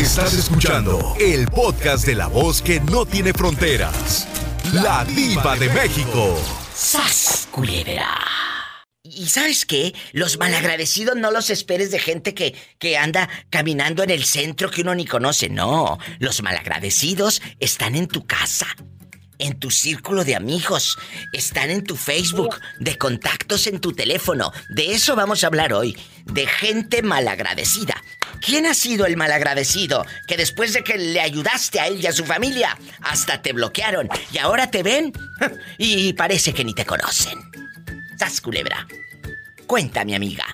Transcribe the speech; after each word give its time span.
Estás 0.00 0.32
escuchando 0.32 1.14
el 1.20 1.46
podcast 1.48 2.06
de 2.06 2.14
la 2.14 2.26
voz 2.26 2.62
que 2.62 2.80
no 2.80 3.04
tiene 3.04 3.34
fronteras. 3.34 4.26
La 4.72 5.04
diva 5.04 5.58
de 5.58 5.68
México. 5.68 6.38
¡Sas, 6.74 7.46
culebra! 7.50 8.18
¿Y 9.02 9.28
sabes 9.28 9.66
qué? 9.66 9.94
Los 10.12 10.38
malagradecidos 10.38 11.16
no 11.16 11.30
los 11.30 11.50
esperes 11.50 11.90
de 11.90 11.98
gente 11.98 12.32
que, 12.32 12.54
que 12.78 12.96
anda 12.96 13.28
caminando 13.50 14.02
en 14.02 14.08
el 14.08 14.24
centro 14.24 14.70
que 14.70 14.80
uno 14.80 14.94
ni 14.94 15.04
conoce. 15.04 15.50
No, 15.50 15.98
los 16.18 16.42
malagradecidos 16.42 17.42
están 17.58 17.94
en 17.94 18.06
tu 18.08 18.26
casa, 18.26 18.68
en 19.38 19.58
tu 19.58 19.70
círculo 19.70 20.24
de 20.24 20.34
amigos, 20.34 20.96
están 21.34 21.68
en 21.68 21.84
tu 21.84 21.96
Facebook, 21.96 22.58
de 22.78 22.96
contactos 22.96 23.66
en 23.66 23.80
tu 23.80 23.92
teléfono. 23.92 24.50
De 24.70 24.92
eso 24.92 25.14
vamos 25.14 25.44
a 25.44 25.48
hablar 25.48 25.74
hoy, 25.74 25.94
de 26.24 26.46
gente 26.46 27.02
malagradecida. 27.02 28.02
¿Quién 28.40 28.66
ha 28.66 28.74
sido 28.74 29.06
el 29.06 29.16
malagradecido 29.16 30.04
que 30.26 30.36
después 30.36 30.72
de 30.72 30.82
que 30.82 30.96
le 30.96 31.20
ayudaste 31.20 31.78
a 31.78 31.86
él 31.86 32.00
y 32.00 32.06
a 32.06 32.12
su 32.12 32.24
familia, 32.24 32.76
hasta 33.02 33.42
te 33.42 33.52
bloquearon 33.52 34.08
y 34.32 34.38
ahora 34.38 34.70
te 34.70 34.82
ven 34.82 35.12
y 35.78 36.12
parece 36.14 36.54
que 36.54 36.64
ni 36.64 36.74
te 36.74 36.86
conocen? 36.86 37.38
¡Sas, 38.18 38.40
culebra! 38.40 38.86
Cuenta, 39.66 40.04
mi 40.04 40.14
amiga. 40.14 40.44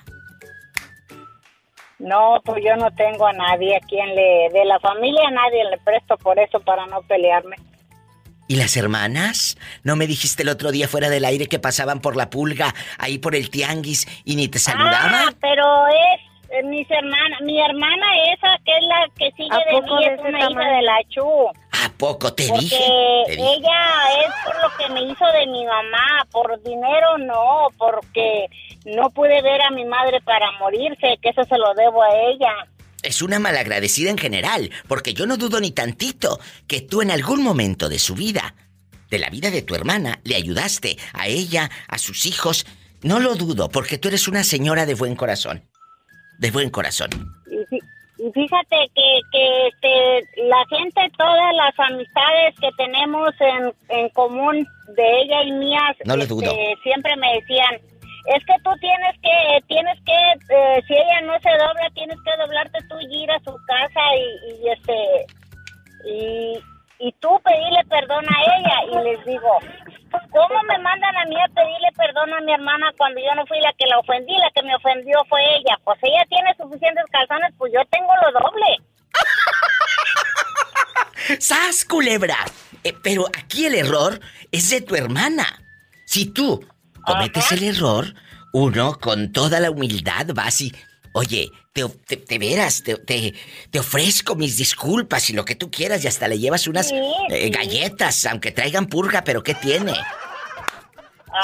No, 1.99 2.39
pues 2.45 2.63
yo 2.63 2.75
no 2.75 2.91
tengo 2.91 3.25
a 3.25 3.33
nadie 3.33 3.75
a 3.75 3.79
quien 3.79 4.15
le... 4.15 4.49
De 4.53 4.63
la 4.65 4.79
familia 4.79 5.27
a 5.27 5.31
nadie 5.31 5.63
le 5.69 5.77
presto 5.79 6.17
por 6.17 6.37
eso, 6.37 6.59
para 6.59 6.85
no 6.85 7.01
pelearme. 7.01 7.55
¿Y 8.47 8.55
las 8.55 8.77
hermanas? 8.77 9.57
¿No 9.83 9.95
me 9.95 10.07
dijiste 10.07 10.43
el 10.43 10.49
otro 10.49 10.71
día 10.71 10.87
fuera 10.87 11.09
del 11.09 11.25
aire 11.25 11.47
que 11.47 11.59
pasaban 11.59 11.99
por 11.99 12.15
la 12.15 12.29
pulga, 12.29 12.73
ahí 12.97 13.17
por 13.17 13.35
el 13.35 13.49
tianguis, 13.49 14.07
y 14.23 14.35
ni 14.35 14.47
te 14.47 14.59
saludaban? 14.59 15.13
Ah, 15.13 15.33
pero 15.41 15.87
es 15.87 16.21
eh, 16.49 16.63
mis 16.63 16.89
hermanas, 16.89 17.41
mi 17.41 17.59
hermana 17.59 18.05
esa 18.33 18.57
que 18.63 18.71
es 18.71 18.83
la 18.87 19.07
que 19.17 19.31
sigue 19.35 19.57
de 19.71 19.81
mí 19.81 20.05
es 20.05 20.19
una 20.19 20.49
hija 20.49 20.75
de 20.75 20.81
la 20.81 20.97
Chu. 21.09 21.47
¿A 21.71 21.89
poco 21.97 22.33
te 22.33 22.47
Porque 22.47 22.63
dije? 22.63 23.23
Te 23.27 23.35
dije. 23.35 23.53
ella 23.55 23.79
es 24.25 24.33
por 24.45 24.61
lo 24.61 24.77
que 24.77 24.93
me 24.93 25.11
hizo 25.11 25.25
de 25.25 25.47
mi 25.47 25.65
mamá, 25.65 26.25
por 26.31 26.61
dinero 26.63 27.17
no, 27.17 27.67
porque 27.77 28.47
no 28.85 29.09
pude 29.09 29.41
ver 29.41 29.61
a 29.61 29.71
mi 29.71 29.85
madre 29.85 30.21
para 30.21 30.51
morirse, 30.59 31.17
que 31.21 31.29
eso 31.29 31.43
se 31.43 31.57
lo 31.57 31.73
debo 31.73 32.01
a 32.01 32.15
ella. 32.31 32.67
Es 33.03 33.21
una 33.21 33.39
malagradecida 33.39 34.09
en 34.09 34.17
general, 34.17 34.71
porque 34.87 35.13
yo 35.13 35.25
no 35.27 35.37
dudo 35.37 35.59
ni 35.59 35.71
tantito 35.71 36.39
que 36.67 36.81
tú 36.81 37.01
en 37.01 37.11
algún 37.11 37.43
momento 37.43 37.89
de 37.89 37.99
su 37.99 38.15
vida, 38.15 38.55
de 39.09 39.19
la 39.19 39.29
vida 39.29 39.51
de 39.51 39.61
tu 39.61 39.75
hermana, 39.75 40.19
le 40.23 40.35
ayudaste 40.35 40.97
a 41.13 41.27
ella, 41.27 41.69
a 41.87 41.97
sus 41.97 42.25
hijos. 42.25 42.65
No 43.03 43.19
lo 43.19 43.35
dudo, 43.35 43.69
porque 43.69 43.97
tú 43.97 44.07
eres 44.07 44.27
una 44.27 44.43
señora 44.43 44.85
de 44.85 44.95
buen 44.95 45.15
corazón. 45.15 45.63
De 46.39 46.51
buen 46.51 46.69
corazón. 46.69 47.09
Y, 47.49 47.57
fí- 47.65 47.83
y 48.19 48.31
fíjate 48.31 48.77
que, 48.95 49.19
que 49.31 49.67
este, 49.67 50.43
la 50.43 50.63
gente, 50.69 51.01
todas 51.17 51.53
las 51.55 51.79
amistades 51.91 52.55
que 52.59 52.69
tenemos 52.77 53.29
en, 53.39 53.73
en 53.89 54.09
común 54.09 54.65
de 54.95 55.21
ella 55.21 55.43
y 55.43 55.51
mías, 55.51 55.95
No 56.05 56.13
este, 56.15 56.27
dudo. 56.27 56.51
siempre 56.83 57.15
me 57.17 57.33
decían, 57.35 57.75
es 58.35 58.43
que 58.45 58.53
tú 58.63 58.71
tienes 58.79 59.15
que, 59.21 59.61
tienes 59.67 59.97
que, 60.05 60.53
eh, 60.55 60.81
si 60.87 60.93
ella 60.93 61.21
no 61.21 61.33
se 61.39 61.49
dobla, 61.51 61.89
tienes 61.93 62.17
que 62.23 62.31
doblarte 62.41 62.79
tú 62.89 62.95
y 62.99 63.23
ir 63.23 63.31
a 63.31 63.39
su 63.39 63.55
casa 63.67 64.01
y, 64.15 64.63
y 64.63 64.69
este, 64.69 65.25
y, 66.05 66.59
y 67.07 67.11
tú 67.19 67.39
pedirle 67.43 67.83
perdón 67.89 68.25
a 68.25 68.57
ella. 68.57 69.01
Y 69.01 69.03
les 69.09 69.25
digo, 69.25 69.49
¿cómo 70.09 70.63
me 70.67 70.77
mandan 70.79 71.15
a 71.15 71.25
mí 71.25 71.35
a 71.39 71.47
pedirle 71.53 71.89
perdón 71.95 72.33
a 72.33 72.41
mi 72.41 72.53
hermana 72.53 72.91
cuando 72.97 73.19
yo 73.19 73.33
no 73.35 73.45
fui 73.45 73.59
la 73.61 73.73
que 73.73 73.85
la 73.87 73.99
ofendí? 73.99 74.33
La 74.37 74.51
que 74.53 74.63
me 74.63 74.75
ofendió 74.75 75.17
fue 75.29 75.41
ella. 75.57 75.77
Pues 75.83 75.97
ella 76.03 76.25
tiene 76.29 76.55
suficientes 76.57 77.03
calzones, 77.11 77.53
pues 77.57 77.71
yo 77.73 77.81
tengo 77.91 78.11
lo 78.21 78.39
doble. 78.39 78.65
¡Sas, 81.39 81.85
culebra! 81.85 82.37
Eh, 82.83 82.93
pero 83.03 83.25
aquí 83.27 83.65
el 83.65 83.75
error 83.75 84.19
es 84.51 84.69
de 84.69 84.81
tu 84.81 84.95
hermana. 84.95 85.45
Si 86.05 86.31
tú 86.31 86.65
cometes 87.05 87.51
el 87.51 87.63
error, 87.63 88.13
uno 88.53 88.97
con 88.99 89.31
toda 89.31 89.59
la 89.59 89.71
humildad 89.71 90.27
vas 90.33 90.61
y... 90.61 90.73
Oye, 91.13 91.49
te, 91.77 92.15
te, 92.15 92.17
te 92.17 92.39
veras, 92.39 92.81
te, 92.83 92.95
te, 92.95 93.33
te 93.69 93.79
ofrezco 93.79 94.35
mis 94.35 94.57
disculpas 94.57 95.29
y 95.29 95.33
lo 95.33 95.45
que 95.45 95.55
tú 95.55 95.69
quieras 95.69 96.03
y 96.03 96.07
hasta 96.07 96.27
le 96.27 96.39
llevas 96.39 96.67
unas 96.67 96.87
Sí, 96.87 96.95
eh, 97.29 97.49
galletas, 97.49 98.25
aunque 98.25 98.51
traigan 98.51 98.87
purga, 98.87 99.23
pero 99.23 99.43
¿qué 99.43 99.53
tiene? 99.53 99.93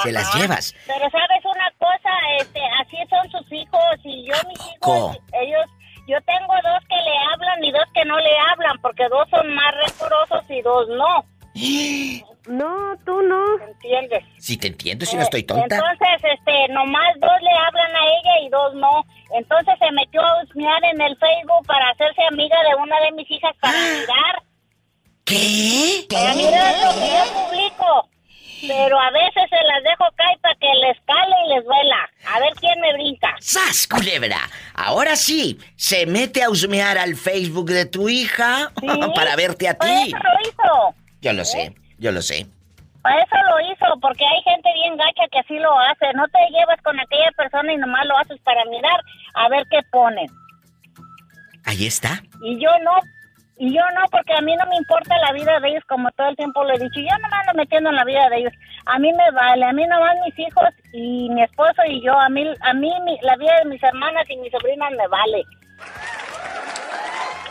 Se 0.01 0.11
las 0.11 0.33
llevas. 0.35 0.73
Pero 0.87 1.09
sabes 1.11 1.45
una 1.45 1.71
cosa, 1.77 2.09
este, 2.39 2.59
así 2.81 2.97
son 3.09 3.29
sus 3.29 3.51
hijos 3.51 3.81
y 4.03 4.25
yo 4.25 4.33
mis 4.47 4.57
hijos, 4.57 5.17
ellos, 5.39 5.65
yo 6.07 6.17
tengo 6.21 6.53
dos 6.63 6.81
que 6.89 6.95
le 6.95 7.17
hablan 7.31 7.63
y 7.63 7.71
dos 7.71 7.85
que 7.93 8.05
no 8.05 8.17
le 8.17 8.31
hablan, 8.51 8.81
porque 8.81 9.07
dos 9.09 9.29
son 9.29 9.53
más 9.53 9.73
rencorosos 9.85 10.43
y 10.49 10.61
dos 10.61 10.87
no. 10.89 11.25
No, 12.47 12.95
tú 13.05 13.21
no. 13.21 13.57
¿Entiendes? 13.67 14.23
Si 14.39 14.57
te 14.57 14.67
entiendo, 14.67 15.05
si 15.05 15.15
no 15.15 15.21
estoy 15.21 15.43
tonta. 15.43 15.75
Entonces, 15.75 16.31
este, 16.37 16.67
nomás 16.73 17.13
dos 17.19 17.31
le 17.41 17.51
hablan 17.51 17.95
a 17.95 18.05
ella 18.05 18.45
y 18.45 18.49
dos 18.49 18.73
no. 18.75 19.05
Entonces 19.35 19.75
se 19.79 19.91
metió 19.91 20.21
a 20.21 20.43
husmear 20.43 20.83
en 20.83 20.99
el 21.01 21.15
Facebook 21.17 21.65
para 21.65 21.89
hacerse 21.91 22.21
amiga 22.29 22.57
de 22.69 22.75
una 22.81 22.99
de 23.01 23.11
mis 23.13 23.29
hijas 23.31 23.55
para 23.61 23.77
mirar, 23.79 24.43
¿Qué? 25.25 26.05
para 26.09 26.33
mirar 26.33 26.73
lo 26.83 26.99
que 26.99 27.07
yo 27.07 27.45
publico. 27.45 28.09
Pero 28.65 28.97
a 28.97 29.11
veces 29.11 29.43
se 29.49 29.61
las 29.67 29.83
dejo 29.83 30.05
caer 30.15 30.39
para 30.41 30.55
que 30.55 30.67
les 30.67 30.97
cale 31.05 31.35
y 31.45 31.55
les 31.55 31.65
duela. 31.65 32.09
A 32.33 32.39
ver 32.39 32.53
quién 32.59 32.79
me 32.79 32.93
brinca. 32.93 33.35
¡Sas, 33.41 33.87
culebra! 33.87 34.37
Ahora 34.73 35.17
sí, 35.17 35.59
se 35.75 36.05
mete 36.05 36.43
a 36.43 36.49
husmear 36.49 36.97
al 36.97 37.15
Facebook 37.17 37.69
de 37.69 37.85
tu 37.85 38.07
hija 38.07 38.71
Sí, 38.79 38.87
para 39.15 39.35
verte 39.35 39.67
a 39.67 39.73
ti. 39.73 39.87
eso 40.07 40.17
lo 40.17 40.49
hizo. 40.49 40.95
Yo 41.23 41.33
lo 41.33 41.45
sé, 41.45 41.73
yo 41.97 42.11
lo 42.11 42.21
sé. 42.21 42.41
Eso 42.41 43.35
lo 43.49 43.59
hizo, 43.71 43.99
porque 44.01 44.23
hay 44.25 44.41
gente 44.43 44.69
bien 44.75 44.95
gacha 44.97 45.23
que 45.31 45.39
así 45.39 45.57
lo 45.59 45.77
hace. 45.79 46.13
No 46.15 46.25
te 46.27 46.39
llevas 46.51 46.79
con 46.83 46.99
aquella 46.99 47.31
persona 47.35 47.73
y 47.73 47.77
nomás 47.77 48.05
lo 48.05 48.17
haces 48.17 48.39
para 48.43 48.63
mirar 48.65 48.99
a 49.35 49.49
ver 49.49 49.65
qué 49.69 49.79
ponen. 49.91 50.27
Ahí 51.65 51.85
está. 51.87 52.21
Y 52.41 52.59
yo 52.61 52.69
no, 52.83 52.99
y 53.57 53.73
yo 53.73 53.81
no, 53.95 54.05
porque 54.11 54.33
a 54.33 54.41
mí 54.41 54.55
no 54.55 54.65
me 54.67 54.75
importa 54.77 55.17
la 55.17 55.31
vida 55.33 55.59
de 55.59 55.69
ellos, 55.69 55.83
como 55.87 56.11
todo 56.11 56.29
el 56.29 56.35
tiempo 56.37 56.63
le 56.63 56.75
he 56.75 56.79
dicho. 56.79 56.99
Yo 56.99 57.17
no 57.21 57.27
me 57.29 57.35
ando 57.37 57.53
metiendo 57.55 57.89
en 57.89 57.95
la 57.97 58.03
vida 58.05 58.29
de 58.29 58.37
ellos. 58.37 58.53
A 58.85 58.99
mí 58.99 59.11
me 59.13 59.31
vale, 59.31 59.65
a 59.65 59.71
mí 59.73 59.85
nomás 59.85 60.15
mis 60.25 60.37
hijos 60.39 60.65
y 60.93 61.29
mi 61.29 61.41
esposo 61.43 61.81
y 61.87 62.01
yo. 62.05 62.13
A 62.19 62.29
mí, 62.29 62.45
a 62.61 62.73
mí 62.73 62.91
mi- 63.05 63.19
la 63.21 63.35
vida 63.37 63.53
de 63.63 63.69
mis 63.69 63.81
hermanas 63.83 64.29
y 64.29 64.37
mis 64.37 64.51
sobrinas 64.51 64.91
me 64.91 65.07
vale. 65.07 65.43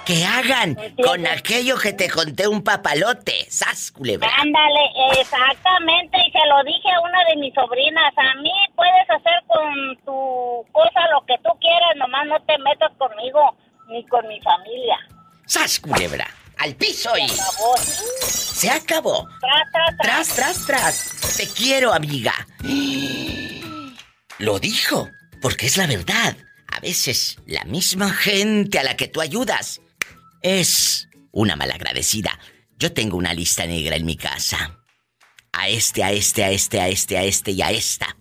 Que 0.05 0.25
hagan 0.25 0.77
con 1.05 1.27
aquello 1.27 1.79
que 1.79 1.93
te 1.93 2.11
conté 2.11 2.49
un 2.49 2.63
papalote. 2.63 3.47
¡Sas, 3.49 3.93
culebra! 3.93 4.29
Ándale, 4.41 5.21
exactamente, 5.21 6.19
y 6.27 6.31
se 6.33 6.47
lo 6.49 6.65
dije 6.65 6.91
a 6.91 7.01
una 7.01 7.25
de 7.29 7.37
mis 7.37 7.55
sobrinas, 7.55 8.13
a 8.17 8.35
mí 8.41 8.53
puedes 8.75 9.09
hacer 9.09 9.43
con 9.47 9.97
tu 10.05 10.67
cosa 10.73 11.01
lo 11.13 11.25
que 11.25 11.37
tú 11.39 11.51
quieras, 11.61 11.97
nomás 11.97 12.27
no 12.27 12.41
te 12.43 12.59
metas 12.59 12.91
conmigo 12.99 13.57
ni 13.89 14.05
con 14.07 14.27
mi 14.27 14.41
familia. 14.41 14.99
¡Sas, 15.47 15.79
culebra! 15.79 16.27
¡Al 16.59 16.75
piso 16.75 17.11
y... 17.17 17.27
Por 17.27 17.37
favor. 17.37 17.79
¡Se 17.79 18.71
acabó! 18.71 19.29
Tras, 19.41 19.73
tras, 19.73 19.97
tras. 19.99 20.35
¡Tras, 20.35 20.67
tras, 20.67 20.67
tras! 20.67 21.37
Te 21.37 21.49
quiero, 21.49 21.93
amiga. 21.93 22.35
Lo 24.39 24.59
dijo, 24.59 25.09
porque 25.41 25.67
es 25.67 25.77
la 25.77 25.87
verdad. 25.87 26.37
A 26.69 26.81
veces 26.81 27.39
la 27.47 27.65
misma 27.65 28.11
gente 28.11 28.79
a 28.79 28.83
la 28.83 28.97
que 28.97 29.07
tú 29.09 29.21
ayudas 29.21 29.81
es 30.43 31.09
una 31.31 31.57
malagradecida. 31.57 32.39
Yo 32.79 32.93
tengo 32.93 33.17
una 33.17 33.33
lista 33.33 33.67
negra 33.67 33.97
en 33.97 34.05
mi 34.05 34.17
casa. 34.17 34.79
A 35.53 35.69
este, 35.69 36.03
a 36.03 36.13
este, 36.13 36.45
a 36.45 36.51
este, 36.51 36.81
a 36.81 36.89
este, 36.89 37.19
a 37.19 37.25
este 37.25 37.51
y 37.53 37.63
a 37.63 37.71
esta. 37.71 38.17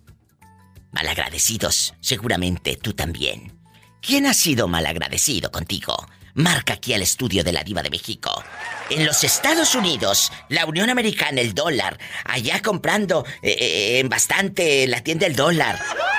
Malagradecidos, 0.92 1.94
seguramente 2.00 2.76
tú 2.76 2.92
también. 2.92 3.58
¿Quién 4.00 4.26
ha 4.26 4.34
sido 4.34 4.68
malagradecido 4.68 5.50
contigo? 5.50 6.06
Marca 6.34 6.74
aquí 6.74 6.94
al 6.94 7.02
estudio 7.02 7.44
de 7.44 7.52
la 7.52 7.62
Diva 7.62 7.82
de 7.82 7.90
México. 7.90 8.42
En 8.90 9.04
los 9.04 9.22
Estados 9.24 9.74
Unidos, 9.74 10.32
la 10.48 10.66
Unión 10.66 10.90
Americana, 10.90 11.40
el 11.40 11.54
dólar, 11.54 11.98
allá 12.24 12.62
comprando 12.62 13.24
eh, 13.42 13.56
eh, 13.58 13.98
en 14.00 14.08
bastante 14.08 14.86
la 14.86 15.02
tienda 15.02 15.26
El 15.26 15.36
Dólar, 15.36 15.78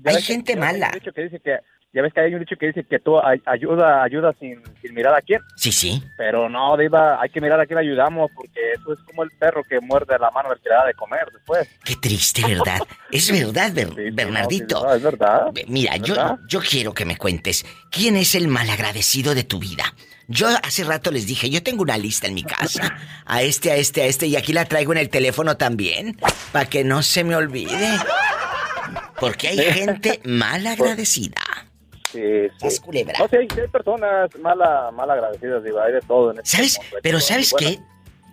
Hay 0.06 0.20
gente 0.23 0.55
mala. 0.56 0.91
dicho 0.94 1.12
que 1.12 1.23
dice 1.23 1.41
que 1.41 1.59
ya 1.94 2.02
ves 2.02 2.12
que 2.12 2.20
hay 2.20 2.35
un 2.35 2.41
dicho 2.41 2.56
que 2.56 2.67
dice 2.67 2.82
que 2.82 2.99
tú 2.99 3.20
ayuda, 3.46 4.02
ayuda 4.02 4.35
sin, 4.41 4.61
mirar 4.93 5.14
a 5.14 5.23
quién. 5.23 5.41
Sí, 5.56 5.70
sí. 5.70 6.02
Pero 6.17 6.49
no, 6.49 6.76
Diva, 6.76 7.20
hay 7.20 7.31
que 7.31 7.41
mirar 7.41 7.61
a 7.61 7.67
quién 7.67 7.79
ayudamos 7.79 8.32
porque 8.35 8.73
eso 8.73 8.93
es 8.93 8.99
como 9.06 9.23
el 9.23 9.31
perro 9.38 9.62
que 9.62 9.81
muerde 9.81 10.19
la 10.19 10.31
mano 10.32 10.49
del 10.49 10.58
que 10.58 10.70
le 10.70 10.75
da 10.75 10.87
de 10.87 10.94
comer 10.94 11.25
después. 11.32 11.69
Qué 11.85 11.94
triste, 11.94 12.43
¿verdad? 12.46 12.81
es 13.12 13.31
verdad, 13.31 13.73
Bernardito. 14.12 14.93
es 14.93 15.02
verdad. 15.02 15.52
Mira, 15.69 15.96
yo, 15.96 16.17
yo 16.49 16.61
quiero 16.61 16.93
que 16.93 17.05
me 17.05 17.17
cuentes, 17.17 17.64
¿quién 17.91 18.17
es 18.17 18.35
el 18.35 18.49
malagradecido 18.49 19.32
de 19.37 19.44
tu 19.44 19.61
vida? 19.61 19.85
Yo 20.26 20.49
hace 20.49 20.82
rato 20.82 21.12
les 21.12 21.26
dije, 21.26 21.49
yo 21.49 21.62
tengo 21.62 21.82
una 21.82 21.99
lista 21.99 22.26
en 22.26 22.35
mi 22.35 22.43
casa. 22.43 22.96
A 23.25 23.43
este, 23.43 23.70
a 23.70 23.76
este, 23.76 24.02
a 24.02 24.06
este, 24.06 24.26
y 24.26 24.37
aquí 24.37 24.52
la 24.52 24.64
traigo 24.64 24.93
en 24.93 24.99
el 24.99 25.11
teléfono 25.11 25.56
también, 25.56 26.19
para 26.50 26.69
que 26.69 26.82
no 26.82 27.02
se 27.02 27.23
me 27.23 27.37
olvide. 27.37 27.99
Porque 29.20 29.49
hay 29.49 29.58
gente 29.73 30.20
mal 30.25 30.67
agradecida. 30.67 31.41
Sí, 32.14 32.70
sí. 32.70 32.81
culebra. 32.81 33.19
No, 33.19 33.28
sí, 33.28 33.37
hay, 33.37 33.69
personas 33.69 34.31
mal, 34.38 34.58
mal 34.93 35.11
agradecidas, 35.11 35.64
digo, 35.64 35.81
hay 35.81 35.93
de 35.93 36.00
todo. 36.02 36.31
En 36.31 36.38
este 36.38 36.56
¿Sabes? 36.56 36.78
Pero 37.02 37.20
¿sabes 37.20 37.52
qué? 37.58 37.78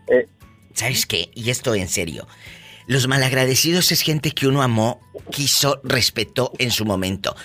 Eh, 0.08 0.28
¿Sabes 0.74 1.06
qué? 1.06 1.30
Y 1.34 1.50
esto 1.50 1.74
en 1.76 1.88
serio. 1.88 2.28
Los 2.88 3.08
malagradecidos 3.08 3.92
es 3.92 4.02
gente 4.02 4.32
que 4.32 4.48
uno 4.48 4.64
amó, 4.64 5.00
quiso, 5.32 5.80
respetó 5.84 6.52
en 6.58 6.72
su 6.72 6.84
momento. 6.84 7.36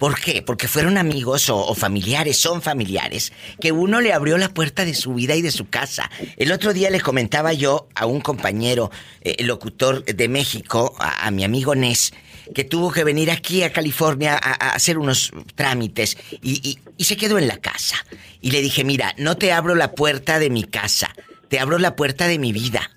¿Por 0.00 0.18
qué? 0.18 0.42
Porque 0.42 0.68
fueron 0.68 0.98
amigos 0.98 1.48
o, 1.48 1.74
familiares, 1.74 2.38
son 2.38 2.62
familiares, 2.62 3.32
que 3.60 3.72
uno 3.72 4.00
le 4.00 4.12
abrió 4.12 4.38
la 4.38 4.48
puerta 4.48 4.84
de 4.84 4.94
su 4.94 5.14
vida 5.14 5.36
y 5.36 5.42
de 5.42 5.50
su 5.50 5.68
casa. 5.68 6.10
El 6.36 6.50
otro 6.50 6.72
día 6.72 6.90
le 6.90 7.00
comentaba 7.00 7.52
yo 7.52 7.88
a 7.94 8.06
un 8.06 8.20
compañero 8.20 8.90
eh, 9.20 9.44
locutor 9.44 10.04
de 10.04 10.28
México, 10.28 10.94
a, 10.98 11.30
mi 11.30 11.44
amigo 11.44 11.74
Nes, 11.74 12.12
que 12.54 12.64
tuvo 12.64 12.92
que 12.92 13.04
venir 13.04 13.30
aquí 13.30 13.62
a 13.62 13.72
California 13.72 14.38
a, 14.40 14.70
hacer 14.70 14.98
unos 14.98 15.32
trámites 15.54 16.16
y, 16.42 16.78
y 16.96 17.04
se 17.04 17.16
quedó 17.16 17.38
en 17.38 17.48
la 17.48 17.58
casa. 17.58 17.96
Y 18.40 18.50
le 18.50 18.60
dije, 18.60 18.84
mira, 18.84 19.14
no 19.18 19.36
te 19.36 19.52
abro 19.52 19.74
la 19.74 19.92
puerta 19.92 20.38
de 20.38 20.50
mi 20.50 20.64
casa, 20.64 21.14
te 21.48 21.58
abro 21.58 21.78
la 21.78 21.96
puerta 21.96 22.26
de 22.26 22.38
mi 22.38 22.52
vida. 22.52 22.90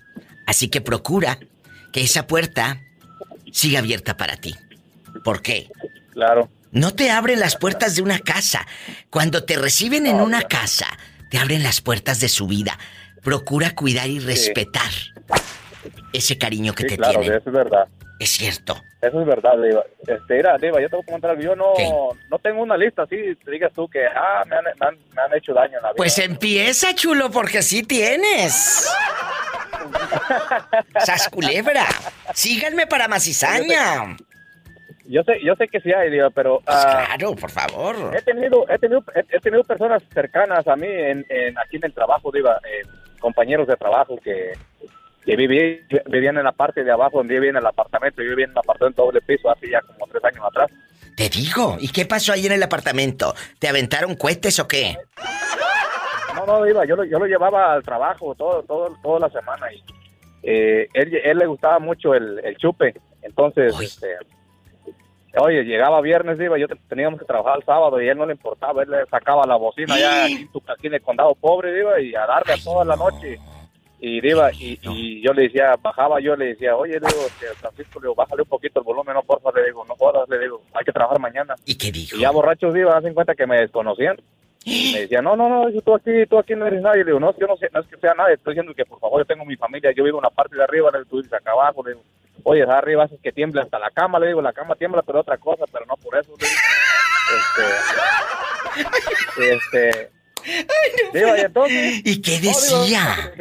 Así 0.46 0.68
que 0.68 0.80
procura 0.80 1.38
que 1.92 2.02
esa 2.02 2.26
puerta 2.26 2.80
siga 3.52 3.80
abierta 3.80 4.16
para 4.16 4.36
ti. 4.36 4.54
¿Por 5.24 5.42
qué? 5.42 5.68
Claro. 6.12 6.50
No 6.72 6.94
te 6.94 7.10
abren 7.10 7.40
las 7.40 7.56
puertas 7.56 7.96
de 7.96 8.02
una 8.02 8.20
casa. 8.20 8.66
Cuando 9.10 9.44
te 9.44 9.56
reciben 9.56 10.06
en 10.06 10.16
una 10.16 10.42
casa, 10.42 10.86
te 11.30 11.38
abren 11.38 11.62
las 11.62 11.80
puertas 11.80 12.20
de 12.20 12.28
su 12.28 12.46
vida. 12.46 12.78
Procura 13.22 13.74
cuidar 13.74 14.08
y 14.08 14.18
respetar 14.18 14.90
ese 16.12 16.38
cariño 16.38 16.74
que 16.74 16.84
te 16.84 16.96
claro, 16.96 17.20
tienen. 17.20 17.38
Eso 17.38 17.50
es 17.50 17.54
verdad. 17.54 17.88
Es 18.20 18.30
cierto. 18.32 18.76
Eso 19.00 19.20
es 19.20 19.26
verdad, 19.26 19.52
Diva. 19.56 19.82
Este, 20.06 20.34
mira, 20.34 20.58
Diva, 20.58 20.78
yo 20.78 20.90
te 20.90 20.96
voy 20.96 21.02
a 21.02 21.06
comentar 21.06 21.30
algo. 21.30 21.42
Yo 21.42 21.56
no, 21.56 21.72
no 22.30 22.38
tengo 22.38 22.62
una 22.62 22.76
lista 22.76 23.04
así, 23.04 23.16
te 23.42 23.50
digas 23.50 23.72
tú 23.74 23.88
que, 23.88 24.04
ah, 24.06 24.44
me 24.46 24.56
han, 24.56 24.64
me 25.14 25.22
han, 25.22 25.34
hecho 25.34 25.54
daño 25.54 25.78
en 25.78 25.82
la 25.82 25.88
vida. 25.88 25.96
Pues 25.96 26.18
empieza, 26.18 26.94
chulo, 26.94 27.30
porque 27.30 27.62
sí 27.62 27.82
tienes. 27.82 28.94
¡Sas 30.98 31.30
culebra! 31.30 31.86
¡Síganme 32.34 32.86
para 32.86 33.08
Macizaña! 33.08 34.18
Yo 35.06 35.22
sé, 35.24 35.42
yo 35.42 35.54
sé 35.56 35.66
que 35.68 35.80
sí 35.80 35.90
hay, 35.90 36.10
Diva, 36.10 36.28
pero... 36.28 36.60
Pues 36.60 36.76
ah, 36.76 37.04
claro, 37.06 37.34
por 37.34 37.50
favor. 37.50 38.14
He 38.14 38.20
tenido, 38.20 38.68
he 38.68 38.78
tenido, 38.78 39.02
he, 39.14 39.40
tenido 39.40 39.64
personas 39.64 40.02
cercanas 40.12 40.68
a 40.68 40.76
mí 40.76 40.86
en, 40.86 41.24
aquí 41.58 41.78
en 41.78 41.86
el 41.86 41.94
trabajo, 41.94 42.30
Diva, 42.30 42.60
eh, 42.64 42.86
compañeros 43.18 43.66
de 43.66 43.76
trabajo 43.76 44.18
que 44.22 44.52
que 45.24 45.36
viví, 45.36 45.80
vivían 46.06 46.38
en 46.38 46.44
la 46.44 46.52
parte 46.52 46.82
de 46.82 46.90
abajo 46.90 47.18
donde 47.18 47.34
vivía 47.34 47.50
en 47.50 47.56
el 47.56 47.66
apartamento. 47.66 48.22
Yo 48.22 48.30
vivía 48.30 48.46
en 48.46 48.52
un 48.52 48.58
apartamento 48.58 49.04
doble 49.04 49.20
piso 49.20 49.50
hace 49.50 49.70
ya 49.70 49.80
como 49.82 50.06
tres 50.06 50.24
años 50.24 50.44
atrás. 50.46 50.70
Te 51.16 51.28
digo, 51.28 51.76
¿y 51.78 51.88
qué 51.88 52.06
pasó 52.06 52.32
ahí 52.32 52.46
en 52.46 52.52
el 52.52 52.62
apartamento? 52.62 53.34
¿Te 53.58 53.68
aventaron 53.68 54.14
cohetes 54.14 54.58
o 54.58 54.66
qué? 54.66 54.96
No, 56.34 56.46
no, 56.46 56.66
iba, 56.66 56.84
yo 56.86 56.96
lo, 56.96 57.04
yo 57.04 57.18
lo 57.18 57.26
llevaba 57.26 57.74
al 57.74 57.82
trabajo 57.82 58.34
todo, 58.34 58.62
todo, 58.62 58.96
toda 59.02 59.20
la 59.20 59.30
semana 59.30 59.66
y 59.72 59.82
eh, 60.42 60.88
él, 60.94 61.14
él, 61.22 61.38
le 61.38 61.46
gustaba 61.46 61.78
mucho 61.78 62.14
el, 62.14 62.56
chupe, 62.56 62.94
entonces, 63.20 63.78
este, 63.78 64.16
oye, 65.36 65.64
llegaba 65.64 66.00
viernes, 66.00 66.40
iba, 66.40 66.56
yo 66.56 66.66
teníamos 66.88 67.20
que 67.20 67.26
trabajar 67.26 67.58
el 67.58 67.64
sábado 67.64 68.00
y 68.00 68.08
él 68.08 68.16
no 68.16 68.24
le 68.24 68.32
importaba, 68.32 68.82
él 68.82 68.90
le 68.90 69.04
sacaba 69.06 69.46
la 69.46 69.56
bocina 69.56 69.98
ya 69.98 70.24
aquí, 70.24 70.86
en 70.86 70.94
el 70.94 71.02
condado 71.02 71.34
pobre, 71.34 71.78
iba, 71.78 72.00
y 72.00 72.14
a 72.14 72.26
darle 72.26 72.54
a 72.54 72.64
toda 72.64 72.84
la 72.86 72.96
noche 72.96 73.38
y 74.00 74.26
iba 74.26 74.50
y, 74.52 75.20
yo 75.20 75.32
le 75.34 75.42
decía, 75.42 75.74
bajaba 75.80 76.20
yo, 76.20 76.34
le 76.34 76.46
decía, 76.46 76.74
oye, 76.74 76.94
le 76.94 77.06
digo, 77.06 77.28
Francisco, 77.56 78.00
le 78.00 78.04
digo, 78.04 78.14
bájale 78.14 78.42
un 78.42 78.48
poquito 78.48 78.80
el 78.80 78.84
volumen, 78.84 79.14
no, 79.14 79.22
porfa, 79.22 79.50
le 79.54 79.66
digo, 79.66 79.84
no 79.84 79.94
jodas, 79.94 80.26
le 80.28 80.38
digo, 80.38 80.62
hay 80.72 80.84
que 80.84 80.92
trabajar 80.92 81.20
mañana. 81.20 81.54
¿Y 81.66 81.76
qué 81.76 81.92
dijo? 81.92 82.16
Y 82.16 82.20
ya 82.20 82.30
borrachos 82.30 82.74
iba, 82.74 82.96
hacen 82.96 83.12
cuenta 83.12 83.34
que 83.34 83.46
me 83.46 83.60
desconocían. 83.60 84.16
Me 84.64 85.00
decía, 85.00 85.20
no, 85.20 85.36
no, 85.36 85.48
no, 85.48 85.80
tú 85.82 85.94
aquí, 85.94 86.26
tú 86.28 86.38
aquí 86.38 86.54
no 86.54 86.66
eres 86.66 86.82
nadie. 86.82 87.04
Le 87.04 87.12
digo, 87.12 87.20
no, 87.20 87.36
yo 87.38 87.46
no 87.46 87.56
sé, 87.56 87.68
no 87.72 87.80
es 87.80 87.86
que 87.86 87.96
sea 87.98 88.14
nadie, 88.14 88.34
estoy 88.34 88.54
diciendo 88.54 88.74
que 88.74 88.86
por 88.86 89.00
favor 89.00 89.20
yo 89.20 89.26
tengo 89.26 89.44
mi 89.44 89.56
familia, 89.56 89.92
yo 89.92 90.04
vivo 90.04 90.18
en 90.18 90.24
la 90.24 90.30
parte 90.30 90.56
de 90.56 90.64
arriba, 90.64 90.90
tú 91.08 91.18
dices 91.18 91.32
acá 91.34 91.52
abajo, 91.52 91.82
le 91.84 91.92
digo, 91.92 92.02
oye, 92.44 92.62
arriba 92.62 93.04
haces 93.04 93.20
que 93.20 93.32
tiemble 93.32 93.60
hasta 93.60 93.78
la 93.78 93.90
cama, 93.90 94.18
le 94.18 94.28
digo, 94.28 94.40
la 94.40 94.52
cama 94.52 94.76
tiembla, 94.76 95.02
pero 95.02 95.20
otra 95.20 95.36
cosa, 95.36 95.64
pero 95.70 95.84
no 95.86 95.96
por 95.96 96.18
eso, 96.18 96.32
le 96.38 96.46
digo. 96.46 96.60
Este, 99.36 99.52
este, 99.54 100.10
y, 100.46 101.40
entonces, 101.40 102.02
¿Y 102.04 102.20
qué 102.22 102.38
decía? 102.40 103.32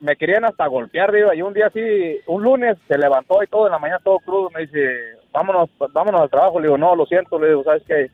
me, 0.00 0.16
querían 0.16 0.44
hasta 0.44 0.66
golpear, 0.66 1.12
digo, 1.12 1.32
y 1.32 1.42
un 1.42 1.54
día 1.54 1.66
así, 1.66 2.20
un 2.26 2.42
lunes 2.42 2.76
se 2.86 2.98
levantó 2.98 3.42
y 3.42 3.46
todo, 3.46 3.66
en 3.66 3.72
la 3.72 3.78
mañana 3.78 4.00
todo 4.02 4.18
crudo, 4.18 4.50
me 4.50 4.62
dice, 4.62 5.18
vámonos, 5.32 5.70
vámonos 5.92 6.22
al 6.22 6.30
trabajo, 6.30 6.60
le 6.60 6.66
digo, 6.66 6.78
no, 6.78 6.94
lo 6.96 7.06
siento, 7.06 7.38
le 7.38 7.48
digo, 7.48 7.64
¿sabes 7.64 7.82
qué? 7.86 8.10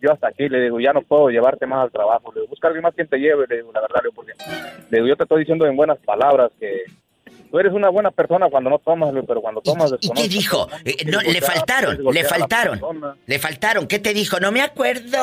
Yo 0.00 0.12
hasta 0.12 0.28
aquí, 0.28 0.48
le 0.48 0.60
digo, 0.60 0.80
ya 0.80 0.92
no 0.92 1.02
puedo 1.02 1.30
llevarte 1.30 1.66
más 1.66 1.84
al 1.84 1.90
trabajo, 1.90 2.32
le 2.32 2.40
digo, 2.40 2.50
busca 2.50 2.68
alguien 2.68 2.82
más 2.82 2.94
quien 2.94 3.08
te 3.08 3.18
lleve, 3.18 3.46
le 3.48 3.56
digo, 3.56 3.72
la 3.72 3.80
verdad, 3.80 4.00
le 4.02 4.10
digo, 4.10 4.14
porque, 4.14 4.32
le 4.90 4.98
digo, 4.98 5.08
yo 5.08 5.16
te 5.16 5.22
estoy 5.22 5.40
diciendo 5.40 5.66
en 5.66 5.76
buenas 5.76 5.98
palabras 5.98 6.50
que 6.58 6.84
tú 7.54 7.60
eres 7.60 7.72
una 7.72 7.88
buena 7.88 8.10
persona 8.10 8.48
cuando 8.50 8.68
no 8.68 8.80
tomas, 8.80 9.14
pero 9.28 9.40
cuando 9.40 9.60
tomas 9.60 9.94
¿Y, 10.00 10.10
qué 10.10 10.26
dijo? 10.26 10.66
Eh, 10.84 11.04
no, 11.06 11.20
le 11.20 11.40
faltaron, 11.40 12.02
le 12.12 12.24
faltaron. 12.24 12.80
Le 13.26 13.38
faltaron. 13.38 13.86
¿Qué 13.86 14.00
te 14.00 14.12
dijo? 14.12 14.40
No 14.40 14.50
me 14.50 14.60
acuerdo. 14.60 15.18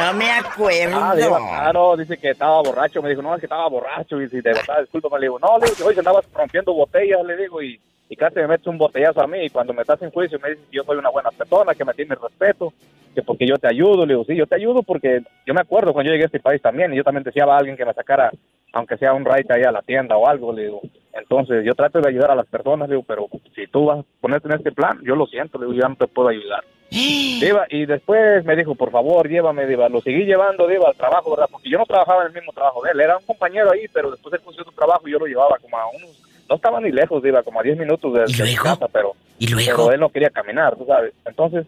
No 0.00 0.12
me 0.14 0.32
acuerdo. 0.32 0.96
Ah, 1.00 1.14
claro, 1.14 1.96
dice 1.96 2.18
que 2.18 2.30
estaba 2.30 2.60
borracho. 2.60 3.00
Me 3.00 3.10
dijo, 3.10 3.22
no, 3.22 3.32
es 3.36 3.40
que 3.40 3.46
estaba 3.46 3.68
borracho. 3.68 4.20
Y 4.20 4.28
si 4.28 4.42
te 4.42 4.48
verdad, 4.52 4.80
disculpa, 4.80 5.16
le 5.16 5.26
digo, 5.26 5.38
no, 5.38 5.58
le 5.58 5.66
digo, 5.66 5.76
que 5.76 5.82
hoy 5.84 5.94
andabas 5.96 6.24
rompiendo 6.34 6.74
botellas, 6.74 7.24
le 7.24 7.36
digo, 7.36 7.62
y, 7.62 7.80
y 8.10 8.16
casi 8.16 8.40
me 8.40 8.48
metes 8.48 8.66
un 8.66 8.76
botellazo 8.76 9.22
a 9.22 9.26
mí. 9.26 9.38
Y 9.44 9.50
cuando 9.50 9.72
me 9.72 9.82
estás 9.82 10.02
en 10.02 10.10
juicio 10.10 10.38
me 10.42 10.50
dices 10.50 10.66
que 10.68 10.76
yo 10.76 10.82
soy 10.82 10.98
una 10.98 11.10
buena 11.10 11.30
persona, 11.30 11.74
que 11.74 11.84
me 11.84 11.94
tienes 11.94 12.18
respeto, 12.20 12.72
que 13.14 13.22
porque 13.22 13.46
yo 13.46 13.56
te 13.56 13.68
ayudo. 13.68 14.04
Le 14.04 14.14
digo, 14.14 14.24
sí, 14.24 14.34
yo 14.34 14.46
te 14.46 14.56
ayudo 14.56 14.82
porque 14.82 15.22
yo 15.46 15.54
me 15.54 15.60
acuerdo 15.60 15.92
cuando 15.92 16.08
yo 16.08 16.14
llegué 16.14 16.24
a 16.24 16.26
este 16.26 16.40
país 16.40 16.60
también, 16.60 16.92
y 16.92 16.96
yo 16.96 17.04
también 17.04 17.22
decía 17.22 17.44
a 17.44 17.56
alguien 17.56 17.76
que 17.76 17.86
me 17.86 17.94
sacara 17.94 18.32
aunque 18.72 18.96
sea 18.98 19.14
un 19.14 19.24
ride 19.24 19.46
ahí 19.50 19.62
a 19.62 19.72
la 19.72 19.82
tienda 19.82 20.16
o 20.16 20.28
algo, 20.28 20.52
le 20.52 20.64
digo. 20.64 20.80
Entonces, 21.12 21.64
yo 21.64 21.74
trato 21.74 22.00
de 22.00 22.08
ayudar 22.08 22.30
a 22.30 22.36
las 22.36 22.46
personas, 22.46 22.88
le 22.88 22.96
digo, 22.96 23.04
pero 23.06 23.28
si 23.54 23.66
tú 23.66 23.86
vas 23.86 24.00
a 24.00 24.04
ponerte 24.20 24.48
en 24.48 24.54
este 24.54 24.72
plan, 24.72 25.00
yo 25.02 25.16
lo 25.16 25.26
siento, 25.26 25.58
le 25.58 25.66
digo, 25.66 25.80
ya 25.80 25.88
no 25.88 25.96
te 25.96 26.06
puedo 26.06 26.28
ayudar. 26.28 26.64
Diva, 26.90 27.66
y 27.68 27.86
después 27.86 28.44
me 28.44 28.56
dijo, 28.56 28.74
por 28.74 28.90
favor, 28.90 29.28
llévame, 29.28 29.66
Diva. 29.66 29.88
Lo 29.88 30.00
seguí 30.00 30.24
llevando, 30.24 30.66
Diva, 30.66 30.88
al 30.88 30.96
trabajo, 30.96 31.30
¿verdad? 31.30 31.48
Porque 31.50 31.70
yo 31.70 31.78
no 31.78 31.86
trabajaba 31.86 32.22
en 32.22 32.28
el 32.28 32.34
mismo 32.34 32.52
trabajo 32.52 32.82
de 32.82 32.90
él. 32.92 33.00
Era 33.00 33.16
un 33.16 33.24
compañero 33.24 33.70
ahí, 33.72 33.86
pero 33.92 34.10
después 34.10 34.34
él 34.34 34.40
consiguió 34.40 34.64
su 34.64 34.76
trabajo 34.76 35.06
y 35.06 35.12
yo 35.12 35.18
lo 35.18 35.26
llevaba 35.26 35.56
como 35.60 35.76
a 35.76 35.86
unos... 35.90 36.29
No 36.50 36.56
estaba 36.56 36.80
ni 36.80 36.90
lejos, 36.90 37.22
Diva, 37.22 37.44
como 37.44 37.60
a 37.60 37.62
10 37.62 37.78
minutos 37.78 38.12
de, 38.12 38.44
de 38.44 38.56
casa, 38.56 38.88
pero, 38.88 39.12
¿Y 39.38 39.46
luego? 39.46 39.84
pero 39.84 39.92
él 39.92 40.00
no 40.00 40.08
quería 40.08 40.30
caminar, 40.30 40.76
tú 40.76 40.84
sabes. 40.84 41.14
Entonces, 41.24 41.64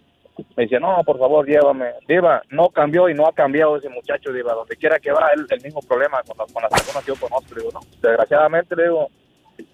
me 0.56 0.64
dice, 0.64 0.80
no, 0.80 1.00
por 1.06 1.20
favor, 1.20 1.46
llévame. 1.46 1.92
Diva, 2.08 2.42
no 2.50 2.68
cambió 2.68 3.08
y 3.08 3.14
no 3.14 3.28
ha 3.28 3.32
cambiado 3.32 3.76
ese 3.76 3.88
muchacho, 3.88 4.32
Diva. 4.32 4.54
Donde 4.54 4.74
quiera 4.74 4.98
que 4.98 5.12
va, 5.12 5.30
él 5.36 5.46
el 5.48 5.62
mismo 5.62 5.80
problema 5.82 6.20
con, 6.24 6.36
las, 6.36 6.70
personas 6.70 7.04
que 7.04 7.12
yo 7.12 7.16
conozco. 7.16 7.54
digo, 7.54 7.70
no, 7.72 7.80
desgraciadamente, 8.02 8.74
le 8.74 8.82
digo, 8.82 9.08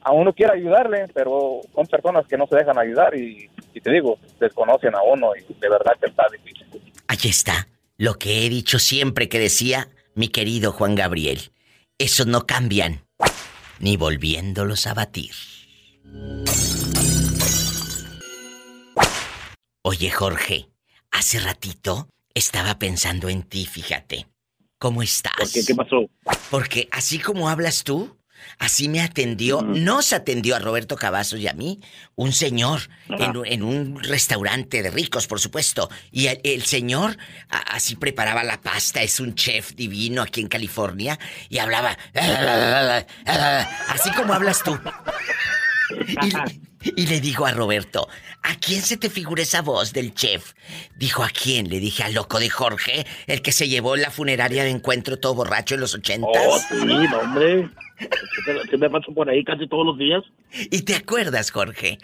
a 0.02 0.12
uno 0.12 0.32
quiere 0.34 0.52
ayudarle, 0.52 1.06
pero 1.14 1.60
son 1.74 1.86
personas 1.86 2.26
que 2.26 2.36
no 2.36 2.46
se 2.46 2.56
dejan 2.56 2.78
ayudar 2.78 3.16
y, 3.16 3.48
y 3.72 3.80
te 3.80 3.90
digo, 3.90 4.18
desconocen 4.38 4.94
a 4.94 5.02
uno 5.02 5.30
y 5.34 5.54
de 5.54 5.68
verdad 5.70 5.92
que 5.98 6.10
está 6.10 6.26
difícil. 6.30 6.66
Allí 7.06 7.30
está, 7.30 7.66
lo 7.96 8.14
que 8.18 8.44
he 8.44 8.50
dicho 8.50 8.78
siempre 8.78 9.30
que 9.30 9.38
decía 9.38 9.88
mi 10.14 10.28
querido 10.28 10.72
Juan 10.72 10.94
Gabriel. 10.94 11.38
Esos 11.96 12.26
no 12.26 12.46
cambian, 12.46 13.07
ni 13.80 13.96
volviéndolos 13.96 14.86
a 14.86 14.94
batir. 14.94 15.32
Oye, 19.82 20.10
Jorge, 20.10 20.68
hace 21.10 21.40
ratito 21.40 22.08
estaba 22.34 22.78
pensando 22.78 23.28
en 23.28 23.42
ti, 23.42 23.66
fíjate. 23.66 24.26
¿Cómo 24.78 25.02
estás? 25.02 25.34
¿Por 25.38 25.50
qué? 25.50 25.64
¿Qué 25.64 25.74
pasó? 25.74 26.10
Porque 26.50 26.88
así 26.92 27.18
como 27.18 27.48
hablas 27.48 27.84
tú, 27.84 28.17
así 28.58 28.88
me 28.88 29.00
atendió, 29.00 29.62
nos 29.62 30.12
atendió 30.12 30.56
a 30.56 30.58
Roberto 30.58 30.96
Cavazos 30.96 31.40
y 31.40 31.48
a 31.48 31.52
mí, 31.52 31.80
un 32.16 32.32
señor 32.32 32.88
en, 33.08 33.62
un 33.62 34.02
restaurante 34.02 34.82
de 34.82 34.90
ricos, 34.90 35.26
por 35.26 35.40
supuesto. 35.40 35.90
Y 36.10 36.26
el, 36.26 36.64
señor 36.64 37.16
así 37.48 37.96
preparaba 37.96 38.44
la 38.44 38.60
pasta, 38.60 39.02
es 39.02 39.20
un 39.20 39.34
chef 39.34 39.74
divino 39.74 40.22
aquí 40.22 40.40
en 40.40 40.48
California, 40.48 41.18
y 41.48 41.58
hablaba 41.58 41.96
así 43.88 44.10
como 44.12 44.34
hablas 44.34 44.62
tú. 44.62 44.78
Y 46.22 46.67
le 46.80 47.20
digo 47.20 47.46
a 47.46 47.52
Roberto, 47.52 48.08
¿a 48.42 48.54
quién 48.56 48.82
se 48.82 48.96
te 48.96 49.10
figura 49.10 49.42
esa 49.42 49.62
voz 49.62 49.92
del 49.92 50.14
chef? 50.14 50.54
Dijo, 50.96 51.22
¿a 51.22 51.28
quién? 51.28 51.68
Le 51.68 51.80
dije, 51.80 52.04
al 52.04 52.14
loco 52.14 52.38
de 52.38 52.50
Jorge, 52.50 53.06
el 53.26 53.42
que 53.42 53.52
se 53.52 53.68
llevó 53.68 53.96
la 53.96 54.10
funeraria 54.10 54.64
de 54.64 54.70
encuentro 54.70 55.18
todo 55.18 55.34
borracho 55.34 55.74
en 55.74 55.80
los 55.80 55.94
ochentas. 55.94 56.42
Oh, 56.46 56.58
sí, 56.58 56.86
no, 56.86 57.18
hombre. 57.18 57.68
Se 58.70 58.76
me 58.76 58.88
paso 58.88 59.12
por 59.12 59.28
ahí 59.28 59.42
casi 59.44 59.66
todos 59.66 59.86
los 59.86 59.98
días. 59.98 60.22
¿Y 60.70 60.82
te 60.82 60.94
acuerdas, 60.94 61.50
Jorge? 61.50 61.98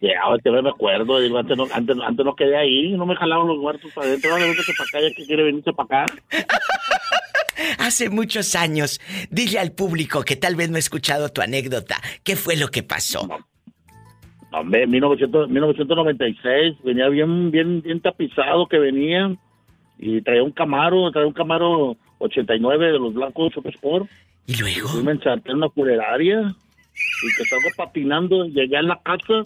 Ya, 0.00 0.20
ahorita 0.22 0.50
me 0.50 0.70
acuerdo, 0.70 1.16
antes 1.38 1.56
no, 1.58 1.66
antes, 1.72 1.96
antes 2.02 2.24
no 2.24 2.34
quedé 2.34 2.56
ahí, 2.56 2.92
no 2.92 3.04
me 3.04 3.14
jalaban 3.16 3.46
los 3.46 3.58
muertos 3.58 3.92
para 3.94 4.06
adentro, 4.06 4.32
ahora 4.32 4.46
vente 4.46 4.62
para 4.76 4.88
acá, 4.88 5.00
ya 5.08 5.14
que 5.14 5.26
quiere 5.26 5.42
venirse 5.42 5.72
para 5.74 6.04
acá. 6.04 6.14
Hace 7.78 8.08
muchos 8.08 8.54
años, 8.54 8.98
dile 9.30 9.58
al 9.58 9.72
público 9.72 10.22
que 10.22 10.36
tal 10.36 10.56
vez 10.56 10.70
no 10.70 10.76
ha 10.76 10.78
escuchado 10.78 11.28
tu 11.28 11.42
anécdota, 11.42 12.00
¿qué 12.24 12.34
fue 12.34 12.56
lo 12.56 12.68
que 12.68 12.82
pasó? 12.82 13.28
Hombre, 14.52 14.86
1900, 14.86 15.48
1996, 15.48 16.76
venía 16.82 17.08
bien, 17.08 17.50
bien, 17.50 17.82
bien 17.82 18.00
tapizado 18.00 18.66
que 18.66 18.78
venía 18.78 19.36
y 19.98 20.20
traía 20.22 20.42
un 20.42 20.50
Camaro, 20.50 21.10
traía 21.12 21.28
un 21.28 21.32
Camaro 21.32 21.96
89 22.18 22.92
de 22.92 22.98
los 22.98 23.14
blancos 23.14 23.52
Super 23.52 23.72
Sport. 23.74 24.08
¿Y 24.46 24.56
luego? 24.56 24.98
Y 24.98 25.04
me 25.04 25.12
ensarté 25.12 25.50
en 25.50 25.58
una 25.58 25.68
funeraria 25.68 26.40
y 26.40 27.36
que 27.36 27.44
salgo 27.44 27.68
patinando, 27.76 28.44
llegué 28.46 28.76
a 28.76 28.82
la 28.82 29.00
casa 29.02 29.44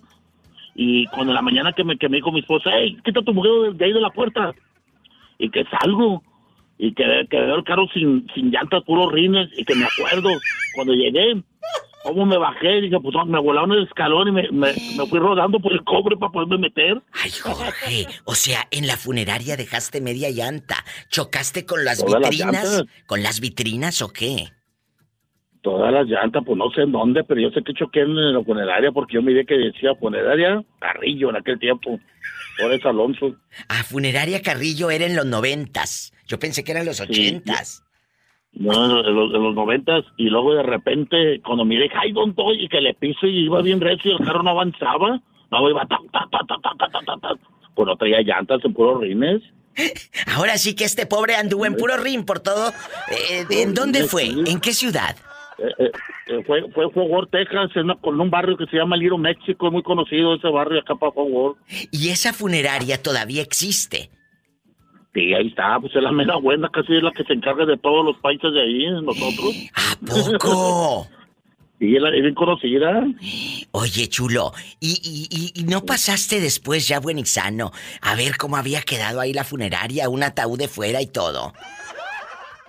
y 0.75 1.06
cuando 1.06 1.32
en 1.32 1.37
la 1.37 1.42
mañana 1.42 1.73
que 1.73 1.84
me, 1.84 1.96
que 1.96 2.08
me 2.08 2.16
dijo 2.16 2.32
mi 2.32 2.40
esposa, 2.40 2.70
hey, 2.75 2.96
quita 3.04 3.23
tu 3.23 3.32
mujer 3.32 3.75
de, 3.75 3.84
ahí 3.84 3.92
de 3.92 4.00
la 4.00 4.11
puerta. 4.11 4.52
Y 5.38 5.50
que 5.50 5.64
salgo. 5.64 6.23
Y 6.76 6.92
que, 6.92 7.04
que 7.30 7.40
veo 7.40 7.56
el 7.56 7.64
carro 7.64 7.87
sin, 7.94 8.26
sin 8.34 8.50
llantas, 8.50 8.82
puros 8.82 9.12
rines. 9.12 9.49
Y 9.56 9.64
que 9.64 9.75
me 9.76 9.84
acuerdo, 9.84 10.30
cuando 10.75 10.94
llegué, 10.94 11.40
cómo 12.04 12.25
me 12.26 12.38
bajé. 12.38 12.82
Dije, 12.82 13.00
pues 13.00 13.14
me 13.26 13.40
volaron 13.40 13.73
el 13.73 13.84
escalón 13.84 14.28
y 14.28 14.32
me, 14.32 14.42
me, 14.52 14.73
me, 14.96 15.06
fui 15.06 15.18
rodando 15.18 15.58
por 15.58 15.73
el 15.73 15.82
cobre 15.82 16.16
para 16.16 16.30
poderme 16.30 16.58
meter. 16.58 17.02
Ay, 17.12 17.30
Jorge. 17.30 18.06
O 18.25 18.34
sea, 18.34 18.68
en 18.70 18.87
la 18.87 18.96
funeraria 18.96 19.56
dejaste 19.56 20.00
media 20.00 20.30
llanta. 20.30 20.76
¿Chocaste 21.11 21.66
con 21.66 21.84
las 21.84 22.04
vitrinas? 22.04 22.84
¿Con 23.06 23.23
las 23.23 23.40
vitrinas 23.40 24.02
o 24.02 24.12
qué? 24.12 24.50
todas 25.64 25.90
las 25.92 26.06
llantas, 26.06 26.42
pues 26.44 26.58
no 26.58 26.70
sé 26.73 26.82
en 26.82 26.92
dónde, 26.92 27.25
pero 27.25 27.40
yo 27.40 27.50
sé 27.50 27.62
que 27.64 27.73
choqué 27.73 28.00
en 28.00 28.34
la 28.34 28.44
funeraria 28.44 28.92
porque 28.92 29.14
yo 29.14 29.23
miré 29.23 29.46
que 29.46 29.56
decía 29.56 29.94
funeraria 29.94 30.62
Carrillo 30.78 31.30
en 31.30 31.37
aquel 31.37 31.58
tiempo. 31.58 31.99
Por 32.61 32.73
eso 32.73 32.90
Alonso. 32.90 33.34
Ah, 33.68 33.82
funeraria 33.82 34.42
Carrillo 34.42 34.90
era 34.90 35.06
en 35.06 35.16
los 35.16 35.25
noventas. 35.25 36.12
Yo 36.26 36.38
pensé 36.38 36.62
que 36.62 36.73
eran 36.73 36.84
los 36.84 37.00
ochentas. 37.00 37.84
No, 38.56 39.00
en 39.00 39.14
los, 39.14 39.54
noventas. 39.54 40.04
Y 40.16 40.30
luego 40.30 40.54
de 40.54 40.62
repente, 40.62 41.40
cuando 41.44 41.64
miré, 41.64 41.90
ay, 41.94 42.12
don 42.12 42.30
estoy? 42.30 42.64
Y 42.64 42.68
que 42.68 42.80
le 42.80 42.94
pise 42.94 43.26
y 43.26 43.44
iba 43.46 43.62
bien 43.62 43.80
recio, 43.80 44.16
el 44.16 44.25
carro 44.25 44.42
no 44.42 44.50
avanzaba. 44.50 45.20
No, 45.50 45.70
iba 45.70 45.87
ta, 45.87 45.99
ta, 46.12 46.26
ta, 46.30 46.38
ta, 46.46 46.56
ta, 46.62 46.88
ta, 46.88 47.00
ta, 47.04 47.16
ta. 47.20 47.34
Pues 47.75 47.87
no 47.87 47.96
traía 47.96 48.23
llantas 48.23 48.64
en 48.64 48.73
puros 48.73 49.00
rines. 49.00 49.42
Ahora 50.37 50.56
sí 50.56 50.76
que 50.76 50.84
este 50.84 51.06
pobre 51.06 51.34
anduvo 51.34 51.66
en 51.66 51.75
puro 51.75 51.96
rin 51.96 52.25
por 52.25 52.40
todo. 52.40 52.70
Eh, 53.11 53.44
¿En 53.50 53.75
dónde 53.75 54.04
fue? 54.04 54.26
¿En 54.26 54.61
qué 54.61 54.73
ciudad? 54.73 55.16
Eh, 55.58 55.75
eh, 55.78 55.92
eh, 56.26 56.44
fue, 56.46 56.62
fue 56.73 56.90
Fort 56.90 57.08
Worth, 57.08 57.30
Texas, 57.30 57.70
en, 57.76 57.90
un 57.90 58.30
barrio 58.30 58.56
que 58.56 58.66
se 58.66 58.76
llama 58.76 58.96
Little 58.96 59.18
México, 59.18 59.66
es 59.66 59.73
muy 59.73 59.82
conocido 59.82 60.34
ese 60.34 60.49
barrio 60.49 60.80
acá 60.80 60.94
para 60.96 61.12
Fort 61.12 61.30
Worth. 61.30 61.58
¿Y 61.90 62.08
esa 62.11 62.32
funeraria 62.32 63.02
todavía 63.02 63.42
existe? 63.42 64.11
Sí, 65.14 65.33
ahí 65.33 65.47
está, 65.47 65.78
pues 65.80 65.94
es 65.94 66.02
la 66.02 66.11
mera 66.11 66.37
buena, 66.37 66.68
casi 66.71 66.97
es 66.97 67.02
la 67.02 67.12
que 67.12 67.23
se 67.23 67.35
encarga 67.35 67.64
de 67.64 67.76
todos 67.76 68.04
los 68.04 68.16
países 68.18 68.52
de 68.52 68.61
ahí, 68.61 68.90
nosotros. 69.00 69.54
¿A 69.75 69.97
poco? 70.04 71.06
sí, 71.78 71.94
es, 71.94 72.02
bien 72.02 72.35
conocida. 72.35 73.06
Oye, 73.71 74.09
chulo, 74.09 74.52
¿y, 74.80 74.99
y, 75.04 75.61
y, 75.61 75.64
no 75.64 75.85
pasaste 75.85 76.40
después 76.40 76.88
ya 76.88 76.99
buen 76.99 77.21
y 77.21 77.25
sano 77.26 77.71
a 78.00 78.16
ver 78.16 78.37
cómo 78.37 78.56
había 78.56 78.83
quedado 78.83 79.21
ahí 79.21 79.33
la 79.33 79.44
funeraria, 79.44 80.09
un 80.09 80.25
ataúd 80.25 80.59
de 80.59 80.66
fuera 80.66 81.00
y 81.00 81.06
todo? 81.06 81.52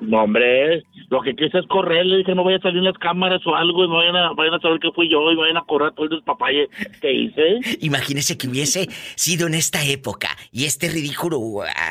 No, 0.08 0.24
hombre, 0.24 0.84
lo 1.10 1.22
que 1.22 1.36
quise 1.36 1.60
es 1.60 1.68
correr, 1.68 2.06
le 2.06 2.18
dije 2.18 2.36
no 2.36 2.44
voy 2.44 2.56
a 2.56 2.60
salir 2.60 2.78
en 2.78 2.86
las 2.86 2.98
cámaras 2.98 3.46
o 3.46 3.56
algo 3.56 3.84
y 3.84 3.88
me 3.88 3.96
vayan 3.96 4.16
a, 4.16 4.34
vayan 4.34 4.56
a 4.56 4.60
saber 4.60 4.80
que 4.80 4.92
fui 4.92 5.10
yo 5.10 5.32
y 5.32 5.36
vayan 5.36 5.58
a 5.58 5.66
correr 5.66 5.94
todo 5.94 6.06
el 6.06 6.12
despapalle 6.12 6.68
que 7.02 7.12
hice. 7.12 7.60
Imagínese 7.82 8.38
que 8.38 8.48
hubiese 8.48 8.88
sido 9.16 9.48
en 9.48 9.56
esta 9.56 9.84
época 9.84 10.30
y 10.52 10.66
este 10.66 10.90
ridículo 10.90 11.40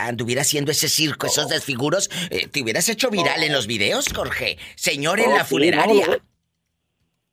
anduviera 0.07 0.43
haciendo 0.43 0.71
ese 0.71 0.89
circo, 0.89 1.27
esos 1.27 1.49
desfiguros, 1.49 2.11
eh, 2.31 2.49
te 2.49 2.63
hubieras 2.63 2.89
hecho 2.89 3.11
viral 3.11 3.43
en 3.43 3.53
los 3.53 3.67
videos, 3.67 4.13
Jorge. 4.13 4.59
Señor 4.77 5.21
en 5.21 5.31
la 5.31 5.45
funeraria. 5.45 6.07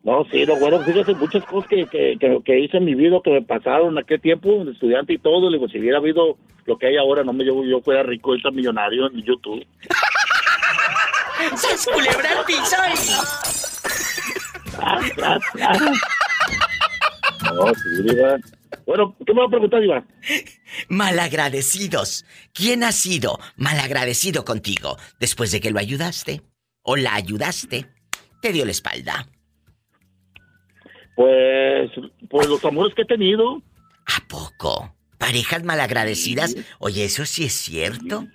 No, 0.04 0.26
sí, 0.32 0.46
no, 0.48 0.56
bueno, 0.56 0.80
fíjese 0.80 1.14
muchas 1.14 1.46
cosas 1.46 1.70
que, 1.70 1.86
que, 1.86 2.18
que, 2.44 2.60
hice 2.60 2.78
en 2.78 2.86
mi 2.86 2.96
vida, 2.96 3.20
que 3.24 3.30
me 3.30 3.42
pasaron 3.44 4.00
aquel 4.00 4.20
tiempo, 4.20 4.64
estudiante 4.64 5.14
y 5.14 5.20
todo. 5.20 5.50
Le 5.50 5.58
digo, 5.58 5.70
si 5.70 5.78
hubiera 5.78 6.00
habido 6.00 6.38
lo 6.66 6.78
que 6.78 6.88
hay 6.88 6.98
ahora, 6.98 7.24
no 7.24 7.34
me 7.34 7.46
yo, 7.46 7.64
yo 7.64 7.82
fuera 7.82 8.02
rico, 8.02 8.34
esta 8.34 8.50
millonario 8.50 9.08
en 9.08 9.22
YouTube. 9.22 9.64
¡Se 11.56 11.92
culebra 11.92 12.40
el 12.40 12.46
piso 12.46 12.76
No, 17.44 17.74
sí, 17.74 18.16
Bueno, 18.86 19.16
¿qué 19.26 19.34
me 19.34 19.42
va 19.42 19.48
a 19.48 19.50
preguntar, 19.50 19.84
Iván? 19.84 20.08
Malagradecidos. 20.90 22.26
¿Quién 22.54 22.84
ha 22.84 22.92
sido 22.92 23.40
malagradecido 23.56 24.46
contigo 24.46 24.98
después 25.20 25.52
de 25.52 25.60
que 25.60 25.72
lo 25.72 25.80
ayudaste? 25.80 26.42
¿O 26.84 26.96
la 26.96 27.16
ayudaste? 27.16 27.88
Te 28.42 28.52
dio 28.52 28.66
la 28.66 28.72
espalda. 28.72 29.28
Pues, 31.16 31.92
pues 32.30 32.48
los 32.48 32.64
amores 32.66 32.96
que 32.96 33.04
he 33.04 33.06
tenido. 33.06 33.62
¿A 34.06 34.28
poco? 34.28 34.96
¿Parejas 35.18 35.64
malagradecidas? 35.64 36.56
Oye, 36.80 37.06
¿eso 37.06 37.26
sí 37.26 37.46
es 37.46 37.54
cierto? 37.54 38.28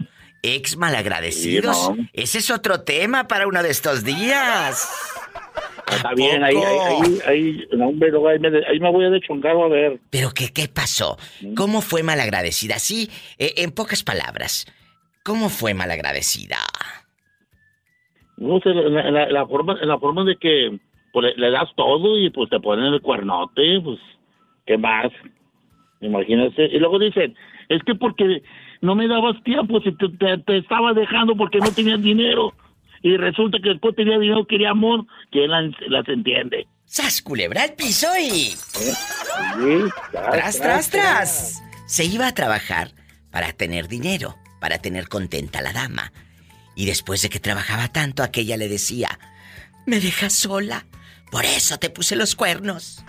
Ex 0.55 0.77
malagradecidos. 0.77 1.91
Ese 2.13 2.39
es 2.39 2.51
otro 2.51 2.83
tema 2.83 3.27
para 3.27 3.49
uno 3.49 3.63
de 3.63 3.71
estos 3.71 4.05
días. 4.05 4.89
Está 5.89 6.15
bien, 6.15 6.43
ahí, 6.43 6.57
ahí, 6.57 7.19
ahí, 7.27 7.69
ahí, 7.77 8.81
me, 8.81 8.91
voy 8.91 9.05
a 9.05 9.11
dechongar 9.11 9.57
a 9.57 9.69
ver. 9.69 10.01
¿Pero 10.11 10.31
qué, 10.35 10.53
qué 10.53 10.69
pasó? 10.69 11.17
Mm. 11.41 11.55
¿Cómo 11.55 11.81
fue 11.81 12.03
malagradecida? 12.03 12.79
Sí, 12.79 13.09
eh, 13.39 13.55
en 13.59 13.71
pocas 13.73 14.03
palabras, 14.03 14.67
¿cómo 15.25 15.49
fue 15.49 15.75
malagradecida? 15.75 16.59
No 18.37 18.61
sé, 18.61 18.71
la, 18.75 19.29
la, 19.31 19.47
forma, 19.47 19.75
la 19.81 19.99
forma 19.99 20.25
de 20.25 20.37
que 20.37 20.79
pues, 21.13 21.37
le, 21.37 21.51
das 21.51 21.71
todo 21.77 22.19
y 22.19 22.31
pues 22.31 22.51
te 22.51 22.61
ponen 22.61 22.93
el 22.93 23.01
cuernote, 23.01 23.81
pues, 23.83 23.99
¿qué 24.67 24.77
más? 24.77 25.11
Imagínate. 26.01 26.67
Y 26.67 26.79
luego 26.79 26.99
dicen, 26.99 27.35
es 27.69 27.83
que 27.85 27.95
porque 27.95 28.43
no 28.87 28.95
me 28.95 29.09
dabas 29.09 29.43
tiempo, 29.43 29.81
si 29.81 29.93
te, 29.97 30.59
estaba 30.59 30.93
dejando 30.95 31.37
porque 31.37 31.59
no 31.59 31.71
tenías 31.73 32.01
dinero. 32.01 32.55
Y 33.03 33.17
resulta 33.17 33.59
que 33.63 33.71
después 33.71 33.95
tenía 33.97 34.19
dinero, 34.19 34.47
quería 34.47 34.71
amor, 34.71 35.05
¿quién 35.31 35.51
las, 35.51 36.09
entiende? 36.09 36.67
¡Sas, 36.85 37.21
culebra 37.21 37.65
el 37.65 37.75
piso 37.75 38.07
y... 38.19 38.55
tras, 40.13 40.61
tras, 40.61 40.91
tras. 40.91 41.63
Se 41.87 42.05
iba 42.05 42.29
a 42.29 42.35
trabajar 42.35 42.93
para 43.31 43.53
tener 43.53 43.89
dinero, 43.89 44.37
para 44.61 44.79
tener 44.79 45.09
contenta 45.09 45.59
a 45.59 45.63
la 45.63 45.73
dama. 45.73 46.13
Y 46.77 46.87
después 46.87 47.23
de 47.23 47.29
que 47.29 47.41
trabajaba 47.41 47.89
tanto, 47.89 48.23
aquella 48.23 48.57
le 48.57 48.69
decía, 48.69 49.19
me 49.85 50.01
dejas 50.01 50.33
sola, 50.33 50.87
por 51.31 51.45
eso 51.45 51.79
te 51.79 51.91
puse 51.91 52.15
los 52.17 52.37
cuernos. 52.37 53.05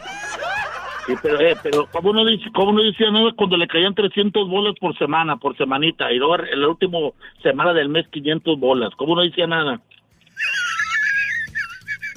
Sí, 1.08 1.14
pero, 1.22 1.40
eh, 1.40 1.56
pero 1.64 1.88
¿cómo 1.90 2.12
no, 2.12 2.26
¿cómo 2.54 2.74
no 2.74 2.84
decía 2.84 3.10
nada 3.10 3.32
cuando 3.36 3.56
le 3.56 3.68
caían 3.68 3.96
300 3.96 4.50
bolas 4.50 4.76
por 4.80 4.98
semana, 4.98 5.38
por 5.38 5.56
semanita? 5.58 6.12
Y 6.12 6.18
luego 6.18 6.36
en 6.44 6.62
la 6.62 6.68
última 6.68 7.00
semana 7.42 7.74
del 7.74 7.88
mes 7.88 8.06
500 8.12 8.60
bolas. 8.60 8.90
¿Cómo 8.98 9.16
no 9.16 9.22
decía 9.22 9.48
nada? 9.48 9.80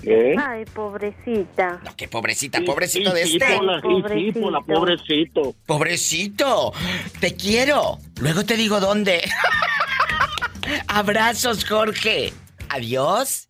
¿Qué? 0.02 0.34
Ay, 0.36 0.64
pobrecita. 0.74 1.80
No, 1.84 1.94
qué 1.96 2.08
pobrecita, 2.08 2.60
pobrecito 2.62 3.12
de 3.12 3.22
este. 3.22 3.46
pobrecito. 3.82 4.50
la 4.50 4.60
pobrecito. 4.60 5.54
Pobrecito. 5.66 6.72
Te 7.20 7.36
quiero. 7.36 7.98
Luego 8.20 8.44
te 8.44 8.56
digo 8.56 8.80
dónde. 8.80 9.20
Abrazos, 10.88 11.64
Jorge. 11.64 12.32
Adiós. 12.70 13.48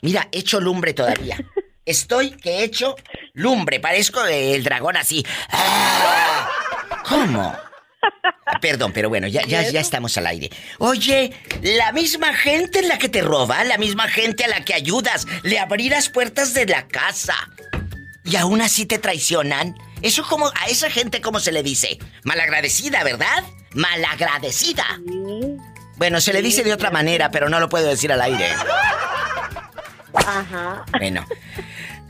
Mira, 0.02 0.28
hecho 0.33 0.61
lumbre 0.61 0.92
todavía. 0.92 1.38
Estoy 1.87 2.33
que 2.33 2.59
he 2.59 2.64
hecho 2.64 2.97
lumbre. 3.33 3.80
Parezco 3.80 4.23
el 4.25 4.62
dragón 4.62 4.97
así. 4.97 5.25
¡Ah! 5.50 6.49
¿Cómo? 7.09 7.56
Perdón, 8.61 8.93
pero 8.93 9.09
bueno, 9.09 9.27
ya, 9.27 9.45
ya, 9.47 9.63
ya 9.63 9.81
estamos 9.81 10.17
al 10.17 10.27
aire. 10.27 10.51
Oye, 10.79 11.33
la 11.63 11.93
misma 11.93 12.35
gente 12.35 12.81
es 12.81 12.89
la 12.89 12.99
que 12.99 13.09
te 13.09 13.21
roba, 13.21 13.65
la 13.65 13.79
misma 13.79 14.09
gente 14.09 14.45
a 14.45 14.49
la 14.49 14.65
que 14.65 14.75
ayudas, 14.75 15.27
le 15.43 15.59
abrirás 15.59 16.09
puertas 16.09 16.55
de 16.55 16.67
la 16.67 16.87
casa. 16.87 17.35
Y 18.25 18.37
aún 18.37 18.63
así 18.63 18.87
te 18.87 18.99
traicionan. 18.99 19.77
Eso 20.01 20.23
como, 20.25 20.49
a 20.49 20.67
esa 20.69 20.91
gente, 20.91 21.21
¿cómo 21.21 21.41
se 21.41 21.53
le 21.53 21.63
dice? 21.63 21.99
Malagradecida, 22.23 23.05
¿verdad? 23.05 23.45
Malagradecida. 23.75 24.85
Bueno, 25.97 26.21
se 26.21 26.33
le 26.33 26.43
dice 26.43 26.63
de 26.63 26.73
otra 26.73 26.91
manera, 26.91 27.31
pero 27.31 27.49
no 27.49 27.61
lo 27.61 27.69
puedo 27.69 27.89
decir 27.89 28.13
al 28.13 28.21
aire. 28.23 28.49
Ajá. 30.15 30.85
Bueno. 30.99 31.27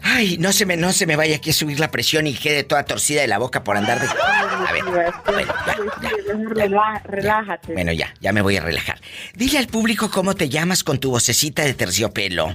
Ay, 0.06 0.36
no 0.38 0.52
se 0.52 0.66
me, 0.66 0.76
no 0.76 0.92
se 0.92 1.06
me 1.06 1.16
vaya 1.16 1.36
aquí 1.36 1.48
a 1.48 1.52
subir 1.54 1.80
la 1.80 1.90
presión 1.90 2.26
y 2.26 2.34
quede 2.34 2.62
toda 2.62 2.84
torcida 2.84 3.22
de 3.22 3.26
la 3.26 3.38
boca 3.38 3.64
por 3.64 3.78
andar 3.78 4.00
de. 4.00 4.06
A 4.06 4.70
ver. 4.70 4.84
Bueno, 4.84 5.54
ya, 5.66 6.10
ya, 6.68 7.02
Relájate. 7.04 7.72
Bueno, 7.72 7.90
ya, 7.90 8.12
ya 8.20 8.32
me 8.32 8.42
voy 8.42 8.58
a 8.58 8.60
relajar. 8.60 9.00
Dile 9.34 9.56
al 9.56 9.66
público 9.66 10.10
cómo 10.10 10.34
te 10.34 10.50
llamas 10.50 10.84
con 10.84 10.98
tu 10.98 11.10
vocecita 11.10 11.62
de 11.62 11.72
terciopelo. 11.72 12.54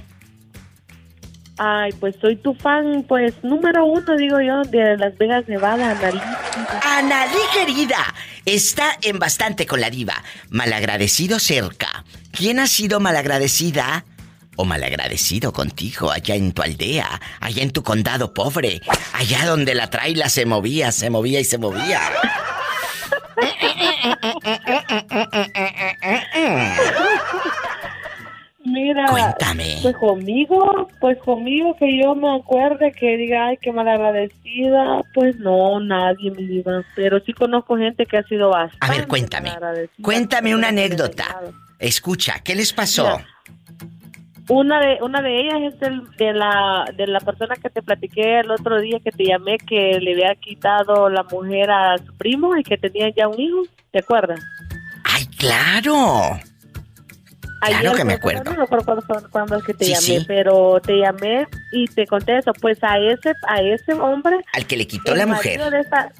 Ay, 1.58 1.92
pues 1.98 2.14
soy 2.20 2.36
tu 2.36 2.54
fan, 2.54 3.04
pues 3.06 3.34
número 3.42 3.84
uno, 3.84 4.16
digo 4.16 4.40
yo, 4.40 4.62
de 4.62 4.96
Las 4.96 5.18
Vegas, 5.18 5.46
Nevada, 5.48 5.90
Analí. 5.90 6.20
Analí, 6.86 7.40
querida, 7.52 8.14
está 8.46 8.96
en 9.02 9.18
bastante 9.18 9.66
con 9.66 9.80
la 9.80 9.90
diva. 9.90 10.14
Malagradecido 10.50 11.40
cerca. 11.40 12.04
¿Quién 12.30 12.60
ha 12.60 12.68
sido 12.68 13.00
malagradecida 13.00 14.04
o 14.60 14.64
malagradecido 14.66 15.52
contigo 15.52 16.10
allá 16.10 16.34
en 16.34 16.52
tu 16.52 16.60
aldea, 16.62 17.08
allá 17.40 17.62
en 17.62 17.70
tu 17.70 17.82
condado 17.82 18.34
pobre, 18.34 18.82
allá 19.14 19.46
donde 19.46 19.74
la 19.74 19.88
traila 19.88 20.28
se 20.28 20.44
movía, 20.44 20.92
se 20.92 21.08
movía 21.08 21.40
y 21.40 21.44
se 21.44 21.56
movía? 21.56 22.00
Mira, 28.62 29.06
Cuéntame. 29.08 29.78
pues 29.80 29.96
conmigo, 29.96 30.88
pues 31.00 31.16
conmigo 31.18 31.74
que 31.78 31.98
yo 32.02 32.14
me 32.14 32.36
acuerde 32.36 32.92
que 32.92 33.16
diga, 33.16 33.46
ay, 33.46 33.56
qué 33.56 33.72
malagradecida, 33.72 35.02
pues 35.14 35.36
no, 35.38 35.80
nadie 35.80 36.30
me 36.30 36.42
diga, 36.42 36.84
pero 36.94 37.20
sí 37.20 37.32
conozco 37.32 37.78
gente 37.78 38.04
que 38.04 38.18
ha 38.18 38.22
sido 38.24 38.50
bastante 38.50 38.86
A 38.86 38.90
ver, 38.90 39.08
cuéntame. 39.08 39.50
Cuéntame 40.02 40.54
una 40.54 40.68
anécdota. 40.68 41.40
Escucha, 41.78 42.40
¿qué 42.44 42.54
les 42.54 42.74
pasó? 42.74 43.04
Mira. 43.04 43.39
Una 44.52 44.80
de 44.80 44.98
una 45.00 45.22
de 45.22 45.40
ellas 45.42 45.74
es 45.74 45.82
el, 45.82 46.02
de 46.18 46.32
la 46.32 46.84
de 46.96 47.06
la 47.06 47.20
persona 47.20 47.54
que 47.54 47.70
te 47.70 47.82
platiqué 47.82 48.40
el 48.40 48.50
otro 48.50 48.80
día 48.80 48.98
que 48.98 49.12
te 49.12 49.24
llamé 49.24 49.58
que 49.58 49.98
le 50.00 50.12
había 50.12 50.34
quitado 50.34 51.08
la 51.08 51.22
mujer 51.22 51.70
a 51.70 51.96
su 51.98 52.12
primo 52.16 52.56
y 52.56 52.64
que 52.64 52.76
tenía 52.76 53.10
ya 53.16 53.28
un 53.28 53.40
hijo, 53.40 53.62
¿te 53.92 54.00
acuerdas? 54.00 54.40
¡Ay, 55.04 55.24
claro! 55.38 56.38
Claro 57.64 57.92
que 57.92 58.04
me 58.04 58.14
acuerdo. 58.14 58.42
No 58.44 58.56
me 58.56 58.62
acuerdo 58.64 58.84
cuándo, 58.86 59.04
cuándo- 59.06 59.30
cuándo 59.30 59.56
es 59.58 59.64
que 59.64 59.74
te 59.74 59.84
Sí, 59.84 59.90
llamé, 59.92 60.20
sí. 60.20 60.24
pero 60.26 60.80
te 60.80 60.98
llamé 60.98 61.46
y 61.72 61.84
te 61.86 62.06
conté 62.06 62.38
eso. 62.38 62.52
Pues 62.60 62.82
a 62.82 62.98
ese 62.98 63.32
a 63.46 63.60
ese 63.60 63.92
hombre 63.92 64.36
Al 64.54 64.66
que 64.66 64.76
le 64.78 64.86
quitó 64.86 65.14
la 65.14 65.26
mujer. 65.26 65.60
de 65.70 65.80
esa- 65.80 66.10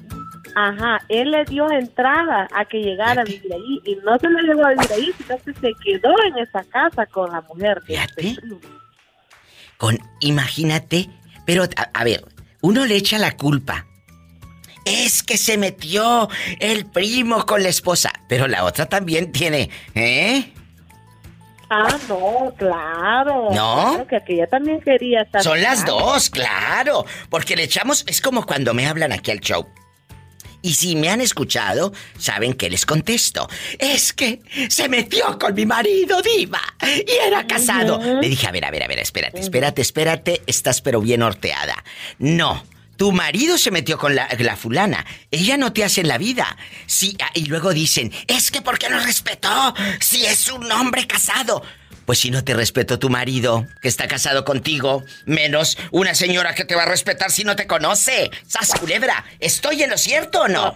ajá, 0.55 0.99
él 1.09 1.31
le 1.31 1.45
dio 1.45 1.69
entrada 1.71 2.47
a 2.53 2.65
que 2.65 2.79
llegara 2.79 3.21
a 3.21 3.25
vivir 3.25 3.53
ahí 3.53 3.81
y 3.85 3.95
no 4.03 4.17
se 4.17 4.29
le 4.29 4.43
llevó 4.43 4.65
a 4.65 4.71
vivir 4.71 4.91
ahí, 4.93 5.11
sino 5.17 5.37
que 5.37 5.53
se 5.53 5.73
quedó 5.83 6.13
en 6.25 6.37
esa 6.37 6.63
casa 6.65 7.05
con 7.05 7.31
la 7.31 7.41
mujer. 7.41 7.79
de 7.81 7.85
Fíjate. 7.87 8.35
Con, 9.77 9.97
imagínate, 10.19 11.09
pero 11.45 11.63
a, 11.63 11.89
a 11.93 12.03
ver, 12.03 12.23
uno 12.61 12.85
le 12.85 12.95
echa 12.95 13.17
la 13.17 13.35
culpa. 13.35 13.85
Es 14.85 15.21
que 15.21 15.37
se 15.37 15.57
metió 15.57 16.27
el 16.59 16.85
primo 16.85 17.45
con 17.45 17.61
la 17.61 17.69
esposa, 17.69 18.11
pero 18.27 18.47
la 18.47 18.63
otra 18.63 18.87
también 18.87 19.31
tiene, 19.31 19.69
¿eh? 19.93 20.53
Ah, 21.73 21.97
no, 22.09 22.53
claro. 22.57 23.47
¿No? 23.53 23.91
Claro 23.91 24.07
que 24.07 24.15
aquella 24.17 24.45
también 24.47 24.81
quería 24.81 25.21
estar. 25.21 25.41
Son 25.41 25.61
las 25.61 25.85
dos, 25.85 26.29
claro. 26.29 27.05
Porque 27.29 27.55
le 27.55 27.63
echamos, 27.63 28.03
es 28.07 28.19
como 28.19 28.45
cuando 28.45 28.73
me 28.73 28.87
hablan 28.87 29.13
aquí 29.13 29.31
al 29.31 29.39
show. 29.39 29.65
Y 30.61 30.73
si 30.73 30.95
me 30.95 31.09
han 31.09 31.21
escuchado, 31.21 31.93
saben 32.17 32.53
que 32.53 32.69
les 32.69 32.85
contesto. 32.85 33.49
Es 33.79 34.13
que 34.13 34.41
se 34.69 34.87
metió 34.89 35.37
con 35.39 35.53
mi 35.53 35.65
marido, 35.65 36.21
diva. 36.21 36.61
Y 36.83 37.11
era 37.11 37.47
casado. 37.47 37.99
Le 38.21 38.29
dije, 38.29 38.47
a 38.47 38.51
ver, 38.51 38.65
a 38.65 38.71
ver, 38.71 38.83
a 38.83 38.87
ver, 38.87 38.99
espérate, 38.99 39.39
espérate, 39.39 39.81
espérate. 39.81 40.41
Estás 40.45 40.81
pero 40.81 41.01
bien 41.01 41.23
horteada. 41.23 41.83
No. 42.19 42.63
Tu 42.97 43.11
marido 43.11 43.57
se 43.57 43.71
metió 43.71 43.97
con 43.97 44.13
la, 44.13 44.27
la 44.37 44.55
fulana. 44.55 45.03
Ella 45.31 45.57
no 45.57 45.73
te 45.73 45.83
hace 45.83 46.01
en 46.01 46.07
la 46.07 46.19
vida. 46.19 46.55
Sí, 46.85 47.17
ah, 47.19 47.31
y 47.33 47.45
luego 47.45 47.73
dicen, 47.73 48.11
es 48.27 48.51
que 48.51 48.61
¿por 48.61 48.77
qué 48.77 48.89
no 48.89 48.99
respetó? 48.99 49.73
Si 49.99 50.23
es 50.23 50.51
un 50.51 50.71
hombre 50.71 51.07
casado. 51.07 51.63
Pues 52.05 52.19
si 52.19 52.31
no 52.31 52.43
te 52.43 52.53
respetó 52.53 52.99
tu 52.99 53.09
marido, 53.09 53.65
que 53.81 53.87
está 53.87 54.07
casado 54.07 54.43
contigo, 54.43 55.03
menos 55.25 55.77
una 55.91 56.13
señora 56.15 56.53
que 56.55 56.65
te 56.65 56.75
va 56.75 56.83
a 56.83 56.87
respetar 56.87 57.31
si 57.31 57.43
no 57.43 57.55
te 57.55 57.67
conoce. 57.67 58.29
¡Sas 58.47 58.71
culebra! 58.79 59.23
¿Estoy 59.39 59.83
en 59.83 59.91
lo 59.91 59.97
cierto 59.97 60.41
o 60.41 60.47
no? 60.47 60.75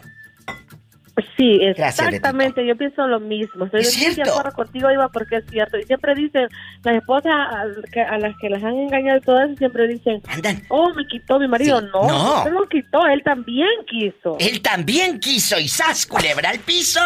Sí, 1.37 1.59
Gracias, 1.77 2.07
exactamente. 2.07 2.65
Yo 2.67 2.75
pienso 2.77 3.07
lo 3.07 3.19
mismo. 3.21 3.65
Estoy 3.65 3.81
Es 3.81 4.15
de 4.17 4.21
acuerdo 4.23 4.51
contigo, 4.51 4.91
Iba, 4.91 5.07
porque 5.09 5.37
es 5.37 5.45
cierto. 5.49 5.77
Y 5.77 5.83
siempre 5.83 6.13
dicen, 6.13 6.47
las 6.83 6.95
esposas 6.97 7.31
a, 7.33 7.63
que- 7.91 8.01
a 8.01 8.17
las 8.17 8.35
que 8.37 8.49
las 8.49 8.61
han 8.63 8.75
engañado 8.75 9.17
eso, 9.19 9.55
siempre 9.57 9.87
dicen, 9.87 10.21
Andan. 10.27 10.61
oh, 10.69 10.93
me 10.93 11.05
quitó 11.07 11.39
mi 11.39 11.47
marido. 11.47 11.79
Sí, 11.79 11.87
No, 11.93 12.07
no. 12.07 12.43
no 12.45 12.51
lo 12.61 12.67
quitó, 12.69 13.05
él 13.07 13.21
también 13.23 13.67
quiso. 13.89 14.35
Él 14.39 14.61
también 14.61 15.19
quiso 15.19 15.57
y 15.57 15.67
sas 15.69 16.05
culebra 16.05 16.49
al 16.49 16.59
piso. 16.59 16.99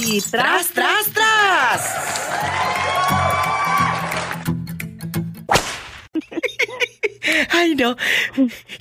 Y 0.00 0.20
¡Tras, 0.20 0.68
tras, 0.68 1.06
tras! 1.12 1.94
Ay, 7.50 7.74
no. 7.74 7.96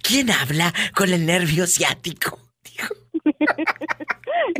¿Quién 0.01 0.31
habla 0.31 0.73
con 0.95 1.13
el 1.13 1.25
nervio 1.25 1.67
ciático? 1.67 2.39
Dijo. 2.63 2.93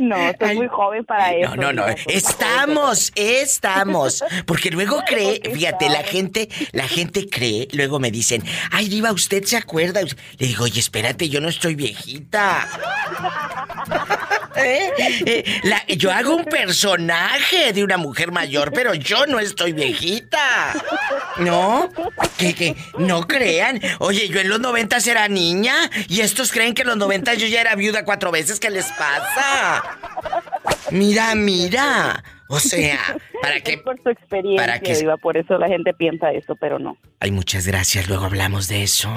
No, 0.00 0.16
soy 0.16 0.48
Ay. 0.48 0.56
muy 0.56 0.68
joven 0.68 1.04
para 1.04 1.34
eso. 1.34 1.54
No, 1.56 1.72
no, 1.72 1.86
no. 1.86 1.94
Estamos, 2.06 3.12
estamos. 3.14 4.24
Porque 4.46 4.70
luego 4.70 5.02
cree, 5.06 5.40
fíjate, 5.52 5.88
la 5.88 6.02
gente, 6.02 6.48
la 6.72 6.88
gente 6.88 7.28
cree, 7.28 7.68
luego 7.72 7.98
me 7.98 8.10
dicen, 8.10 8.42
ay, 8.70 8.88
Diva, 8.88 9.12
¿usted 9.12 9.44
se 9.44 9.56
acuerda? 9.56 10.00
Le 10.02 10.46
digo, 10.46 10.64
oye, 10.64 10.80
espérate, 10.80 11.28
yo 11.28 11.40
no 11.40 11.48
estoy 11.48 11.74
viejita. 11.74 12.68
¿Eh? 14.56 14.90
Eh, 15.26 15.60
la- 15.64 15.84
yo 15.86 16.12
hago 16.12 16.34
un 16.36 16.44
personaje 16.44 17.72
de 17.72 17.82
una 17.84 17.96
mujer 17.96 18.32
mayor, 18.32 18.72
pero 18.72 18.94
yo 18.94 19.26
no 19.26 19.38
estoy 19.40 19.72
viejita. 19.72 20.72
¿No? 21.38 21.88
Que, 22.36 22.54
que 22.54 22.76
no 22.98 23.26
crean. 23.26 23.80
Oye, 23.98 24.28
yo 24.28 24.40
en 24.40 24.48
los 24.48 24.60
noventas 24.60 25.06
era 25.06 25.28
niña 25.28 25.74
y 26.08 26.20
estos 26.20 26.52
creen 26.52 26.74
que 26.74 26.82
en 26.82 26.88
los 26.88 26.96
noventas 26.96 27.38
yo 27.38 27.46
ya 27.46 27.60
era 27.60 27.74
viuda 27.74 28.04
cuatro 28.04 28.30
veces. 28.30 28.60
¿Qué 28.60 28.70
les 28.70 28.86
pasa? 28.92 29.82
Mira, 30.90 31.34
mira. 31.34 32.22
O 32.48 32.60
sea, 32.60 32.98
para 33.40 33.56
Es 33.56 33.62
que... 33.62 33.78
por 33.78 33.96
su 34.02 34.10
experiencia, 34.10 34.66
para 34.66 34.78
que- 34.80 34.94
Diva, 34.94 35.16
por 35.16 35.38
eso 35.38 35.56
la 35.56 35.68
gente 35.68 35.94
piensa 35.94 36.30
eso, 36.32 36.54
pero 36.56 36.78
no. 36.78 36.98
Ay, 37.18 37.30
muchas 37.30 37.66
gracias, 37.66 38.08
luego 38.08 38.26
hablamos 38.26 38.68
de 38.68 38.82
eso. 38.82 39.08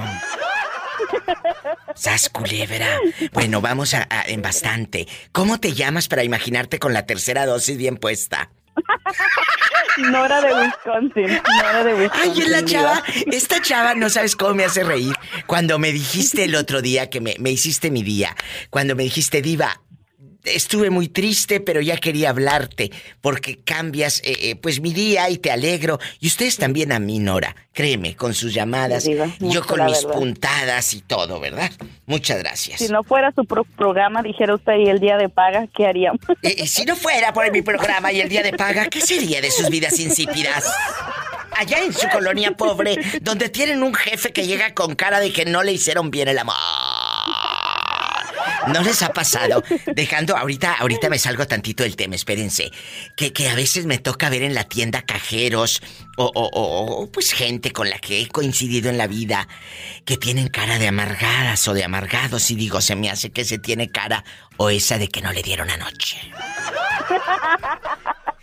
Sas 1.96 2.30
culebra. 2.30 3.00
Bueno, 3.34 3.62
vamos 3.62 3.94
a, 3.94 4.08
a- 4.10 4.24
en 4.28 4.42
bastante. 4.42 5.08
¿Cómo 5.32 5.60
te 5.60 5.74
llamas 5.74 6.08
para 6.08 6.24
imaginarte 6.24 6.80
con 6.80 6.94
la 6.94 7.06
tercera 7.06 7.46
dosis 7.46 7.78
bien 7.78 7.98
puesta? 7.98 8.50
No 9.98 10.26
era 10.26 10.42
de 10.42 10.54
Wisconsin, 10.54 11.28
no 11.42 11.70
era 11.70 11.84
de 11.86 11.94
Wisconsin. 11.94 12.32
Ay, 12.34 12.42
es 12.42 12.50
la 12.50 12.66
chava. 12.66 13.04
Esta 13.32 13.62
chava 13.62 13.96
no 13.96 14.10
sabes 14.10 14.36
cómo 14.36 14.54
me 14.54 14.66
hace 14.66 14.84
reír. 14.84 15.16
Cuando 15.48 15.80
me 15.80 15.94
dijiste 15.94 16.44
el 16.44 16.56
otro 16.56 16.82
día 16.82 17.10
que 17.10 17.22
me, 17.22 17.36
me 17.40 17.52
hiciste 17.52 17.90
mi 17.92 18.04
día. 18.04 18.36
Cuando 18.70 18.96
me 18.96 19.04
dijiste, 19.04 19.42
Diva, 19.42 19.82
estuve 20.46 20.90
muy 20.90 21.08
triste, 21.10 21.60
pero 21.60 21.82
ya 21.82 21.98
quería 21.98 22.30
hablarte. 22.30 22.92
Porque 23.22 23.58
cambias, 23.58 24.20
eh, 24.24 24.38
eh, 24.52 24.56
pues, 24.56 24.80
mi 24.80 24.94
día 24.94 25.30
y 25.30 25.38
te 25.38 25.52
alegro. 25.52 26.00
Y 26.20 26.28
ustedes 26.28 26.58
también 26.58 26.92
a 26.92 27.00
mí, 27.00 27.20
Nora. 27.20 27.56
Créeme, 27.74 28.16
con 28.16 28.34
sus 28.34 28.54
llamadas. 28.54 29.06
Yo 29.40 29.66
con 29.66 29.84
mis 29.86 30.04
verdad. 30.04 30.18
puntadas 30.18 30.94
y 30.94 31.02
todo, 31.02 31.40
¿verdad? 31.42 31.72
Muchas 32.06 32.40
gracias. 32.40 32.80
Si 32.80 32.88
no 32.88 33.04
fuera 33.04 33.34
su 33.36 33.44
pro- 33.46 33.66
programa, 33.76 34.22
dijera 34.24 34.56
usted, 34.56 34.78
y 34.78 34.90
el 34.90 35.00
día 35.00 35.18
de 35.18 35.28
paga, 35.28 35.68
¿qué 35.76 35.86
haríamos? 35.86 36.22
Eh, 36.42 36.68
si 36.68 36.86
no 36.86 36.96
fuera 36.96 37.34
por 37.34 37.52
mi 37.52 37.62
programa 37.62 38.14
y 38.14 38.22
el 38.22 38.30
día 38.30 38.44
de 38.44 38.54
paga, 38.54 38.88
¿qué 38.88 39.02
sería 39.02 39.42
de 39.42 39.52
sus 39.52 39.70
vidas 39.70 40.00
insípidas? 40.00 40.72
Allá 41.58 41.80
en 41.84 41.94
su 41.94 42.08
colonia 42.10 42.52
pobre, 42.52 42.98
donde 43.22 43.50
tienen 43.50 43.82
un 43.84 43.94
jefe 43.94 44.32
que 44.34 44.46
llega 44.46 44.74
con 44.74 44.96
cara 44.96 45.20
de 45.20 45.32
que 45.34 45.46
no 45.46 45.64
le 45.64 45.72
hicieron 45.74 46.12
bien 46.12 46.28
el 46.28 46.38
amor. 46.40 46.56
¿No 48.68 48.82
les 48.82 49.02
ha 49.04 49.14
pasado? 49.14 49.64
Dejando, 49.94 50.36
ahorita, 50.38 50.74
ahorita 50.74 51.10
me 51.10 51.20
salgo 51.20 51.46
tantito 51.48 51.84
del 51.84 51.96
tema, 51.96 52.16
espérense. 52.16 52.72
Que, 53.16 53.34
que 53.34 53.50
a 53.50 53.56
veces 53.56 53.86
me 53.86 53.98
toca 53.98 54.30
ver 54.30 54.44
en 54.44 54.54
la 54.54 54.66
tienda 54.66 55.02
cajeros 55.02 55.82
o, 56.18 56.26
o, 56.34 56.50
o, 56.54 57.12
pues 57.12 57.32
gente 57.32 57.72
con 57.72 57.90
la 57.90 58.00
que 58.00 58.22
he 58.22 58.28
coincidido 58.28 58.90
en 58.90 58.98
la 58.98 59.08
vida 59.08 59.48
que 60.06 60.18
tienen 60.18 60.48
cara 60.48 60.80
de 60.80 60.88
amargadas 60.88 61.68
o 61.68 61.74
de 61.74 61.84
amargados 61.84 62.50
y 62.52 62.56
digo, 62.56 62.82
se 62.82 62.96
me 62.96 63.10
hace 63.10 63.32
que 63.32 63.44
se 63.44 63.58
tiene 63.58 63.90
cara 63.90 64.24
o 64.58 64.70
esa 64.70 64.98
de 64.98 65.10
que 65.10 65.22
no 65.22 65.32
le 65.34 65.42
dieron 65.42 65.70
anoche. 65.70 66.18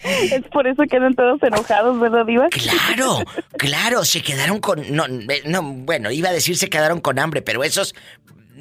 Es 0.05 0.43
por 0.53 0.67
eso 0.67 0.83
que 0.83 0.89
quedan 0.89 1.15
todos 1.15 1.43
enojados, 1.43 1.99
¿verdad, 2.01 2.27
Diva? 2.27 2.49
Claro, 2.49 3.23
claro, 3.57 4.05
se 4.05 4.21
quedaron 4.21 4.59
con. 4.61 4.95
No, 4.95 5.07
no, 5.09 5.63
bueno, 5.63 6.11
iba 6.11 6.29
a 6.29 6.33
decir 6.33 6.57
se 6.57 6.69
quedaron 6.69 7.01
con 7.01 7.19
hambre, 7.19 7.41
pero 7.41 7.63
esos. 7.63 7.95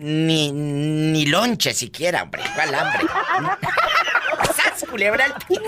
Ni, 0.02 0.52
ni 0.52 1.28
lonche 1.28 1.76
siquiera, 1.76 2.24
hombre. 2.24 2.42
¿Cuál 2.56 2.74
hambre? 2.74 3.02
¡Sas, 4.56 4.84
culebra 4.90 5.26
al 5.26 5.36
piso! 5.48 5.62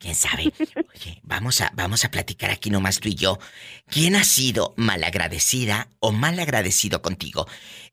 ¿Quién 0.00 0.14
sabe? 0.16 0.52
Oye, 0.96 1.20
vamos 1.22 1.60
a, 1.60 1.70
vamos 1.74 2.04
a 2.04 2.10
platicar 2.10 2.50
aquí 2.50 2.70
nomás 2.70 2.98
tú 2.98 3.08
y 3.08 3.14
yo. 3.14 3.38
¿Quién 3.88 4.16
ha 4.16 4.24
sido 4.24 4.74
malagradecida 4.76 5.86
o 6.00 6.10
malagradecido 6.10 7.02
contigo? 7.02 7.46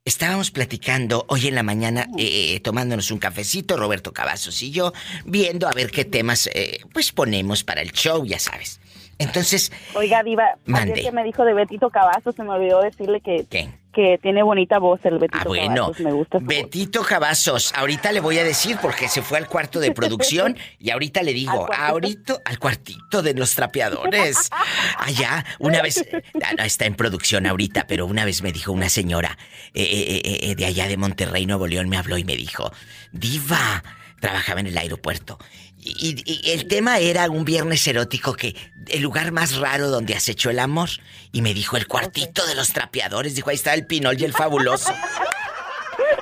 Estábamos 0.06 0.50
platicando 0.50 1.28
hoy 1.30 1.50
en 1.50 1.54
la 1.54 1.62
mañana, 1.62 2.08
eh, 2.17 2.56
eh, 2.56 2.60
tomándonos 2.62 3.12
un 3.12 3.20
cafecito, 3.20 3.78
Roberto 3.78 4.12
Cavazos 4.12 4.60
y 4.63 4.72
yo, 4.72 4.91
viendo 5.24 5.67
a 5.67 5.74
ver 5.74 5.91
qué 5.91 6.04
temas 6.04 6.50
eh, 6.52 6.80
pues 6.93 7.12
ponemos 7.12 7.63
para 7.63 7.82
el 7.82 7.91
show, 7.91 8.26
ya 8.26 8.39
sabes. 8.39 8.80
Entonces. 9.19 9.71
Oiga, 9.95 10.23
Diva, 10.23 10.56
Mande. 10.65 10.93
ayer 10.93 11.06
que 11.06 11.12
me 11.12 11.23
dijo 11.23 11.43
de 11.43 11.53
Betito 11.53 11.89
Cavazos, 11.89 12.36
se 12.36 12.43
me 12.43 12.49
olvidó 12.51 12.82
decirle 12.82 13.21
que, 13.21 13.45
¿Qué? 13.49 13.69
que 13.93 14.19
tiene 14.21 14.43
bonita 14.43 14.77
voz 14.77 14.99
el 15.06 15.17
Betito 15.17 15.39
Ah, 15.41 15.43
bueno. 15.47 15.75
Cavazos. 15.75 15.99
Me 16.01 16.12
gusta 16.12 16.38
su 16.38 16.45
voz. 16.45 16.56
Betito 16.56 17.01
Cavazos, 17.03 17.73
ahorita 17.73 18.12
le 18.12 18.19
voy 18.19 18.38
a 18.38 18.43
decir 18.43 18.77
porque 18.80 19.08
se 19.08 19.23
fue 19.23 19.39
al 19.39 19.47
cuarto 19.47 19.80
de 19.80 19.91
producción 19.91 20.56
y 20.80 20.91
ahorita 20.91 21.23
le 21.23 21.34
digo, 21.34 21.67
ahorita 21.73 22.36
al 22.45 22.60
cuartito 22.60 23.23
de 23.23 23.34
los 23.34 23.56
trapeadores. 23.56 24.49
Allá, 24.99 25.43
una 25.60 25.82
vez, 25.82 26.06
ah, 26.43 26.53
no, 26.58 26.63
está 26.63 26.86
en 26.86 26.93
producción 26.95 27.47
ahorita, 27.47 27.88
pero 27.88 28.06
una 28.06 28.23
vez 28.23 28.43
me 28.43 28.51
dijo 28.51 28.71
una 28.71 28.89
señora 28.89 29.38
eh, 29.73 29.84
eh, 29.84 30.49
eh, 30.51 30.56
de 30.56 30.65
allá 30.65 30.88
de 30.88 30.97
Monterrey, 30.97 31.45
Nuevo 31.47 31.65
León, 31.65 31.89
me 31.89 31.97
habló 31.97 32.17
y 32.17 32.23
me 32.23 32.36
dijo, 32.36 32.71
Diva, 33.12 33.84
trabajaba 34.19 34.60
en 34.60 34.67
el 34.67 34.77
aeropuerto. 34.77 35.39
Y, 35.95 36.23
y 36.26 36.52
el 36.52 36.67
tema 36.67 37.00
era 37.00 37.30
un 37.30 37.45
viernes 37.45 37.88
erótico 37.88 38.34
que 38.34 38.56
el 38.88 39.02
lugar 39.02 39.32
más 39.32 39.56
raro 39.56 39.89
donde 39.89 40.15
has 40.15 40.28
hecho 40.30 40.50
el 40.50 40.60
amor. 40.60 40.89
Y 41.32 41.41
me 41.41 41.54
dijo 41.54 41.78
el 41.78 41.88
cuartito 41.88 42.45
de 42.45 42.56
los 42.56 42.73
trapeadores. 42.73 43.36
Dijo, 43.36 43.50
ahí 43.50 43.56
está 43.56 43.73
el 43.73 43.86
pinol 43.86 44.19
y 44.19 44.26
el 44.26 44.34
fabuloso. 44.34 44.93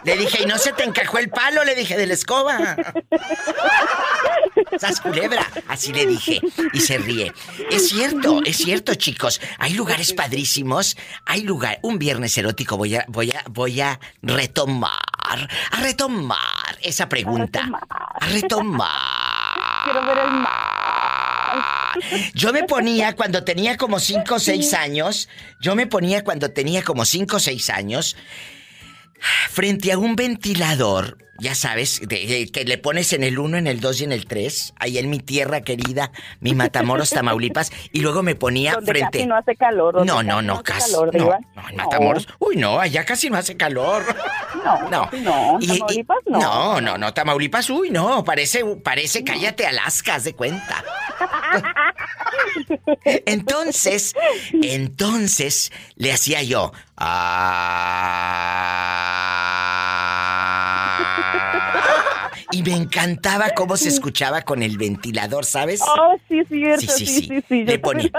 Le 0.04 0.17
dije, 0.17 0.43
¿y 0.43 0.45
no 0.45 0.58
se 0.60 0.71
te 0.71 0.84
encajó 0.84 1.17
el 1.17 1.30
palo? 1.30 1.63
Le 1.63 1.73
dije, 1.73 1.97
de 1.97 2.06
la 2.06 2.13
escoba. 2.13 2.75
¡Sas 4.80 5.01
culebra! 5.01 5.49
Así 5.67 5.93
le 5.93 6.06
dije. 6.06 6.39
Y 6.73 6.80
se 6.80 6.99
ríe. 6.99 7.34
Es 7.71 7.89
cierto, 7.89 8.41
es 8.45 8.58
cierto, 8.58 8.93
chicos. 8.93 9.41
Hay 9.58 9.73
lugares 9.73 10.13
padrísimos. 10.13 10.95
Hay 11.25 11.41
lugar. 11.41 11.80
Un 11.82 11.97
viernes 11.97 12.38
erótico 12.38 12.78
voy 12.78 12.95
a, 12.95 13.06
voy 13.08 13.32
a, 13.32 13.43
voy 13.49 13.82
a 13.82 13.99
retomar. 14.21 14.91
A 15.71 15.82
retomar 15.82 16.78
esa 16.82 17.10
pregunta. 17.10 17.67
A 17.89 18.28
retomar. 18.28 19.24
Quiero 19.86 20.06
ver 20.06 20.17
el 20.17 20.32
mar. 20.32 20.52
Yo 22.34 22.52
me 22.52 22.63
ponía 22.63 23.13
cuando 23.15 23.43
tenía 23.45 23.78
como 23.78 24.00
5 24.00 24.36
o 24.36 24.39
6 24.39 24.74
años, 24.74 25.30
yo 25.62 25.76
me 25.76 25.88
ponía 25.88 26.24
cuando 26.24 26.52
tenía 26.52 26.84
como 26.84 27.06
5 27.06 27.38
o 27.38 27.39
6 27.39 27.69
años, 27.69 28.17
frente 29.50 29.91
a 29.93 29.98
un 29.98 30.15
ventilador, 30.17 31.17
ya 31.39 31.56
sabes, 31.56 32.02
de- 32.02 32.28
de- 32.28 32.52
que 32.52 32.65
le 32.65 32.78
pones 32.78 33.13
en 33.13 33.24
el 33.24 33.39
1, 33.39 33.58
en 33.58 33.67
el 33.67 33.80
2 33.80 34.02
y 34.02 34.04
en 34.04 34.12
el 34.12 34.26
3, 34.26 34.74
ahí 34.78 34.98
en 34.98 35.10
mi 35.10 35.19
tierra 35.19 35.62
querida, 35.62 36.12
mi 36.41 36.54
Matamoros, 36.54 37.10
Tamaulipas, 37.12 37.71
y 37.93 38.02
luego 38.02 38.24
me 38.24 38.36
ponía 38.36 38.74
Donde 38.74 38.91
frente... 38.91 39.19
casi 39.19 39.26
no 39.28 39.38
hace 39.38 39.56
calor. 39.56 40.06
No, 40.06 40.21
no, 40.21 40.41
no, 40.41 40.62
casi. 40.63 40.91
calor, 40.91 41.15
no, 41.15 41.39
no, 41.56 41.69
en 41.69 41.76
Matamoros. 41.78 42.28
Uy, 42.39 42.58
no, 42.58 42.80
allá 42.80 43.06
casi 43.06 43.30
no 43.30 43.38
hace 43.38 43.56
calor. 43.56 44.04
No, 44.65 44.89
No. 44.89 45.10
no. 45.12 45.58
Y- 45.62 45.67
Tamaulipas 45.80 46.17
no. 46.25 46.39
No, 46.39 46.82
no, 46.82 46.97
no, 46.97 47.13
Tamaulipas, 47.13 47.69
uy, 47.69 47.91
no, 47.91 48.23
parece, 48.23 48.65
parece, 48.84 49.23
cállate 49.23 49.67
Alaska, 49.67 50.15
haz 50.15 50.23
de 50.23 50.34
cuenta. 50.34 50.84
Entonces, 53.25 54.13
entonces 54.51 55.71
le 55.95 56.12
hacía 56.12 56.43
yo. 56.43 56.73
"Ah". 56.97 57.12
Y 62.51 62.62
me 62.63 62.73
encantaba 62.75 63.49
cómo 63.51 63.75
se 63.77 63.89
escuchaba 63.89 64.43
con 64.43 64.62
el 64.63 64.77
ventilador, 64.77 65.45
¿sabes? 65.45 65.81
Oh, 65.81 66.15
sí, 66.29 66.41
cierto, 66.47 66.81
Sí, 66.81 67.05
sí, 67.05 67.05
sí, 67.05 67.27
sí, 67.27 67.43
sí. 67.49 67.63
Le 67.65 67.79
ponía- 67.79 68.12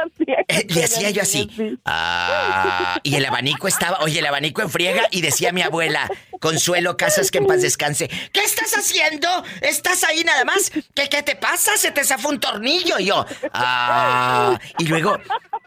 Eh, 0.49 0.67
le 0.69 0.85
hacía 0.85 1.11
yo 1.11 1.23
así. 1.23 1.49
sí. 1.57 1.79
Ah, 1.85 2.99
y 3.03 3.15
el 3.15 3.25
abanico 3.25 3.69
estaba, 3.69 3.99
oye, 4.01 4.19
el 4.19 4.27
abanico 4.27 4.63
en 4.63 4.71
friega 4.71 5.03
y 5.11 5.21
decía 5.21 5.53
mi 5.53 5.63
abuela, 5.63 6.11
Consuelo 6.41 6.97
Casas, 6.97 7.31
que 7.31 7.39
en 7.39 7.47
paz 7.47 7.63
descanse, 7.63 8.09
¿qué 8.33 8.41
estás 8.41 8.73
haciendo? 8.77 9.29
¿Estás 9.63 10.03
ahí 10.05 10.23
nada 10.25 10.45
más? 10.45 10.71
¿Qué, 10.95 11.09
qué 11.09 11.23
te 11.23 11.37
pasa? 11.37 11.73
Se 11.77 11.91
te 11.93 12.05
zafó 12.05 12.29
un 12.29 12.41
tornillo. 12.41 12.99
Y 12.99 13.07
yo, 13.07 13.25
ah, 13.53 14.59
y 14.79 14.85
luego, 14.87 15.19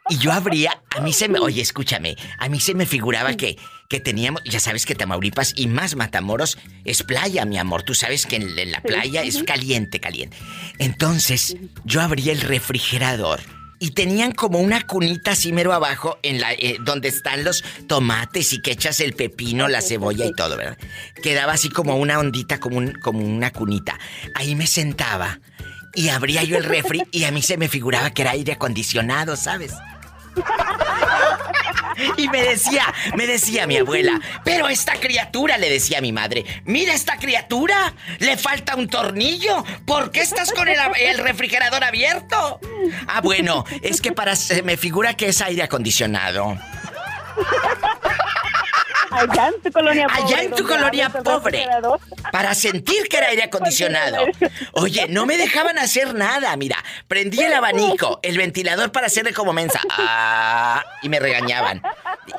y 0.10 0.18
yo 0.18 0.32
abría, 0.32 0.82
a 0.96 1.02
mí 1.02 1.14
se 1.14 1.28
me, 1.30 1.40
oye, 1.40 1.62
escúchame, 1.62 2.16
a 2.38 2.50
mí 2.50 2.60
se 2.60 2.74
me 2.74 2.86
figuraba 2.86 3.34
que, 3.36 3.58
que 3.90 4.00
teníamos, 4.00 4.44
ya 4.46 4.60
sabes 4.60 4.86
que 4.86 4.94
Tamaulipas 4.94 5.54
y 5.56 5.66
más 5.66 5.96
Matamoros 5.96 6.60
es 6.86 7.02
playa, 7.02 7.44
mi 7.46 7.58
amor. 7.58 7.82
Tú 7.82 7.96
sabes 7.96 8.28
que 8.28 8.36
en, 8.36 8.58
en 8.58 8.72
la 8.72 8.82
playa 8.82 9.24
es 9.24 9.42
caliente, 9.42 10.00
caliente. 10.00 10.38
Entonces, 10.78 11.58
yo 11.86 12.00
abría 12.00 12.32
el 12.32 12.42
refrigerador 12.42 13.42
y 13.80 13.92
tenían 13.92 14.32
como 14.34 14.60
una 14.60 14.86
cunita 14.86 15.32
así 15.32 15.52
mero 15.52 15.74
abajo 15.74 16.20
en 16.22 16.40
la 16.40 16.54
eh, 16.54 16.78
donde 16.82 17.08
están 17.08 17.44
los 17.44 17.64
tomates 17.88 18.54
y 18.54 18.62
que 18.62 18.74
echas 18.74 19.00
el 19.00 19.14
pepino, 19.14 19.68
la 19.68 19.82
cebolla 19.82 20.28
y 20.28 20.34
todo, 20.34 20.56
¿verdad? 20.56 20.78
Quedaba 21.24 21.54
así 21.54 21.70
como 21.70 21.96
una 21.96 22.20
ondita, 22.20 22.60
como, 22.60 22.78
un, 22.78 22.94
como 23.02 23.26
una 23.26 23.52
cunita. 23.52 23.98
Ahí 24.36 24.54
me 24.54 24.68
sentaba 24.68 25.40
y 25.96 26.10
abría 26.10 26.44
yo 26.44 26.58
el 26.58 26.64
refri 26.64 27.02
y 27.12 27.24
a 27.24 27.32
mí 27.32 27.42
se 27.42 27.58
me 27.58 27.68
figuraba 27.68 28.12
que 28.12 28.22
era 28.22 28.32
aire 28.32 28.54
acondicionado, 28.54 29.36
¿sabes? 29.36 29.74
Y 32.18 32.30
me 32.30 32.42
decía, 32.42 32.94
me 33.16 33.28
decía 33.28 33.68
mi 33.68 33.78
abuela, 33.78 34.20
pero 34.44 34.70
esta 34.70 34.94
criatura, 34.94 35.58
le 35.58 35.70
decía 35.70 36.00
a 36.00 36.02
mi 36.02 36.12
madre, 36.12 36.46
mira 36.66 36.94
esta 36.94 37.18
criatura, 37.18 37.94
le 38.20 38.38
falta 38.38 38.76
un 38.76 38.88
tornillo, 38.88 39.64
¿por 39.86 40.12
qué 40.12 40.22
estás 40.22 40.52
con 40.52 40.68
el, 40.68 40.78
el 41.00 41.18
refrigerador 41.18 41.84
abierto? 41.84 42.60
Ah, 43.08 43.22
bueno, 43.22 43.66
es 43.82 44.02
que 44.02 44.12
para 44.12 44.36
se 44.36 44.62
me 44.64 44.78
figura 44.78 45.16
que 45.16 45.30
es 45.30 45.42
aire 45.42 45.64
acondicionado. 45.64 46.58
Allá 49.12 49.48
en 49.50 49.62
tu 49.62 49.72
colonia 49.72 50.08
pobre. 50.08 50.24
Allá 50.24 50.44
en 50.44 50.52
tu 50.52 50.68
colonia 50.68 51.10
pobre. 51.10 51.68
Para 52.32 52.54
sentir 52.54 53.08
que 53.08 53.18
era 53.18 53.28
aire 53.28 53.44
acondicionado. 53.44 54.26
Oye, 54.74 55.08
no 55.10 55.26
me 55.26 55.38
dejaban 55.38 55.78
hacer 55.80 56.14
nada. 56.14 56.56
Mira, 56.58 56.84
prendí 57.08 57.42
el 57.42 57.54
abanico, 57.54 58.20
el 58.24 58.38
ventilador 58.38 58.92
para 58.92 59.08
hacerle 59.08 59.34
como 59.34 59.54
mensa. 59.54 59.82
Ah, 59.90 60.84
y 61.02 61.10
me 61.10 61.20
regañaban. 61.20 61.82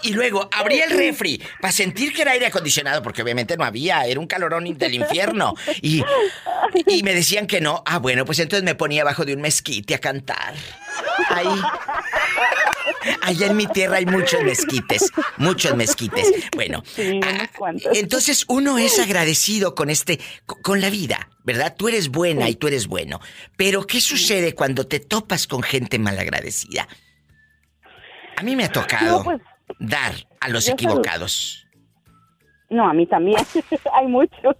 Y 0.02 0.12
luego 0.12 0.48
abrí 0.52 0.80
el 0.80 0.90
refri 0.90 1.42
para 1.60 1.72
sentir 1.72 2.12
que 2.12 2.22
era 2.22 2.32
aire 2.32 2.46
acondicionado, 2.46 3.02
porque 3.02 3.22
obviamente 3.22 3.56
no 3.56 3.64
había, 3.64 4.04
era 4.06 4.20
un 4.20 4.26
calorón 4.26 4.64
del 4.78 4.94
infierno. 4.94 5.54
Y, 5.82 6.04
y 6.86 7.02
me 7.02 7.14
decían 7.14 7.46
que 7.46 7.60
no. 7.60 7.82
Ah, 7.86 7.98
bueno, 7.98 8.24
pues 8.24 8.38
entonces 8.38 8.64
me 8.64 8.74
ponía 8.74 9.02
abajo 9.02 9.24
de 9.24 9.34
un 9.34 9.40
mezquite 9.40 9.94
a 9.94 9.98
cantar. 9.98 10.54
Ahí. 11.28 11.48
Allá 13.22 13.46
en 13.46 13.56
mi 13.56 13.66
tierra 13.66 13.96
hay 13.96 14.06
muchos 14.06 14.42
mezquites, 14.42 15.10
muchos 15.38 15.74
mezquites. 15.76 16.32
Bueno, 16.54 16.82
Sí, 16.84 17.20
ah, 17.24 17.48
entonces 17.94 18.44
uno 18.48 18.78
es 18.78 18.98
agradecido 18.98 19.74
con 19.74 19.90
este, 19.90 20.18
co- 20.46 20.58
con 20.62 20.80
la 20.80 20.90
vida, 20.90 21.28
¿verdad? 21.44 21.74
Tú 21.76 21.88
eres 21.88 22.08
buena 22.10 22.48
y 22.48 22.54
tú 22.56 22.66
eres 22.68 22.86
bueno. 22.86 23.20
Pero 23.56 23.86
¿qué 23.86 24.00
sucede 24.00 24.54
cuando 24.54 24.86
te 24.86 25.00
topas 25.00 25.46
con 25.46 25.62
gente 25.62 25.98
malagradecida? 25.98 26.86
A 28.36 28.42
mí 28.42 28.56
me 28.56 28.64
ha 28.64 28.72
tocado 28.72 29.18
No, 29.18 29.24
pues, 29.24 29.40
dar 29.78 30.12
a 30.40 30.48
los 30.48 30.68
equivocados. 30.68 31.66
No, 32.70 32.88
a 32.88 32.92
mí 32.94 33.06
también. 33.06 33.38
Hay 33.94 34.06
muchos 34.06 34.56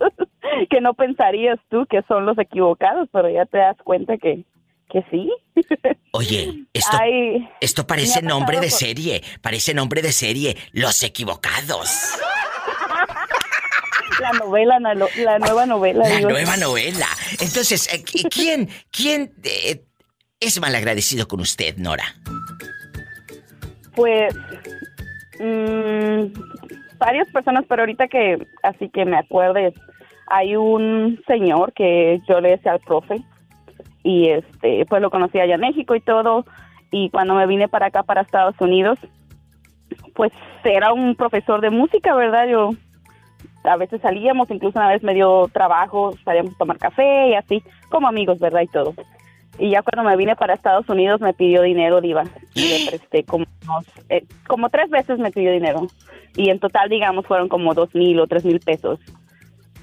que 0.68 0.80
no 0.80 0.94
pensarías 0.94 1.58
tú 1.70 1.86
que 1.88 2.02
son 2.08 2.26
los 2.26 2.36
equivocados, 2.38 3.08
pero 3.12 3.30
ya 3.30 3.46
te 3.46 3.58
das 3.58 3.76
cuenta 3.84 4.16
que, 4.18 4.44
que 4.92 5.02
sí. 5.10 5.30
Oye, 6.12 6.64
esto, 6.72 6.96
Ay, 7.00 7.48
esto 7.60 7.86
parece 7.86 8.22
nombre 8.22 8.56
de 8.60 8.68
por- 8.68 8.78
serie, 8.78 9.22
parece 9.40 9.74
nombre 9.74 10.02
de 10.02 10.12
serie, 10.12 10.56
Los 10.72 11.02
equivocados. 11.02 11.88
la 14.20 14.32
novela, 14.32 14.78
la, 14.80 14.94
la 14.94 15.38
nueva 15.38 15.66
novela. 15.66 16.08
La 16.08 16.20
nueva 16.20 16.56
novela. 16.56 17.06
Entonces, 17.40 17.92
eh, 17.94 18.02
¿quién, 18.30 18.68
quién 18.90 19.32
eh, 19.44 19.82
es 20.40 20.60
malagradecido 20.60 21.28
con 21.28 21.40
usted, 21.40 21.76
Nora? 21.76 22.04
Pues 23.94 24.34
Mm, 25.42 26.34
varias 26.98 27.26
personas, 27.32 27.64
pero 27.66 27.80
ahorita 27.80 28.08
que 28.08 28.46
así 28.62 28.90
que 28.90 29.06
me 29.06 29.16
acuerdes, 29.16 29.72
hay 30.26 30.54
un 30.54 31.18
señor 31.26 31.72
que 31.72 32.20
yo 32.28 32.42
le 32.42 32.50
decía 32.50 32.72
al 32.72 32.80
profe 32.80 33.22
y 34.02 34.28
este 34.28 34.86
pues 34.86 35.02
lo 35.02 35.10
conocí 35.10 35.38
allá 35.38 35.54
en 35.54 35.60
México 35.60 35.94
y 35.94 36.00
todo 36.00 36.44
y 36.90 37.10
cuando 37.10 37.34
me 37.34 37.46
vine 37.46 37.68
para 37.68 37.86
acá 37.86 38.02
para 38.02 38.22
Estados 38.22 38.54
Unidos 38.60 38.98
pues 40.14 40.32
era 40.64 40.92
un 40.92 41.14
profesor 41.14 41.60
de 41.60 41.70
música, 41.70 42.14
¿verdad? 42.14 42.46
Yo 42.48 42.70
a 43.64 43.76
veces 43.76 44.00
salíamos, 44.00 44.50
incluso 44.50 44.78
una 44.78 44.88
vez 44.88 45.02
me 45.02 45.14
dio 45.14 45.48
trabajo, 45.52 46.14
salíamos 46.24 46.54
a 46.54 46.58
tomar 46.58 46.78
café 46.78 47.28
y 47.30 47.34
así, 47.34 47.62
como 47.90 48.08
amigos, 48.08 48.38
¿verdad? 48.38 48.62
Y 48.62 48.68
todo. 48.68 48.94
Y 49.58 49.70
ya 49.70 49.82
cuando 49.82 50.08
me 50.08 50.16
vine 50.16 50.36
para 50.36 50.54
Estados 50.54 50.88
Unidos 50.88 51.20
me 51.20 51.34
pidió 51.34 51.62
dinero, 51.62 52.00
Diva. 52.00 52.24
Y 52.54 52.68
le 52.68 52.90
presté 52.90 53.24
como, 53.24 53.44
eh, 54.08 54.24
como 54.46 54.70
tres 54.70 54.88
veces 54.90 55.18
me 55.18 55.30
pidió 55.30 55.52
dinero. 55.52 55.86
Y 56.36 56.48
en 56.48 56.60
total, 56.60 56.88
digamos, 56.88 57.26
fueron 57.26 57.48
como 57.48 57.74
dos 57.74 57.94
mil 57.94 58.18
o 58.20 58.26
tres 58.26 58.44
mil 58.44 58.60
pesos. 58.60 58.98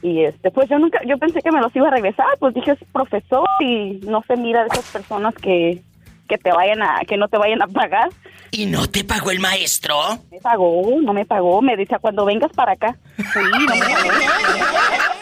Y 0.02 0.24
este, 0.24 0.52
pues 0.52 0.70
yo 0.70 0.78
nunca, 0.80 1.00
yo 1.06 1.18
pensé 1.18 1.42
que 1.42 1.52
me 1.52 1.60
los 1.60 1.76
iba 1.76 1.88
a 1.88 1.92
regresar, 1.92 2.28
pues 2.40 2.54
dije 2.54 2.72
es 2.72 2.80
profesor 2.92 3.48
y 3.60 4.00
no 4.04 4.24
se 4.28 4.36
mira 4.38 4.62
de 4.62 4.70
esas 4.72 4.86
personas 4.92 5.34
que, 5.36 5.82
que 6.28 6.38
te 6.38 6.52
vayan 6.52 6.82
a, 6.82 7.00
que 7.08 7.18
no 7.18 7.28
te 7.28 7.38
vayan 7.38 7.62
a 7.62 7.68
pagar. 7.68 8.10
¿Y 8.52 8.66
no 8.66 8.88
te 8.88 9.04
pagó 9.04 9.32
el 9.32 9.40
maestro? 9.40 10.20
Me 10.32 10.40
pagó, 10.40 10.84
no 11.02 11.14
me 11.14 11.26
pagó, 11.26 11.62
me 11.62 11.76
decía 11.76 12.00
cuando 12.00 12.26
vengas 12.26 12.52
para 12.54 12.74
acá. 12.74 12.98
Sí, 13.18 13.40
no 13.40 13.76
me 13.76 13.80
pagó. 13.80 14.10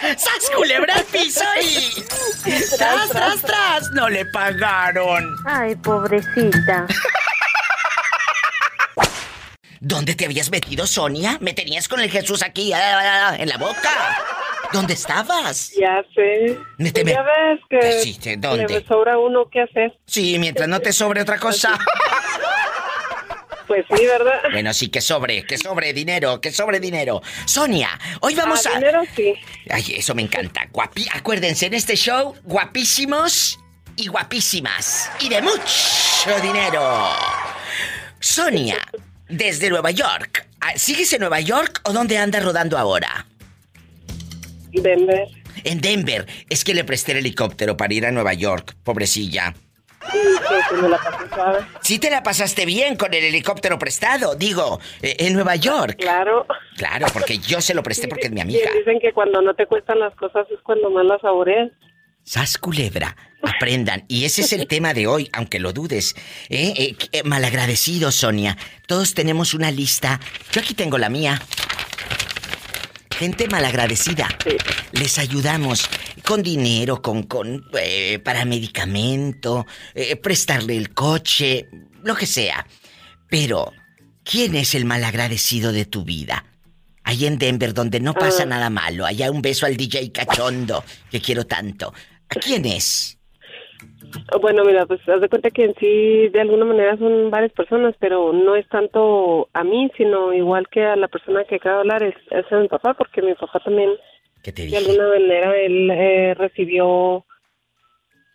¡Sas 0.17 0.51
culebra 0.55 0.95
al 0.95 1.05
piso 1.05 1.43
y... 1.61 2.01
¡Tras, 2.77 3.09
tras, 3.09 3.41
tras! 3.41 3.91
¡No 3.93 4.09
le 4.09 4.25
pagaron! 4.25 5.23
Ay, 5.45 5.75
pobrecita. 5.75 6.85
¿Dónde 9.79 10.15
te 10.15 10.25
habías 10.25 10.49
metido, 10.51 10.87
Sonia? 10.87 11.37
Me 11.41 11.53
tenías 11.53 11.87
con 11.87 11.99
el 11.99 12.09
Jesús 12.09 12.43
aquí, 12.43 12.73
ah, 12.73 13.29
ah, 13.29 13.35
en 13.37 13.49
la 13.49 13.57
boca. 13.57 13.91
¿Dónde 14.73 14.93
estabas? 14.93 15.71
Ya 15.79 16.03
sé. 16.13 16.57
Me 16.77 16.91
te- 16.91 17.03
ya 17.05 17.21
ves 17.21 17.59
que 17.69 17.77
Pues 17.77 18.03
sí, 18.03 18.17
¿de 18.21 18.37
dónde? 18.37 18.67
le 18.67 18.85
sobra 18.85 19.17
uno 19.17 19.49
qué 19.49 19.61
hacer. 19.61 19.97
Sí, 20.05 20.37
mientras 20.39 20.67
no 20.67 20.79
te 20.79 20.91
sobre 20.93 21.21
otra 21.21 21.37
cosa. 21.39 21.77
Pues 23.67 23.83
sí, 23.95 24.05
¿verdad? 24.05 24.41
Bueno, 24.51 24.73
sí, 24.73 24.89
que 24.89 25.01
sobre, 25.01 25.43
que 25.43 25.57
sobre 25.57 25.91
dinero, 25.91 26.39
que 26.39 26.51
sobre 26.51 26.79
dinero. 26.79 27.21
Sonia, 27.45 27.89
hoy 28.21 28.35
vamos 28.35 28.63
Ah, 28.67 28.71
a... 28.73 28.75
dinero 28.79 29.01
sí. 29.15 29.33
Ay, 29.71 29.95
eso 29.97 30.13
me 30.13 30.21
encanta. 30.21 30.67
Guapi... 30.71 31.07
Acuérdense, 31.13 31.65
en 31.65 31.73
este 31.73 31.95
show, 31.95 32.35
guapísimos 32.43 33.57
y 33.95 34.05
guapísimas. 34.07 35.09
Y 35.19 35.29
de 35.29 35.41
mucho 35.41 36.39
dinero. 36.43 37.09
Sonia, 38.19 38.77
desde 39.29 39.69
Nueva 39.71 39.89
York. 39.89 40.47
Ah, 40.61 40.73
¿Sigues 40.75 41.11
en 41.13 41.21
Nueva 41.21 41.39
York 41.39 41.81
o 41.85 41.91
dónde 41.93 42.19
andas 42.19 42.43
rodando 42.43 42.77
ahora? 42.77 43.25
Denver. 44.81 45.27
En 45.63 45.81
Denver. 45.81 46.25
Es 46.49 46.63
que 46.63 46.73
le 46.73 46.83
presté 46.83 47.13
el 47.13 47.19
helicóptero 47.19 47.77
para 47.77 47.93
ir 47.93 48.05
a 48.05 48.11
Nueva 48.11 48.33
York, 48.33 48.75
pobrecilla. 48.83 49.53
Sí, 50.11 50.19
que 50.69 50.75
me 50.75 50.89
la 50.89 50.97
pasé 50.97 51.27
suave. 51.33 51.59
Sí 51.81 51.99
te 51.99 52.11
la 52.11 52.21
pasaste 52.21 52.65
bien 52.65 52.95
con 52.95 53.13
el 53.13 53.23
helicóptero 53.23 53.79
prestado, 53.79 54.35
digo, 54.35 54.79
eh, 55.01 55.15
en 55.19 55.33
Nueva 55.33 55.55
York. 55.55 55.97
Claro. 55.97 56.45
Claro, 56.77 57.07
porque 57.11 57.39
yo 57.39 57.61
se 57.61 57.73
lo 57.73 57.81
presté 57.81 58.07
porque 58.07 58.27
es 58.27 58.31
mi 58.31 58.41
amiga. 58.41 58.69
Dicen 58.77 58.99
que 58.99 59.13
cuando 59.13 59.41
no 59.41 59.55
te 59.55 59.65
cuestan 59.65 59.99
las 59.99 60.13
cosas 60.15 60.45
es 60.51 60.59
cuando 60.61 60.89
más 60.91 61.05
las 61.05 61.21
saboreas. 61.21 61.71
Sas 62.23 62.57
culebra, 62.57 63.15
aprendan. 63.43 64.03
Y 64.07 64.25
ese 64.25 64.41
es 64.41 64.51
el 64.53 64.67
tema 64.67 64.93
de 64.93 65.07
hoy, 65.07 65.29
aunque 65.31 65.59
lo 65.59 65.73
dudes. 65.73 66.15
¿eh? 66.49 66.73
Eh, 66.75 66.95
eh, 67.11 67.23
malagradecidos, 67.23 68.15
Sonia. 68.15 68.57
Todos 68.87 69.13
tenemos 69.13 69.53
una 69.53 69.71
lista. 69.71 70.19
Yo 70.51 70.61
aquí 70.61 70.73
tengo 70.73 70.97
la 70.97 71.09
mía. 71.09 71.39
Gente 73.17 73.47
malagradecida. 73.47 74.27
Les 74.91 75.17
ayudamos 75.19 75.87
con 76.25 76.43
dinero, 76.43 77.01
con, 77.01 77.23
con 77.23 77.63
eh, 77.79 78.19
para 78.19 78.43
medicamento, 78.45 79.65
eh, 79.93 80.15
prestarle 80.17 80.75
el 80.75 80.93
coche, 80.93 81.67
lo 82.03 82.15
que 82.15 82.25
sea. 82.25 82.67
Pero, 83.29 83.71
¿quién 84.23 84.55
es 84.55 84.75
el 84.75 84.85
malagradecido 84.85 85.71
de 85.71 85.85
tu 85.85 86.03
vida? 86.03 86.45
Ahí 87.03 87.25
en 87.25 87.37
Denver, 87.37 87.73
donde 87.73 87.99
no 87.99 88.13
pasa 88.13 88.43
Ah. 88.43 88.47
nada 88.47 88.69
malo. 88.69 89.05
Allá 89.05 89.31
un 89.31 89.41
beso 89.41 89.65
al 89.65 89.77
DJ 89.77 90.11
cachondo, 90.11 90.83
que 91.09 91.21
quiero 91.21 91.45
tanto. 91.45 91.93
¿A 92.29 92.35
quién 92.35 92.65
es? 92.65 93.14
Bueno, 94.41 94.63
mira, 94.63 94.85
pues 94.85 94.99
haz 95.07 95.21
de 95.21 95.29
cuenta 95.29 95.51
que 95.51 95.65
en 95.65 95.75
sí 95.75 96.29
de 96.29 96.41
alguna 96.41 96.65
manera 96.65 96.97
son 96.97 97.29
varias 97.29 97.51
personas, 97.53 97.95
pero 97.99 98.33
no 98.33 98.55
es 98.55 98.67
tanto 98.69 99.49
a 99.53 99.63
mí, 99.63 99.91
sino 99.97 100.33
igual 100.33 100.67
que 100.69 100.83
a 100.83 100.95
la 100.95 101.07
persona 101.07 101.43
que 101.43 101.55
acaba 101.55 101.75
de 101.75 101.81
hablar, 101.81 102.03
es, 102.03 102.15
es 102.31 102.51
a 102.51 102.59
mi 102.59 102.67
papá, 102.67 102.93
porque 102.93 103.21
mi 103.21 103.33
papá 103.33 103.59
también, 103.59 103.91
¿Qué 104.43 104.51
te 104.51 104.67
de 104.67 104.77
alguna 104.77 105.07
manera, 105.09 105.57
él 105.57 105.89
eh, 105.91 106.33
recibió, 106.35 107.25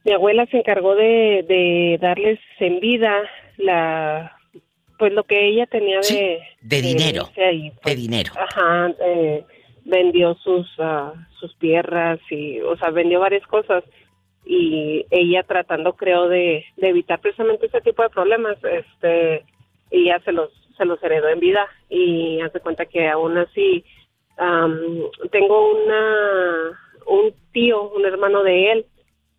mi 0.04 0.12
abuela 0.12 0.46
se 0.46 0.58
encargó 0.58 0.94
de, 0.94 1.44
de 1.48 1.98
darles 2.00 2.38
en 2.58 2.80
vida 2.80 3.22
la, 3.56 4.36
pues 4.98 5.12
lo 5.12 5.24
que 5.24 5.48
ella 5.48 5.66
tenía 5.66 5.96
de... 5.96 6.02
Sí, 6.02 6.38
de 6.60 6.82
dinero. 6.82 7.30
De 7.36 7.72
pues, 7.82 7.96
dinero. 7.96 8.32
Ajá, 8.36 8.92
eh, 9.04 9.44
vendió 9.84 10.34
sus 10.34 10.68
ah, 10.78 11.12
sus 11.40 11.56
tierras 11.58 12.20
y, 12.30 12.60
o 12.60 12.76
sea, 12.76 12.90
vendió 12.90 13.18
varias 13.18 13.46
cosas 13.46 13.82
y 14.52 15.06
ella 15.12 15.44
tratando, 15.44 15.92
creo, 15.92 16.28
de, 16.28 16.64
de 16.76 16.88
evitar 16.88 17.20
precisamente 17.20 17.66
ese 17.66 17.80
tipo 17.82 18.02
de 18.02 18.08
problemas, 18.08 18.58
este, 18.64 19.44
ella 19.92 20.18
se 20.24 20.32
los 20.32 20.50
se 20.76 20.84
los 20.86 21.00
heredó 21.04 21.28
en 21.28 21.38
vida. 21.38 21.68
Y 21.88 22.40
hace 22.40 22.58
cuenta 22.58 22.86
que 22.86 23.08
aún 23.08 23.38
así 23.38 23.84
am, 24.38 24.80
tengo 25.30 25.70
una 25.70 26.80
un 27.06 27.32
tío, 27.52 27.90
un 27.90 28.04
hermano 28.04 28.42
de 28.42 28.72
él 28.72 28.86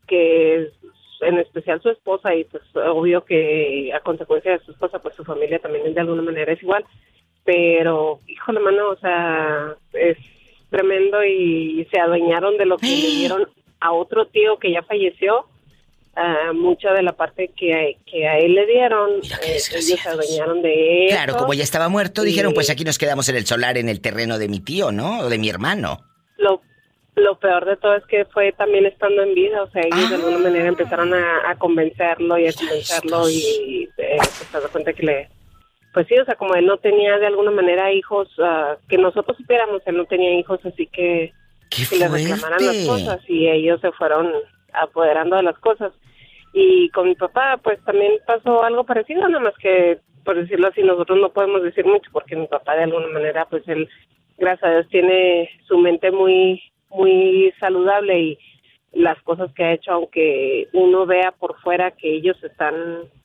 que 0.07 0.55
es 0.55 0.69
en 1.19 1.39
especial 1.39 1.81
su 1.81 1.89
esposa 1.89 2.33
y 2.33 2.45
pues 2.45 2.63
obvio 2.73 3.25
que 3.25 3.91
a 3.93 3.99
consecuencia 3.99 4.53
de 4.53 4.59
su 4.59 4.71
esposa 4.71 4.99
pues 4.99 5.15
su 5.15 5.25
familia 5.25 5.59
también 5.59 5.93
de 5.93 5.99
alguna 5.99 6.21
manera 6.21 6.53
es 6.53 6.63
igual. 6.63 6.85
Pero 7.43 8.19
híjole 8.27 8.61
mano 8.61 8.91
o 8.91 8.95
sea 8.95 9.75
es 9.91 10.17
tremendo 10.69 11.21
y 11.25 11.85
se 11.91 11.99
adueñaron 11.99 12.55
de 12.55 12.65
lo 12.65 12.77
que 12.77 12.87
le 12.87 12.93
dieron 13.17 13.45
a 13.81 13.91
otro 13.91 14.27
tío 14.27 14.57
que 14.57 14.71
ya 14.71 14.81
falleció 14.83 15.45
ah, 16.15 16.51
mucha 16.53 16.93
de 16.93 17.03
la 17.03 17.13
parte 17.13 17.51
que, 17.55 17.97
que 18.05 18.27
a 18.27 18.39
él 18.39 18.55
le 18.55 18.65
dieron 18.65 19.09
eh, 19.43 19.57
ellos 19.57 19.85
se 19.85 20.09
adueñaron 20.09 20.61
de 20.61 21.07
eso 21.07 21.15
Claro, 21.15 21.37
como 21.37 21.53
ya 21.53 21.63
estaba 21.63 21.89
muerto, 21.89 22.23
dijeron, 22.23 22.53
pues 22.53 22.69
aquí 22.69 22.83
nos 22.83 22.97
quedamos 22.97 23.27
en 23.29 23.35
el 23.35 23.45
solar, 23.45 23.77
en 23.77 23.89
el 23.89 24.01
terreno 24.01 24.37
de 24.37 24.47
mi 24.47 24.59
tío, 24.59 24.91
¿no? 24.91 25.19
O 25.19 25.29
de 25.29 25.37
mi 25.37 25.49
hermano. 25.49 25.99
lo 26.37 26.61
lo 27.15 27.37
peor 27.37 27.65
de 27.65 27.75
todo 27.75 27.95
es 27.95 28.05
que 28.05 28.23
fue 28.25 28.53
también 28.53 28.85
estando 28.85 29.21
en 29.21 29.33
vida, 29.33 29.63
o 29.63 29.69
sea, 29.69 29.81
ellos 29.81 30.09
de 30.09 30.15
alguna 30.15 30.37
manera 30.37 30.67
empezaron 30.69 31.13
a, 31.13 31.49
a 31.49 31.55
convencerlo 31.57 32.37
y 32.37 32.47
a 32.47 32.53
convencerlo 32.53 33.29
y 33.29 33.89
eh, 33.97 34.15
pues 34.17 34.29
se 34.29 34.59
da 34.59 34.67
cuenta 34.69 34.93
que 34.93 35.03
le, 35.03 35.29
pues 35.93 36.07
sí, 36.07 36.17
o 36.17 36.25
sea, 36.25 36.35
como 36.35 36.55
él 36.55 36.65
no 36.65 36.77
tenía 36.77 37.17
de 37.17 37.27
alguna 37.27 37.51
manera 37.51 37.91
hijos 37.91 38.29
ah, 38.39 38.77
que 38.87 38.97
nosotros 38.97 39.35
supiéramos, 39.37 39.81
él 39.85 39.97
no 39.97 40.05
tenía 40.05 40.33
hijos, 40.39 40.59
así 40.65 40.87
que, 40.87 41.33
que 41.71 41.97
le 41.97 42.07
reclamaran 42.07 42.65
las 42.65 42.85
cosas 42.85 43.19
y 43.27 43.47
ellos 43.47 43.79
se 43.81 43.91
fueron 43.93 44.31
apoderando 44.73 45.37
de 45.37 45.43
las 45.43 45.57
cosas. 45.59 45.93
Y 46.53 46.89
con 46.89 47.07
mi 47.07 47.15
papá, 47.15 47.59
pues 47.63 47.83
también 47.85 48.13
pasó 48.27 48.63
algo 48.63 48.83
parecido, 48.83 49.27
nada 49.27 49.43
más 49.43 49.53
que, 49.57 49.99
por 50.25 50.35
decirlo 50.35 50.67
así, 50.67 50.83
nosotros 50.83 51.17
no 51.19 51.31
podemos 51.31 51.63
decir 51.63 51.85
mucho 51.85 52.09
porque 52.11 52.35
mi 52.35 52.47
papá 52.47 52.75
de 52.75 52.83
alguna 52.83 53.07
manera, 53.07 53.45
pues 53.45 53.65
él, 53.67 53.87
gracias 54.37 54.63
a 54.63 54.73
Dios, 54.73 54.87
tiene 54.89 55.49
su 55.67 55.77
mente 55.77 56.11
muy, 56.11 56.61
muy 56.89 57.53
saludable 57.59 58.19
y 58.19 58.37
las 58.91 59.21
cosas 59.21 59.49
que 59.53 59.63
ha 59.63 59.73
hecho, 59.73 59.91
aunque 59.91 60.67
uno 60.73 61.05
vea 61.05 61.31
por 61.31 61.57
fuera 61.61 61.91
que 61.91 62.13
ellos 62.13 62.37
están, 62.43 62.75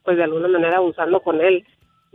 pues 0.04 0.16
de 0.16 0.22
alguna 0.22 0.46
manera 0.46 0.76
abusando 0.76 1.20
con 1.20 1.40
él 1.40 1.64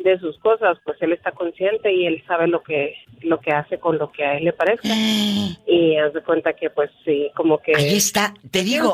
de 0.04 0.20
sus 0.20 0.38
cosas, 0.40 0.78
pues 0.84 0.98
él 1.02 1.14
está 1.14 1.32
consciente 1.32 1.92
y 1.94 2.06
él 2.06 2.24
sabe 2.28 2.48
lo 2.48 2.62
que 2.64 2.94
lo 3.22 3.40
que 3.40 3.52
hace 3.52 3.80
con 3.80 3.98
lo 3.98 4.12
que 4.12 4.24
a 4.26 4.38
él 4.38 4.46
le 4.46 4.54
parece 4.54 4.88
y 5.68 5.96
haz 5.98 6.14
de 6.14 6.22
cuenta 6.24 6.54
que 6.54 6.70
pues 6.70 6.90
sí, 7.06 7.30
como 7.36 7.60
que 7.60 7.74
Ahí 7.76 7.96
está, 7.96 8.34
te 8.50 8.64
digo. 8.64 8.94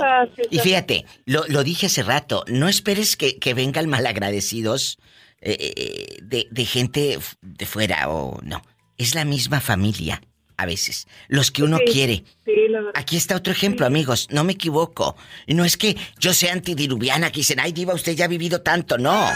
Y 0.49 0.59
fíjate, 0.59 1.05
lo, 1.25 1.43
lo 1.47 1.63
dije 1.63 1.85
hace 1.87 2.03
rato, 2.03 2.43
no 2.47 2.67
esperes 2.67 3.15
que, 3.17 3.37
que 3.39 3.53
vengan 3.53 3.87
malagradecidos 3.89 4.97
eh, 5.41 5.55
eh, 5.59 6.17
de, 6.23 6.47
de 6.49 6.65
gente 6.65 7.17
de 7.41 7.65
fuera 7.65 8.09
o 8.09 8.39
no. 8.43 8.61
Es 8.97 9.13
la 9.13 9.23
misma 9.25 9.59
familia, 9.61 10.21
a 10.57 10.65
veces. 10.65 11.07
Los 11.27 11.51
que 11.51 11.61
uno 11.61 11.77
Sí, 11.77 11.85
quiere. 11.93 12.23
sí, 12.45 12.67
la 12.69 12.79
verdad. 12.79 12.93
Aquí 12.95 13.15
está 13.15 13.35
otro 13.35 13.53
ejemplo, 13.53 13.85
amigos. 13.85 14.27
No 14.31 14.43
me 14.43 14.53
equivoco. 14.53 15.15
Y 15.45 15.53
no 15.53 15.63
es 15.63 15.77
que 15.77 15.95
yo 16.19 16.33
sea 16.33 16.53
antidiluviana, 16.53 17.29
que 17.31 17.41
dicen, 17.41 17.59
ay, 17.59 17.71
Diva, 17.73 17.93
usted 17.93 18.13
ya 18.15 18.25
ha 18.25 18.27
vivido 18.27 18.61
tanto. 18.61 18.97
No. 18.97 19.13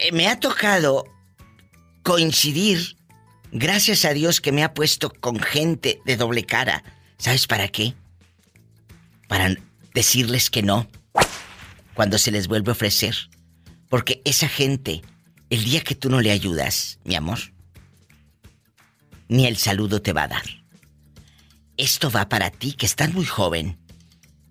Eh, 0.00 0.12
Me 0.12 0.28
ha 0.28 0.40
tocado 0.40 1.04
coincidir, 2.02 2.96
gracias 3.52 4.04
a 4.04 4.14
Dios 4.14 4.40
que 4.40 4.52
me 4.52 4.64
ha 4.64 4.72
puesto 4.72 5.10
con 5.10 5.38
gente 5.38 6.00
de 6.06 6.16
doble 6.16 6.44
cara. 6.44 6.82
¿Sabes 7.18 7.46
para 7.46 7.68
qué? 7.68 7.94
Para 9.28 9.54
decirles 9.94 10.48
que 10.50 10.62
no 10.62 10.88
cuando 11.94 12.16
se 12.18 12.30
les 12.30 12.48
vuelve 12.48 12.70
a 12.70 12.72
ofrecer. 12.72 13.14
Porque 13.88 14.22
esa 14.24 14.48
gente 14.48 15.02
el 15.50 15.64
día 15.64 15.82
que 15.82 15.94
tú 15.94 16.08
no 16.08 16.20
le 16.20 16.30
ayudas, 16.30 16.98
mi 17.04 17.16
amor, 17.16 17.38
ni 19.28 19.46
el 19.46 19.56
saludo 19.56 20.00
te 20.00 20.12
va 20.12 20.22
a 20.22 20.28
dar. 20.28 20.44
Esto 21.76 22.10
va 22.10 22.28
para 22.28 22.50
ti 22.50 22.72
que 22.72 22.86
estás 22.86 23.12
muy 23.12 23.26
joven. 23.26 23.78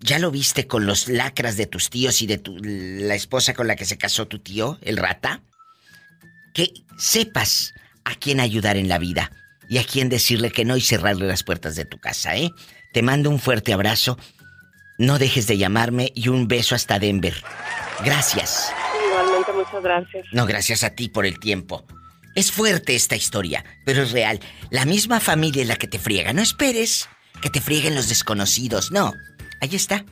¿Ya 0.00 0.18
lo 0.18 0.30
viste 0.30 0.66
con 0.66 0.86
los 0.86 1.08
lacras 1.08 1.56
de 1.56 1.66
tus 1.66 1.90
tíos 1.90 2.22
y 2.22 2.26
de 2.26 2.38
tu, 2.38 2.56
la 2.62 3.14
esposa 3.14 3.54
con 3.54 3.66
la 3.66 3.76
que 3.76 3.84
se 3.84 3.98
casó 3.98 4.26
tu 4.26 4.38
tío, 4.38 4.78
el 4.82 4.96
rata? 4.96 5.42
Que 6.54 6.72
sepas 6.98 7.74
a 8.04 8.14
quién 8.14 8.40
ayudar 8.40 8.76
en 8.76 8.88
la 8.88 8.98
vida 8.98 9.30
y 9.68 9.78
a 9.78 9.84
quién 9.84 10.08
decirle 10.08 10.50
que 10.50 10.64
no 10.64 10.76
y 10.76 10.80
cerrarle 10.80 11.26
las 11.26 11.42
puertas 11.42 11.76
de 11.76 11.84
tu 11.84 11.98
casa, 11.98 12.36
¿eh? 12.36 12.50
Te 12.92 13.02
mando 13.02 13.30
un 13.30 13.38
fuerte 13.38 13.72
abrazo. 13.72 14.18
No 14.98 15.18
dejes 15.18 15.46
de 15.46 15.58
llamarme 15.58 16.12
y 16.14 16.28
un 16.28 16.48
beso 16.48 16.74
hasta 16.74 16.98
Denver. 16.98 17.34
Gracias. 18.04 18.72
Igualmente, 19.06 19.52
muchas 19.52 19.82
gracias. 19.82 20.26
No, 20.32 20.46
gracias 20.46 20.82
a 20.82 20.90
ti 20.90 21.08
por 21.08 21.24
el 21.24 21.38
tiempo. 21.38 21.86
Es 22.34 22.52
fuerte 22.52 22.94
esta 22.94 23.16
historia, 23.16 23.64
pero 23.84 24.02
es 24.02 24.12
real. 24.12 24.40
La 24.70 24.84
misma 24.84 25.20
familia 25.20 25.62
es 25.62 25.68
la 25.68 25.76
que 25.76 25.88
te 25.88 25.98
friega. 25.98 26.32
No 26.32 26.42
esperes 26.42 27.08
que 27.40 27.50
te 27.50 27.60
frieguen 27.60 27.94
los 27.94 28.08
desconocidos. 28.08 28.90
No. 28.90 29.14
Ahí 29.60 29.74
está. 29.74 30.04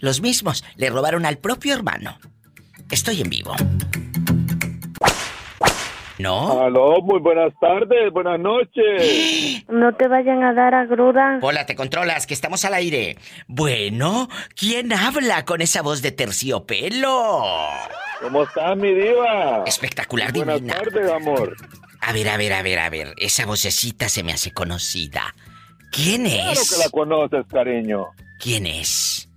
Los 0.00 0.20
mismos 0.20 0.64
le 0.76 0.90
robaron 0.90 1.24
al 1.26 1.38
propio 1.38 1.74
hermano. 1.74 2.18
Estoy 2.90 3.22
en 3.22 3.30
vivo. 3.30 3.54
¿No? 6.18 6.62
Aló, 6.62 7.02
muy 7.02 7.20
buenas 7.20 7.52
tardes, 7.60 8.10
buenas 8.12 8.40
noches. 8.40 9.64
No 9.68 9.94
te 9.94 10.08
vayan 10.08 10.42
a 10.44 10.54
dar 10.54 10.74
a 10.74 10.86
gruda. 10.86 11.38
Hola, 11.42 11.66
te 11.66 11.74
controlas, 11.74 12.26
que 12.26 12.34
estamos 12.34 12.64
al 12.64 12.74
aire. 12.74 13.18
Bueno, 13.48 14.28
¿quién 14.54 14.92
habla 14.92 15.44
con 15.44 15.60
esa 15.60 15.82
voz 15.82 16.02
de 16.02 16.12
terciopelo? 16.12 17.42
¿Cómo 18.22 18.44
estás, 18.44 18.76
mi 18.76 18.94
diva? 18.94 19.64
Espectacular, 19.66 20.32
buenas 20.32 20.56
divina. 20.56 20.74
Buenas 20.78 20.94
tardes, 20.94 21.12
amor. 21.12 21.56
A 22.00 22.12
ver, 22.12 22.28
a 22.28 22.36
ver, 22.36 22.52
a 22.52 22.62
ver, 22.62 22.78
a 22.78 22.88
ver. 22.90 23.14
Esa 23.18 23.44
vocecita 23.44 24.08
se 24.08 24.22
me 24.22 24.32
hace 24.32 24.52
conocida. 24.52 25.34
¿Quién 25.90 26.26
es? 26.26 26.32
Claro 26.34 26.60
que 26.70 26.84
la 26.84 26.90
conoces, 26.90 27.46
cariño. 27.50 28.06
¿Quién 28.38 28.66
es? 28.66 29.28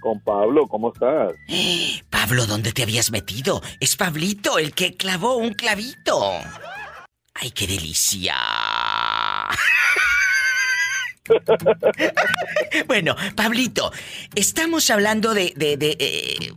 Con 0.00 0.20
Pablo, 0.20 0.66
¿cómo 0.66 0.92
estás? 0.92 1.32
Pablo, 2.10 2.46
¿dónde 2.46 2.72
te 2.72 2.82
habías 2.82 3.10
metido? 3.10 3.62
Es 3.80 3.96
Pablito, 3.96 4.58
el 4.58 4.74
que 4.74 4.96
clavó 4.96 5.36
un 5.36 5.54
clavito. 5.54 6.40
¡Ay, 7.34 7.50
qué 7.52 7.66
delicia! 7.66 8.34
bueno, 12.86 13.16
Pablito, 13.36 13.92
estamos 14.34 14.90
hablando 14.90 15.34
de... 15.34 15.52
de, 15.56 15.76
de 15.76 15.96
eh, 15.98 16.52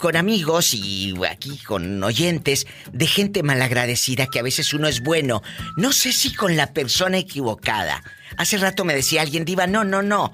con 0.00 0.16
amigos 0.16 0.74
y 0.74 1.14
aquí 1.28 1.58
con 1.58 2.02
oyentes 2.02 2.66
de 2.92 3.06
gente 3.06 3.42
malagradecida 3.44 4.26
que 4.26 4.40
a 4.40 4.42
veces 4.42 4.74
uno 4.74 4.88
es 4.88 5.02
bueno. 5.02 5.42
No 5.76 5.92
sé 5.92 6.12
si 6.12 6.34
con 6.34 6.56
la 6.56 6.72
persona 6.72 7.18
equivocada. 7.18 8.02
Hace 8.36 8.56
rato 8.56 8.84
me 8.84 8.94
decía 8.94 9.22
alguien, 9.22 9.44
diva, 9.44 9.66
no, 9.66 9.84
no, 9.84 10.02
no. 10.02 10.32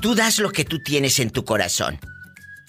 Tú 0.00 0.14
das 0.14 0.38
lo 0.38 0.50
que 0.50 0.64
tú 0.64 0.78
tienes 0.82 1.18
en 1.18 1.30
tu 1.30 1.44
corazón. 1.44 1.98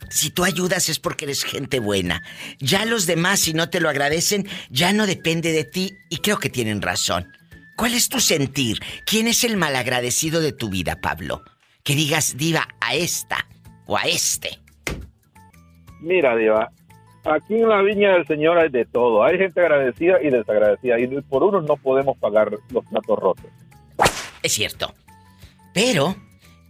Si 0.09 0.31
tú 0.31 0.43
ayudas 0.43 0.89
es 0.89 0.99
porque 0.99 1.25
eres 1.25 1.43
gente 1.43 1.79
buena. 1.79 2.23
Ya 2.59 2.85
los 2.85 3.05
demás, 3.05 3.39
si 3.41 3.53
no 3.53 3.69
te 3.69 3.79
lo 3.79 3.88
agradecen, 3.88 4.47
ya 4.69 4.91
no 4.93 5.05
depende 5.05 5.51
de 5.51 5.63
ti 5.63 5.93
y 6.09 6.17
creo 6.17 6.39
que 6.39 6.49
tienen 6.49 6.81
razón. 6.81 7.31
¿Cuál 7.77 7.93
es 7.93 8.09
tu 8.09 8.19
sentir? 8.19 8.79
¿Quién 9.05 9.27
es 9.27 9.43
el 9.43 9.57
malagradecido 9.57 10.41
de 10.41 10.53
tu 10.53 10.69
vida, 10.69 10.99
Pablo? 11.01 11.43
Que 11.83 11.95
digas, 11.95 12.35
diva, 12.38 12.67
a 12.81 12.95
esta 12.95 13.47
o 13.85 13.97
a 13.97 14.03
este. 14.03 14.64
Mira, 16.01 16.36
Diva, 16.36 16.71
aquí 17.23 17.55
en 17.55 17.69
la 17.69 17.81
viña 17.81 18.13
del 18.13 18.27
Señor 18.27 18.58
hay 18.58 18.69
de 18.69 18.86
todo. 18.86 19.23
Hay 19.23 19.38
gente 19.38 19.60
agradecida 19.60 20.21
y 20.21 20.29
desagradecida. 20.29 20.99
Y 20.99 21.08
por 21.21 21.43
uno 21.43 21.62
no 21.62 21.75
podemos 21.77 22.17
pagar 22.17 22.51
los 22.69 22.86
platos 22.86 23.19
rotos. 23.19 23.45
Es 24.43 24.53
cierto. 24.53 24.93
Pero 25.73 26.15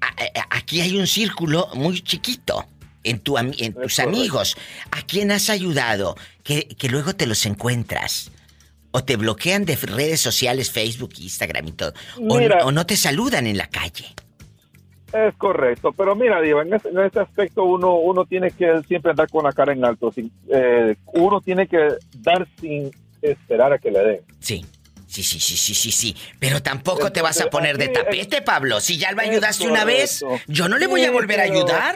a, 0.01 0.07
a, 0.07 0.57
aquí 0.57 0.81
hay 0.81 0.97
un 0.97 1.07
círculo 1.07 1.67
muy 1.73 2.01
chiquito. 2.01 2.65
En, 3.03 3.19
tu, 3.19 3.37
en 3.37 3.73
tus 3.75 3.99
amigos. 3.99 4.57
¿A 4.89 5.03
quién 5.03 5.31
has 5.31 5.51
ayudado? 5.51 6.15
Que, 6.43 6.67
que 6.67 6.89
luego 6.89 7.13
te 7.13 7.27
los 7.27 7.45
encuentras. 7.45 8.31
O 8.89 9.03
te 9.03 9.15
bloquean 9.15 9.63
de 9.65 9.75
redes 9.75 10.21
sociales, 10.21 10.71
Facebook, 10.71 11.11
Instagram 11.19 11.67
y 11.67 11.71
todo. 11.73 11.93
O, 12.27 12.39
Mira, 12.39 12.65
o 12.65 12.71
no 12.71 12.87
te 12.87 12.95
saludan 12.95 13.45
en 13.45 13.57
la 13.57 13.67
calle. 13.67 14.15
Es 15.15 15.33
correcto, 15.35 15.93
pero 15.93 16.13
mira, 16.13 16.41
Diva, 16.41 16.63
en 16.63 16.73
este, 16.73 16.89
en 16.89 16.99
este 16.99 17.21
aspecto 17.21 17.63
uno, 17.63 17.95
uno 17.95 18.25
tiene 18.25 18.51
que 18.51 18.81
siempre 18.83 19.11
andar 19.11 19.29
con 19.29 19.45
la 19.45 19.53
cara 19.53 19.71
en 19.71 19.85
alto. 19.85 20.11
Sin, 20.11 20.29
eh, 20.49 20.97
uno 21.13 21.39
tiene 21.39 21.67
que 21.67 21.95
dar 22.17 22.45
sin 22.59 22.91
esperar 23.21 23.71
a 23.71 23.77
que 23.77 23.91
le 23.91 23.99
den. 23.99 24.21
Sí. 24.39 24.65
Sí, 25.07 25.23
sí, 25.23 25.39
sí, 25.39 25.55
sí, 25.55 25.73
sí, 25.73 25.91
sí. 25.93 26.15
Pero 26.39 26.61
tampoco 26.61 27.07
Entonces, 27.07 27.13
te 27.13 27.21
vas 27.21 27.39
a 27.39 27.49
poner 27.49 27.77
de 27.77 27.87
tapete, 27.87 28.41
Pablo. 28.41 28.81
Si 28.81 28.97
ya 28.97 29.13
lo 29.13 29.21
ayudaste 29.21 29.65
una 29.69 29.85
vez, 29.85 30.25
yo 30.47 30.67
no 30.67 30.77
le 30.77 30.87
voy 30.87 31.05
a 31.05 31.11
volver 31.11 31.39
a 31.39 31.43
ayudar. 31.43 31.95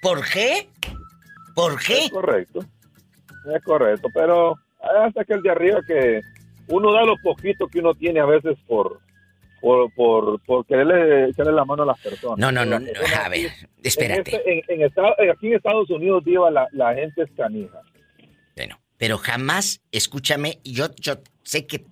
¿Por 0.00 0.24
qué? 0.24 0.68
¿Por 1.56 1.82
qué? 1.82 2.04
Es 2.04 2.10
correcto. 2.10 2.60
Es 3.52 3.64
correcto, 3.64 4.08
pero 4.14 4.56
hasta 5.04 5.24
que 5.24 5.34
el 5.34 5.42
de 5.42 5.50
arriba 5.50 5.80
que 5.84 6.20
uno 6.68 6.92
da 6.92 7.02
lo 7.02 7.16
poquito 7.24 7.66
que 7.66 7.80
uno 7.80 7.94
tiene 7.94 8.20
a 8.20 8.26
veces 8.26 8.56
por 8.68 9.00
por, 9.64 9.90
por, 9.94 10.40
por 10.42 10.66
quererle 10.66 11.30
echarle 11.30 11.52
la 11.52 11.64
mano 11.64 11.84
a 11.84 11.86
las 11.86 11.98
personas. 11.98 12.36
No, 12.36 12.52
no, 12.52 12.66
no, 12.66 12.78
no. 12.78 12.86
a 13.18 13.28
ver, 13.30 13.50
espérate. 13.82 14.36
En 14.36 14.36
este, 14.36 14.52
en, 14.52 14.80
en 14.80 14.86
estado, 14.86 15.14
aquí 15.32 15.46
en 15.46 15.54
Estados 15.54 15.88
Unidos, 15.88 16.22
Diva, 16.22 16.50
la, 16.50 16.68
la 16.72 16.92
gente 16.92 17.22
es 17.22 17.30
canija. 17.34 17.80
Bueno, 18.54 18.78
pero 18.98 19.16
jamás, 19.16 19.80
escúchame, 19.90 20.58
yo, 20.64 20.88
yo 20.96 21.14
sé 21.44 21.66
que 21.66 21.82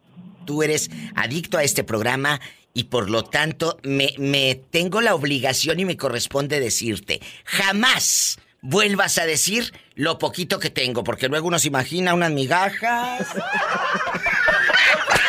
tú 0.44 0.62
eres 0.62 0.90
adicto 1.14 1.56
a 1.56 1.62
este 1.62 1.82
programa 1.82 2.42
y 2.74 2.84
por 2.84 3.08
lo 3.08 3.24
tanto 3.24 3.78
me, 3.84 4.10
me 4.18 4.54
tengo 4.54 5.00
la 5.00 5.14
obligación 5.14 5.80
y 5.80 5.86
me 5.86 5.96
corresponde 5.96 6.60
decirte, 6.60 7.20
jamás 7.44 8.38
vuelvas 8.60 9.16
a 9.16 9.24
decir 9.24 9.72
lo 9.94 10.18
poquito 10.18 10.58
que 10.58 10.68
tengo, 10.68 11.04
porque 11.04 11.28
luego 11.28 11.48
uno 11.48 11.58
se 11.58 11.68
imagina 11.68 12.12
unas 12.12 12.32
migajas. 12.32 13.34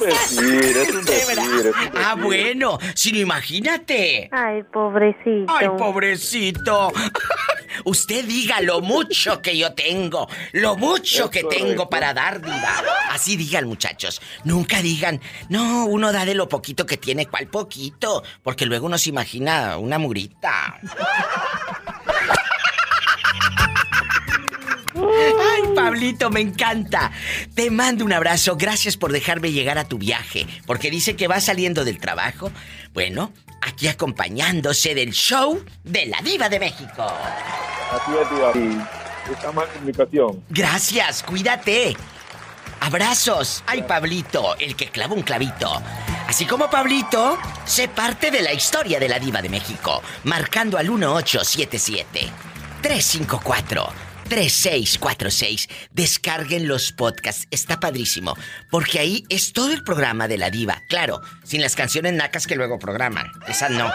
Decir, 0.06 0.76
es 0.76 0.94
un 0.94 1.04
decir, 1.04 1.40
es 1.40 1.66
un 1.66 1.74
ah, 1.96 2.14
bueno, 2.14 2.78
si 2.94 3.12
no 3.12 3.18
imagínate. 3.18 4.28
Ay, 4.32 4.62
pobrecito. 4.64 5.52
Ay, 5.52 5.68
pobrecito. 5.76 6.92
Usted 7.84 8.24
diga 8.24 8.60
lo 8.60 8.80
mucho 8.80 9.40
que 9.40 9.56
yo 9.56 9.72
tengo, 9.72 10.28
lo 10.52 10.76
mucho 10.76 11.24
es 11.24 11.30
que 11.30 11.42
correcto. 11.42 11.64
tengo 11.64 11.90
para 11.90 12.12
dar, 12.12 12.40
diva. 12.40 12.82
Así 13.10 13.36
digan, 13.36 13.66
muchachos. 13.66 14.20
Nunca 14.44 14.82
digan, 14.82 15.20
no, 15.48 15.86
uno 15.86 16.12
da 16.12 16.24
de 16.24 16.34
lo 16.34 16.48
poquito 16.48 16.84
que 16.86 16.96
tiene, 16.96 17.26
¿cuál 17.26 17.46
poquito? 17.46 18.22
Porque 18.42 18.66
luego 18.66 18.86
uno 18.86 18.98
se 18.98 19.10
imagina 19.10 19.78
una 19.78 19.98
murita. 19.98 20.78
Pablito, 25.74 26.30
me 26.30 26.40
encanta. 26.40 27.10
Te 27.54 27.70
mando 27.70 28.04
un 28.04 28.12
abrazo. 28.12 28.56
Gracias 28.56 28.96
por 28.96 29.12
dejarme 29.12 29.52
llegar 29.52 29.78
a 29.78 29.84
tu 29.84 29.98
viaje. 29.98 30.46
Porque 30.66 30.90
dice 30.90 31.16
que 31.16 31.28
va 31.28 31.40
saliendo 31.40 31.84
del 31.84 31.98
trabajo. 31.98 32.50
Bueno, 32.92 33.32
aquí 33.60 33.88
acompañándose 33.88 34.94
del 34.94 35.12
show 35.12 35.62
de 35.84 36.06
la 36.06 36.18
Diva 36.22 36.48
de 36.48 36.60
México. 36.60 37.06
Así 37.92 38.12
es, 38.20 38.30
Diva. 38.30 38.90
Comunicación. 39.74 40.42
Gracias, 40.48 41.22
cuídate. 41.22 41.96
Abrazos. 42.80 43.62
Ay, 43.66 43.82
Pablito, 43.82 44.56
el 44.58 44.74
que 44.74 44.88
clavó 44.88 45.14
un 45.14 45.22
clavito. 45.22 45.82
Así 46.26 46.46
como 46.46 46.70
Pablito, 46.70 47.38
sé 47.64 47.88
parte 47.88 48.30
de 48.30 48.42
la 48.42 48.52
historia 48.52 48.98
de 48.98 49.08
la 49.08 49.18
Diva 49.18 49.42
de 49.42 49.48
México. 49.48 50.02
Marcando 50.24 50.78
al 50.78 50.88
1877 50.88 52.30
354 52.82 54.09
3646. 54.30 55.68
Descarguen 55.90 56.68
los 56.68 56.92
podcasts. 56.92 57.46
Está 57.50 57.80
padrísimo. 57.80 58.34
Porque 58.70 59.00
ahí 59.00 59.24
es 59.28 59.52
todo 59.52 59.72
el 59.72 59.82
programa 59.82 60.28
de 60.28 60.38
la 60.38 60.50
diva. 60.50 60.82
Claro, 60.88 61.20
sin 61.44 61.60
las 61.60 61.76
canciones 61.76 62.14
nacas 62.14 62.46
que 62.46 62.56
luego 62.56 62.78
programan. 62.78 63.30
Esa 63.46 63.68
no. 63.68 63.92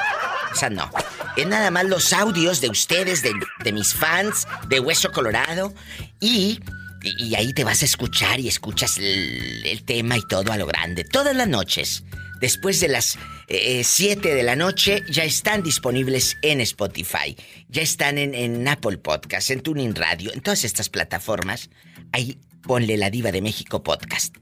Esa 0.54 0.70
no. 0.70 0.92
Es 1.36 1.48
nada 1.48 1.72
más 1.72 1.86
los 1.86 2.14
audios 2.14 2.62
de 2.62 2.70
ustedes, 2.70 3.24
de, 3.24 3.34
de 3.64 3.72
mis 3.72 3.94
fans, 3.94 4.48
de 4.68 4.80
Hueso 4.80 5.12
Colorado. 5.12 5.74
Y, 6.20 6.60
y, 7.02 7.26
y, 7.26 7.36
ahí 7.36 7.54
te 7.54 7.64
vas 7.64 7.82
a 7.82 7.86
escuchar 7.86 8.40
y 8.40 8.48
escuchas 8.48 8.98
el, 8.98 9.66
el 9.66 9.84
tema 9.84 10.18
y 10.18 10.22
todo 10.28 10.52
a 10.52 10.58
lo 10.58 10.66
grande. 10.66 11.06
Todas 11.06 11.36
las 11.36 11.48
noches. 11.48 12.04
Después 12.40 12.80
de 12.80 12.90
las 12.90 13.18
7 13.48 14.30
eh, 14.30 14.36
de 14.36 14.44
la 14.44 14.56
noche 14.56 15.04
ya 15.10 15.24
están 15.24 15.64
disponibles 15.64 16.38
en 16.42 16.62
Spotify, 16.62 17.36
ya 17.70 17.82
están 17.82 18.18
en, 18.18 18.68
Apple 18.68 18.98
Podcast, 18.98 19.52
en 19.52 19.62
Tuning 19.62 19.96
Radio, 19.96 20.34
en 20.34 20.42
todas 20.42 20.64
estas 20.64 20.90
plataformas. 20.90 21.70
Ahí 22.12 22.38
ponle 22.62 22.98
La 22.98 23.10
Diva 23.10 23.32
de 23.32 23.42
México 23.42 23.84
Podcast. 23.84 24.36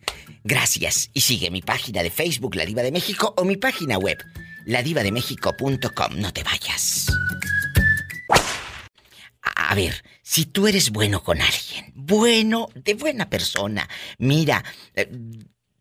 Gracias 0.44 1.10
y 1.14 1.22
sigue 1.22 1.52
mi 1.52 1.62
página 1.62 2.04
de 2.04 2.10
Facebook 2.10 2.56
La 2.56 2.66
Diva 2.66 2.82
de 2.82 2.92
México 2.92 3.34
o 3.38 3.46
mi 3.46 3.58
página 3.58 3.98
web 3.98 4.18
ladivademéxico.com. 4.66 6.20
No 6.20 6.34
te 6.34 6.44
vayas. 6.44 7.08
A 9.56 9.76
ver, 9.76 10.04
si 10.22 10.46
tú 10.46 10.68
eres 10.68 10.92
bueno 10.92 11.24
con 11.24 11.42
alguien, 11.42 11.92
bueno, 11.96 12.70
de 12.76 12.94
buena 12.94 13.30
persona. 13.30 13.88
Mira, 14.18 14.64
eh, 14.96 15.10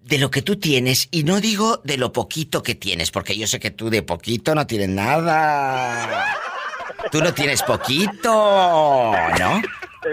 de 0.05 0.19
lo 0.19 0.31
que 0.31 0.43
tú 0.43 0.57
tienes, 0.57 1.09
y 1.11 1.25
no 1.25 1.41
digo 1.41 1.81
de 1.85 1.97
lo 1.97 2.13
poquito 2.13 2.63
que 2.63 2.75
tienes, 2.75 3.11
porque 3.11 3.37
yo 3.37 3.47
sé 3.47 3.61
que 3.61 3.71
tú 3.71 3.91
de 3.91 4.03
poquito 4.03 4.55
no 4.55 4.67
tienes 4.67 4.89
nada. 4.89 6.37
Tú 7.11 7.21
no 7.21 7.33
tienes 7.35 7.63
poquito, 7.63 9.13
¿no? 9.39 9.63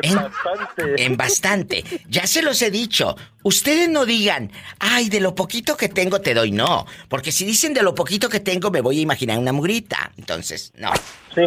En, 0.01 0.15
bastante. 0.15 1.05
En 1.05 1.17
bastante. 1.17 1.83
Ya 2.07 2.27
se 2.27 2.41
los 2.41 2.61
he 2.61 2.71
dicho. 2.71 3.15
Ustedes 3.43 3.89
no 3.89 4.05
digan, 4.05 4.51
ay, 4.79 5.09
de 5.09 5.19
lo 5.19 5.33
poquito 5.33 5.77
que 5.77 5.89
tengo 5.89 6.21
te 6.21 6.33
doy. 6.33 6.51
No. 6.51 6.85
Porque 7.07 7.31
si 7.31 7.45
dicen 7.45 7.73
de 7.73 7.81
lo 7.81 7.95
poquito 7.95 8.29
que 8.29 8.39
tengo, 8.39 8.69
me 8.69 8.81
voy 8.81 8.99
a 8.99 9.01
imaginar 9.01 9.39
una 9.39 9.51
mugrita. 9.51 10.11
Entonces, 10.17 10.71
no. 10.75 10.91
Sí. 11.33 11.41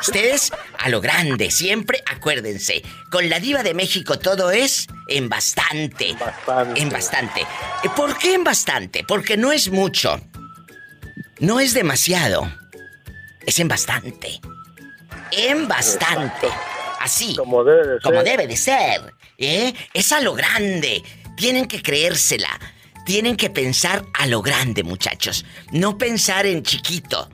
Ustedes 0.00 0.52
a 0.78 0.88
lo 0.88 1.00
grande, 1.00 1.50
siempre 1.50 2.02
acuérdense. 2.06 2.82
Con 3.10 3.28
la 3.28 3.40
diva 3.40 3.62
de 3.62 3.74
México 3.74 4.18
todo 4.18 4.50
es 4.50 4.86
en 5.08 5.28
bastante. 5.28 6.14
Bastante. 6.18 6.80
En 6.80 6.90
bastante. 6.90 7.46
¿Por 7.96 8.18
qué 8.18 8.34
en 8.34 8.44
bastante? 8.44 9.04
Porque 9.04 9.36
no 9.36 9.52
es 9.52 9.70
mucho. 9.70 10.20
No 11.38 11.60
es 11.60 11.72
demasiado. 11.72 12.52
Es 13.46 13.58
en 13.60 13.68
bastante. 13.68 14.40
En 15.32 15.68
bastante. 15.68 16.48
Así. 17.00 17.34
Como 17.36 17.64
debe 17.64 17.86
de 17.94 18.00
como 18.00 18.16
ser. 18.20 18.24
debe 18.24 18.46
de 18.46 18.56
ser. 18.56 19.14
¿eh? 19.38 19.72
Es 19.94 20.12
a 20.12 20.20
lo 20.20 20.34
grande. 20.34 21.02
Tienen 21.36 21.66
que 21.66 21.82
creérsela. 21.82 22.48
Tienen 23.06 23.36
que 23.36 23.48
pensar 23.50 24.04
a 24.14 24.26
lo 24.26 24.42
grande, 24.42 24.82
muchachos. 24.84 25.44
No 25.72 25.96
pensar 25.96 26.46
en 26.46 26.62
chiquito. 26.62 27.28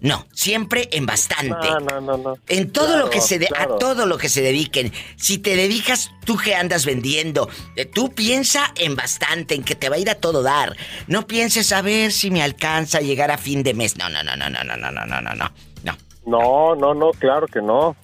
No, 0.00 0.26
siempre 0.32 0.88
en 0.92 1.06
bastante. 1.06 1.48
No, 1.50 1.78
no, 1.78 2.00
no, 2.00 2.16
no. 2.16 2.34
En 2.48 2.72
todo 2.72 2.86
Claro, 2.88 3.04
lo 3.04 3.10
que 3.10 3.20
se 3.20 3.38
de- 3.38 3.46
claro. 3.46 3.74
a 3.76 3.78
todo 3.78 4.06
lo 4.06 4.18
que 4.18 4.28
se 4.28 4.42
dediquen. 4.42 4.92
Si 5.16 5.38
te 5.38 5.54
dedicas 5.54 6.10
tú 6.24 6.36
que 6.36 6.56
andas 6.56 6.84
vendiendo, 6.84 7.48
eh, 7.76 7.84
tú 7.84 8.12
piensa 8.12 8.72
en 8.76 8.96
bastante, 8.96 9.54
en 9.54 9.62
que 9.62 9.76
te 9.76 9.88
va 9.88 9.94
a 9.96 9.98
ir 10.00 10.10
a 10.10 10.16
todo 10.16 10.42
dar. 10.42 10.76
No 11.06 11.28
pienses 11.28 11.70
a 11.72 11.82
ver 11.82 12.10
si 12.10 12.32
me 12.32 12.42
alcanza 12.42 12.98
a 12.98 13.00
llegar 13.00 13.30
a 13.30 13.38
fin 13.38 13.62
de 13.62 13.74
mes. 13.74 13.96
No, 13.96 14.08
no, 14.08 14.24
no, 14.24 14.34
no, 14.36 14.50
no, 14.50 14.64
no, 14.64 14.76
no, 14.76 14.90
no, 14.90 15.06
no, 15.20 15.34
no, 15.36 15.52
no. 16.26 16.74
No. 16.74 16.94
No, 16.94 17.10
claro 17.12 17.46
que 17.46 17.60
no. 17.60 17.96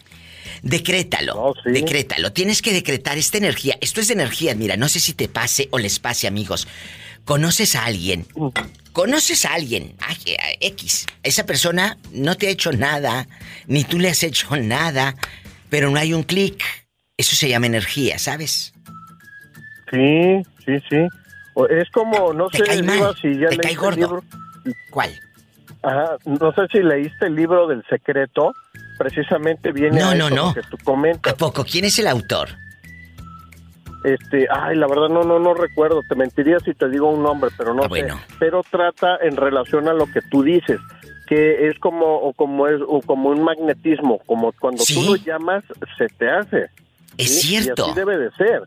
Decrétalo. 0.62 1.54
Decrétalo. 1.64 2.32
Tienes 2.32 2.62
que 2.62 2.72
decretar 2.72 3.18
esta 3.18 3.38
energía. 3.38 3.76
Esto 3.80 4.00
es 4.00 4.08
de 4.08 4.14
energía, 4.14 4.54
mira, 4.54 4.76
no 4.76 4.88
sé 4.88 5.00
si 5.00 5.12
te 5.12 5.28
pase 5.28 5.68
o 5.70 5.78
les 5.78 5.98
pase, 5.98 6.26
amigos. 6.26 6.66
¿Conoces 7.24 7.76
a 7.76 7.84
alguien? 7.84 8.26
¿Conoces 8.92 9.44
a 9.44 9.54
alguien? 9.54 9.94
Ay, 10.00 10.16
eh, 10.26 10.56
X. 10.60 11.06
Esa 11.22 11.44
persona 11.44 11.98
no 12.12 12.36
te 12.36 12.48
ha 12.48 12.50
hecho 12.50 12.72
nada, 12.72 13.28
ni 13.66 13.84
tú 13.84 13.98
le 13.98 14.08
has 14.08 14.22
hecho 14.22 14.56
nada, 14.56 15.14
pero 15.68 15.90
no 15.90 15.98
hay 15.98 16.14
un 16.14 16.22
clic. 16.22 16.64
Eso 17.16 17.36
se 17.36 17.48
llama 17.48 17.66
energía, 17.66 18.18
¿sabes? 18.18 18.72
Sí, 19.90 20.42
sí, 20.64 20.72
sí. 20.88 21.06
Es 21.70 21.90
como, 21.90 22.32
no 22.32 22.48
sé, 22.50 22.58
si 23.20 23.38
ya 23.38 23.48
te 23.48 23.58
cae 23.58 23.74
gordo. 23.74 23.96
libro. 23.96 24.24
¿Cuál? 24.90 25.20
Ajá, 25.82 26.16
no 26.24 26.52
sé 26.52 26.66
si 26.72 26.82
leíste 26.82 27.26
el 27.26 27.34
libro 27.36 27.66
del 27.68 27.84
secreto. 27.88 28.52
Precisamente 28.98 29.70
viene 29.72 30.00
No, 30.00 30.08
a 30.10 30.14
no, 30.14 30.28
no. 30.30 30.54
que 30.54 30.62
tú 30.62 30.76
comentas. 30.82 31.32
¿A 31.32 31.36
poco? 31.36 31.64
¿Quién 31.64 31.84
es 31.84 31.98
el 32.00 32.08
autor? 32.08 32.48
Este, 34.04 34.46
ay, 34.50 34.76
la 34.76 34.86
verdad 34.86 35.08
no, 35.08 35.22
no, 35.24 35.38
no 35.38 35.54
recuerdo. 35.54 36.00
Te 36.08 36.14
mentiría 36.14 36.58
si 36.60 36.72
te 36.74 36.88
digo 36.88 37.10
un 37.10 37.22
nombre, 37.22 37.50
pero 37.56 37.74
no 37.74 37.80
Ah, 37.82 37.84
sé. 37.84 37.88
bueno. 37.88 38.20
Pero 38.38 38.62
trata 38.68 39.18
en 39.22 39.36
relación 39.36 39.88
a 39.88 39.92
lo 39.92 40.06
que 40.06 40.20
tú 40.22 40.42
dices, 40.42 40.80
que 41.26 41.68
es 41.68 41.78
como, 41.78 42.06
o 42.16 42.32
como 42.32 42.66
es, 42.68 42.80
o 42.86 43.00
como 43.02 43.28
un 43.30 43.42
magnetismo, 43.42 44.18
como 44.26 44.52
cuando 44.52 44.82
Sí. 44.84 44.94
tú 44.94 45.02
lo 45.12 45.16
llamas, 45.16 45.64
se 45.96 46.06
te 46.08 46.28
hace. 46.30 46.70
Es 47.16 47.40
¿sí? 47.40 47.48
cierto. 47.60 47.86
Y 47.86 47.90
así 47.90 47.94
debe 47.98 48.18
de 48.18 48.30
ser. 48.32 48.62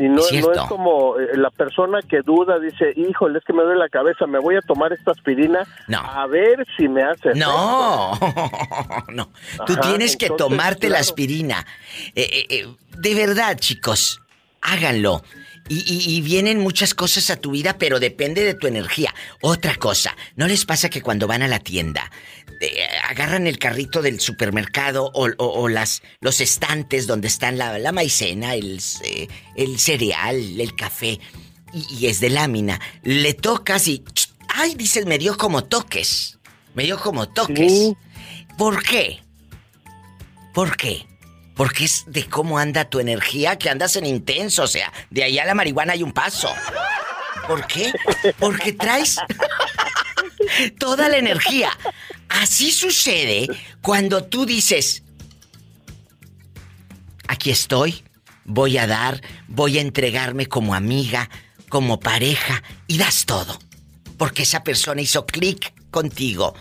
Y 0.00 0.08
no, 0.08 0.20
Es 0.20 0.24
no 0.24 0.24
cierto. 0.40 0.52
es 0.52 0.60
como 0.68 1.18
eh, 1.20 1.28
la 1.36 1.50
persona 1.50 2.00
que 2.00 2.22
duda, 2.22 2.58
dice, 2.58 2.92
híjole, 2.96 3.38
es 3.38 3.44
que 3.44 3.52
me 3.52 3.62
duele 3.62 3.78
la 3.78 3.88
cabeza, 3.90 4.26
me 4.26 4.38
voy 4.40 4.56
a 4.56 4.62
tomar 4.62 4.92
esta 4.92 5.10
aspirina 5.12 5.60
No. 5.88 5.98
a 5.98 6.26
ver 6.26 6.66
si 6.76 6.88
me 6.88 7.02
hace. 7.02 7.34
No, 7.34 8.18
no. 9.12 9.30
Tú 9.66 9.76
tienes 9.76 10.16
que 10.16 10.30
tomarte 10.30 10.88
la 10.88 10.98
aspirina. 11.00 11.66
Eh, 12.16 12.28
eh, 12.32 12.46
eh, 12.48 12.66
de 12.96 13.14
verdad, 13.14 13.58
chicos, 13.58 14.20
háganlo. 14.62 15.22
Y, 15.68 15.80
y- 15.86 16.16
y 16.16 16.20
vienen 16.22 16.58
muchas 16.58 16.94
cosas 16.94 17.30
a 17.30 17.36
tu 17.36 17.52
vida, 17.52 17.76
pero 17.78 18.00
depende 18.00 18.42
de 18.42 18.54
tu 18.54 18.66
energía. 18.66 19.14
Otra 19.40 19.76
cosa, 19.76 20.16
¿no 20.34 20.48
les 20.48 20.64
pasa 20.64 20.88
que 20.88 21.00
cuando 21.00 21.28
van 21.28 21.42
a 21.42 21.48
la 21.48 21.60
tienda, 21.60 22.10
eh, 22.60 22.88
agarran 23.10 23.46
el 23.46 23.58
carrito 23.58 24.02
del 24.02 24.20
supermercado 24.20 25.10
o, 25.14 25.26
o- 25.36 25.60
o 25.62 25.68
las, 25.68 26.02
los 26.20 26.40
estantes 26.40 27.06
donde 27.06 27.26
están 27.28 27.58
la, 27.58 27.78
la 27.78 27.90
maicena, 27.92 28.54
el, 28.54 28.80
eh, 29.02 29.28
el 29.56 29.78
cereal, 29.80 30.60
el 30.60 30.74
café, 30.76 31.18
y, 31.72 31.86
y 31.98 32.06
es 32.06 32.20
de 32.20 32.30
lámina? 32.30 32.80
Le 33.02 33.34
tocas 33.34 33.88
y... 33.88 34.04
¡Ay! 34.48 34.74
Dices, 34.74 35.06
me 35.06 35.18
dio 35.18 35.36
como 35.36 35.64
toques. 35.64 36.38
Me 36.74 36.84
dio 36.84 36.98
como 37.00 37.28
toques. 37.28 37.92
¿Por 38.56 38.82
qué? 38.82 39.20
¿Por 40.54 40.76
qué? 40.76 41.06
Porque 41.56 41.84
es 41.84 42.04
de 42.06 42.26
cómo 42.26 42.58
anda 42.58 42.88
tu 42.88 43.00
energía, 43.00 43.56
que 43.58 43.70
andas 43.70 43.96
en 43.96 44.06
intenso, 44.06 44.62
o 44.62 44.66
sea, 44.68 44.92
de 45.10 45.24
ahí 45.24 45.38
a 45.38 45.44
la 45.44 45.54
marihuana 45.54 45.92
hay 45.94 46.02
un 46.02 46.12
paso. 46.12 46.48
¿Por 47.46 47.66
qué? 47.66 47.92
Porque 48.38 48.72
traes 48.72 49.18
toda 50.78 51.08
la 51.08 51.18
energía. 51.18 51.70
Así 52.30 52.70
sucede 52.72 53.46
cuando 53.82 54.24
tú 54.24 54.46
dices, 54.46 55.02
aquí 57.28 57.50
estoy, 57.50 58.02
voy 58.44 58.78
a 58.78 58.86
dar, 58.86 59.20
voy 59.48 59.78
a 59.78 59.80
entregarme 59.80 60.46
como 60.46 60.74
amiga, 60.74 61.28
como 61.68 62.00
pareja, 62.00 62.62
y 62.86 62.98
das 62.98 63.26
todo. 63.26 63.58
Porque 64.16 64.42
esa 64.42 64.62
persona 64.62 65.00
hizo 65.00 65.26
clic 65.26 65.72
contigo. 65.90 66.54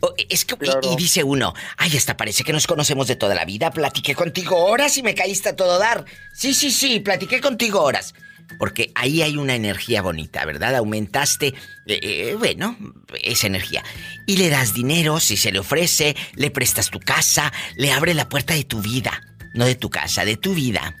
O- 0.00 0.14
es 0.28 0.44
que, 0.44 0.54
y- 0.54 0.92
y, 0.92 0.96
dice 0.96 1.22
uno, 1.24 1.52
ay, 1.76 1.96
hasta 1.96 2.16
parece 2.16 2.44
que 2.44 2.52
nos 2.52 2.66
conocemos 2.66 3.06
de 3.06 3.16
toda 3.16 3.34
la 3.34 3.44
vida. 3.44 3.70
Platiqué 3.70 4.14
contigo 4.14 4.56
horas 4.66 4.96
y 4.98 5.02
me 5.02 5.14
caíste 5.14 5.50
a 5.50 5.56
todo 5.56 5.78
dar. 5.78 6.04
Sí, 6.32 6.54
sí, 6.54 6.70
sí, 6.70 7.00
platiqué 7.00 7.40
contigo 7.40 7.82
horas. 7.82 8.14
Porque 8.58 8.92
ahí 8.94 9.22
hay 9.22 9.36
una 9.36 9.54
energía 9.54 10.02
bonita, 10.02 10.44
¿verdad? 10.44 10.74
Aumentaste, 10.76 11.48
eh, 11.48 11.54
eh, 12.02 12.36
bueno, 12.38 12.76
esa 13.22 13.46
energía. 13.46 13.82
Y 14.26 14.36
le 14.36 14.48
das 14.50 14.74
dinero 14.74 15.20
si 15.20 15.36
se 15.36 15.52
le 15.52 15.58
ofrece, 15.58 16.16
le 16.34 16.50
prestas 16.50 16.90
tu 16.90 17.00
casa, 17.00 17.52
le 17.76 17.92
abre 17.92 18.14
la 18.14 18.28
puerta 18.28 18.54
de 18.54 18.64
tu 18.64 18.80
vida. 18.80 19.20
No 19.54 19.64
de 19.66 19.74
tu 19.76 19.90
casa, 19.90 20.24
de 20.24 20.36
tu 20.36 20.54
vida. 20.54 20.96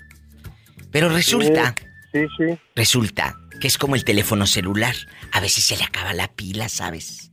Pero 0.90 1.08
resulta, 1.08 1.74
Sí, 2.12 2.20
sí. 2.38 2.56
resulta 2.76 3.36
que 3.60 3.66
es 3.66 3.78
como 3.78 3.96
el 3.96 4.04
teléfono 4.04 4.46
celular. 4.46 4.94
A 5.32 5.40
veces 5.40 5.64
se 5.64 5.76
le 5.76 5.84
acaba 5.84 6.12
la 6.12 6.28
pila, 6.28 6.68
¿sabes? 6.68 7.32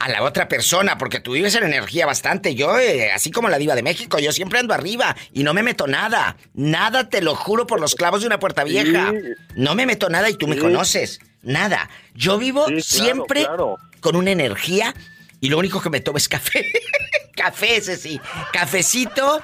A 0.00 0.08
la 0.08 0.22
otra 0.22 0.48
persona, 0.48 0.96
porque 0.96 1.20
tú 1.20 1.32
vives 1.32 1.54
en 1.54 1.64
energía 1.64 2.06
bastante. 2.06 2.54
Yo, 2.54 2.78
eh, 2.78 3.12
así 3.12 3.30
como 3.30 3.48
la 3.48 3.58
diva 3.58 3.74
de 3.74 3.82
México, 3.82 4.18
yo 4.18 4.32
siempre 4.32 4.58
ando 4.58 4.72
arriba 4.72 5.14
y 5.32 5.42
no 5.42 5.52
me 5.52 5.62
meto 5.62 5.86
nada. 5.86 6.36
Nada, 6.54 7.08
te 7.08 7.20
lo 7.20 7.34
juro 7.34 7.66
por 7.66 7.80
los 7.80 7.94
clavos 7.94 8.20
de 8.20 8.26
una 8.26 8.38
puerta 8.38 8.64
vieja. 8.64 9.12
No 9.56 9.74
me 9.74 9.84
meto 9.86 10.08
nada 10.08 10.30
y 10.30 10.34
tú 10.34 10.46
me 10.48 10.56
conoces. 10.56 11.20
Nada. 11.42 11.90
Yo 12.14 12.38
vivo 12.38 12.66
Sí, 12.66 12.72
claro, 12.72 12.82
siempre 12.82 13.44
claro. 13.44 13.76
con 14.00 14.16
una 14.16 14.30
energía 14.30 14.94
y 15.40 15.50
lo 15.50 15.58
único 15.58 15.80
que 15.80 15.90
me 15.90 16.00
tomo 16.00 16.16
es 16.18 16.28
café. 16.28 16.64
café, 17.36 17.76
ese 17.76 17.96
sí. 17.96 18.20
Cafecito 18.52 19.42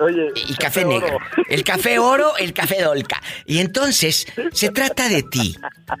Oye, 0.00 0.32
y 0.34 0.54
café 0.54 0.84
negro. 0.84 1.18
El 1.48 1.64
café 1.64 1.98
oro, 1.98 2.36
el 2.36 2.52
café 2.52 2.82
dolca. 2.82 3.22
Y 3.46 3.58
entonces, 3.58 4.26
se 4.52 4.70
trata 4.70 5.08
de 5.08 5.22
ti, 5.22 5.56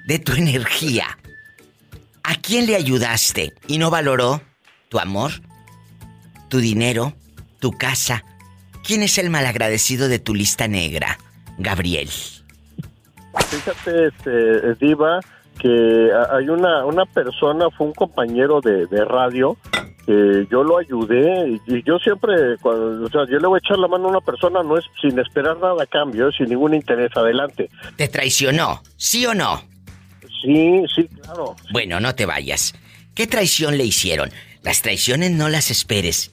de 0.06 0.18
tu 0.18 0.32
energía. 0.32 1.18
¿A 2.22 2.34
quién 2.36 2.66
le 2.66 2.76
ayudaste 2.76 3.52
y 3.66 3.78
no 3.78 3.90
valoró 3.90 4.40
tu 4.88 4.98
amor, 4.98 5.32
tu 6.48 6.58
dinero, 6.58 7.14
tu 7.58 7.72
casa? 7.72 8.24
¿Quién 8.84 9.02
es 9.02 9.18
el 9.18 9.30
malagradecido 9.30 10.08
de 10.08 10.18
tu 10.18 10.34
lista 10.34 10.68
negra? 10.68 11.18
Gabriel. 11.58 12.08
Fíjate, 13.48 14.08
este, 14.08 14.74
Diva, 14.74 15.20
que 15.58 16.10
hay 16.32 16.48
una, 16.48 16.84
una 16.84 17.04
persona, 17.04 17.66
fue 17.76 17.88
un 17.88 17.92
compañero 17.92 18.60
de, 18.60 18.86
de 18.86 19.04
radio, 19.04 19.56
que 20.06 20.46
yo 20.50 20.64
lo 20.64 20.78
ayudé 20.78 21.50
y, 21.50 21.60
y 21.66 21.82
yo 21.84 21.98
siempre, 21.98 22.56
cuando, 22.62 23.04
o 23.04 23.10
sea, 23.10 23.26
yo 23.26 23.38
le 23.38 23.46
voy 23.46 23.60
a 23.62 23.66
echar 23.66 23.78
la 23.78 23.88
mano 23.88 24.06
a 24.06 24.10
una 24.10 24.20
persona, 24.20 24.62
no 24.62 24.78
es 24.78 24.84
sin 25.00 25.18
esperar 25.18 25.58
nada 25.58 25.82
a 25.82 25.86
cambio, 25.86 26.32
sin 26.32 26.48
ningún 26.48 26.74
interés, 26.74 27.14
adelante. 27.14 27.68
¿Te 27.96 28.08
traicionó? 28.08 28.82
¿Sí 28.96 29.26
o 29.26 29.34
no? 29.34 29.62
Sí, 30.42 30.82
sí, 30.94 31.08
claro. 31.22 31.56
Bueno, 31.72 32.00
no 32.00 32.14
te 32.14 32.26
vayas. 32.26 32.74
¿Qué 33.14 33.26
traición 33.26 33.76
le 33.76 33.84
hicieron? 33.84 34.30
Las 34.62 34.82
traiciones 34.82 35.30
no 35.32 35.48
las 35.48 35.70
esperes. 35.70 36.32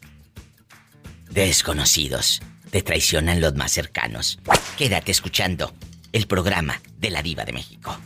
De 1.30 1.48
desconocidos. 1.48 2.42
Te 2.72 2.82
traicionan 2.82 3.42
los 3.42 3.56
más 3.56 3.72
cercanos. 3.72 4.40
Quédate 4.78 5.12
escuchando 5.12 5.74
el 6.12 6.28
programa 6.28 6.82
de 6.98 7.10
la 7.10 7.22
Diva 7.22 7.46
de 7.46 7.54
México. 7.54 7.98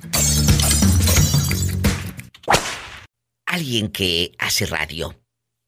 Alguien 3.46 3.90
que 3.90 4.32
hace 4.38 4.66
radio, 4.66 5.20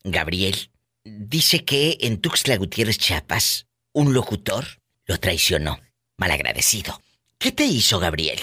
Gabriel, 0.03 0.71
dice 1.03 1.65
que 1.65 1.97
en 2.01 2.21
Tuxtla 2.21 2.55
Gutiérrez, 2.57 2.97
Chiapas, 2.97 3.67
un 3.91 4.13
locutor 4.13 4.65
lo 5.05 5.19
traicionó. 5.19 5.79
Malagradecido. 6.17 7.01
¿Qué 7.37 7.51
te 7.51 7.65
hizo 7.65 7.99
Gabriel? 7.99 8.39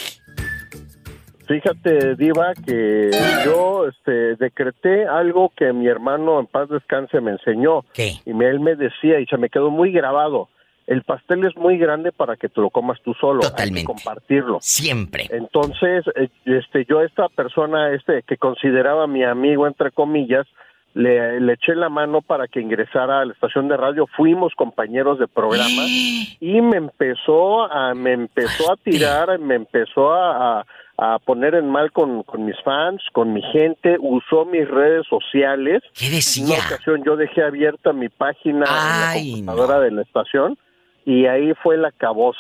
Fíjate, 1.51 2.15
Diva, 2.15 2.53
que 2.65 3.11
yo 3.45 3.89
este, 3.89 4.37
decreté 4.37 5.05
algo 5.09 5.51
que 5.57 5.73
mi 5.73 5.89
hermano 5.89 6.39
en 6.39 6.47
paz 6.47 6.69
descanse 6.69 7.21
me 7.21 7.33
enseñó. 7.33 7.83
¿Qué? 7.93 8.13
Y 8.25 8.31
él 8.31 8.61
me 8.61 8.77
decía, 8.77 9.19
y 9.19 9.27
se 9.27 9.37
me 9.37 9.49
quedó 9.49 9.69
muy 9.69 9.91
grabado, 9.91 10.49
el 10.87 11.03
pastel 11.03 11.45
es 11.45 11.57
muy 11.57 11.77
grande 11.77 12.13
para 12.13 12.37
que 12.37 12.49
te 12.49 12.61
lo 12.61 12.71
comas 12.71 13.01
tú 13.03 13.15
solo. 13.15 13.41
Hay 13.59 13.73
que 13.73 13.83
compartirlo. 13.83 14.59
Siempre. 14.61 15.27
Entonces, 15.31 16.05
eh, 16.15 16.29
este, 16.45 16.85
yo 16.89 17.01
a 17.01 17.05
esta 17.05 17.29
persona 17.29 17.91
este, 17.95 18.23
que 18.23 18.37
consideraba 18.37 19.09
mi 19.09 19.25
amigo, 19.25 19.67
entre 19.67 19.91
comillas, 19.91 20.47
le, 20.95 21.41
le 21.41 21.53
eché 21.55 21.75
la 21.75 21.89
mano 21.89 22.21
para 22.23 22.47
que 22.47 22.61
ingresara 22.61 23.23
a 23.23 23.25
la 23.25 23.33
estación 23.33 23.67
de 23.67 23.77
radio. 23.77 24.07
Fuimos 24.17 24.55
compañeros 24.55 25.19
de 25.19 25.27
programa 25.27 25.83
y 26.41 26.61
me 26.61 26.77
empezó 26.77 27.65
a, 27.65 27.93
me 27.95 28.13
empezó 28.13 28.73
a 28.73 28.77
tirar, 28.77 29.37
me 29.41 29.57
empezó 29.57 30.13
a, 30.13 30.61
a- 30.61 30.67
a 31.03 31.19
poner 31.19 31.55
en 31.55 31.67
mal 31.67 31.93
con, 31.93 32.23
con 32.25 32.45
mis 32.45 32.61
fans, 32.63 33.03
con 33.15 33.33
mi 33.33 33.41
gente, 33.41 33.97
usó 33.99 34.45
mis 34.45 34.69
redes 34.69 35.07
sociales. 35.09 35.83
¿Qué 35.99 36.11
decía? 36.11 36.45
En 36.45 36.61
una 36.61 36.67
ocasión 36.67 37.03
yo 37.05 37.17
dejé 37.17 37.43
abierta 37.43 37.95
mi 37.95 38.11
página 38.11 38.67
Ay, 38.69 39.33
en 39.33 39.47
la 39.47 39.53
computadora 39.53 39.81
de 39.81 39.93
la 39.93 40.03
estación 40.03 40.59
y 41.07 41.25
ahí 41.25 41.55
fue 41.63 41.79
la 41.79 41.91
caboz. 41.91 42.37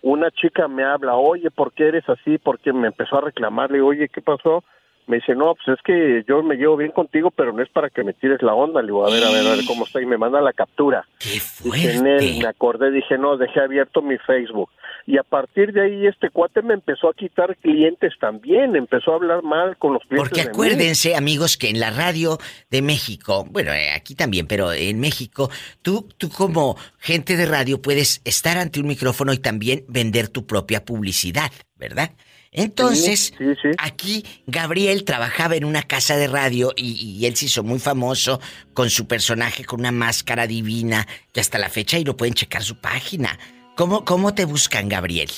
Una 0.00 0.30
chica 0.30 0.68
me 0.68 0.84
habla, 0.84 1.16
oye, 1.16 1.50
¿por 1.50 1.72
qué 1.72 1.88
eres 1.88 2.08
así? 2.08 2.38
Porque 2.38 2.72
me 2.72 2.86
empezó 2.86 3.18
a 3.18 3.20
reclamar, 3.20 3.70
le 3.70 3.76
digo, 3.76 3.88
oye, 3.88 4.08
¿qué 4.08 4.22
pasó? 4.22 4.64
Me 5.08 5.16
dice, 5.16 5.34
no, 5.34 5.54
pues 5.54 5.78
es 5.78 5.82
que 5.82 6.22
yo 6.28 6.42
me 6.42 6.56
llevo 6.56 6.76
bien 6.76 6.92
contigo, 6.92 7.30
pero 7.30 7.52
no 7.52 7.62
es 7.62 7.68
para 7.70 7.88
que 7.88 8.04
me 8.04 8.12
tires 8.12 8.42
la 8.42 8.54
onda. 8.54 8.82
Le 8.82 8.88
digo, 8.88 9.06
a 9.06 9.10
ver, 9.10 9.24
a 9.24 9.30
ver, 9.30 9.46
a 9.46 9.56
ver 9.56 9.64
cómo 9.66 9.86
está. 9.86 10.02
Y 10.02 10.06
me 10.06 10.18
manda 10.18 10.40
la 10.42 10.52
captura. 10.52 11.06
Dije, 11.18 11.94
en 11.96 12.06
él, 12.06 12.38
me 12.42 12.46
acordé, 12.46 12.90
dije, 12.90 13.16
no, 13.16 13.38
dejé 13.38 13.60
abierto 13.60 14.02
mi 14.02 14.18
Facebook. 14.18 14.68
Y 15.06 15.16
a 15.16 15.22
partir 15.22 15.72
de 15.72 15.80
ahí 15.80 16.06
este 16.06 16.28
cuate 16.28 16.60
me 16.60 16.74
empezó 16.74 17.08
a 17.08 17.14
quitar 17.14 17.56
clientes 17.56 18.12
también, 18.20 18.76
empezó 18.76 19.12
a 19.12 19.14
hablar 19.14 19.42
mal 19.42 19.78
con 19.78 19.94
los 19.94 20.02
clientes 20.02 20.28
Porque 20.28 20.42
de 20.42 20.48
mí. 20.48 20.50
acuérdense, 20.50 21.16
amigos, 21.16 21.56
que 21.56 21.70
en 21.70 21.80
la 21.80 21.90
radio 21.90 22.36
de 22.70 22.82
México, 22.82 23.46
bueno, 23.50 23.72
eh, 23.72 23.92
aquí 23.92 24.14
también, 24.14 24.46
pero 24.46 24.74
en 24.74 25.00
México, 25.00 25.48
tú, 25.80 26.06
tú 26.18 26.28
como 26.28 26.76
gente 26.98 27.38
de 27.38 27.46
radio 27.46 27.80
puedes 27.80 28.20
estar 28.26 28.58
ante 28.58 28.80
un 28.80 28.86
micrófono 28.86 29.32
y 29.32 29.38
también 29.38 29.84
vender 29.88 30.28
tu 30.28 30.46
propia 30.46 30.84
publicidad, 30.84 31.50
¿verdad? 31.76 32.10
Entonces, 32.58 33.32
aquí 33.78 34.24
Gabriel 34.46 35.04
trabajaba 35.04 35.56
en 35.56 35.64
una 35.64 35.82
casa 35.82 36.16
de 36.16 36.26
radio 36.26 36.72
y, 36.76 36.92
y 36.92 37.26
él 37.26 37.36
se 37.36 37.46
hizo 37.46 37.62
muy 37.62 37.78
famoso 37.78 38.40
con 38.74 38.90
su 38.90 39.06
personaje 39.06 39.64
con 39.64 39.80
una 39.80 39.92
máscara 39.92 40.46
divina 40.46 41.06
que 41.32 41.40
hasta 41.40 41.58
la 41.58 41.68
fecha 41.68 41.98
y 41.98 42.04
lo 42.04 42.16
pueden 42.16 42.34
checar 42.34 42.62
su 42.62 42.80
página. 42.80 43.38
¿Cómo, 43.76 44.04
cómo 44.04 44.34
te 44.34 44.44
buscan, 44.44 44.88
Gabriel? 44.88 45.30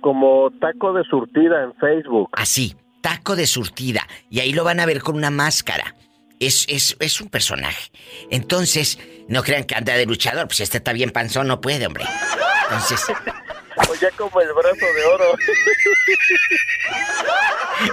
Como 0.00 0.50
taco 0.60 0.92
de 0.92 1.04
surtida 1.04 1.62
en 1.62 1.72
Facebook. 1.76 2.28
Así, 2.32 2.74
taco 3.00 3.36
de 3.36 3.46
surtida. 3.46 4.06
Y 4.30 4.40
ahí 4.40 4.52
lo 4.52 4.64
van 4.64 4.80
a 4.80 4.86
ver 4.86 5.00
con 5.00 5.14
una 5.14 5.30
máscara. 5.30 5.94
Es, 6.40 6.66
es, 6.68 6.96
es 6.98 7.20
un 7.20 7.28
personaje. 7.28 7.92
Entonces, 8.30 8.98
no 9.28 9.44
crean 9.44 9.62
que 9.62 9.76
anda 9.76 9.94
de 9.94 10.06
luchador. 10.06 10.48
Pues 10.48 10.58
este 10.58 10.78
está 10.78 10.92
bien 10.92 11.10
panzón, 11.10 11.46
no 11.46 11.60
puede, 11.60 11.86
hombre. 11.86 12.04
Entonces, 12.64 13.00
Oye, 13.90 14.08
como 14.16 14.40
el 14.40 14.48
brazo 14.52 14.86
de 14.86 15.04
oro. 15.14 15.24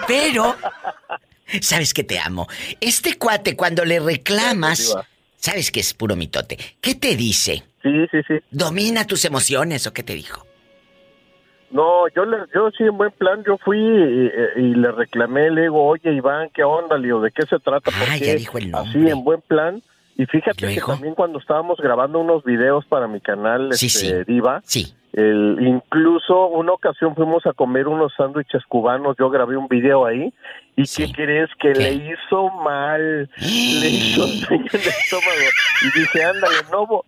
pero... 0.08 0.56
Sabes 1.62 1.94
que 1.94 2.04
te 2.04 2.18
amo. 2.18 2.48
Este 2.80 3.18
cuate, 3.18 3.56
cuando 3.56 3.84
le 3.84 4.00
reclamas... 4.00 4.96
Sabes 5.36 5.72
que 5.72 5.80
es 5.80 5.94
puro 5.96 6.16
mitote. 6.16 6.58
¿Qué 6.80 6.94
te 6.96 7.16
dice? 7.16 7.64
Sí, 7.82 8.06
sí, 8.12 8.20
sí. 8.28 8.36
¿Domina 8.52 9.08
tus 9.08 9.26
emociones 9.26 9.88
o 9.88 9.92
qué 9.94 10.04
te 10.04 10.14
dijo? 10.14 10.46
No, 11.72 12.08
yo 12.16 12.26
le, 12.26 12.38
yo 12.54 12.70
sí 12.78 12.84
en 12.84 12.96
buen 12.98 13.12
plan, 13.12 13.44
yo 13.48 13.58
fui 13.58 13.80
y, 13.80 14.30
y 14.58 14.76
le 14.76 14.92
reclamé, 14.92 15.50
le 15.50 15.62
digo, 15.64 15.84
oye 15.84 16.14
Iván, 16.14 16.50
¿qué 16.54 16.64
onda? 16.64 16.98
Le 16.98 17.06
digo, 17.08 17.22
¿de 17.22 17.32
qué 17.32 17.44
se 17.48 17.58
trata? 17.60 17.90
¿Por 17.92 18.10
Ah, 18.10 18.18
ya 18.18 18.36
dijo 18.36 18.58
el 18.60 18.70
nombre. 18.70 18.90
Así 18.92 19.10
en 19.10 19.24
buen 19.24 19.42
plan. 19.42 19.82
Y 20.18 20.26
fíjate 20.28 20.76
que 20.76 20.82
también 20.82 21.16
cuando 21.16 21.40
estábamos 21.40 21.80
grabando 21.80 22.20
unos 22.20 22.44
videos 22.44 22.86
para 22.86 23.08
mi 23.08 23.20
canal 23.22 23.70
Sí, 23.74 23.88
este, 23.88 24.00
sí. 24.00 24.14
Diva, 24.28 24.62
Sí. 24.66 24.94
El, 25.14 25.58
incluso 25.60 26.48
una 26.48 26.72
ocasión 26.72 27.16
fuimos 27.16 27.46
a 27.46 27.54
comer 27.54 27.88
unos 27.88 28.14
sándwiches 28.16 28.64
cubanos, 28.68 29.18
yo 29.20 29.30
grabé 29.30 29.58
un 29.58 29.68
video 29.68 30.06
ahí, 30.06 30.34
y 30.78 30.84
¿qué 30.84 31.12
crees? 31.12 31.50
Que 31.60 31.74
le 31.74 31.94
hizo 31.94 32.50
mal, 32.64 33.30
le 33.38 33.90
hizo 33.90 34.24
en 34.50 34.62
el 34.62 34.66
estómago. 34.68 35.50
Y 35.82 36.00
dije, 36.00 36.24
ándale, 36.24 36.56
no 36.72 36.84
hubo, 36.84 37.06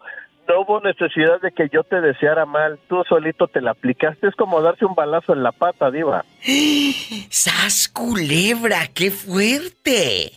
no 0.50 0.62
hubo 0.62 0.82
necesidad 0.82 1.40
de 1.42 1.52
que 1.52 1.70
yo 1.72 1.84
te 1.84 2.02
deseara 2.02 2.46
mal, 2.46 2.78
tú 2.90 3.04
solito 3.08 3.48
te 3.48 3.62
la 3.62 3.72
aplicaste, 3.72 4.28
es 4.28 4.36
como 4.36 4.62
darse 4.62 4.86
un 4.86 4.96
balazo 4.96 5.34
en 5.34 5.44
la 5.44 5.54
pata, 5.54 5.90
diva. 5.90 6.26
¡Sas 7.30 7.88
culebra! 7.88 8.88
¡Qué 8.94 9.12
fuerte! 9.12 10.34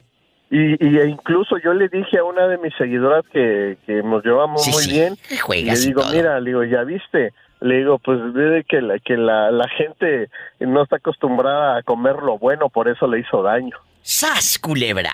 Y, 0.49 0.75
y 0.79 0.99
e 0.99 1.09
incluso 1.09 1.59
yo 1.59 1.75
le 1.75 1.89
dije 1.89 2.19
a 2.19 2.25
una 2.25 2.47
de 2.47 2.59
mis 2.59 2.73
seguidoras 2.77 3.25
que, 3.33 3.79
que 3.85 3.95
nos 4.05 4.25
llevamos 4.25 4.62
Sí, 4.62 4.71
muy 4.71 4.83
sí, 4.85 4.93
bien, 4.93 5.17
le 5.67 5.81
digo, 5.81 6.03
mira, 6.12 6.39
le 6.39 6.51
digo, 6.51 6.62
ya 6.62 6.85
viste, 6.85 7.33
le 7.61 7.79
digo, 7.79 7.99
pues 7.99 8.19
ve 8.33 8.65
que 8.69 8.81
la, 8.81 8.99
que 8.99 9.17
la, 9.17 9.51
la 9.51 9.69
gente 9.69 10.29
no 10.61 10.83
está 10.83 10.97
acostumbrada 10.97 11.79
a 11.79 11.83
comer 11.83 12.17
lo 12.17 12.39
bueno, 12.39 12.69
por 12.69 12.89
eso 12.89 13.07
le 13.07 13.21
hizo 13.21 13.43
daño. 13.43 13.77
¡Sas, 14.03 14.59
culebra! 14.59 15.13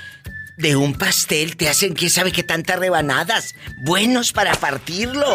de 0.58 0.76
un 0.76 0.94
pastel 0.94 1.56
te 1.56 1.70
hacen 1.70 1.94
quién 1.94 2.10
sabe 2.10 2.32
qué 2.32 2.42
tantas 2.44 2.80
rebanadas. 2.80 3.54
Buenos 3.84 4.32
para 4.32 4.56
partirlo. 4.56 5.28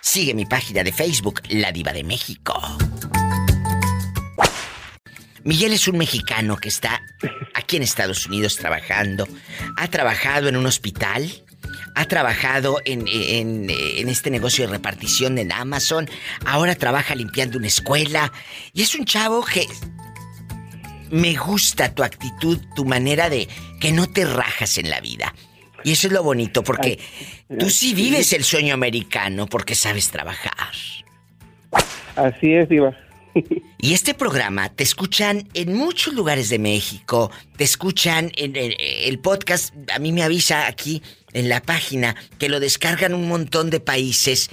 Sigue 0.00 0.34
mi 0.34 0.46
página 0.46 0.82
de 0.82 0.92
Facebook, 0.92 1.42
La 1.48 1.70
Diva 1.72 1.92
de 1.92 2.04
México. 2.04 2.60
Miguel 5.44 5.72
es 5.72 5.88
un 5.88 5.98
mexicano 5.98 6.56
que 6.56 6.68
está 6.68 7.02
aquí 7.54 7.76
en 7.76 7.82
Estados 7.82 8.26
Unidos 8.26 8.56
trabajando. 8.56 9.26
Ha 9.76 9.88
trabajado 9.88 10.48
en 10.48 10.56
un 10.56 10.66
hospital. 10.66 11.28
Ha 11.94 12.06
trabajado 12.06 12.78
en, 12.84 13.06
en- 13.06 13.68
en 13.70 14.08
este 14.08 14.30
negocio 14.30 14.66
de 14.66 14.72
repartición 14.72 15.38
en 15.38 15.52
Amazon. 15.52 16.08
Ahora 16.46 16.74
trabaja 16.74 17.14
limpiando 17.14 17.58
una 17.58 17.66
escuela. 17.66 18.32
Y 18.72 18.82
es 18.82 18.94
un 18.94 19.04
chavo 19.04 19.44
que... 19.44 19.66
Me 21.10 21.34
gusta 21.36 21.94
tu 21.94 22.02
actitud, 22.02 22.58
tu 22.74 22.86
manera 22.86 23.28
de 23.28 23.46
que 23.80 23.92
no 23.92 24.06
te 24.10 24.24
rajas 24.24 24.78
en 24.78 24.88
la 24.88 24.98
vida. 25.02 25.34
Y 25.84 25.92
eso 25.92 26.06
es 26.06 26.12
lo 26.14 26.22
bonito, 26.22 26.62
porque 26.64 26.98
tú 27.58 27.68
sí 27.68 27.92
vives 27.92 28.32
el 28.32 28.44
sueño 28.44 28.72
americano 28.72 29.46
porque 29.46 29.74
sabes 29.74 30.08
trabajar. 30.08 30.52
Así 32.16 32.54
es, 32.54 32.66
Diva. 32.68 32.96
Y 33.78 33.94
este 33.94 34.14
programa 34.14 34.68
te 34.68 34.84
escuchan 34.84 35.48
en 35.54 35.74
muchos 35.74 36.14
lugares 36.14 36.48
de 36.48 36.60
México, 36.60 37.32
te 37.56 37.64
escuchan 37.64 38.30
en, 38.36 38.54
el 38.54 39.18
podcast, 39.18 39.74
a 39.92 39.98
mí 39.98 40.12
me 40.12 40.22
avisa 40.22 40.68
aquí 40.68 41.02
en 41.32 41.48
la 41.48 41.60
página 41.60 42.14
que 42.38 42.48
lo 42.48 42.60
descargan 42.60 43.12
un 43.12 43.26
montón 43.26 43.70
de 43.70 43.80
países. 43.80 44.50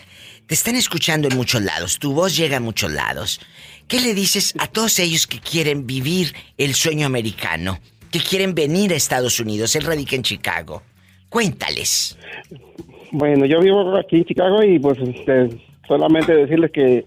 Te 0.47 0.55
están 0.55 0.75
escuchando 0.75 1.27
en 1.27 1.38
muchos 1.38 1.61
lados, 1.61 1.99
tu 1.99 2.13
voz 2.13 2.36
llega 2.36 2.57
a 2.57 2.59
muchos 2.59 2.91
lados. 2.91 3.39
¿Qué 3.88 4.01
le 4.01 4.15
dices 4.15 4.55
a 4.57 4.65
todos 4.65 4.97
ellos 4.97 5.27
que 5.27 5.39
quieren 5.39 5.86
vivir 5.86 6.34
el 6.57 6.73
sueño 6.73 7.05
americano? 7.05 7.80
Que 8.09 8.19
quieren 8.19 8.55
venir 8.55 8.93
a 8.93 8.95
Estados 8.95 9.39
Unidos, 9.39 9.75
él 9.75 9.84
radica 9.84 10.15
en 10.15 10.23
Chicago. 10.23 10.82
Cuéntales. 11.30 12.17
Bueno, 13.11 13.45
yo 13.45 13.59
vivo 13.59 13.95
aquí 13.95 14.17
en 14.17 14.25
Chicago 14.25 14.63
y 14.63 14.80
pues 14.80 14.97
este, 14.99 15.49
solamente 15.88 16.34
decirles 16.34 16.71
que, 16.71 17.05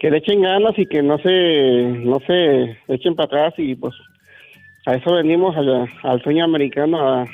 que 0.00 0.10
le 0.10 0.16
echen 0.16 0.40
ganas 0.40 0.72
y 0.78 0.86
que 0.86 1.02
no 1.02 1.18
se, 1.18 1.82
no 2.02 2.18
se 2.26 2.78
echen 2.88 3.14
para 3.14 3.26
atrás 3.26 3.54
y 3.58 3.74
pues 3.74 3.94
a 4.86 4.94
eso 4.94 5.12
venimos 5.12 5.54
al 6.02 6.22
sueño 6.22 6.42
americano 6.42 6.98
a, 7.06 7.24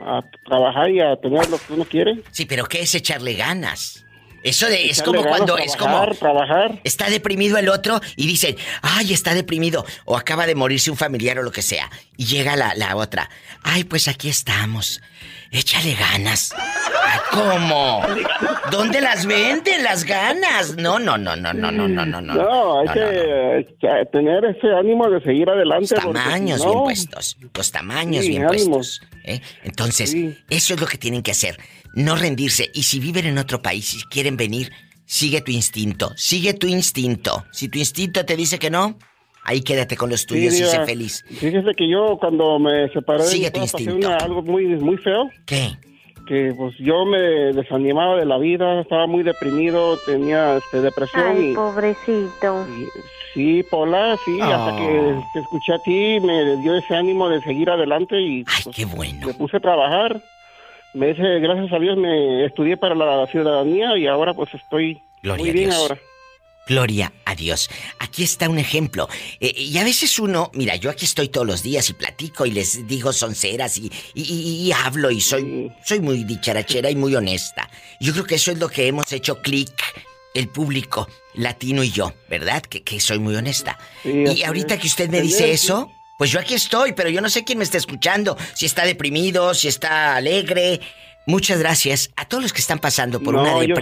a 0.00 0.22
trabajar 0.44 0.90
y 0.90 1.00
a 1.00 1.14
tener 1.16 1.48
lo 1.48 1.56
que 1.56 1.72
uno 1.72 1.84
quiere. 1.84 2.18
Sí, 2.32 2.44
pero 2.44 2.64
¿qué 2.64 2.80
es 2.80 2.94
echarle 2.96 3.34
ganas? 3.34 4.04
Eso 4.42 4.66
de, 4.66 4.86
es 4.86 5.02
como 5.02 5.22
ganas, 5.22 5.36
cuando 5.36 5.58
es 5.58 5.76
como 5.76 5.92
trabajar, 5.92 6.16
trabajar. 6.16 6.80
está 6.82 7.08
deprimido 7.10 7.58
el 7.58 7.68
otro 7.68 8.00
y 8.16 8.26
dicen, 8.26 8.56
ay, 8.82 9.12
está 9.12 9.34
deprimido 9.34 9.84
o 10.04 10.16
acaba 10.16 10.46
de 10.46 10.56
morirse 10.56 10.90
un 10.90 10.96
familiar 10.96 11.38
o 11.38 11.42
lo 11.42 11.52
que 11.52 11.62
sea 11.62 11.90
y 12.16 12.26
llega 12.26 12.56
la, 12.56 12.74
la 12.74 12.96
otra, 12.96 13.30
ay, 13.62 13.84
pues 13.84 14.08
aquí 14.08 14.28
estamos, 14.28 15.00
Échale 15.50 15.94
ganas. 15.94 16.54
¿Cómo? 17.30 18.02
¿Dónde 18.70 19.00
las 19.00 19.26
venden 19.26 19.82
las 19.82 20.04
ganas? 20.04 20.76
No, 20.76 20.98
no, 20.98 21.16
no, 21.16 21.36
no, 21.36 21.52
no, 21.52 21.70
no, 21.70 21.88
no, 21.88 22.04
no. 22.04 22.20
No, 22.20 22.80
hay 22.80 22.86
no, 22.86 22.92
que 22.92 23.00
no, 23.00 23.52
este, 23.54 24.06
tener 24.12 24.44
ese 24.44 24.68
ánimo 24.72 25.08
de 25.08 25.20
seguir 25.22 25.48
adelante. 25.48 25.94
Los 25.94 26.04
tamaños 26.04 26.64
bien 26.64 26.82
puestos. 26.82 27.36
Los 27.54 27.70
tamaños 27.70 28.26
bien 28.26 28.44
ánimo. 28.44 28.76
puestos. 28.76 29.02
¿eh? 29.24 29.40
Entonces, 29.64 30.14
eso 30.50 30.74
es 30.74 30.80
lo 30.80 30.86
que 30.86 30.98
tienen 30.98 31.22
que 31.22 31.30
hacer. 31.30 31.58
No 31.94 32.16
rendirse. 32.16 32.70
Y 32.74 32.82
si 32.82 33.00
viven 33.00 33.26
en 33.26 33.38
otro 33.38 33.62
país 33.62 33.94
y 33.94 34.02
quieren 34.04 34.36
venir, 34.36 34.72
sigue 35.04 35.40
tu 35.40 35.52
instinto. 35.52 36.12
Sigue 36.16 36.54
tu 36.54 36.66
instinto. 36.66 37.44
Si 37.52 37.68
tu 37.68 37.78
instinto 37.78 38.24
te 38.26 38.36
dice 38.36 38.58
que 38.58 38.70
no, 38.70 38.98
ahí 39.46 39.62
quédate 39.62 39.96
con 39.96 40.10
los 40.10 40.20
Sí, 40.20 40.26
tuyos 40.26 40.52
y 40.54 40.58
Diva, 40.58 40.68
sé 40.70 40.84
feliz. 40.84 41.24
Fíjese 41.28 41.72
que 41.76 41.88
yo 41.88 42.18
cuando 42.18 42.58
me 42.58 42.88
separé 42.90 43.24
de 43.24 43.50
pasé 43.50 43.92
una- 43.92 44.16
algo 44.18 44.42
muy, 44.42 44.66
muy 44.66 44.96
feo. 44.98 45.30
¿Qué? 45.46 45.70
Que 46.28 46.52
pues 46.56 46.74
yo 46.78 47.04
me 47.06 47.18
desanimaba 47.18 48.16
de 48.16 48.24
la 48.26 48.36
vida, 48.38 48.80
estaba 48.80 49.06
muy 49.06 49.22
deprimido, 49.22 49.96
tenía 50.06 50.56
este, 50.56 50.80
depresión 50.80 51.24
Ay, 51.36 51.50
y... 51.50 51.54
pobrecito. 51.54 52.66
Sí, 53.32 53.62
Pola, 53.70 54.16
sí, 54.24 54.40
hasta 54.40 54.72
Oh. 54.72 54.76
que 54.76 55.14
te 55.34 55.38
escuché 55.40 55.74
a 55.74 55.78
ti, 55.80 56.18
me 56.20 56.56
dio 56.62 56.74
ese 56.76 56.96
ánimo 56.96 57.28
de 57.28 57.40
seguir 57.42 57.70
adelante 57.70 58.20
y 58.20 58.42
pues, 58.44 58.74
qué 58.74 58.84
bueno. 58.86 59.26
me 59.26 59.34
puse 59.34 59.58
a 59.58 59.60
trabajar. 59.60 60.20
Me 60.94 61.08
dice, 61.08 61.22
gracias 61.40 61.70
a 61.72 61.78
Dios 61.78 61.96
me 61.98 62.46
estudié 62.46 62.76
para 62.78 62.94
la 62.94 63.26
ciudadanía 63.26 63.96
y 63.98 64.06
ahora 64.06 64.32
pues 64.32 64.52
estoy 64.54 64.98
Gloria 65.22 65.44
muy 65.44 65.52
bien 65.52 65.70
ahora. 65.70 65.98
Gloria 66.66 67.12
a 67.24 67.34
Dios. 67.34 67.70
Aquí 68.00 68.24
está 68.24 68.48
un 68.48 68.58
ejemplo. 68.58 69.08
Eh, 69.40 69.52
y 69.56 69.78
a 69.78 69.84
veces 69.84 70.18
uno, 70.18 70.50
mira, 70.54 70.74
yo 70.76 70.90
aquí 70.90 71.04
estoy 71.04 71.28
todos 71.28 71.46
los 71.46 71.62
días 71.62 71.88
y 71.90 71.92
platico 71.92 72.44
y 72.44 72.50
les 72.50 72.86
digo 72.88 73.12
sonceras 73.12 73.78
y, 73.78 73.90
y, 74.14 74.22
y- 74.22 74.66
y 74.68 74.72
hablo 74.72 75.10
y 75.10 75.20
soy, 75.20 75.70
soy 75.84 76.00
muy 76.00 76.24
dicharachera 76.24 76.90
y 76.90 76.96
muy 76.96 77.14
honesta. 77.14 77.70
Yo 78.00 78.12
creo 78.12 78.24
que 78.24 78.34
eso 78.34 78.50
es 78.50 78.58
lo 78.58 78.68
que 78.68 78.86
hemos 78.88 79.12
hecho 79.12 79.40
clic 79.42 79.70
el 80.34 80.48
público 80.48 81.08
latino 81.34 81.82
y 81.84 81.90
yo, 81.90 82.12
¿verdad? 82.28 82.62
Que, 82.62 82.82
que 82.82 82.98
soy 83.00 83.18
muy 83.20 83.36
honesta. 83.36 83.78
y 84.04 84.42
ahorita 84.42 84.74
es. 84.74 84.80
que 84.80 84.86
usted 84.88 85.08
me 85.08 85.20
dice 85.22 85.52
eso, 85.52 85.92
pues 86.18 86.30
yo 86.30 86.40
aquí 86.40 86.54
estoy, 86.54 86.92
pero 86.94 87.08
yo 87.10 87.20
no 87.20 87.28
sé 87.30 87.44
quién 87.44 87.58
me 87.58 87.64
está 87.64 87.78
escuchando, 87.78 88.36
si 88.54 88.66
está 88.66 88.84
deprimido, 88.84 89.54
si 89.54 89.68
está 89.68 90.16
alegre. 90.16 90.80
Muchas 91.26 91.58
gracias 91.58 92.10
a 92.16 92.26
todos 92.26 92.42
los 92.42 92.52
que 92.52 92.60
están 92.60 92.78
pasando 92.80 93.20
por 93.20 93.34
No, 93.34 93.42
una 93.42 93.64
yo- 93.64 93.74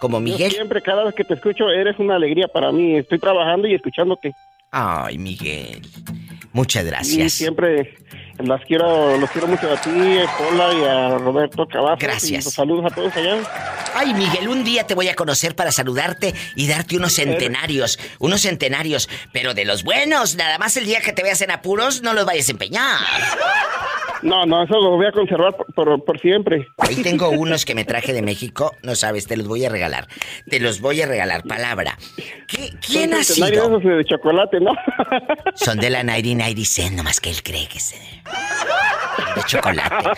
como 0.00 0.18
Yo 0.18 0.24
Miguel. 0.24 0.50
siempre, 0.50 0.82
cada 0.82 1.04
vez 1.04 1.14
que 1.14 1.22
te 1.24 1.34
escucho, 1.34 1.70
eres 1.70 1.96
una 2.00 2.16
alegría 2.16 2.48
para 2.48 2.72
mí. 2.72 2.96
Estoy 2.96 3.20
trabajando 3.20 3.68
y 3.68 3.74
escuchándote. 3.74 4.34
Ay, 4.72 5.18
Miguel. 5.18 5.82
Muchas 6.52 6.84
Y 6.84 6.86
gracias. 6.88 7.32
siempre 7.34 7.94
las 8.44 8.60
quiero, 8.66 9.16
los 9.18 9.30
quiero 9.30 9.46
mucho 9.46 9.70
a 9.72 9.76
ti, 9.80 9.90
a 9.90 10.36
Pola 10.36 10.72
y 10.74 10.84
a 10.84 11.18
Roberto 11.18 11.66
Cavazos. 11.66 11.98
Gracias. 11.98 12.46
Y 12.46 12.50
saludos 12.50 12.90
a 12.90 12.94
todos 12.94 13.14
allá. 13.16 13.36
Ay, 13.94 14.14
Miguel, 14.14 14.48
un 14.48 14.64
día 14.64 14.86
te 14.86 14.94
voy 14.94 15.08
a 15.08 15.14
conocer 15.14 15.54
para 15.56 15.72
saludarte 15.72 16.34
y 16.56 16.68
darte 16.68 16.96
unos 16.96 17.12
centenarios, 17.14 17.98
unos 18.18 18.42
centenarios, 18.42 19.08
pero 19.32 19.54
de 19.54 19.64
los 19.64 19.82
buenos. 19.84 20.36
Nada 20.36 20.58
más 20.58 20.76
el 20.76 20.84
día 20.86 21.00
que 21.00 21.12
te 21.12 21.22
veas 21.22 21.40
en 21.42 21.50
apuros, 21.50 22.02
no 22.02 22.12
los 22.14 22.24
vayas 22.24 22.48
a 22.48 22.52
empeñar. 22.52 22.98
No, 24.22 24.44
no, 24.44 24.62
eso 24.64 24.74
lo 24.74 24.90
voy 24.98 25.06
a 25.06 25.12
conservar 25.12 25.56
por, 25.56 25.72
por- 25.74 26.04
por 26.04 26.20
siempre. 26.20 26.66
Ahí 26.76 26.96
tengo 26.96 27.30
unos 27.30 27.64
que 27.64 27.74
me 27.74 27.86
traje 27.86 28.12
de 28.12 28.20
México, 28.20 28.76
no 28.82 28.94
sabes, 28.94 29.26
te 29.26 29.34
los 29.34 29.48
voy 29.48 29.64
a 29.64 29.70
regalar. 29.70 30.08
Te 30.50 30.60
los 30.60 30.82
voy 30.82 31.00
a 31.00 31.06
regalar, 31.06 31.42
palabra. 31.44 31.96
¿Qué- 32.46 32.70
¿Quién 32.86 33.14
ha 33.14 33.24
Son 33.24 33.36
sido? 33.48 33.78
esos 33.78 33.82
de 33.82 34.04
chocolate, 34.04 34.60
¿no? 34.60 34.72
Son 35.54 35.78
de 35.78 35.88
la 35.88 36.04
1996, 36.04 36.92
nomás 36.92 37.18
que 37.18 37.30
él 37.30 37.42
cree 37.42 37.66
que 37.66 37.78
es 37.78 37.94
de, 39.36 39.42
chocolate. 39.44 40.10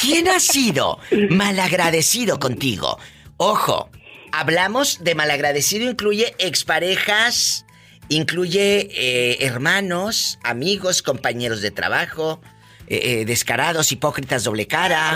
¿Quién 0.00 0.28
ha 0.28 0.40
sido 0.40 0.98
malagradecido 1.30 2.38
contigo? 2.38 2.98
Ojo, 3.36 3.90
hablamos 4.32 5.02
de 5.02 5.14
malagradecido, 5.14 5.88
incluye 5.90 6.34
exparejas, 6.38 7.64
incluye 8.08 8.88
eh, 8.92 9.38
hermanos, 9.40 10.38
amigos, 10.42 11.02
compañeros 11.02 11.62
de 11.62 11.70
trabajo, 11.70 12.40
eh, 12.86 13.20
eh, 13.20 13.24
descarados, 13.24 13.90
hipócritas, 13.92 14.44
doble 14.44 14.66
cara. 14.66 15.14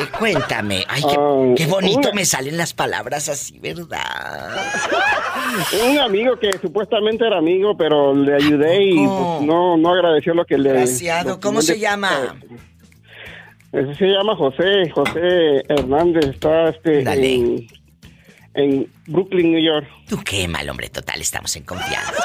Eh, 0.00 0.06
cuéntame, 0.18 0.84
ay, 0.88 1.02
qué, 1.02 1.54
qué 1.64 1.66
bonito 1.66 1.98
una- 2.08 2.12
me 2.12 2.24
salen 2.24 2.56
las 2.56 2.72
palabras 2.72 3.28
así, 3.28 3.58
¿verdad? 3.58 4.56
Un 5.86 5.98
amigo 5.98 6.38
que 6.38 6.50
supuestamente 6.60 7.26
era 7.26 7.38
amigo, 7.38 7.76
pero 7.76 8.14
le 8.14 8.34
ayudé 8.34 8.82
y 8.84 8.94
pues, 9.06 9.42
no, 9.42 9.76
no 9.76 9.92
agradeció 9.92 10.32
lo 10.34 10.44
que 10.46 10.56
le... 10.56 10.84
Que 10.84 11.36
¿cómo 11.40 11.60
se 11.62 11.78
llama? 11.78 12.36
Ese 13.72 13.94
se 13.94 14.06
llama 14.06 14.36
José, 14.36 14.90
José 14.94 15.62
Hernández, 15.68 16.26
está 16.26 16.68
este, 16.68 17.00
en, 17.00 17.66
en 18.54 18.86
Brooklyn, 19.06 19.52
New 19.52 19.62
York. 19.62 19.86
Tú 20.08 20.20
qué 20.24 20.46
mal, 20.46 20.68
hombre, 20.68 20.88
total, 20.90 21.20
estamos 21.20 21.54
en 21.56 21.64
confianza. 21.64 22.22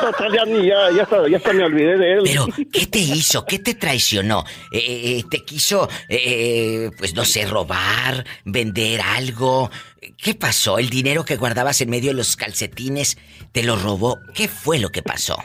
Total, 0.00 0.32
ya, 0.32 0.44
ni- 0.44 0.66
ya, 0.66 0.90
ya, 0.96 1.02
hasta, 1.02 1.28
ya 1.28 1.36
hasta 1.36 1.52
me 1.52 1.64
olvidé 1.64 1.96
de 1.98 2.12
él. 2.14 2.20
Pero, 2.24 2.46
¿qué 2.72 2.86
te 2.86 2.98
hizo? 2.98 3.44
¿Qué 3.44 3.58
te 3.58 3.74
traicionó? 3.74 4.44
Eh, 4.72 4.78
eh, 4.78 5.18
eh, 5.18 5.24
¿Te 5.30 5.44
quiso, 5.44 5.88
eh, 6.08 6.90
pues 6.98 7.14
no 7.14 7.24
sé, 7.24 7.46
robar, 7.46 8.24
vender 8.44 9.00
algo? 9.00 9.70
¿Qué 10.16 10.34
pasó? 10.34 10.78
¿El 10.78 10.90
dinero 10.90 11.24
que 11.24 11.36
guardabas 11.36 11.80
en 11.80 11.90
medio 11.90 12.10
de 12.10 12.16
los 12.16 12.36
calcetines 12.36 13.18
te 13.52 13.62
lo 13.62 13.76
robó? 13.76 14.18
¿Qué 14.34 14.48
fue 14.48 14.78
lo 14.78 14.90
que 14.90 15.02
pasó? 15.02 15.36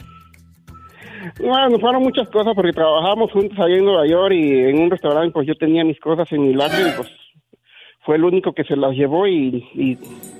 Bueno, 1.40 1.80
fueron 1.80 2.04
muchas 2.04 2.30
cosas 2.30 2.54
porque 2.56 2.72
trabajamos 2.72 3.32
juntos 3.32 3.58
allá 3.60 3.76
en 3.76 3.86
Nueva 3.86 4.08
York 4.08 4.34
y 4.34 4.52
en 4.70 4.80
un 4.80 4.92
restaurante 4.92 5.32
pues 5.32 5.48
yo 5.48 5.56
tenía 5.56 5.84
mis 5.84 6.00
cosas 6.00 6.32
en 6.32 6.48
mi 6.48 6.54
locker 6.54 6.88
y 6.88 6.92
pues 6.98 7.10
fue 8.06 8.18
el 8.18 8.24
único 8.24 8.54
que 8.54 8.64
se 8.64 8.76
las 8.76 8.96
llevó 8.96 9.28
y, 9.28 9.68
y, 9.74 9.96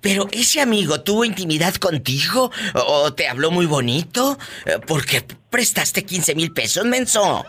Pero 0.00 0.28
ese 0.32 0.60
amigo 0.60 1.00
tuvo 1.00 1.24
intimidad 1.24 1.74
contigo 1.76 2.50
o 2.74 3.12
te 3.14 3.26
habló 3.28 3.50
muy 3.50 3.66
bonito 3.66 4.38
Eh, 4.66 4.78
porque 4.86 5.24
prestaste 5.50 6.04
15 6.04 6.34
mil 6.34 6.52
pesos, 6.52 6.84
menso. 6.84 7.44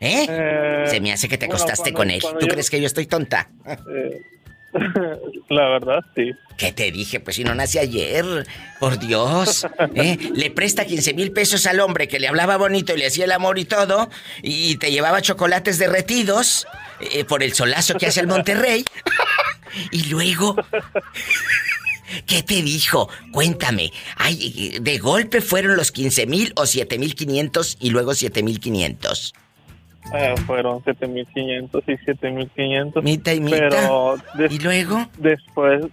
¿Eh? 0.00 0.26
Eh, 0.28 0.84
Se 0.88 1.00
me 1.00 1.12
hace 1.12 1.28
que 1.28 1.38
te 1.38 1.46
acostaste 1.46 1.92
con 1.92 2.10
él. 2.10 2.20
¿Tú 2.20 2.46
yo- 2.46 2.48
crees 2.48 2.68
que 2.68 2.80
yo 2.80 2.86
estoy 2.86 3.06
tonta? 3.06 3.48
Eh, 3.66 4.20
la 5.48 5.68
verdad, 5.68 6.04
sí. 6.14 6.32
¿Qué 6.56 6.72
te 6.72 6.90
dije? 6.90 7.20
Pues 7.20 7.36
si 7.36 7.44
no 7.44 7.54
nace 7.54 7.78
ayer. 7.78 8.46
Por 8.80 8.98
Dios. 8.98 9.66
¿eh? 9.94 10.18
Le 10.34 10.50
presta 10.50 10.84
15 10.84 11.14
mil 11.14 11.32
pesos 11.32 11.66
al 11.66 11.80
hombre 11.80 12.08
que 12.08 12.18
le 12.18 12.28
hablaba 12.28 12.56
bonito 12.56 12.94
y 12.94 12.98
le 12.98 13.06
hacía 13.06 13.24
el 13.24 13.32
amor 13.32 13.58
y 13.58 13.64
todo. 13.64 14.08
Y 14.42 14.76
te 14.76 14.90
llevaba 14.90 15.22
chocolates 15.22 15.78
derretidos 15.78 16.66
eh, 17.00 17.24
por 17.24 17.42
el 17.42 17.52
solazo 17.52 17.94
que 17.94 18.06
hace 18.06 18.20
el 18.20 18.26
Monterrey. 18.26 18.84
y 19.90 20.04
luego. 20.08 20.56
¿Qué 22.26 22.42
te 22.42 22.62
dijo? 22.62 23.08
Cuéntame. 23.32 23.92
Ay, 24.16 24.78
¿de 24.80 24.98
golpe 24.98 25.40
fueron 25.40 25.76
los 25.76 25.92
15 25.92 26.26
mil 26.26 26.52
o 26.56 26.66
7 26.66 26.98
mil 26.98 27.14
500 27.14 27.78
y 27.80 27.90
luego 27.90 28.14
7 28.14 28.42
mil 28.42 28.60
500? 28.60 29.34
Eh, 30.14 30.34
fueron 30.46 30.82
7500 30.84 31.82
y 31.88 31.96
7500. 31.98 33.02
Mitad 33.04 33.32
y 33.32 33.40
mitad. 33.40 33.58
Pero 33.58 34.16
¿Y 34.50 34.58
luego? 34.60 35.04
Después, 35.18 35.84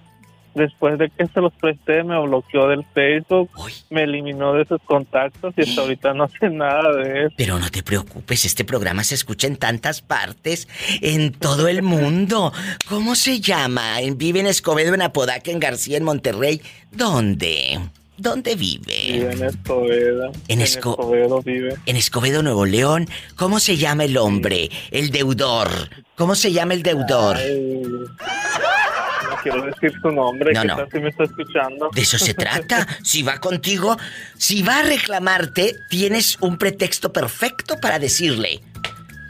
después 0.54 1.00
de 1.00 1.10
que 1.10 1.26
se 1.28 1.42
los 1.42 1.52
presté, 1.54 2.04
me 2.04 2.22
bloqueó 2.22 2.68
del 2.68 2.86
Facebook, 2.94 3.50
me 3.90 4.04
eliminó 4.04 4.54
de 4.54 4.66
sus 4.66 4.80
contactos 4.84 5.54
y 5.58 5.64
hasta 5.64 5.82
ahorita 5.82 6.14
no 6.14 6.28
sé 6.30 6.50
nada 6.50 6.94
de 6.96 7.26
eso. 7.26 7.36
Pero 7.38 7.58
no 7.60 7.70
te 7.72 7.82
preocupes, 7.82 8.46
este 8.46 8.64
programa 8.64 9.04
se 9.04 9.16
escucha 9.16 9.48
en 9.48 9.58
tantas 9.58 10.02
partes, 10.02 10.68
en 11.02 11.32
todo 11.34 11.68
el 11.68 11.82
mundo. 11.82 12.54
¿Cómo 12.88 13.16
se 13.16 13.40
llama? 13.42 14.00
En- 14.02 14.18
Vive 14.18 14.42
en 14.42 14.48
Escobedo, 14.48 14.94
en 14.94 15.02
Apodaca, 15.02 15.50
en 15.50 15.60
García, 15.60 15.98
en 15.98 16.04
Monterrey. 16.04 16.62
¿Dónde? 16.92 17.80
¿Dónde 18.18 18.56
vive? 18.56 18.96
Vive 19.12 19.34
en 19.34 19.44
Escobedo. 19.44 20.32
En 20.48 20.60
Esco- 20.60 20.92
Escobedo 20.92 21.42
vive. 21.42 21.76
En 21.86 21.96
Escobedo, 21.98 22.44
Nuevo 22.44 22.66
León. 22.66 23.08
¿Cómo 23.36 23.60
se 23.60 23.78
llama 23.78 24.04
el 24.06 24.18
hombre? 24.18 24.70
El 24.92 25.10
deudor. 25.10 25.70
¿Cómo 26.16 26.36
se 26.36 26.52
llama 26.52 26.74
el 26.76 26.84
deudor? 26.84 27.38
Ay, 27.38 27.82
no 27.82 29.36
quiero 29.42 29.64
decir 29.64 29.92
su 30.02 30.12
nombre, 30.12 30.54
No, 30.54 30.62
que 30.62 30.68
no. 30.68 30.88
si 30.92 31.00
me 31.00 31.10
está 31.10 31.24
escuchando. 31.24 31.90
De 31.94 32.02
eso 32.02 32.18
se 32.20 32.34
trata. 32.34 32.88
Si 33.04 33.24
va 33.24 33.40
contigo, 33.40 33.98
si 34.38 34.62
va 34.62 34.80
a 34.80 34.84
reclamarte, 34.84 35.76
tienes 35.90 36.38
un 36.40 36.58
pretexto 36.58 37.12
perfecto 37.12 37.80
para 37.82 37.98
decirle: 38.00 38.62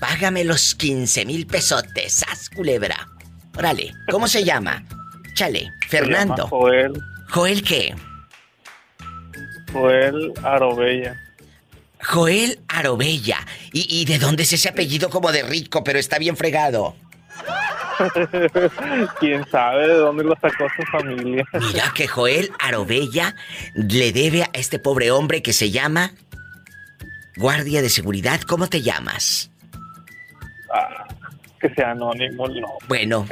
Págame 0.02 0.44
los 0.44 0.76
15 0.76 1.26
mil 1.26 1.48
pesotes, 1.48 2.24
haz 2.30 2.50
culebra. 2.50 3.08
Órale, 3.58 3.94
¿cómo 4.12 4.28
se 4.28 4.44
llama? 4.44 4.84
Chale, 5.36 5.72
Fernando. 5.88 6.36
Se 6.36 6.42
llama 6.42 6.50
Joel, 6.50 6.94
¿Joel 7.30 7.64
qué? 7.64 7.96
Joel 9.74 10.34
Arobella. 10.44 11.20
Joel 12.02 12.60
Arobella. 12.68 13.40
¿Y, 13.72 14.02
¿Y 14.02 14.06
de 14.06 14.20
dónde 14.20 14.44
es 14.44 14.54
ese 14.54 14.70
apellido 14.70 15.10
como 15.10 15.32
de 15.32 15.44
rico, 15.44 15.84
pero 15.84 16.00
está 16.00 16.20
bien 16.20 16.38
fregado? 16.38 16.96
¿Quién 19.20 19.46
sabe 19.50 19.88
de 19.88 19.96
dónde 19.96 20.24
lo 20.24 20.36
sacó 20.36 20.68
su 20.76 20.84
familia? 20.92 21.46
Mira 21.54 21.92
que 21.96 22.08
Joel 22.08 22.52
Arobella 22.60 23.36
le 23.74 24.12
debe 24.12 24.44
a 24.44 24.50
este 24.54 24.80
pobre 24.80 25.12
hombre 25.12 25.42
que 25.42 25.54
se 25.54 25.72
llama 25.72 26.12
Guardia 27.38 27.82
de 27.82 27.90
Seguridad. 27.90 28.42
¿Cómo 28.42 28.68
te 28.68 28.82
llamas? 28.82 29.52
Ah, 30.74 31.08
que 31.60 31.70
sea 31.74 31.92
anónimo, 31.92 32.48
no. 32.48 32.68
Bueno, 32.88 33.28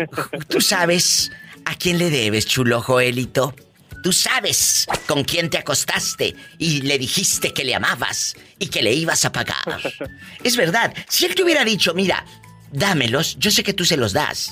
tú 0.48 0.62
sabes 0.62 1.32
a 1.66 1.76
quién 1.76 1.98
le 1.98 2.10
debes, 2.10 2.46
chulo 2.46 2.82
Joelito. 2.82 3.54
Tú 4.02 4.12
sabes 4.12 4.88
con 5.08 5.24
quién 5.24 5.50
te 5.50 5.58
acostaste 5.58 6.36
y 6.58 6.82
le 6.82 6.98
dijiste 6.98 7.54
que 7.54 7.64
le 7.64 7.76
amabas 7.76 8.36
y 8.58 8.68
que 8.68 8.82
le 8.82 8.94
ibas 8.94 9.26
a 9.26 9.32
pagar. 9.32 9.82
Es 10.44 10.56
verdad, 10.58 10.94
si 11.08 11.26
él 11.26 11.36
te 11.36 11.44
hubiera 11.44 11.64
dicho, 11.64 11.94
mira, 11.94 12.26
dámelos, 12.72 13.38
yo 13.38 13.52
sé 13.52 13.64
que 13.64 13.74
tú 13.74 13.86
se 13.86 13.98
los 13.98 14.14
das. 14.14 14.52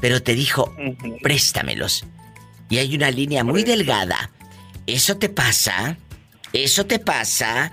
Pero 0.00 0.22
te 0.22 0.34
dijo, 0.34 0.74
préstamelos. 1.22 2.04
Y 2.70 2.78
hay 2.78 2.94
una 2.94 3.10
línea 3.10 3.44
muy 3.44 3.64
delgada. 3.64 4.30
Eso 4.86 5.18
te 5.18 5.28
pasa, 5.28 5.98
eso 6.52 6.86
te 6.86 6.98
pasa 6.98 7.70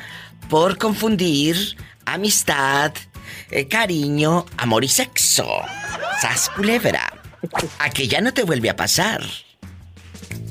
por 0.49 0.77
confundir 0.77 1.77
amistad, 2.05 2.93
eh, 3.51 3.67
cariño, 3.67 4.45
amor 4.57 4.83
y 4.83 4.89
sexo. 4.89 5.47
Sas 6.21 6.49
culebra. 6.49 7.13
A 7.79 7.89
que 7.89 8.07
ya 8.07 8.21
no 8.21 8.33
te 8.33 8.43
vuelve 8.43 8.69
a 8.69 8.75
pasar. 8.75 9.23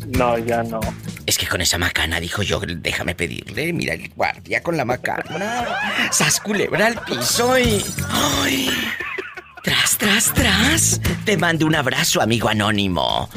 No, 0.06 0.38
ya 0.38 0.62
no. 0.62 0.80
Es 1.26 1.38
que 1.38 1.46
con 1.46 1.60
esa 1.60 1.78
macana, 1.78 2.20
dijo 2.20 2.42
yo, 2.42 2.60
déjame 2.60 3.14
pedirle, 3.14 3.72
mira 3.72 3.94
el 3.94 4.08
guardia 4.10 4.62
con 4.62 4.76
la 4.76 4.84
macana. 4.84 5.66
Sas 6.10 6.40
culebra 6.40 6.86
al 6.88 7.00
piso 7.04 7.58
y. 7.58 7.84
¡Ay! 8.10 8.70
Tras, 9.62 9.96
tras, 9.96 10.34
tras. 10.34 11.00
Te 11.24 11.36
mando 11.38 11.66
un 11.66 11.74
abrazo, 11.74 12.20
amigo 12.20 12.48
anónimo. 12.48 13.30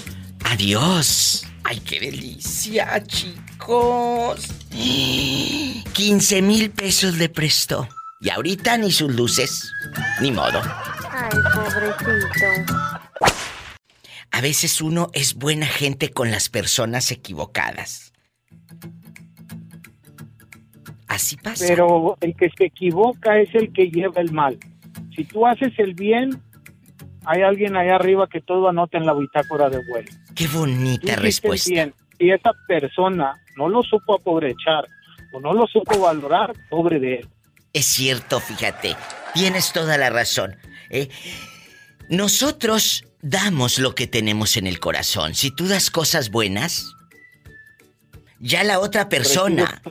Adiós. 0.43 1.45
Ay, 1.63 1.79
qué 1.79 1.99
delicia, 1.99 3.01
chicos. 3.05 4.47
15 4.71 6.41
mil 6.41 6.71
pesos 6.71 7.17
le 7.17 7.29
prestó. 7.29 7.87
Y 8.19 8.29
ahorita 8.29 8.77
ni 8.77 8.91
sus 8.91 9.13
luces. 9.13 9.71
Ni 10.19 10.31
modo. 10.31 10.61
Ay, 11.11 11.37
pobrecito. 11.53 12.87
A 14.31 14.41
veces 14.41 14.81
uno 14.81 15.09
es 15.13 15.35
buena 15.35 15.65
gente 15.65 16.11
con 16.11 16.31
las 16.31 16.49
personas 16.49 17.11
equivocadas. 17.11 18.13
Así 21.07 21.37
pasa. 21.37 21.65
Pero 21.67 22.17
el 22.21 22.35
que 22.35 22.49
se 22.57 22.65
equivoca 22.65 23.39
es 23.39 23.53
el 23.55 23.71
que 23.71 23.89
lleva 23.89 24.21
el 24.21 24.31
mal. 24.31 24.57
Si 25.15 25.23
tú 25.23 25.47
haces 25.47 25.73
el 25.77 25.93
bien, 25.93 26.41
hay 27.25 27.41
alguien 27.41 27.75
allá 27.75 27.95
arriba 27.95 28.27
que 28.31 28.41
todo 28.41 28.67
anota 28.67 28.97
en 28.97 29.05
la 29.05 29.13
bitácora 29.13 29.69
de 29.69 29.79
vuelo. 29.89 30.09
Qué 30.35 30.47
Tú 30.47 30.59
bonita 30.59 31.13
el 31.13 31.21
respuesta. 31.21 31.69
bien. 31.69 31.93
Si 32.19 32.29
esa 32.29 32.51
persona 32.67 33.33
no 33.55 33.69
lo 33.69 33.81
supo 33.83 34.15
aprovechar 34.15 34.87
o 35.33 35.39
no 35.39 35.53
lo 35.53 35.65
supo 35.67 35.99
valorar, 35.99 36.53
pobre 36.69 36.99
de 36.99 37.15
él. 37.15 37.29
Es 37.73 37.85
cierto, 37.85 38.39
fíjate. 38.39 38.95
Tienes 39.33 39.71
toda 39.71 39.97
la 39.97 40.09
razón. 40.09 40.55
¿eh? 40.89 41.09
Nosotros 42.09 43.03
damos 43.21 43.79
lo 43.79 43.95
que 43.95 44.07
tenemos 44.07 44.57
en 44.57 44.67
el 44.67 44.79
corazón. 44.79 45.35
Si 45.35 45.51
tú 45.51 45.67
das 45.67 45.89
cosas 45.91 46.29
buenas, 46.29 46.93
ya 48.39 48.63
la 48.63 48.79
otra 48.79 49.09
persona... 49.09 49.81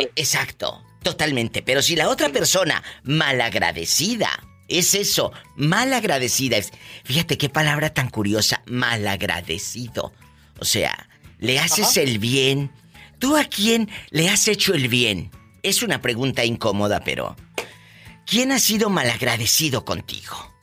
Eh, 0.00 0.10
Exacto, 0.16 0.82
totalmente. 1.02 1.62
Pero 1.62 1.82
si 1.82 1.96
la 1.96 2.08
otra 2.08 2.30
persona 2.30 2.82
malagradecida, 3.02 4.30
es 4.68 4.94
eso, 4.94 5.32
malagradecida. 5.56 6.56
Es, 6.56 6.72
fíjate 7.04 7.38
qué 7.38 7.48
palabra 7.48 7.92
tan 7.92 8.08
curiosa, 8.08 8.62
malagradecido. 8.66 10.12
O 10.58 10.64
sea, 10.64 11.08
le 11.38 11.58
haces 11.58 11.92
Ajá. 11.92 12.00
el 12.00 12.18
bien. 12.18 12.70
¿Tú 13.18 13.36
a 13.36 13.44
quién 13.44 13.90
le 14.10 14.28
has 14.28 14.48
hecho 14.48 14.74
el 14.74 14.88
bien? 14.88 15.30
Es 15.62 15.82
una 15.82 16.00
pregunta 16.00 16.44
incómoda, 16.44 17.00
pero... 17.04 17.36
¿Quién 18.26 18.52
ha 18.52 18.58
sido 18.58 18.88
malagradecido 18.88 19.84
contigo? 19.84 20.53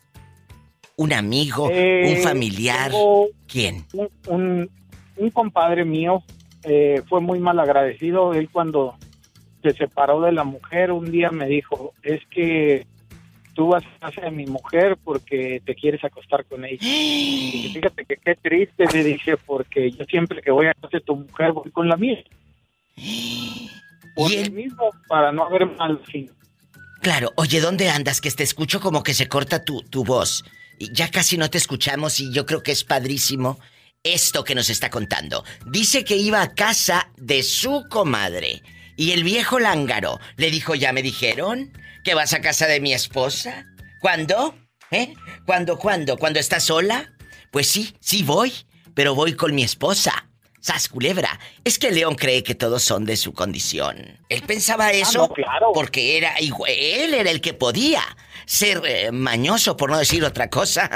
¿Un 1.02 1.14
amigo? 1.14 1.68
Eh, 1.72 2.14
¿Un 2.16 2.24
familiar? 2.24 2.91
tengo 2.91 3.30
¿Quién? 3.47 3.86
Un, 3.93 4.10
un, 4.28 4.70
un 5.18 5.32
compadre 5.32 5.84
mío 5.84 6.22
eh, 6.64 7.02
fue 7.10 7.22
muy 7.22 7.39
mal 7.39 7.60
agradecido. 7.60 8.36
Él 8.36 8.49
cuando 8.52 8.97
se 9.64 9.74
separó 9.74 10.22
de 10.22 10.32
la 10.32 10.43
mujer 10.43 10.91
un 10.91 11.12
día 11.12 11.32
me 11.32 11.47
dijo, 11.47 11.95
es 12.04 12.22
que 12.30 12.86
tú 13.56 13.70
vas 13.70 13.84
a 13.84 14.12
casa 14.12 14.22
de 14.22 14.30
mi 14.30 14.45
mujer 14.45 14.95
porque 15.04 15.64
te 15.66 15.74
quieres 15.74 16.04
acostar 16.04 16.45
con 16.45 16.66
ella. 16.66 16.78
Y 16.80 17.72
fíjate 17.74 18.06
que 18.06 18.18
qué 18.18 18.36
triste, 18.36 18.86
le 18.93 19.04
dije, 19.04 19.38
porque 19.38 19.89
yo 19.89 20.06
siempre 20.06 20.43
que 20.43 20.52
voy 20.52 20.68
a 20.68 20.76
casa 20.76 20.99
de 20.99 21.02
tu 21.02 21.16
mujer 21.16 21.52
voy 21.52 21.72
con 21.72 21.89
la 21.89 21.97
mía. 21.97 22.24
Por 24.14 24.30
lo 24.32 24.52
mismo, 24.52 24.91
para 25.08 25.32
no 25.32 25.45
haber 25.45 25.66
mal 25.66 25.99
fin. 26.06 26.30
Claro, 27.02 27.32
oye, 27.38 27.60
¿dónde 27.60 27.89
andas? 27.89 28.22
Que 28.22 28.30
te 28.30 28.43
escucho 28.43 28.80
como 28.80 29.02
que 29.02 29.16
se 29.16 29.28
corta 29.28 29.66
tu, 29.66 29.82
tu 29.82 30.04
voz. 30.04 30.43
Ya 30.92 31.10
casi 31.10 31.38
no 31.38 31.50
te 31.50 31.58
escuchamos 31.58 32.20
y 32.20 32.32
yo 32.34 32.46
creo 32.46 32.64
que 32.64 32.72
es 32.72 32.84
padrísimo 32.84 33.60
esto 34.04 34.44
que 34.44 34.56
nos 34.56 34.70
está 34.70 34.90
contando. 34.90 35.44
Dice 35.66 36.04
que 36.04 36.16
iba 36.16 36.42
a 36.42 36.54
casa 36.56 37.12
de 37.18 37.44
su 37.44 37.86
comadre 37.90 38.64
Y 38.98 39.12
el 39.12 39.24
viejo 39.24 39.60
lángaro 39.60 40.20
le 40.38 40.52
dijo, 40.52 40.76
¿ya 40.76 40.92
me 40.94 41.02
dijeron 41.02 41.72
que 42.04 42.14
vas 42.14 42.34
a 42.34 42.42
casa 42.42 42.68
de 42.68 42.80
mi 42.80 42.94
esposa? 42.94 43.66
¿Cuándo? 44.00 44.56
¿Eh? 44.92 45.14
¿Cuándo, 45.46 45.78
cuándo? 45.78 46.18
¿Cuándo 46.18 46.40
estás 46.40 46.66
sola? 46.66 47.14
Pues 47.52 47.68
sí, 47.68 47.96
sí 48.00 48.24
voy, 48.24 48.54
pero 48.94 49.16
voy 49.16 49.34
con 49.36 49.56
mi 49.56 49.64
esposa. 49.64 50.31
Sas 50.62 50.88
culebra. 50.88 51.39
Es 51.64 51.78
que 51.80 51.91
León 51.91 52.16
cree 52.16 52.43
que 52.43 52.55
todos 52.55 52.84
son 52.84 53.03
de 53.03 53.18
su 53.18 53.34
condición. 53.34 53.97
Él 54.30 54.41
pensaba 54.47 54.91
eso 54.91 55.28
no, 55.28 55.30
claro. 55.30 55.72
porque 55.74 56.18
era 56.18 56.39
igual- 56.39 56.72
él 56.72 57.14
era 57.16 57.30
el 57.32 57.41
que 57.41 57.53
podía 57.53 58.01
ser 58.45 58.82
eh, 58.86 59.12
mañoso 59.12 59.76
por 59.76 59.89
no 59.91 59.97
decir 59.97 60.24
otra 60.24 60.49
cosa. 60.49 60.89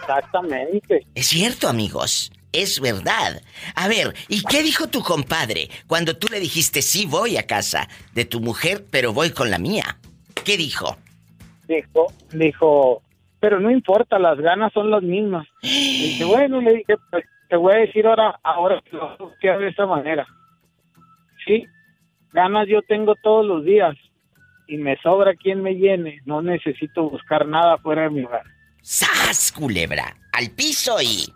Exactamente. 0.00 1.04
Es 1.14 1.26
cierto, 1.26 1.68
amigos. 1.68 2.32
Es 2.52 2.80
verdad. 2.80 3.42
A 3.74 3.88
ver, 3.88 4.14
¿y 4.28 4.42
qué 4.42 4.62
dijo 4.62 4.86
tu 4.88 5.02
compadre 5.02 5.68
cuando 5.86 6.16
tú 6.16 6.28
le 6.30 6.40
dijiste 6.40 6.80
sí 6.80 7.04
voy 7.04 7.36
a 7.36 7.46
casa 7.46 7.88
de 8.14 8.24
tu 8.24 8.40
mujer, 8.40 8.86
pero 8.90 9.12
voy 9.12 9.30
con 9.30 9.50
la 9.50 9.58
mía? 9.58 9.98
¿Qué 10.44 10.56
dijo? 10.56 10.96
Dijo, 11.68 12.10
dijo, 12.32 13.02
pero 13.40 13.60
no 13.60 13.70
importa, 13.70 14.18
las 14.18 14.38
ganas 14.38 14.72
son 14.72 14.90
las 14.90 15.02
mismas. 15.02 15.46
Y 15.62 16.24
bueno, 16.24 16.62
le 16.62 16.76
dije, 16.76 16.94
pues, 17.10 17.24
te 17.48 17.56
voy 17.56 17.74
a 17.74 17.78
decir 17.78 18.06
ahora, 18.06 18.38
ahora 18.42 18.82
que 19.40 19.48
lo 19.48 19.58
de 19.58 19.68
esta 19.68 19.86
manera. 19.86 20.26
Sí, 21.44 21.64
ganas 22.32 22.68
yo 22.68 22.82
tengo 22.82 23.14
todos 23.22 23.46
los 23.46 23.64
días 23.64 23.96
y 24.66 24.76
me 24.76 24.96
sobra 24.98 25.34
quien 25.34 25.62
me 25.62 25.74
llene. 25.74 26.20
No 26.26 26.42
necesito 26.42 27.08
buscar 27.08 27.46
nada 27.46 27.78
fuera 27.78 28.02
de 28.02 28.10
mi 28.10 28.24
hogar. 28.24 28.44
¡Sas, 28.82 29.52
culebra! 29.52 30.14
Al 30.32 30.50
piso 30.50 31.00
y... 31.02 31.32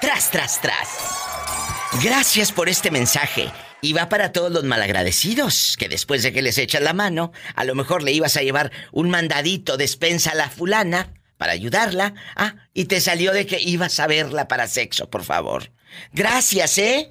Tras, 0.00 0.30
tras, 0.30 0.60
tras. 0.60 2.00
Gracias 2.04 2.52
por 2.52 2.68
este 2.68 2.90
mensaje. 2.90 3.46
Y 3.80 3.92
va 3.92 4.08
para 4.08 4.32
todos 4.32 4.50
los 4.50 4.64
malagradecidos, 4.64 5.76
que 5.78 5.88
después 5.88 6.24
de 6.24 6.32
que 6.32 6.42
les 6.42 6.58
echas 6.58 6.82
la 6.82 6.94
mano, 6.94 7.30
a 7.54 7.64
lo 7.64 7.76
mejor 7.76 8.02
le 8.02 8.10
ibas 8.12 8.36
a 8.36 8.42
llevar 8.42 8.72
un 8.90 9.08
mandadito 9.08 9.76
despensa 9.76 10.32
a 10.32 10.34
la 10.34 10.48
fulana 10.48 11.12
para 11.38 11.52
ayudarla. 11.52 12.14
Ah, 12.36 12.56
y 12.74 12.84
te 12.84 13.00
salió 13.00 13.32
de 13.32 13.46
que 13.46 13.60
ibas 13.60 13.98
a 14.00 14.06
verla 14.06 14.48
para 14.48 14.68
sexo, 14.68 15.08
por 15.08 15.24
favor. 15.24 15.72
Gracias, 16.12 16.76
¿eh? 16.78 17.10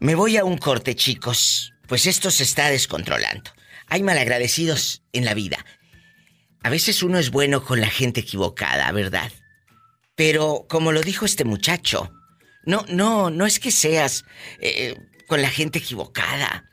Me 0.00 0.14
voy 0.14 0.36
a 0.36 0.44
un 0.44 0.56
corte, 0.56 0.94
chicos. 0.94 1.72
Pues 1.86 2.06
esto 2.06 2.30
se 2.30 2.44
está 2.44 2.70
descontrolando. 2.70 3.50
Hay 3.88 4.02
malagradecidos 4.02 5.02
en 5.12 5.24
la 5.24 5.34
vida. 5.34 5.64
A 6.62 6.70
veces 6.70 7.02
uno 7.02 7.18
es 7.18 7.30
bueno 7.30 7.62
con 7.62 7.80
la 7.80 7.88
gente 7.88 8.20
equivocada, 8.20 8.90
¿verdad? 8.92 9.30
Pero 10.16 10.66
como 10.68 10.92
lo 10.92 11.02
dijo 11.02 11.26
este 11.26 11.44
muchacho, 11.44 12.10
no, 12.64 12.84
no, 12.88 13.30
no 13.30 13.46
es 13.46 13.60
que 13.60 13.70
seas 13.70 14.24
eh, 14.60 14.96
con 15.28 15.42
la 15.42 15.50
gente 15.50 15.78
equivocada. 15.78 16.64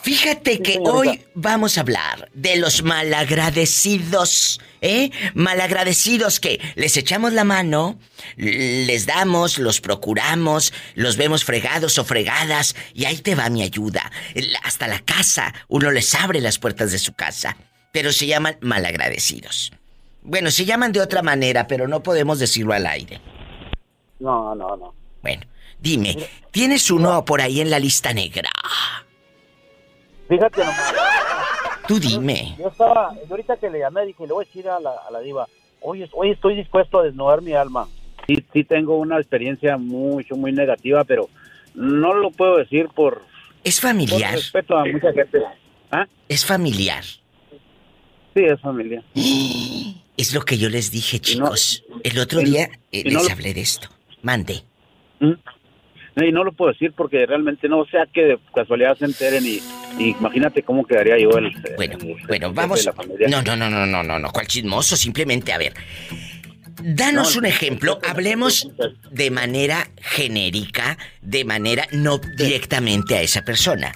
Fíjate 0.02 0.60
que 0.60 0.80
hoy 0.82 1.24
vamos 1.34 1.78
a 1.78 1.82
hablar 1.82 2.28
de 2.34 2.56
los 2.56 2.82
malagradecidos, 2.82 4.60
¿eh? 4.80 5.12
Malagradecidos 5.34 6.40
que 6.40 6.60
les 6.74 6.96
echamos 6.96 7.32
la 7.32 7.44
mano, 7.44 8.00
les 8.36 9.06
damos, 9.06 9.58
los 9.58 9.80
procuramos, 9.80 10.72
los 10.96 11.16
vemos 11.16 11.44
fregados 11.44 11.98
o 11.98 12.04
fregadas 12.04 12.74
y 12.94 13.04
ahí 13.04 13.18
te 13.18 13.36
va 13.36 13.48
mi 13.48 13.62
ayuda. 13.62 14.10
Hasta 14.64 14.88
la 14.88 14.98
casa, 14.98 15.54
uno 15.68 15.92
les 15.92 16.12
abre 16.16 16.40
las 16.40 16.58
puertas 16.58 16.90
de 16.90 16.98
su 16.98 17.12
casa, 17.12 17.56
pero 17.92 18.10
se 18.12 18.26
llaman 18.26 18.58
malagradecidos. 18.60 19.70
Bueno, 20.26 20.50
se 20.50 20.64
llaman 20.64 20.90
de 20.90 21.00
otra 21.00 21.22
manera, 21.22 21.68
pero 21.68 21.86
no 21.86 22.02
podemos 22.02 22.40
decirlo 22.40 22.74
al 22.74 22.84
aire. 22.84 23.20
No, 24.18 24.56
no, 24.56 24.76
no. 24.76 24.92
Bueno, 25.22 25.42
dime, 25.78 26.16
¿tienes 26.50 26.90
uno 26.90 27.24
por 27.24 27.40
ahí 27.40 27.60
en 27.60 27.70
la 27.70 27.78
lista 27.78 28.12
negra? 28.12 28.50
Fíjate 30.28 30.60
nomás. 30.62 30.94
Tú 31.86 32.00
dime. 32.00 32.56
Yo 32.58 32.66
estaba, 32.66 33.14
yo 33.14 33.30
ahorita 33.30 33.56
que 33.56 33.70
le 33.70 33.78
llamé, 33.78 34.04
dije, 34.04 34.26
le 34.26 34.32
voy 34.32 34.44
a 34.44 34.46
decir 34.46 34.68
a 34.68 34.80
la, 34.80 34.90
a 35.08 35.10
la 35.12 35.20
diva, 35.20 35.46
hoy, 35.80 36.08
hoy 36.12 36.32
estoy 36.32 36.56
dispuesto 36.56 36.98
a 36.98 37.04
desnudar 37.04 37.40
mi 37.40 37.52
alma. 37.52 37.86
Sí, 38.26 38.44
sí 38.52 38.64
tengo 38.64 38.98
una 38.98 39.18
experiencia 39.18 39.76
mucho, 39.76 40.34
muy 40.34 40.50
negativa, 40.50 41.04
pero 41.04 41.28
no 41.74 42.14
lo 42.14 42.32
puedo 42.32 42.56
decir 42.56 42.88
por... 42.88 43.22
Es 43.62 43.80
familiar. 43.80 44.32
Por 44.32 44.40
respeto 44.40 44.76
a 44.76 44.84
mucha 44.86 45.12
gente. 45.12 45.38
¿Ah? 45.92 46.06
Es 46.28 46.44
familiar. 46.44 47.04
Sí, 48.34 48.44
es 48.44 48.60
familiar. 48.60 49.04
Es 50.16 50.34
lo 50.34 50.42
que 50.42 50.56
yo 50.58 50.68
les 50.68 50.90
dije, 50.90 51.18
chicos. 51.20 51.84
El 52.02 52.18
otro 52.18 52.40
día 52.40 52.70
eh, 52.92 53.04
no 53.10 53.20
les 53.20 53.30
hablé 53.30 53.52
de 53.54 53.60
esto. 53.60 53.88
Mande. 54.22 54.62
¿Mm? 55.20 55.32
Y 56.24 56.32
no 56.32 56.44
lo 56.44 56.52
puedo 56.52 56.72
decir 56.72 56.92
porque 56.96 57.26
realmente 57.26 57.68
no 57.68 57.84
sea 57.86 58.06
que 58.12 58.22
de 58.22 58.38
casualidad 58.54 58.96
se 58.96 59.04
enteren 59.04 59.44
y, 59.44 59.60
y 60.02 60.10
imagínate 60.18 60.62
cómo 60.62 60.86
quedaría 60.86 61.18
yo 61.18 61.28
el... 61.36 61.52
Bueno, 61.76 61.98
el- 62.00 62.26
bueno, 62.26 62.46
el 62.46 62.52
vamos. 62.54 62.88
No, 63.28 63.42
no, 63.42 63.54
no, 63.56 63.68
no, 63.68 63.84
no, 63.86 64.02
no, 64.02 64.18
no. 64.18 64.30
¿Cuál 64.32 64.46
chismoso? 64.46 64.96
Simplemente, 64.96 65.52
a 65.52 65.58
ver. 65.58 65.74
Danos 66.82 67.34
No, 67.34 67.40
un 67.40 67.46
ejemplo. 67.46 67.98
Hablemos 68.06 68.68
de 69.10 69.30
manera 69.30 69.90
genérica, 70.00 70.96
de 71.20 71.44
manera 71.44 71.86
no 71.92 72.18
directamente 72.18 73.16
a 73.16 73.22
esa 73.22 73.42
persona. 73.44 73.92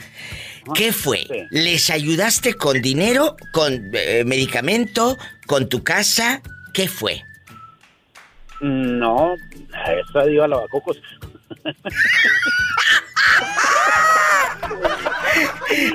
¿Qué 0.75 0.93
fue? 0.93 1.27
¿Les 1.51 1.91
ayudaste 1.91 2.55
con 2.55 2.81
dinero, 2.83 3.37
con 3.53 3.91
eh, 3.93 4.25
medicamento, 4.25 5.19
con 5.47 5.69
tu 5.69 5.83
casa? 5.83 6.43
¿Qué 6.73 6.89
fue? 6.89 7.23
No, 8.61 9.35
esa 10.09 10.25
diva 10.27 10.47
lavacocos. 10.49 11.01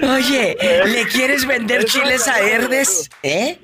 Oye, 0.02 0.58
¿le 0.86 1.06
quieres 1.08 1.46
vender 1.46 1.86
chiles 1.86 2.28
a 2.28 2.40
Herdes? 2.40 3.10
¿Eh? 3.24 3.60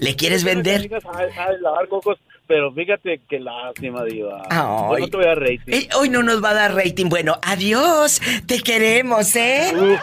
¿Le 0.00 0.16
quieres 0.16 0.44
vender? 0.44 0.88
Sabes 1.02 1.34
lavar 1.60 1.88
cocos, 1.88 2.18
pero 2.46 2.72
fíjate 2.72 3.20
qué 3.28 3.40
lástima, 3.40 4.04
diva. 4.04 4.42
Yo 4.50 4.96
no 4.98 5.08
te 5.08 5.16
voy 5.16 5.26
a 5.26 5.28
dar 5.28 5.40
rating. 5.40 5.72
Eh, 5.72 5.88
hoy 5.96 6.08
no 6.08 6.22
nos 6.22 6.42
va 6.42 6.50
a 6.50 6.54
dar 6.54 6.74
rating. 6.74 7.06
Bueno, 7.08 7.38
adiós. 7.42 8.20
Te 8.46 8.60
queremos, 8.60 9.34
¿eh? 9.36 9.72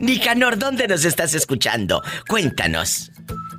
Nicanor, 0.00 0.58
¿dónde 0.58 0.88
nos 0.88 1.04
estás 1.04 1.34
escuchando? 1.34 2.02
Cuéntanos. 2.28 3.10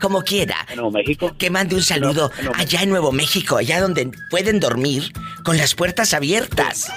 Como 0.01 0.21
quiera. 0.23 0.57
En 0.69 0.75
Nuevo 0.75 0.91
México. 0.91 1.35
Que 1.37 1.49
mande 1.49 1.75
un 1.75 1.81
saludo 1.81 2.31
allá 2.55 2.83
en 2.83 2.89
Nuevo 2.89 3.11
México, 3.11 3.57
allá 3.57 3.81
donde 3.81 4.11
pueden 4.29 4.59
dormir 4.59 5.11
con 5.43 5.57
las 5.57 5.73
puertas 5.73 6.13
abiertas. 6.13 6.91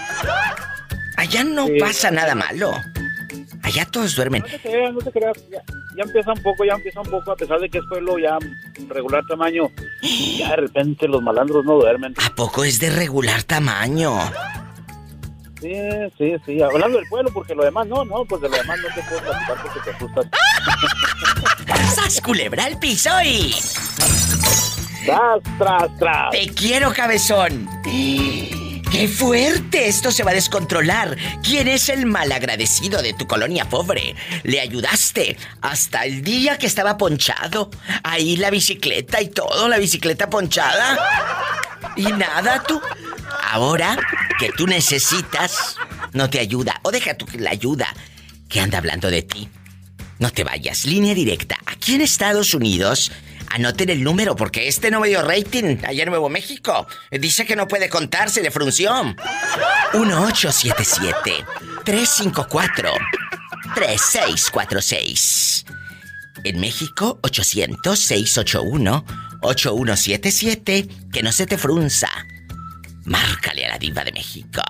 Allá 1.16 1.44
no 1.44 1.66
Sí. 1.66 1.78
pasa 1.78 2.10
nada 2.10 2.34
malo. 2.34 2.72
Allá 3.70 3.86
todos 3.86 4.16
duermen. 4.16 4.42
No 4.42 4.48
te 4.48 4.58
creas, 4.58 4.92
no 4.92 4.98
te 4.98 5.12
creas. 5.12 5.38
Ya, 5.48 5.62
ya 5.96 6.02
empieza 6.02 6.32
un 6.32 6.42
poco, 6.42 6.64
ya 6.64 6.74
empieza 6.74 7.00
un 7.00 7.08
poco, 7.08 7.30
a 7.30 7.36
pesar 7.36 7.60
de 7.60 7.70
que 7.70 7.78
es 7.78 7.84
pueblo 7.88 8.18
ya 8.18 8.36
regular 8.88 9.24
tamaño. 9.28 9.70
Ya 10.38 10.50
de 10.50 10.56
repente 10.56 11.06
los 11.06 11.22
malandros 11.22 11.64
no 11.64 11.74
duermen. 11.74 12.14
¿A 12.20 12.34
poco 12.34 12.64
es 12.64 12.80
de 12.80 12.90
regular 12.90 13.44
tamaño? 13.44 14.18
Sí, 15.60 15.72
sí, 16.18 16.34
sí. 16.44 16.60
Hablando 16.60 16.98
del 16.98 17.06
pueblo, 17.08 17.30
porque 17.32 17.54
lo 17.54 17.64
demás 17.64 17.86
no, 17.86 18.04
no, 18.04 18.24
pues 18.24 18.42
de 18.42 18.48
lo 18.48 18.56
demás 18.56 18.78
no 18.80 18.94
te 18.94 19.08
puedo 19.08 19.20
platicar 19.20 19.56
porque 19.62 19.80
te 19.84 19.90
asustas. 19.90 20.26
¡Sas 21.94 22.20
culebra 22.20 22.64
al 22.64 22.78
piso 22.78 23.10
y... 23.24 23.54
¡Tras, 25.04 25.40
tras, 25.58 25.98
tras! 25.98 26.30
¡Te 26.30 26.48
quiero, 26.48 26.92
cabezón! 26.92 27.68
¡Qué 28.90 29.06
fuerte! 29.06 29.86
Esto 29.86 30.10
se 30.10 30.24
va 30.24 30.32
a 30.32 30.34
descontrolar. 30.34 31.16
¿Quién 31.44 31.68
es 31.68 31.88
el 31.88 32.06
malagradecido 32.06 33.00
de 33.02 33.12
tu 33.12 33.26
colonia 33.26 33.68
pobre? 33.68 34.16
Le 34.42 34.60
ayudaste 34.60 35.36
hasta 35.60 36.04
el 36.04 36.22
día 36.22 36.58
que 36.58 36.66
estaba 36.66 36.98
ponchado. 36.98 37.70
Ahí 38.02 38.36
la 38.36 38.50
bicicleta 38.50 39.22
y 39.22 39.28
todo, 39.28 39.68
la 39.68 39.78
bicicleta 39.78 40.28
ponchada. 40.28 40.98
Y 41.96 42.04
nada, 42.04 42.64
tú. 42.64 42.80
Ahora 43.52 43.96
que 44.38 44.50
tú 44.50 44.66
necesitas, 44.66 45.76
no 46.12 46.28
te 46.28 46.40
ayuda. 46.40 46.80
O 46.82 46.90
deja 46.90 47.14
tú 47.14 47.26
que 47.26 47.38
la 47.38 47.50
ayuda. 47.50 47.94
Que 48.48 48.60
anda 48.60 48.78
hablando 48.78 49.08
de 49.08 49.22
ti. 49.22 49.48
No 50.18 50.32
te 50.32 50.42
vayas. 50.42 50.84
Línea 50.84 51.14
directa. 51.14 51.56
Aquí 51.66 51.94
en 51.94 52.00
Estados 52.00 52.54
Unidos 52.54 53.12
Anoten 53.50 53.90
el 53.90 54.02
número 54.02 54.36
porque 54.36 54.68
este 54.68 54.90
no 54.90 55.00
me 55.00 55.08
dio 55.08 55.22
rating 55.22 55.78
allá 55.84 56.04
en 56.04 56.10
Nuevo 56.10 56.28
México. 56.28 56.86
Dice 57.10 57.44
que 57.44 57.56
no 57.56 57.68
puede 57.68 57.88
contarse 57.88 58.42
de 58.42 58.50
frunción. 58.50 59.16
1877 59.92 61.44
354 61.84 62.92
3646. 63.74 65.64
En 66.44 66.60
México 66.60 67.18
800 67.22 67.98
681 67.98 69.04
8177, 69.42 70.88
que 71.12 71.22
no 71.22 71.32
se 71.32 71.46
te 71.46 71.58
frunza. 71.58 72.08
Márcale 73.04 73.66
a 73.66 73.70
la 73.70 73.78
diva 73.78 74.04
de 74.04 74.12
México. 74.12 74.62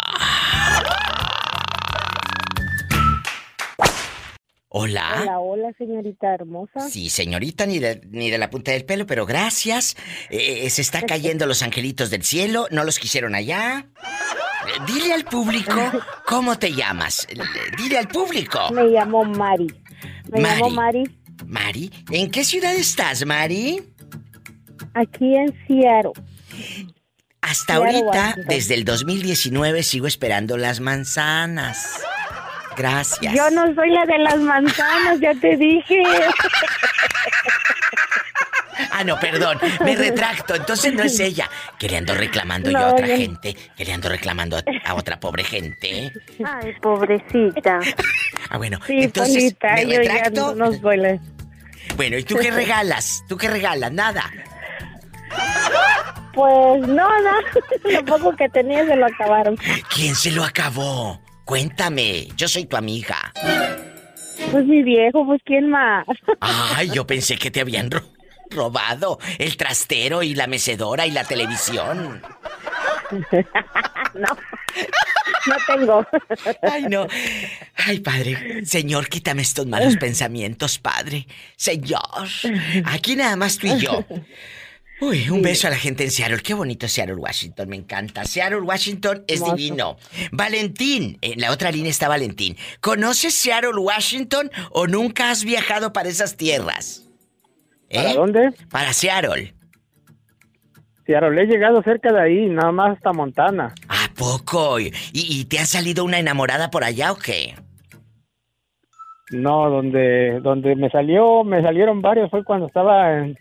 Hola. 4.73 5.19
Hola, 5.23 5.41
hola, 5.41 5.73
señorita 5.77 6.33
hermosa. 6.33 6.89
Sí, 6.89 7.11
señorita, 7.11 7.67
ni 7.67 7.81
de, 7.81 8.01
ni 8.09 8.31
de 8.31 8.39
la 8.39 8.51
punta 8.51 8.71
del 8.71 8.85
pelo, 8.85 9.05
pero 9.05 9.27
gracias. 9.27 9.97
Eh, 10.31 10.61
eh, 10.65 10.71
se 10.71 10.81
está 10.81 11.03
cayendo 11.03 11.45
los 11.47 11.63
angelitos 11.65 12.09
del 12.09 12.23
cielo, 12.23 12.69
no 12.71 12.85
los 12.85 13.01
quisieron 13.01 13.35
allá. 13.35 13.87
Eh, 14.01 14.81
dile 14.87 15.13
al 15.13 15.25
público 15.25 15.75
cómo 16.25 16.57
te 16.57 16.73
llamas. 16.73 17.27
Dile 17.79 17.99
al 17.99 18.07
público. 18.07 18.71
Me 18.73 18.85
llamo 18.85 19.25
Mari. 19.25 19.67
Me 20.31 20.41
Mari. 20.41 20.61
llamo 20.61 20.71
Mari. 20.71 21.17
Mari, 21.47 21.91
¿en 22.13 22.31
qué 22.31 22.45
ciudad 22.45 22.73
estás, 22.77 23.27
Mari? 23.27 23.83
Aquí 24.95 25.35
en 25.35 25.49
Seattle. 25.67 26.13
Hasta 27.41 27.75
Seattle, 27.75 27.99
ahorita, 28.03 28.21
Washington. 28.21 28.45
desde 28.47 28.75
el 28.75 28.85
2019, 28.85 29.83
sigo 29.83 30.07
esperando 30.07 30.57
las 30.57 30.79
manzanas. 30.79 32.01
Gracias. 32.77 33.35
Yo 33.35 33.51
no 33.51 33.75
soy 33.75 33.91
la 33.91 34.05
de 34.07 34.19
las 34.19 34.39
manzanas, 34.39 35.21
ya 35.21 35.35
te 35.35 35.57
dije. 35.57 36.03
Ah, 38.93 39.05
no, 39.05 39.19
perdón, 39.21 39.59
me 39.85 39.95
retracto. 39.95 40.55
Entonces 40.55 40.93
no 40.95 41.03
es 41.03 41.19
ella. 41.21 41.49
Que 41.79 41.89
le 41.89 41.99
ando 41.99 42.15
reclamando 42.15 42.71
yo 42.71 42.79
a 42.79 42.93
otra 42.93 43.07
gente. 43.07 43.55
Que 43.77 43.85
le 43.85 43.93
ando 43.93 44.09
reclamando 44.09 44.57
a, 44.57 44.63
a 44.85 44.95
otra 44.95 45.21
pobre 45.21 45.45
gente. 45.45 46.13
Ay, 46.45 46.75
pobrecita. 46.81 47.79
Ah, 48.49 48.57
bueno, 48.57 48.79
Sí, 48.87 49.03
entonces 49.03 49.55
Polita, 49.55 49.75
me 49.75 49.87
yo 49.87 50.03
ya 50.03 50.13
retracto. 50.25 50.55
no 50.55 50.71
la... 50.97 51.19
Bueno, 51.97 52.17
¿y 52.19 52.25
tú 52.25 52.37
qué 52.37 52.51
regalas? 52.51 53.23
¿Tú 53.29 53.37
qué 53.37 53.49
regalas? 53.49 53.93
Nada. 53.93 54.31
Pues 56.33 56.81
no, 56.89 57.09
no. 57.09 57.91
Lo 57.91 58.05
poco 58.05 58.35
que 58.37 58.49
tenía 58.49 58.85
se 58.87 58.97
lo 58.97 59.07
acabaron. 59.07 59.57
¿Quién 59.95 60.15
se 60.15 60.31
lo 60.31 60.45
acabó? 60.45 61.21
Cuéntame, 61.51 62.29
yo 62.37 62.47
soy 62.47 62.67
tu 62.67 62.77
amiga. 62.77 63.33
Pues 64.53 64.65
mi 64.67 64.85
viejo, 64.85 65.27
pues 65.27 65.41
¿quién 65.45 65.69
más? 65.69 66.07
Ay, 66.41 66.91
yo 66.95 67.05
pensé 67.05 67.37
que 67.37 67.51
te 67.51 67.61
habían 67.61 67.91
ro- 67.91 68.05
robado 68.51 69.19
el 69.37 69.57
trastero 69.57 70.23
y 70.23 70.37
la 70.37 70.47
mecedora 70.47 71.09
y 71.09 71.11
la 71.11 71.25
televisión. 71.25 72.23
no, 74.15 74.29
no 75.49 75.57
tengo. 75.67 76.07
Ay, 76.63 76.85
no. 76.85 77.09
Ay, 77.85 77.99
padre. 77.99 78.65
Señor, 78.65 79.09
quítame 79.09 79.43
estos 79.43 79.67
malos 79.67 79.97
pensamientos, 79.97 80.79
padre. 80.79 81.27
Señor. 81.57 82.29
Aquí 82.85 83.17
nada 83.17 83.35
más 83.35 83.59
tú 83.59 83.67
y 83.67 83.77
yo. 83.81 84.05
Uy, 85.01 85.31
un 85.31 85.41
beso 85.41 85.67
a 85.67 85.71
la 85.71 85.77
gente 85.77 86.05
en 86.05 86.11
Seattle. 86.11 86.41
Qué 86.43 86.53
bonito 86.53 86.87
Seattle, 86.87 87.15
Washington. 87.15 87.69
Me 87.71 87.77
encanta. 87.77 88.25
Seattle, 88.25 88.61
Washington 88.61 89.25
es 89.27 89.43
divino. 89.43 89.97
Valentín. 90.31 91.17
En 91.23 91.41
la 91.41 91.53
otra 91.53 91.73
línea 91.73 91.91
está 91.91 92.07
Valentín. 92.07 92.57
¿Conoces 92.81 93.35
Seattle, 93.35 93.79
Washington 93.79 94.51
o 94.73 94.87
nunca 94.87 95.31
has 95.31 95.45
viajado 95.45 95.95
para 95.95 96.11
esas 96.11 96.37
tierras? 96.37 97.07
¿Para 97.93 98.13
dónde? 98.13 98.51
Para 98.71 98.93
Seattle. 98.93 99.55
Seattle, 101.07 101.43
he 101.43 101.47
llegado 101.47 101.83
cerca 101.83 102.13
de 102.13 102.21
ahí, 102.21 102.47
nada 102.51 102.71
más 102.71 102.97
hasta 102.97 103.13
Montana. 103.13 103.75
¿A 103.89 104.13
poco? 104.15 104.79
¿Y, 104.79 104.93
y 105.13 105.47
te 105.47 105.59
ha 105.59 105.65
salido 105.65 106.05
una 106.05 106.19
enamorada 106.19 106.71
por 106.71 106.85
allá 106.85 107.11
o 107.13 107.17
qué? 107.17 107.55
No, 109.31 109.71
donde, 109.71 110.41
donde 110.41 110.77
me 110.77 110.91
salió, 110.91 111.43
me 111.45 111.63
salieron 111.63 112.03
varios 112.03 112.31
fue 112.31 112.45
cuando 112.45 112.67
estaba 112.67 113.19
en, 113.19 113.39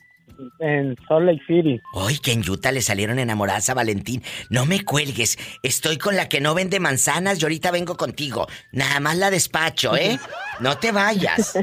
en 0.59 0.95
Salt 1.07 1.25
Lake 1.25 1.41
City. 1.47 1.79
Hoy 1.93 2.19
que 2.19 2.31
en 2.31 2.49
Utah 2.49 2.71
le 2.71 2.81
salieron 2.81 3.19
enamoradas 3.19 3.69
a 3.69 3.73
Valentín. 3.73 4.23
No 4.49 4.65
me 4.65 4.83
cuelgues. 4.83 5.37
Estoy 5.63 5.97
con 5.97 6.15
la 6.15 6.29
que 6.29 6.41
no 6.41 6.53
vende 6.53 6.79
manzanas 6.79 7.39
y 7.39 7.43
ahorita 7.43 7.71
vengo 7.71 7.97
contigo. 7.97 8.47
Nada 8.71 8.99
más 8.99 9.17
la 9.17 9.31
despacho, 9.31 9.95
¿eh? 9.95 10.19
No 10.59 10.77
te 10.77 10.91
vayas. 10.91 11.57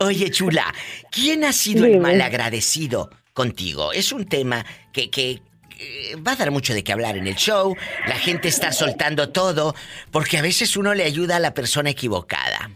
Oye, 0.00 0.30
chula, 0.30 0.74
¿quién 1.10 1.44
ha 1.44 1.52
sido 1.52 1.84
el 1.84 1.92
Dime. 1.92 2.02
malagradecido 2.02 3.10
contigo? 3.32 3.92
Es 3.92 4.12
un 4.12 4.26
tema 4.26 4.64
que, 4.92 5.08
que, 5.10 5.40
que 5.70 6.16
va 6.16 6.32
a 6.32 6.36
dar 6.36 6.50
mucho 6.50 6.74
de 6.74 6.82
qué 6.82 6.92
hablar 6.92 7.16
en 7.16 7.26
el 7.26 7.36
show. 7.36 7.76
La 8.06 8.16
gente 8.16 8.48
está 8.48 8.72
soltando 8.72 9.30
todo 9.30 9.74
porque 10.10 10.38
a 10.38 10.42
veces 10.42 10.76
uno 10.76 10.94
le 10.94 11.04
ayuda 11.04 11.36
a 11.36 11.40
la 11.40 11.54
persona 11.54 11.90
equivocada. 11.90 12.70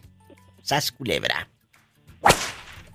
Sas 0.63 0.93
culebra. 0.93 1.49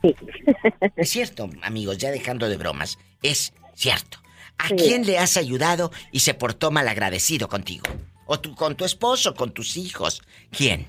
Es 0.96 1.10
cierto, 1.10 1.50
amigos, 1.62 1.98
ya 1.98 2.12
dejando 2.12 2.48
de 2.50 2.58
bromas. 2.58 2.98
Es 3.24 3.54
cierto. 3.74 4.20
¿A 4.58 4.70
Sí. 4.70 4.76
quién 4.76 5.06
le 5.06 5.20
has 5.20 5.38
ayudado 5.38 5.92
y 6.12 6.20
se 6.22 6.34
portó 6.34 6.72
malagradecido 6.72 7.48
contigo? 7.48 7.86
¿O 8.26 8.40
tú 8.40 8.56
con 8.56 8.76
tu 8.76 8.86
esposo, 8.86 9.36
con 9.36 9.52
tus 9.52 9.78
hijos? 9.78 10.22
¿Quién? 10.52 10.88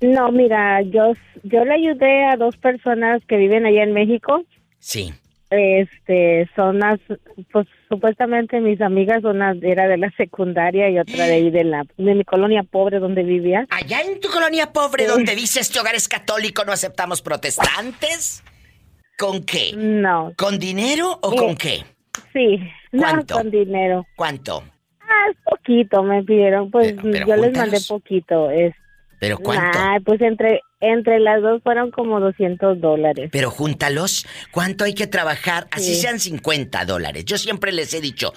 No, 0.00 0.30
mira, 0.30 0.82
yo, 0.82 1.12
yo 1.42 1.64
le 1.64 1.74
ayudé 1.74 2.26
a 2.26 2.36
dos 2.36 2.56
personas 2.56 3.20
que 3.26 3.36
viven 3.36 3.66
allá 3.66 3.82
en 3.82 3.92
México. 3.92 4.44
Sí. 4.78 5.12
Este, 5.50 6.48
son 6.54 6.78
las, 6.80 7.00
pues 7.52 7.66
supuestamente 7.88 8.60
mis 8.60 8.80
amigas, 8.82 9.24
una 9.24 9.54
era 9.62 9.88
de 9.88 9.96
la 9.96 10.10
secundaria 10.10 10.90
y 10.90 10.98
otra 10.98 11.24
de 11.24 11.32
ahí 11.32 11.50
de 11.50 11.64
la, 11.64 11.84
de 11.96 12.14
mi 12.14 12.24
colonia 12.24 12.62
pobre 12.62 12.98
donde 12.98 13.22
vivía. 13.22 13.66
Allá 13.70 14.02
en 14.02 14.20
tu 14.20 14.28
colonia 14.28 14.72
pobre 14.72 15.06
donde 15.06 15.34
dice 15.34 15.60
este 15.60 15.80
hogar 15.80 15.94
es 15.94 16.06
católico, 16.08 16.64
no 16.64 16.72
aceptamos 16.72 17.22
protestantes. 17.22 18.44
¿Con 19.18 19.42
qué? 19.42 19.72
No. 19.74 20.32
¿Con 20.36 20.58
dinero 20.58 21.18
o 21.22 21.34
con 21.34 21.56
qué? 21.56 21.84
Sí, 22.32 22.60
¿Cuánto? 22.92 23.34
no 23.34 23.40
con 23.40 23.50
dinero. 23.50 24.06
¿Cuánto? 24.16 24.62
Ah, 25.00 25.32
poquito 25.44 26.02
me 26.02 26.22
pidieron, 26.22 26.70
pues 26.70 26.94
pero 27.02 27.26
yo 27.26 27.36
les 27.36 27.56
mandé 27.56 27.78
poquito. 27.88 28.50
Es, 28.50 28.74
¿Pero 29.18 29.38
cuánto? 29.38 29.78
Ay, 29.80 30.00
pues 30.00 30.20
entre, 30.20 30.60
entre 30.80 31.18
las 31.18 31.42
dos 31.42 31.62
fueron 31.62 31.90
como 31.90 32.20
200 32.20 32.80
dólares. 32.80 33.30
Pero 33.32 33.50
júntalos, 33.50 34.26
¿cuánto 34.52 34.84
hay 34.84 34.94
que 34.94 35.06
trabajar? 35.06 35.66
Así 35.70 35.94
Sí. 35.94 36.00
sean 36.02 36.20
50 36.20 36.84
dólares. 36.84 37.24
Yo 37.24 37.36
siempre 37.38 37.72
les 37.72 37.92
he 37.94 38.00
dicho, 38.00 38.32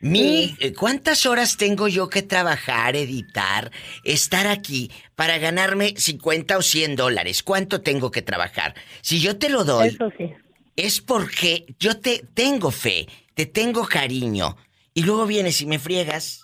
mi, 0.00 0.54
eh, 0.60 0.72
¿cuántas 0.74 1.24
horas 1.26 1.56
tengo 1.56 1.88
yo 1.88 2.08
que 2.08 2.22
trabajar, 2.22 2.96
editar, 2.96 3.70
estar 4.02 4.46
aquí 4.46 4.90
para 5.14 5.38
ganarme 5.38 5.94
50 5.96 6.56
o 6.58 6.62
100 6.62 6.96
dólares? 6.96 7.42
¿Cuánto 7.42 7.80
tengo 7.80 8.10
que 8.10 8.22
trabajar? 8.22 8.74
Si 9.02 9.20
yo 9.20 9.36
te 9.38 9.48
lo 9.48 9.64
doy, 9.64 9.88
Eso 9.88 10.10
sí. 10.18 10.32
es 10.76 11.00
porque 11.00 11.66
yo 11.78 12.00
te 12.00 12.24
tengo 12.34 12.70
fe, 12.70 13.06
te 13.34 13.46
tengo 13.46 13.84
cariño. 13.86 14.56
Y 14.94 15.02
luego 15.02 15.26
vienes 15.26 15.60
y 15.60 15.66
me 15.66 15.78
friegas. 15.78 16.43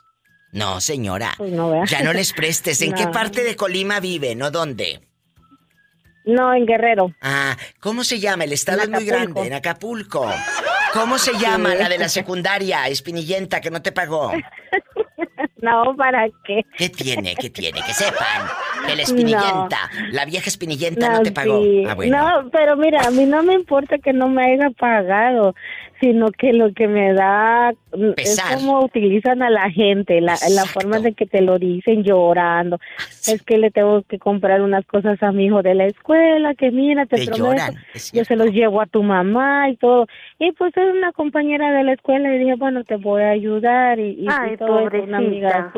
No, 0.52 0.80
señora. 0.80 1.34
Pues 1.36 1.52
ya 1.88 2.02
no 2.02 2.12
les 2.12 2.32
prestes. 2.32 2.82
¿En 2.82 2.92
qué 2.94 3.06
parte 3.08 3.42
de 3.42 3.56
Colima 3.56 4.00
vive? 4.00 4.34
¿No 4.34 4.50
dónde? 4.50 5.00
No, 6.24 6.54
en 6.54 6.66
Guerrero. 6.66 7.12
Ah, 7.22 7.56
¿cómo 7.80 8.04
se 8.04 8.20
llama? 8.20 8.44
El 8.44 8.52
estado 8.52 8.82
es 8.82 8.90
muy 8.90 9.04
grande, 9.04 9.46
en 9.46 9.54
Acapulco. 9.54 10.30
¿Cómo 10.92 11.18
se 11.18 11.32
llama 11.38 11.74
la 11.74 11.88
de 11.88 11.98
la 11.98 12.08
secundaria, 12.20 12.86
espinillenta, 12.88 13.60
que 13.60 13.70
no 13.70 13.82
te 13.82 13.92
pagó? 13.92 14.32
No, 15.62 15.94
¿para 15.96 16.26
qué? 16.44 16.64
¿Qué 16.76 16.88
tiene? 16.88 17.34
¿Qué 17.34 17.50
tiene? 17.50 17.82
Que 17.82 17.92
sepan 17.92 18.48
que 18.86 18.96
la 18.96 19.02
espinillenta, 19.02 19.90
la 20.10 20.24
vieja 20.24 20.48
espinillenta 20.48 21.08
no, 21.08 21.16
No, 21.18 21.22
te 21.22 21.32
pagó. 21.32 21.62
sí. 21.62 21.84
Ah, 21.86 21.94
bueno. 21.94 22.16
No, 22.16 22.50
pero 22.50 22.76
mira, 22.76 23.02
a 23.02 23.10
mí 23.10 23.24
no 23.26 23.42
me 23.42 23.54
importa 23.54 23.98
que 23.98 24.12
no 24.14 24.28
me 24.28 24.42
haya 24.54 24.70
pagado. 24.70 25.54
Sino 26.00 26.30
que 26.30 26.52
lo 26.52 26.72
que 26.72 26.88
me 26.88 27.12
da 27.12 27.72
mm, 27.94 28.12
Pesar. 28.12 28.52
es 28.52 28.56
cómo 28.56 28.84
utilizan 28.84 29.42
a 29.42 29.50
la 29.50 29.70
gente, 29.70 30.20
la, 30.20 30.34
la 30.50 30.64
forma 30.64 30.98
de 30.98 31.12
que 31.12 31.26
te 31.26 31.42
lo 31.42 31.58
dicen 31.58 32.02
llorando. 32.02 32.78
Es 33.28 33.42
que 33.42 33.58
le 33.58 33.70
tengo 33.70 34.02
que 34.02 34.18
comprar 34.18 34.62
unas 34.62 34.86
cosas 34.86 35.22
a 35.22 35.30
mi 35.32 35.46
hijo 35.46 35.62
de 35.62 35.74
la 35.74 35.86
escuela, 35.86 36.54
que 36.54 36.70
mira, 36.70 37.06
te, 37.06 37.16
Te 37.16 37.26
prometo, 37.26 37.44
lloran, 37.44 37.74
yo 38.12 38.24
se 38.24 38.36
los 38.36 38.50
llevo 38.50 38.80
a 38.80 38.86
tu 38.86 39.02
mamá 39.02 39.68
y 39.68 39.76
todo. 39.76 40.06
Y 40.38 40.52
pues 40.52 40.74
es 40.76 40.94
una 40.94 41.12
compañera 41.12 41.70
de 41.72 41.84
la 41.84 41.92
escuela 41.92 42.34
y 42.34 42.38
dije, 42.38 42.54
bueno, 42.56 42.82
te 42.84 42.96
voy 42.96 43.22
a 43.22 43.30
ayudar 43.30 43.98
y, 43.98 44.12
y, 44.22 44.26
Ay, 44.28 44.54
y 44.54 44.56
todo 44.56 44.88
eso, 44.88 45.02
una 45.02 45.18
amiga 45.18 45.72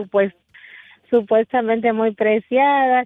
supuestamente 1.10 1.92
muy 1.92 2.12
preciada 2.12 3.04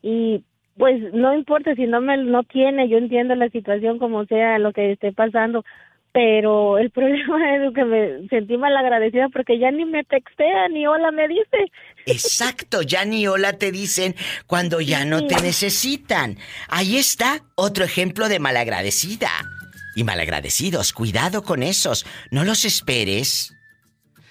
y 0.00 0.42
pues 0.76 1.12
no 1.12 1.34
importa 1.34 1.74
si 1.74 1.86
no 1.86 2.00
me 2.00 2.16
no 2.16 2.42
tiene, 2.44 2.88
yo 2.88 2.96
entiendo 2.96 3.34
la 3.34 3.50
situación 3.50 3.98
como 3.98 4.24
sea 4.24 4.58
lo 4.58 4.72
que 4.72 4.92
esté 4.92 5.12
pasando, 5.12 5.64
pero 6.12 6.78
el 6.78 6.90
problema 6.90 7.56
es 7.66 7.74
que 7.74 7.84
me 7.84 8.28
sentí 8.28 8.56
mal 8.56 8.76
agradecida 8.76 9.28
porque 9.30 9.58
ya 9.58 9.70
ni 9.70 9.84
me 9.84 10.04
textea 10.04 10.68
ni 10.68 10.86
hola 10.86 11.10
me 11.10 11.26
dice. 11.28 11.72
Exacto, 12.06 12.82
ya 12.82 13.04
ni 13.04 13.26
hola 13.26 13.54
te 13.54 13.72
dicen 13.72 14.14
cuando 14.46 14.80
ya 14.80 15.04
no 15.04 15.26
te 15.26 15.40
necesitan. 15.40 16.38
Ahí 16.68 16.98
está 16.98 17.44
otro 17.54 17.84
ejemplo 17.84 18.28
de 18.28 18.38
malagradecida. 18.38 19.30
Y 19.94 20.04
malagradecidos, 20.04 20.92
cuidado 20.92 21.42
con 21.42 21.62
esos. 21.62 22.06
No 22.30 22.44
los 22.44 22.64
esperes 22.64 23.54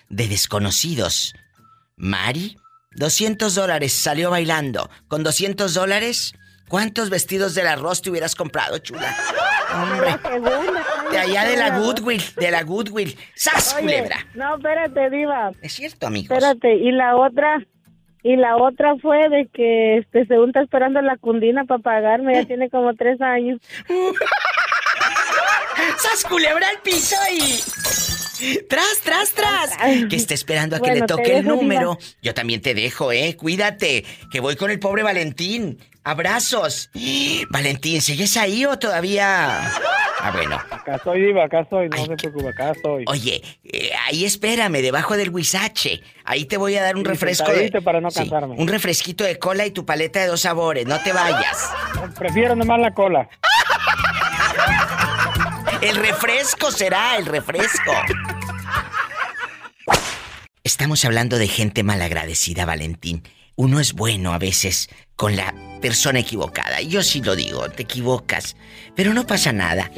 de 0.10 0.28
desconocidos. 0.28 1.36
Mari, 1.98 2.58
200 2.96 3.54
dólares, 3.54 3.94
salió 3.94 4.32
bailando. 4.32 4.90
Con 5.08 5.24
200 5.24 5.74
dólares, 5.76 6.34
¿cuántos 6.72 7.10
vestidos 7.10 7.54
del 7.54 7.68
arroz 7.68 8.02
te 8.02 8.10
hubieras 8.10 8.34
comprado, 8.34 8.78
chula? 8.78 9.14
Hombre, 9.76 10.16
de 11.12 11.18
allá 11.18 11.46
de 11.46 11.58
la 11.58 11.78
Goodwill, 11.78 12.24
de 12.38 12.50
la 12.50 12.64
Goodwill. 12.64 13.18
¡Sas, 13.36 13.74
Oye, 13.74 13.84
culebra! 13.84 14.26
No, 14.34 14.56
espérate, 14.56 15.10
diva. 15.10 15.52
Es 15.62 15.74
cierto, 15.74 16.08
amigos. 16.08 16.32
Espérate, 16.32 16.76
y 16.76 16.92
la 16.92 17.18
otra 17.18 17.62
y 18.24 18.38
la 18.38 18.56
otra 18.56 18.96
fue 19.02 19.28
de 19.30 19.50
que 19.54 19.98
este 19.98 20.26
según 20.28 20.50
está 20.50 20.62
esperando 20.62 21.02
la 21.02 21.18
cundina 21.18 21.66
para 21.66 21.82
pagarme, 21.82 22.36
ya 22.36 22.46
tiene 22.46 22.70
como 22.70 22.94
tres 22.96 23.20
años. 23.20 23.60
¡Sas 25.98 26.24
culebra 26.24 26.70
al 26.70 26.82
piso 26.82 27.18
y... 27.34 27.60
Tras, 28.68 29.00
tras, 29.04 29.32
tras. 29.32 29.78
Que 30.10 30.16
está 30.16 30.34
esperando 30.34 30.76
a 30.76 30.80
que 30.80 30.90
Bueno, 30.90 31.02
le 31.02 31.08
toque 31.08 31.38
el 31.38 31.46
número. 31.46 31.98
Yo 32.22 32.34
también 32.34 32.62
te 32.62 32.74
dejo, 32.74 33.12
¿eh? 33.12 33.36
Cuídate, 33.38 34.04
que 34.32 34.40
voy 34.40 34.56
con 34.56 34.72
el 34.72 34.80
pobre 34.80 35.04
Valentín. 35.04 35.78
Abrazos. 36.04 36.90
Valentín, 37.50 38.02
¿sigues 38.02 38.38
ahí 38.38 38.66
o 38.66 38.78
todavía...? 38.80 39.72
Ah, 40.24 40.30
bueno. 40.32 40.56
Acá 40.70 40.96
estoy, 40.98 41.20
Diva, 41.22 41.46
acá 41.46 41.62
estoy, 41.62 41.90
no 41.90 41.98
se 42.06 42.16
preocupe, 42.16 42.50
acá 42.50 42.72
estoy. 42.72 43.06
Oye, 43.08 43.42
eh, 43.64 43.90
ahí 44.06 44.24
espérame, 44.24 44.74
debajo 44.84 45.18
del 45.18 45.32
huizache. 45.32 46.04
Ahí 46.26 46.46
te 46.46 46.58
voy 46.58 46.76
a 46.76 46.84
dar 46.84 46.96
un 46.96 47.02
Sí, 47.02 47.08
refresco 47.08 47.50
de... 47.50 47.54
sentadito 47.58 47.82
para 47.84 48.02
no 48.02 48.12
Sí, 48.12 48.20
cansarme. 48.20 48.54
un 48.56 48.68
refresquito 48.68 49.24
de 49.24 49.40
cola 49.40 49.66
y 49.66 49.72
tu 49.72 49.84
paleta 49.84 50.20
de 50.20 50.28
dos 50.28 50.42
sabores. 50.42 50.86
No 50.86 51.00
te 51.02 51.12
vayas. 51.12 51.72
Prefiero 52.20 52.56
nomás 52.56 52.80
la 52.80 52.94
cola. 52.94 53.28
El 55.82 55.96
refresco 55.96 56.70
será, 56.70 57.18
el 57.18 57.26
refresco. 57.26 57.92
Estamos 60.64 61.04
hablando 61.06 61.40
de 61.40 61.48
gente 61.48 61.82
malagradecida, 61.82 62.66
Valentín. 62.66 63.24
Uno 63.56 63.80
es 63.80 63.94
bueno 63.94 64.34
a 64.34 64.40
veces 64.40 64.90
con 65.16 65.36
la 65.36 65.54
persona 65.82 66.20
equivocada. 66.20 66.82
Yo 66.82 67.04
sí 67.04 67.22
lo 67.22 67.36
digo, 67.36 67.70
te 67.70 67.84
equivocas. 67.84 68.56
Pero 68.96 69.14
no 69.14 69.26
pasa 69.28 69.52
nada. 69.54 69.92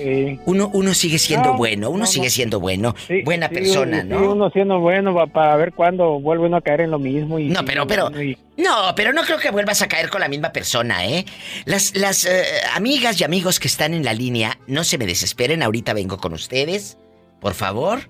Uno, 0.45 0.69
uno 0.73 0.93
sigue 0.93 1.17
siendo 1.17 1.51
No, 1.51 1.57
bueno, 1.57 1.89
uno 1.89 1.99
no, 2.01 2.05
sigue 2.05 2.29
siendo 2.29 2.59
bueno. 2.59 2.93
Sí, 3.07 3.21
buena 3.23 3.47
sí, 3.49 3.55
persona, 3.55 4.01
sí, 4.01 4.07
¿no? 4.07 4.31
uno 4.33 4.49
siendo 4.49 4.79
bueno 4.79 5.13
pa- 5.13 5.27
para 5.27 5.55
ver 5.55 5.73
cuándo 5.73 6.19
vuelve 6.19 6.45
uno 6.47 6.57
a 6.57 6.61
caer 6.61 6.81
en 6.81 6.91
lo 6.91 6.99
mismo. 6.99 7.39
Y, 7.39 7.47
No, 7.49 7.63
pero, 7.65 7.87
pero. 7.87 8.09
y- 8.21 8.37
No, 8.57 8.93
pero 8.95 9.13
no 9.13 9.23
creo 9.23 9.37
que 9.39 9.49
vuelvas 9.51 9.81
a 9.81 9.87
caer 9.87 10.09
con 10.09 10.21
la 10.21 10.27
misma 10.27 10.51
persona, 10.51 11.05
¿eh? 11.05 11.25
Las, 11.65 11.95
las 11.95 12.25
eh, 12.25 12.43
amigas 12.75 13.19
y 13.19 13.23
amigos 13.23 13.59
que 13.59 13.67
están 13.67 13.93
en 13.93 14.03
la 14.03 14.13
línea, 14.13 14.57
no 14.67 14.83
se 14.83 14.97
me 14.97 15.05
desesperen, 15.05 15.63
ahorita 15.63 15.93
vengo 15.93 16.17
con 16.17 16.33
ustedes. 16.33 16.97
Por 17.39 17.53
favor, 17.55 18.07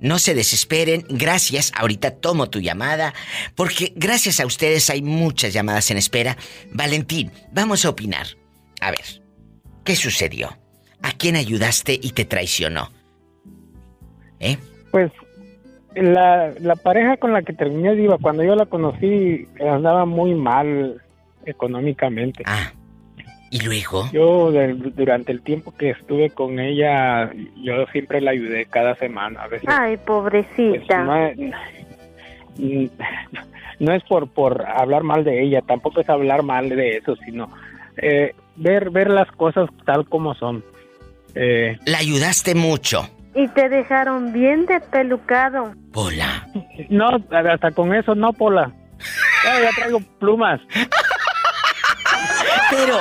no 0.00 0.18
se 0.18 0.34
desesperen. 0.34 1.04
Gracias, 1.08 1.72
ahorita 1.76 2.12
tomo 2.12 2.48
tu 2.50 2.60
llamada, 2.60 3.14
porque 3.54 3.92
gracias 3.96 4.40
a 4.40 4.46
ustedes 4.46 4.90
hay 4.90 5.02
muchas 5.02 5.52
llamadas 5.52 5.90
en 5.90 5.98
espera. 5.98 6.36
Valentín, 6.72 7.30
vamos 7.52 7.84
a 7.84 7.90
opinar. 7.90 8.26
A 8.80 8.90
ver, 8.90 9.22
¿qué 9.84 9.96
sucedió? 9.96 10.56
¿A 11.02 11.12
quién 11.12 11.36
ayudaste 11.36 11.98
y 12.00 12.10
te 12.10 12.24
traicionó? 12.24 12.90
¿Eh? 14.40 14.58
Pues 14.90 15.10
la, 15.94 16.52
la 16.60 16.76
pareja 16.76 17.16
con 17.16 17.32
la 17.32 17.42
que 17.42 17.52
terminé, 17.52 17.94
Diva, 17.94 18.18
cuando 18.18 18.44
yo 18.44 18.54
la 18.54 18.66
conocí, 18.66 19.48
andaba 19.60 20.04
muy 20.04 20.34
mal 20.34 21.02
económicamente. 21.44 22.42
Ah. 22.46 22.72
¿Y 23.50 23.60
luego? 23.60 24.08
Yo, 24.12 24.50
del- 24.50 24.94
durante 24.94 25.30
el 25.32 25.40
tiempo 25.42 25.72
que 25.76 25.90
estuve 25.90 26.30
con 26.30 26.58
ella, 26.58 27.30
yo 27.62 27.86
siempre 27.92 28.20
la 28.20 28.32
ayudé 28.32 28.66
cada 28.66 28.94
semana. 28.96 29.42
A 29.42 29.48
veces 29.48 29.68
Ay, 29.68 29.96
pobrecita. 29.98 31.02
no 31.04 31.16
es, 31.26 31.38
mm, 32.58 32.86
no 33.80 33.92
es 33.92 34.02
por, 34.04 34.28
por 34.28 34.64
hablar 34.66 35.02
mal 35.04 35.22
de 35.24 35.42
ella, 35.42 35.62
tampoco 35.62 36.00
es 36.00 36.08
hablar 36.08 36.42
mal 36.42 36.68
de 36.68 36.96
eso, 36.98 37.14
sino 37.24 37.48
eh, 37.98 38.34
ver, 38.56 38.90
ver 38.90 39.10
las 39.10 39.30
cosas 39.32 39.68
tal 39.84 40.08
como 40.08 40.34
son. 40.34 40.64
Eh, 41.34 41.78
La 41.86 41.98
ayudaste 41.98 42.54
mucho. 42.54 43.08
Y 43.34 43.48
te 43.48 43.68
dejaron 43.68 44.32
bien 44.32 44.64
despelucado. 44.66 45.72
Hola. 45.94 46.48
no, 46.88 47.08
hasta 47.30 47.70
con 47.72 47.94
eso 47.94 48.14
no, 48.14 48.32
Pola. 48.32 48.72
Ya, 49.44 49.60
ya 49.62 49.70
traigo 49.76 50.00
plumas. 50.18 50.60
Pero, 52.70 52.98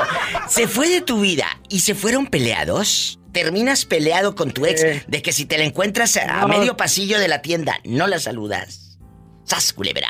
¿se 0.47 0.67
fue 0.67 0.89
de 0.89 1.01
tu 1.01 1.21
vida 1.21 1.45
y 1.69 1.79
se 1.79 1.95
fueron 1.95 2.27
peleados? 2.27 3.19
¿Terminas 3.31 3.85
peleado 3.85 4.35
con 4.35 4.51
tu 4.51 4.65
ex 4.65 5.07
de 5.07 5.21
que 5.21 5.31
si 5.31 5.45
te 5.45 5.57
la 5.57 5.65
encuentras 5.65 6.15
a, 6.17 6.41
no. 6.41 6.47
medio 6.47 6.77
pasillo 6.77 7.19
de 7.19 7.27
la 7.27 7.41
tienda, 7.41 7.75
no 7.83 8.07
la 8.07 8.19
saludas? 8.19 8.99
¡Sas, 9.43 9.73
culebra! 9.73 10.07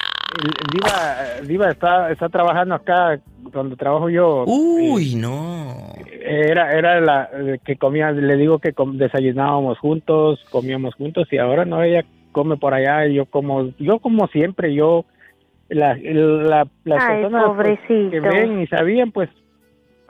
Diva, 0.71 1.15
Diva 1.43 1.71
está, 1.71 2.11
está 2.11 2.29
trabajando 2.29 2.75
acá 2.75 3.19
donde 3.51 3.75
trabajo 3.75 4.09
yo. 4.09 4.43
Uy, 4.45 5.15
no. 5.15 5.93
Era, 6.21 6.71
era 6.71 6.99
la 7.01 7.29
eh, 7.33 7.59
que 7.63 7.77
comía, 7.77 8.11
le 8.11 8.37
digo 8.37 8.59
que 8.59 8.73
desayunábamos 8.93 9.79
juntos, 9.79 10.43
comíamos 10.49 10.95
juntos 10.95 11.27
y 11.31 11.37
ahora 11.37 11.65
no, 11.65 11.83
ella 11.83 12.05
come 12.31 12.57
por 12.57 12.73
allá 12.73 13.07
y 13.07 13.15
yo 13.15 13.25
como, 13.25 13.71
yo 13.77 13.99
como 13.99 14.27
siempre, 14.27 14.73
yo, 14.73 15.05
la, 15.69 15.97
la, 15.97 16.67
las 16.83 17.03
Ay, 17.03 17.21
personas 17.21 17.51
pues, 17.55 17.79
que 17.87 18.19
ven 18.19 18.61
y 18.61 18.67
sabían, 18.67 19.11
pues 19.11 19.29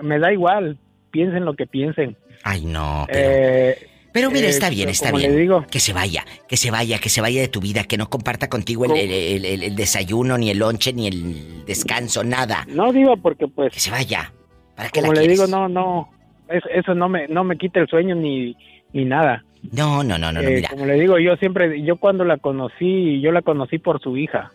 me 0.01 0.19
da 0.19 0.31
igual, 0.33 0.77
piensen 1.11 1.45
lo 1.45 1.53
que 1.55 1.65
piensen. 1.67 2.15
Ay, 2.43 2.65
no, 2.65 3.05
pero... 3.07 3.29
Eh, 3.31 3.77
Pero 4.11 4.31
mira, 4.31 4.47
eh, 4.47 4.49
está 4.51 4.69
bien, 4.69 4.83
pero 4.85 4.91
está 4.91 5.07
como 5.11 5.19
bien. 5.19 5.33
le 5.33 5.39
digo, 5.41 5.65
Que 5.69 5.79
se 5.79 5.91
vaya, 5.91 6.23
que 6.47 6.55
se 6.57 6.71
vaya, 6.71 6.99
que 6.99 7.09
se 7.09 7.19
vaya 7.21 7.41
de 7.41 7.47
tu 7.49 7.59
vida, 7.59 7.83
que 7.83 7.97
no 7.97 8.09
comparta 8.09 8.47
contigo 8.49 8.85
el, 8.85 8.91
¿Cómo? 8.91 9.01
el- 9.01 9.11
el- 9.11 9.45
el- 9.45 9.63
el 9.63 9.75
desayuno, 9.75 10.37
ni 10.37 10.49
el 10.51 10.59
lonche, 10.59 10.93
ni 10.93 11.07
el 11.07 11.65
descanso, 11.65 12.23
nada. 12.23 12.65
no 12.69 12.93
digo 12.93 13.17
porque 13.17 13.47
pues... 13.47 13.73
Que 13.73 13.79
se 13.79 13.91
vaya. 13.91 14.31
¿Para 14.75 14.89
qué 14.89 15.01
la 15.01 15.07
Como 15.07 15.13
le 15.15 15.27
quieres? 15.27 15.37
digo, 15.39 15.47
no, 15.47 15.67
no, 15.67 16.09
eso, 16.49 16.67
eso 16.69 16.93
no 16.93 17.09
me, 17.09 17.27
no 17.27 17.43
me 17.43 17.57
quita 17.57 17.79
el 17.79 17.87
sueño 17.87 18.15
ni, 18.15 18.55
ni 18.93 19.03
nada. 19.05 19.43
No, 19.71 20.03
no, 20.03 20.17
no, 20.17 20.31
no, 20.31 20.41
no, 20.41 20.47
Eh, 20.47 20.55
mira. 20.55 20.69
Como 20.69 20.85
le 20.85 20.93
digo, 20.99 21.17
yo 21.19 21.35
siempre, 21.37 21.81
yo 21.83 21.95
cuando 21.97 22.23
la 22.23 22.37
conocí, 22.37 23.19
yo 23.21 23.31
la 23.31 23.41
conocí 23.41 23.79
por 23.79 23.99
su 24.01 24.15
hija, 24.15 24.51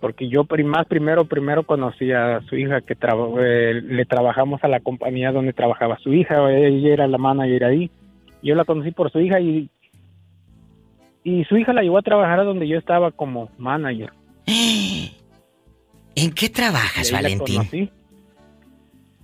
porque 0.00 0.28
yo 0.28 0.46
más 0.64 0.86
primero, 0.86 1.24
primero 1.26 1.64
conocí 1.64 2.10
a 2.12 2.40
su 2.48 2.56
hija 2.56 2.80
que 2.80 2.94
traba- 2.96 3.28
eh, 3.40 3.80
le 3.82 4.04
trabajamos 4.06 4.62
a 4.64 4.68
la 4.68 4.80
compañía 4.80 5.32
donde 5.32 5.52
trabajaba 5.52 5.98
su 5.98 6.12
hija, 6.12 6.50
ella 6.52 6.92
era 6.92 7.06
la 7.06 7.18
manager 7.18 7.64
ahí. 7.64 7.90
Yo 8.42 8.54
la 8.54 8.64
conocí 8.64 8.90
por 8.90 9.10
su 9.12 9.20
hija 9.20 9.38
y 9.40 9.70
y 11.22 11.44
su 11.44 11.56
hija 11.58 11.74
la 11.74 11.82
llevó 11.82 11.98
a 11.98 12.02
trabajar 12.02 12.40
a 12.40 12.44
donde 12.44 12.66
yo 12.66 12.78
estaba 12.78 13.10
como 13.10 13.50
manager. 13.58 14.10
¿En 16.16 16.32
qué 16.32 16.48
trabajas, 16.48 17.12
Valentín? 17.12 17.90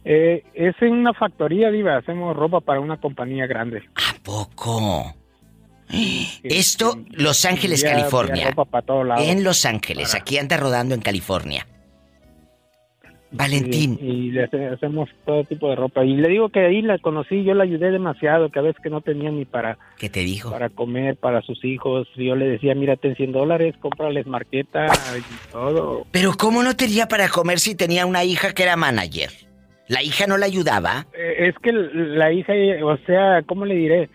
Eh, 0.05 0.45
es 0.55 0.75
en 0.83 0.93
una 0.93 1.13
factoría, 1.15 1.71
Diva, 1.71 1.97
hacemos 1.97 2.37
ropa 2.37 2.61
para 2.61 2.81
una 2.81 2.97
compañía 2.99 3.47
grande. 3.47 3.83
¿A 3.97 4.15
poco? 4.23 5.15
Esto, 6.43 6.99
Los 7.11 7.45
Ángeles, 7.45 7.83
California. 7.85 8.55
En 9.19 9.45
Los 9.45 9.65
Ángeles, 9.65 10.15
aquí 10.15 10.39
anda 10.39 10.57
rodando 10.57 10.95
en 10.95 11.01
California. 11.01 11.67
Valentín. 13.33 13.99
Y, 14.01 14.07
y 14.07 14.31
le 14.31 14.45
hace- 14.45 14.67
hacemos 14.69 15.11
todo 15.27 15.45
tipo 15.45 15.69
de 15.69 15.77
ropa. 15.77 16.05
Y 16.05 16.17
le 16.17 16.29
digo 16.29 16.49
que 16.49 16.61
ahí 16.61 16.81
la 16.81 16.99
conocí, 16.99 17.43
yo 17.45 17.55
la 17.55 17.65
ayudé 17.65 17.91
demasiado, 17.91 18.51
que 18.51 18.61
a 18.61 18.63
veces 18.63 18.81
que 18.83 18.89
no 18.89 19.01
tenía 19.01 19.31
ni 19.31 19.45
para, 19.45 19.79
¿Qué 19.99 20.09
te 20.09 20.21
dijo? 20.21 20.51
para 20.51 20.71
comer, 20.71 21.17
para 21.17 21.43
sus 21.43 21.63
hijos. 21.65 22.07
Yo 22.17 22.37
le 22.37 22.47
decía, 22.47 22.75
mírate 22.75 23.09
en 23.09 23.17
100 23.17 23.33
dólares, 23.33 23.75
cómprales 23.81 24.27
marqueta 24.27 24.87
y 25.19 25.51
todo. 25.53 26.07
Pero 26.13 26.33
¿cómo 26.39 26.63
no 26.63 26.77
tenía 26.77 27.09
para 27.09 27.29
comer 27.29 27.59
si 27.59 27.75
tenía 27.75 28.07
una 28.07 28.25
hija 28.25 28.55
que 28.55 28.63
era 28.63 28.77
manager? 28.77 29.31
¿La 29.89 30.03
hija 30.03 30.27
no 30.27 30.37
la 30.39 30.47
ayudaba? 30.47 31.07
Eh, 31.13 31.49
es 31.49 31.55
que 31.63 31.73
la 31.73 32.33
hija, 32.33 32.53
o 32.85 32.97
sea, 33.07 33.43
¿cómo 33.47 33.67
le 33.67 33.75
diré? 33.75 34.09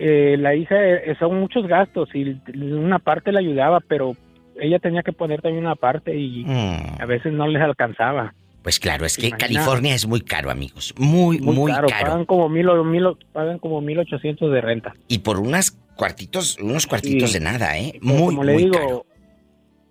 Eh, 0.00 0.36
la 0.38 0.54
hija 0.54 0.76
eh, 0.82 1.14
son 1.18 1.38
muchos 1.38 1.66
gastos 1.66 2.08
y 2.14 2.36
una 2.54 2.98
parte 2.98 3.30
le 3.32 3.38
ayudaba, 3.40 3.80
pero 3.80 4.16
ella 4.58 4.78
tenía 4.78 5.02
que 5.02 5.12
poner 5.12 5.42
también 5.42 5.64
una 5.66 5.74
parte 5.76 6.16
y 6.16 6.44
Mm. 6.44 7.00
a 7.02 7.06
veces 7.06 7.32
no 7.32 7.46
les 7.46 7.62
alcanzaba. 7.62 8.32
Pues 8.62 8.78
claro, 8.80 9.06
es 9.06 9.16
que 9.16 9.28
Imagina. 9.28 9.46
California 9.46 9.94
es 9.94 10.06
muy 10.06 10.20
caro, 10.20 10.50
amigos. 10.50 10.94
Muy, 10.98 11.38
muy, 11.40 11.70
caro. 11.72 11.88
Pagan 11.88 12.24
como 12.26 12.48
mil, 12.48 12.68
o- 12.68 12.84
mil, 12.84 13.04
pagan 13.32 13.58
como 13.58 13.80
mil 13.80 13.98
ochocientos 13.98 14.50
de 14.52 14.60
renta. 14.60 14.92
Y 15.08 15.18
por 15.20 15.38
unas 15.38 15.70
cuartitos, 15.96 16.58
unos 16.60 16.86
cuartitos 16.86 17.30
Sí. 17.32 17.38
de 17.38 17.44
nada, 17.44 17.78
¿eh? 17.78 17.98
Muy, 18.02 18.34
como 18.34 18.44
le 18.44 18.52
muy 18.54 18.64
digo, 18.64 18.74
caro. 18.78 19.06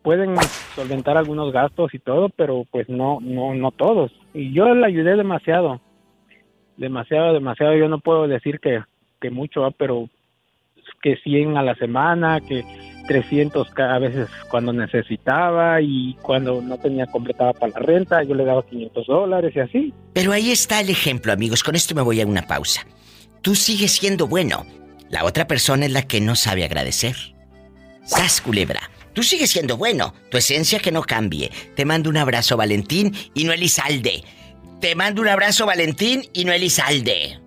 pueden 0.03 0.35
solventar 0.75 1.17
algunos 1.17 1.51
gastos 1.51 1.93
y 1.93 1.99
todo, 1.99 2.29
pero 2.29 2.63
pues 2.71 2.87
no, 2.89 3.19
no, 3.21 3.53
no 3.55 3.71
todos. 3.71 4.11
Y 4.35 4.53
yo 4.53 4.73
le 4.75 4.85
ayudé 4.85 5.15
demasiado, 5.15 5.81
demasiado, 6.77 7.33
demasiado. 7.33 7.75
Yo 7.75 7.87
no 7.89 7.99
puedo 7.99 8.27
decir 8.27 8.59
que, 8.59 8.79
que 9.19 9.29
mucho, 9.29 9.61
¿va? 9.61 9.71
pero 9.71 10.09
que 11.01 11.15
100 11.17 11.57
a 11.57 11.63
la 11.63 11.75
semana, 11.75 12.41
que 12.41 12.63
300 13.07 13.69
cada 13.71 13.99
veces 13.99 14.27
cuando 14.49 14.73
necesitaba 14.73 15.81
y 15.81 16.15
cuando 16.21 16.61
no 16.61 16.77
tenía 16.77 17.07
completada 17.07 17.53
para 17.53 17.73
la 17.73 17.79
renta, 17.79 18.23
yo 18.23 18.35
le 18.35 18.45
daba 18.45 18.63
500 18.65 19.07
dólares 19.07 19.53
y 19.55 19.59
así. 19.59 19.93
Pero 20.13 20.31
ahí 20.31 20.51
está 20.51 20.79
el 20.81 20.89
ejemplo, 20.89 21.31
amigos. 21.31 21.63
Con 21.63 21.75
esto 21.75 21.95
me 21.95 22.01
voy 22.01 22.21
a 22.21 22.27
una 22.27 22.43
pausa. 22.43 22.85
Tú 23.41 23.55
sigues 23.55 23.93
siendo 23.93 24.27
bueno. 24.27 24.65
La 25.09 25.25
otra 25.25 25.47
persona 25.47 25.85
es 25.85 25.91
la 25.91 26.03
que 26.03 26.21
no 26.21 26.35
sabe 26.35 26.63
agradecer. 26.63 27.15
Sas, 28.03 28.41
culebra. 28.41 28.81
Tú 29.13 29.23
sigues 29.23 29.49
siendo 29.49 29.77
bueno. 29.77 30.13
Tu 30.29 30.37
esencia 30.37 30.79
que 30.79 30.91
no 30.91 31.01
cambie. 31.01 31.49
Te 31.75 31.85
mando 31.85 32.09
un 32.09 32.17
abrazo, 32.17 32.57
Valentín, 32.57 33.15
y 33.33 33.43
no 33.43 33.53
Elizalde. 33.53 34.23
Te 34.81 34.95
mando 34.95 35.21
un 35.21 35.29
abrazo, 35.29 35.65
Valentín, 35.65 36.23
y 36.33 36.45
no 36.45 36.53
Elizalde. 36.53 37.39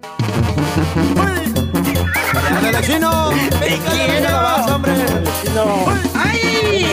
Chino! 2.80 3.30
¡Te 3.60 3.78
quiero! 3.90 4.80
¡Ay! 6.14 6.86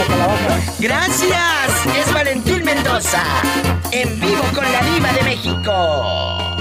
¡Gracias! 0.79 1.85
Es 1.97 2.13
Valentín 2.13 2.63
Mendoza. 2.63 3.23
En 3.91 4.19
vivo 4.19 4.43
con 4.53 4.63
la 4.71 4.81
diva 4.81 5.13
de 5.13 5.23
México. 5.23 6.55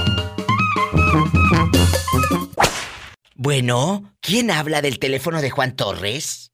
Bueno, 3.34 4.14
¿quién 4.20 4.50
habla 4.50 4.82
del 4.82 4.98
teléfono 4.98 5.40
de 5.40 5.50
Juan 5.50 5.76
Torres? 5.76 6.50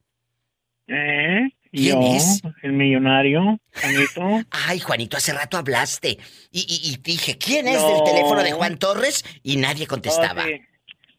¿Eh? 0.86 1.48
¿Quién 1.72 2.00
Yo, 2.02 2.14
es? 2.16 2.40
El 2.62 2.72
millonario, 2.72 3.58
Juanito. 3.80 4.46
Ay, 4.50 4.78
Juanito, 4.80 5.16
hace 5.16 5.32
rato 5.32 5.56
hablaste. 5.56 6.18
Y, 6.52 6.60
y- 6.60 6.92
y 6.92 6.96
dije, 6.98 7.36
¿quién 7.36 7.66
es 7.66 7.80
No. 7.80 7.88
del 7.88 8.04
teléfono 8.04 8.42
de 8.44 8.52
Juan 8.52 8.78
Torres? 8.78 9.24
Y 9.42 9.56
nadie 9.56 9.86
contestaba. 9.86 10.42
Oh, 10.42 10.46
sí. 10.46 10.60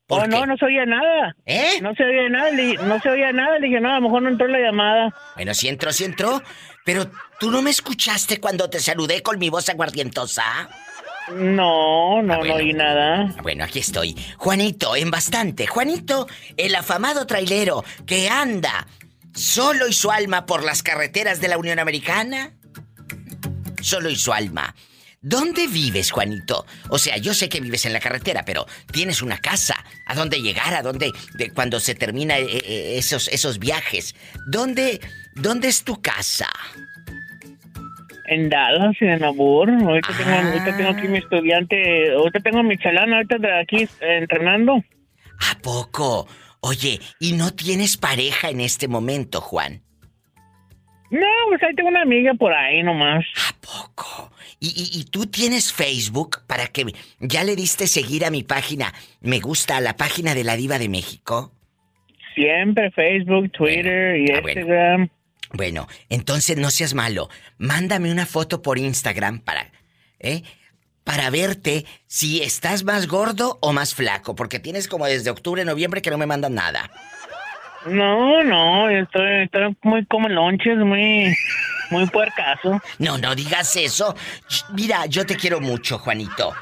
¿Por 0.08 0.20
Oh, 0.20 0.24
qué? 0.24 0.30
no, 0.30 0.46
no 0.46 0.56
se 0.58 0.66
oía 0.66 0.86
nada. 0.86 1.36
¿Eh? 1.46 1.80
No 1.82 1.94
se 1.96 2.04
oía 2.04 2.30
nada, 2.30 2.52
le- 2.52 2.76
no 2.78 3.00
se 3.00 3.10
oía 3.10 3.32
nada. 3.32 3.58
Le 3.60 3.68
dije, 3.68 3.80
no, 3.82 3.90
a 3.92 3.96
lo 3.96 4.02
mejor 4.02 4.22
no 4.22 4.30
entró 4.30 4.48
la 4.48 4.60
llamada. 4.60 5.14
Bueno, 5.36 5.54
sí 5.54 5.68
entró, 5.68 5.92
sí 5.92 6.04
entró. 6.04 6.42
Pero 6.84 7.10
tú 7.40 7.50
no 7.50 7.62
me 7.64 7.72
escuchaste 7.72 8.40
cuando 8.40 8.70
te 8.70 8.80
saludé 8.80 9.24
con 9.24 9.40
mi 9.40 9.50
voz 9.50 9.68
aguardientosa. 9.70 10.70
No, 11.34 12.22
no, 12.22 12.44
no 12.44 12.54
oí 12.54 12.74
nada. 12.74 13.34
Bueno, 13.42 13.64
aquí 13.64 13.80
estoy. 13.80 14.16
Juanito, 14.38 14.96
en 14.96 15.10
bastante. 15.10 15.66
Juanito, 15.66 16.28
el 16.56 16.76
afamado 16.76 17.26
trailero 17.26 17.84
que 18.06 18.30
anda 18.30 18.86
solo 19.34 19.88
y 19.88 19.94
su 19.94 20.12
alma 20.12 20.46
por 20.46 20.64
las 20.64 20.84
carreteras 20.84 21.42
de 21.42 21.48
la 21.48 21.58
Unión 21.58 21.80
Americana. 21.80 22.52
Solo 23.82 24.10
y 24.10 24.16
su 24.16 24.32
alma. 24.34 24.76
¿Dónde 25.28 25.66
vives, 25.68 26.12
Juanito? 26.12 26.68
O 26.90 27.00
sea, 27.00 27.18
yo 27.18 27.34
sé 27.34 27.50
que 27.50 27.60
vives 27.60 27.86
en 27.88 27.94
la 27.94 28.00
carretera, 28.00 28.46
pero 28.46 28.68
tienes 28.92 29.24
una 29.24 29.40
casa. 29.40 29.76
¿A 30.06 30.14
dónde 30.14 30.40
llegar? 30.40 30.74
¿A 30.76 30.84
dónde? 30.84 31.12
de- 31.34 31.50
cuando 31.50 31.80
se 31.80 31.96
termina 31.96 32.38
eh, 32.38 32.46
eh, 32.64 32.94
esos, 33.00 33.28
esos 33.30 33.58
viajes. 33.58 34.14
¿Dónde, 34.48 35.02
¿Dónde 35.34 35.68
es 35.68 35.84
tu 35.84 36.00
casa? 36.00 36.48
En 38.28 38.50
Dallas, 38.50 38.96
en 39.02 39.24
Amor. 39.24 39.70
Ahorita, 39.72 40.10
tengo, 40.16 40.30
Ah. 40.30 40.48
ahorita 40.48 40.78
tengo 40.78 40.90
aquí 40.92 41.08
mi 41.08 41.18
estudiante. 41.18 42.12
Ahorita 42.14 42.40
tengo 42.42 42.62
mi 42.64 42.78
chalán, 42.78 43.12
ahorita 43.14 43.38
de 43.40 43.60
aquí 43.62 43.78
eh, 43.84 44.18
entrenando. 44.22 44.76
¿A 45.52 45.58
poco? 45.60 46.28
Oye, 46.62 47.00
¿y 47.20 47.34
no 47.34 47.52
tienes 47.54 47.98
pareja 47.98 48.50
en 48.50 48.62
este 48.62 48.88
momento, 48.88 49.42
Juan? 49.42 49.82
No, 51.12 51.28
pues 51.50 51.62
ahí 51.64 51.76
tengo 51.76 51.90
una 51.90 52.02
amiga 52.02 52.34
por 52.34 52.52
ahí 52.54 52.82
nomás. 52.84 53.24
¿Y, 54.66 54.70
y, 54.70 55.00
y 55.00 55.04
tú 55.04 55.28
tienes 55.28 55.72
Facebook 55.72 56.40
para 56.48 56.66
que 56.68 56.88
ya 57.20 57.44
le 57.44 57.56
diste 57.56 57.86
seguir 57.86 58.26
a 58.26 58.32
mi 58.32 58.42
página? 58.42 58.96
Me 59.22 59.40
gusta 59.40 59.78
a 59.78 59.82
la 59.82 59.96
página 59.96 60.34
de 60.34 60.44
la 60.44 60.56
Diva 60.56 60.80
de 60.80 60.90
México. 60.90 61.52
Siempre 62.34 62.90
Facebook, 62.90 63.52
Twitter 63.52 64.18
y 64.18 64.32
ah, 64.32 64.42
bueno. 64.42 64.60
Instagram. 64.60 65.10
Bueno, 65.52 65.88
entonces 66.10 66.58
no 66.58 66.72
seas 66.72 66.96
malo. 66.96 67.30
Mándame 67.60 68.12
una 68.12 68.26
foto 68.26 68.64
por 68.64 68.80
Instagram 68.80 69.40
para, 69.40 69.72
¿eh? 70.20 70.42
Para 71.04 71.30
verte 71.30 71.86
si 72.08 72.42
estás 72.42 72.84
más 72.84 73.08
gordo 73.08 73.60
o 73.62 73.72
más 73.72 73.94
flaco, 73.94 74.34
porque 74.34 74.60
tienes 74.60 74.88
como 74.88 75.06
desde 75.06 75.30
octubre, 75.30 75.64
noviembre 75.64 76.02
que 76.02 76.10
no 76.10 76.18
me 76.18 76.26
mandan 76.26 76.56
nada. 76.56 76.90
No, 77.88 78.44
no, 78.44 78.90
estoy, 78.90 79.44
estoy 79.44 79.76
muy 79.84 80.06
como 80.06 80.28
lonches, 80.30 80.78
muy, 80.78 81.36
muy 81.92 82.06
puercaso. 82.08 82.82
No, 83.00 83.18
no 83.18 83.36
digas 83.36 83.76
eso. 83.76 84.16
Mira, 84.74 85.06
yo 85.06 85.26
te 85.26 85.36
quiero 85.36 85.60
mucho, 85.62 86.00
Juanito. 86.00 86.54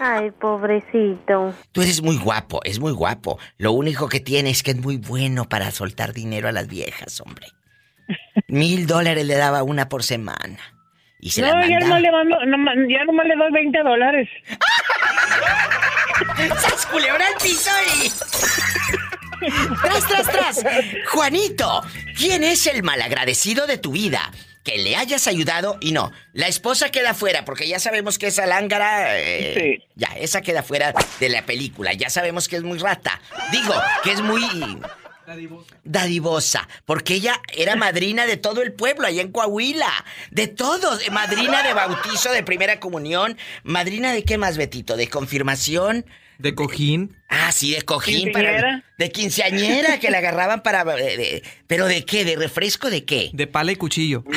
Ay, 0.00 0.30
pobrecito. 0.30 1.54
Tú 1.72 1.82
eres 1.82 2.02
muy 2.02 2.16
guapo, 2.16 2.60
es 2.64 2.78
muy 2.80 2.92
guapo. 2.92 3.38
Lo 3.58 3.72
único 3.72 4.08
que 4.08 4.20
tiene 4.20 4.50
es 4.50 4.62
que 4.62 4.70
es 4.70 4.78
muy 4.78 4.96
bueno 4.96 5.44
para 5.48 5.70
soltar 5.70 6.12
dinero 6.14 6.48
a 6.48 6.52
las 6.52 6.68
viejas, 6.68 7.20
hombre. 7.20 7.46
Mil 8.48 8.86
dólares 8.86 9.26
le 9.26 9.36
daba 9.36 9.62
una 9.62 9.88
por 9.88 10.02
semana. 10.02 10.58
Y 11.20 11.30
se 11.30 11.42
la 11.42 11.48
no, 11.52 11.60
ya 11.66 11.78
mandaba. 11.80 11.80
nomás 11.80 12.00
le 12.02 12.10
mando, 12.10 12.36
nomás- 12.46 12.88
ya 12.88 13.04
nomás 13.04 13.26
le 13.26 13.36
doy 13.36 13.52
20 13.52 13.78
dólares. 13.82 14.28
¡Sas 16.60 16.86
culebra 16.86 17.26
al 17.26 17.34
piso 17.42 17.70
y... 18.02 18.10
¡Tras, 19.82 20.06
tras, 20.06 20.26
tras! 20.26 20.64
Juanito, 21.12 21.82
¿quién 22.16 22.44
es 22.44 22.66
el 22.66 22.82
malagradecido 22.82 23.66
de 23.66 23.78
tu 23.78 23.92
vida? 23.92 24.30
Que 24.62 24.76
le 24.78 24.94
hayas 24.96 25.26
ayudado 25.26 25.78
y 25.80 25.92
no. 25.92 26.12
La 26.34 26.46
esposa 26.46 26.90
queda 26.90 27.14
fuera, 27.14 27.44
porque 27.46 27.66
ya 27.66 27.78
sabemos 27.78 28.18
que 28.18 28.26
esa 28.26 28.44
lángara. 28.46 29.18
eh, 29.18 29.82
Ya, 29.96 30.08
esa 30.18 30.42
queda 30.42 30.62
fuera 30.62 30.92
de 31.18 31.28
la 31.30 31.46
película. 31.46 31.94
Ya 31.94 32.10
sabemos 32.10 32.46
que 32.46 32.56
es 32.56 32.62
muy 32.62 32.78
rata. 32.78 33.20
Digo, 33.52 33.74
que 34.04 34.12
es 34.12 34.20
muy. 34.20 34.42
Dadivosa. 35.84 36.68
Porque 36.84 37.14
ella 37.14 37.40
era 37.56 37.76
madrina 37.76 38.26
de 38.26 38.36
todo 38.36 38.62
el 38.62 38.72
pueblo 38.72 39.06
allá 39.06 39.22
en 39.22 39.32
Coahuila. 39.32 40.04
De 40.30 40.46
todos. 40.48 41.06
Eh, 41.06 41.10
Madrina 41.10 41.62
de 41.62 41.72
bautizo, 41.72 42.30
de 42.32 42.42
primera 42.42 42.80
comunión. 42.80 43.38
Madrina 43.62 44.12
de 44.12 44.24
qué 44.24 44.38
más, 44.38 44.56
Betito? 44.56 44.96
De 44.96 45.08
confirmación. 45.08 46.04
De 46.40 46.54
cojín. 46.54 47.14
Ah, 47.28 47.52
sí, 47.52 47.72
de 47.74 47.82
cojín 47.82 48.24
Quinceañera. 48.32 48.60
para. 48.60 48.84
De 48.98 49.10
quinceañera 49.12 49.98
que 50.00 50.10
la 50.10 50.18
agarraban 50.18 50.62
para. 50.62 50.82
eh, 50.98 51.16
de- 51.16 51.42
¿Pero 51.66 51.86
de 51.86 52.04
qué? 52.04 52.24
¿De 52.24 52.36
refresco 52.36 52.88
de 52.90 53.04
qué? 53.04 53.30
De 53.32 53.46
pala 53.46 53.72
y 53.72 53.76
cuchillo. 53.76 54.24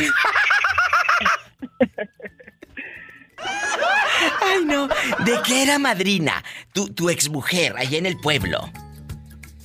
Ay, 4.41 4.65
no. 4.65 4.87
¿De 4.87 5.33
qué 5.45 5.63
era 5.63 5.79
madrina? 5.79 6.43
Tu, 6.73 6.93
tu 6.93 7.09
exmujer, 7.09 7.73
allá 7.77 7.97
en 7.97 8.05
el 8.05 8.17
pueblo. 8.17 8.69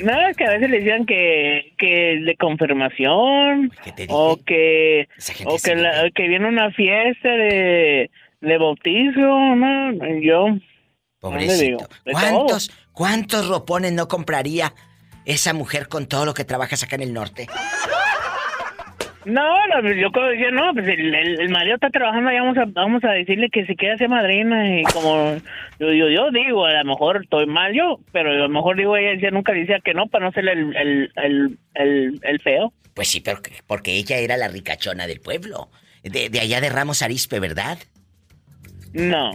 No, 0.00 0.28
es 0.28 0.36
que 0.36 0.44
a 0.44 0.50
veces 0.50 0.70
le 0.70 0.78
decían 0.78 1.04
que, 1.06 1.72
que 1.76 2.20
de 2.24 2.36
confirmación 2.36 3.72
o 4.08 4.38
que 4.46 5.08
o 5.44 5.58
que, 5.58 5.74
la- 5.74 6.08
que 6.14 6.28
viene 6.28 6.46
una 6.46 6.70
fiesta 6.70 7.28
de, 7.28 8.08
de 8.40 8.58
bautizo, 8.58 9.20
no, 9.20 9.92
yo 10.20 10.48
no. 10.50 10.60
Pobrecito. 11.20 11.88
¿Cuántos, 12.10 12.70
¿Cuántos 12.92 13.48
ropones 13.48 13.92
no 13.92 14.08
compraría 14.08 14.72
esa 15.24 15.52
mujer 15.52 15.88
con 15.88 16.06
todo 16.06 16.24
lo 16.24 16.34
que 16.34 16.44
trabajas 16.44 16.82
acá 16.82 16.96
en 16.96 17.02
el 17.02 17.12
norte? 17.12 17.46
No, 19.24 19.42
no, 19.66 19.82
yo 19.92 20.10
creo 20.10 20.30
que 20.30 20.36
decía, 20.36 20.50
no, 20.52 20.72
pues 20.72 20.88
el, 20.88 21.14
el, 21.14 21.40
el 21.40 21.48
marido 21.50 21.74
está 21.74 21.90
trabajando, 21.90 22.30
ya 22.32 22.40
vamos 22.40 22.56
a, 22.56 22.64
vamos 22.66 23.04
a 23.04 23.10
decirle 23.10 23.50
que 23.50 23.66
se 23.66 23.76
quede 23.76 23.92
a 23.92 23.98
ser 23.98 24.08
madrina 24.08 24.80
y 24.80 24.84
como 24.84 25.34
yo, 25.78 25.92
yo, 25.92 26.08
yo 26.08 26.30
digo, 26.30 26.64
a 26.64 26.72
lo 26.72 26.84
mejor 26.92 27.20
estoy 27.22 27.44
mal 27.46 27.74
yo, 27.74 28.00
pero 28.10 28.30
a 28.30 28.34
lo 28.34 28.48
mejor 28.48 28.78
digo, 28.78 28.96
ella 28.96 29.10
decía, 29.10 29.30
nunca 29.30 29.52
decía 29.52 29.80
que 29.84 29.92
no 29.92 30.06
para 30.06 30.24
no 30.26 30.32
ser 30.32 30.48
el, 30.48 30.74
el, 30.74 31.12
el, 31.16 31.58
el, 31.74 32.20
el 32.22 32.40
feo. 32.40 32.72
Pues 32.94 33.08
sí, 33.08 33.20
pero 33.20 33.42
que- 33.42 33.52
porque 33.66 33.92
ella 33.96 34.16
era 34.16 34.38
la 34.38 34.48
ricachona 34.48 35.06
del 35.06 35.20
pueblo. 35.20 35.68
De, 36.02 36.30
de 36.30 36.40
allá 36.40 36.62
de 36.62 36.70
Ramos 36.70 37.02
Arispe, 37.02 37.38
¿verdad? 37.38 37.76
No. 38.94 39.32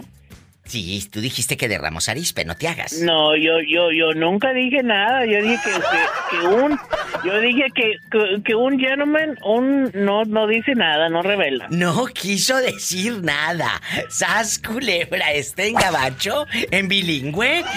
Sí, 0.65 1.07
tú 1.11 1.19
dijiste 1.19 1.57
que 1.57 1.67
de 1.67 1.77
Ramos 1.77 2.07
Arispe, 2.07 2.45
no 2.45 2.55
te 2.55 2.69
hagas. 2.69 2.93
No, 3.01 3.35
yo, 3.35 3.59
yo, 3.67 3.91
yo 3.91 4.13
nunca 4.13 4.53
dije 4.53 4.81
nada. 4.81 5.25
Yo 5.25 5.41
dije 5.41 5.59
que, 5.63 5.71
que, 5.71 6.37
que 6.39 6.47
un, 6.47 6.79
yo 7.25 7.39
dije 7.41 7.65
que, 7.75 7.97
que, 8.09 8.41
que 8.43 8.55
un 8.55 8.79
gentleman, 8.79 9.37
un, 9.43 9.91
no, 9.93 10.23
no 10.23 10.47
dice 10.47 10.73
nada, 10.73 11.09
no 11.09 11.21
revela. 11.21 11.67
No 11.69 12.05
quiso 12.05 12.55
decir 12.57 13.21
nada. 13.23 13.81
¿Sas 14.09 14.57
culebra 14.59 15.33
está 15.33 15.63
en 15.63 15.75
gabacho? 15.75 16.47
¿En 16.71 16.87
bilingüe? 16.87 17.63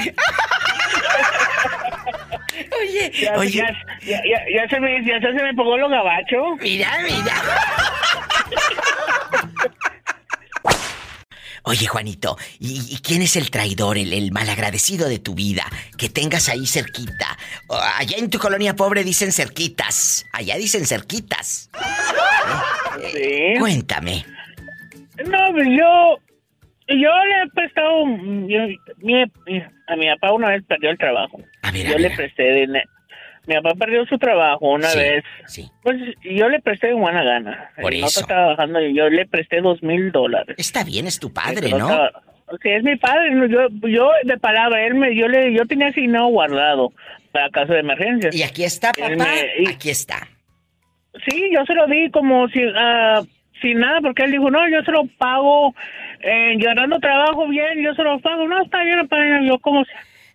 Oye, 2.81 3.13
ya, 3.21 3.35
oye. 3.37 3.63
Ya, 4.03 4.23
ya, 4.25 4.41
ya, 4.55 4.69
se 4.69 4.81
me, 4.81 5.05
ya 5.05 5.21
se 5.21 5.33
me 5.33 5.55
pegó 5.55 5.77
lo 5.77 5.89
gabacho. 5.89 6.57
Mira, 6.61 6.91
mira. 7.03 7.35
Oye, 11.69 11.87
Juanito, 11.89 12.37
¿y, 12.61 12.95
y 12.95 12.99
quién 13.03 13.23
es 13.23 13.35
el 13.37 13.51
traidor, 13.51 13.99
el, 13.99 14.13
el 14.13 14.31
malagradecido 14.31 15.09
de 15.09 15.19
tu 15.19 15.35
vida? 15.35 15.65
Que 15.99 16.09
tengas 16.09 16.49
ahí 16.49 16.65
cerquita. 16.67 17.37
O, 17.67 17.75
Allá 17.77 18.17
en 18.19 18.31
tu 18.31 18.39
colonia 18.39 18.77
pobre 18.77 19.03
dicen 19.03 19.33
cerquitas. 19.33 20.25
Allá 20.33 20.57
dicen 20.57 20.87
cerquitas. 20.87 21.69
Sí. 23.13 23.55
Cuéntame. 23.59 24.25
No, 25.27 25.39
pues 25.53 25.67
yo, 25.69 26.19
yo 26.89 27.11
le 27.11 27.43
he 27.43 27.49
prestado, 27.55 28.05
yo- 28.47 28.77
mi- 28.99 29.23
a 29.89 29.97
mi 29.97 30.07
papá 30.15 30.33
una 30.33 30.51
vez 30.51 30.63
perdió 30.69 30.91
el 30.91 30.99
trabajo. 30.99 31.41
A 31.63 31.71
ver, 31.73 31.87
yo 31.89 31.97
a 31.97 31.99
le 31.99 32.11
presté 32.11 32.53
dinero. 32.61 32.89
Mi 33.47 33.55
papá 33.55 33.75
perdió 33.79 34.05
su 34.07 34.19
trabajo 34.19 34.71
una 34.73 34.89
Sí, 34.89 34.99
vez. 34.99 35.25
sí. 35.47 35.71
Pues 35.83 35.97
yo 36.23 36.49
le 36.49 36.61
presté 36.61 36.89
de 36.89 36.95
buena 36.95 37.23
gana. 37.23 37.71
Por 37.81 37.93
no 37.93 38.07
eso. 38.07 38.21
estaba 38.21 38.55
trabajando 38.55 38.81
y 38.85 38.95
yo 38.95 39.09
le 39.09 39.27
presté 39.27 39.61
dos 39.61 39.83
mil 39.83 40.11
dólares. 40.13 40.57
Está 40.59 40.83
bien, 40.85 41.07
es 41.07 41.19
tu 41.21 41.33
padre, 41.33 41.71
No 41.71 42.09
Sí, 42.63 42.69
es 42.71 42.83
mi 42.85 42.95
padre. 42.97 43.31
Yo, 43.49 43.69
yo 43.89 44.11
de 44.23 44.37
palabra, 44.39 44.87
él 44.87 44.95
me, 44.95 45.15
yo 45.17 45.27
le, 45.29 45.53
yo 45.53 45.65
tenía 45.67 45.89
asignado 45.89 46.27
guardado 46.29 46.93
para 47.33 47.51
caso 47.51 47.73
de 47.73 47.81
emergencia. 47.81 48.31
Y 48.33 48.43
aquí 48.45 48.63
está, 48.65 48.93
papá. 48.93 49.09
me- 49.11 49.63
y- 49.65 49.69
Aquí 49.69 49.91
está. 49.91 50.29
Sí, 51.29 51.49
yo 51.53 51.65
se 51.65 51.75
lo 51.75 51.87
di 51.87 52.11
como 52.11 52.47
si, 52.49 52.61
ah, 52.77 53.23
sin 53.61 53.81
nada, 53.81 54.01
porque 54.01 54.23
él 54.25 54.31
dijo, 54.33 54.51
no, 54.51 54.69
yo 54.69 54.83
se 54.83 54.93
lo 54.93 55.07
pago, 55.19 55.75
eh, 56.21 56.55
ganando 56.59 56.99
trabajo 57.01 57.49
bien, 57.49 57.83
yo 57.83 57.95
se 57.95 58.03
lo 58.03 58.19
pago. 58.21 58.47
No, 58.47 58.63
está 58.63 58.83
bien, 58.85 59.01
papá, 59.09 59.17
yo 59.43 59.59
como... 59.59 59.85
si- 59.85 59.91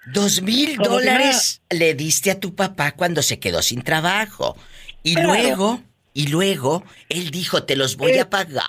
Dos 0.07 0.41
mil 0.41 0.77
dólares 0.77 1.61
le 1.69 1.93
diste 1.93 2.31
a 2.31 2.39
tu 2.39 2.55
papá 2.55 2.93
cuando 2.93 3.21
se 3.21 3.39
quedó 3.39 3.61
sin 3.61 3.81
trabajo. 3.83 4.57
Y 5.03 5.13
Claro. 5.15 5.29
luego, 5.29 5.81
y 6.13 6.27
luego, 6.27 6.83
él 7.09 7.31
dijo, 7.31 7.63
te 7.63 7.75
los 7.75 7.97
voy 7.97 8.11
Eh, 8.13 8.21
a 8.21 8.29
pagar. 8.29 8.65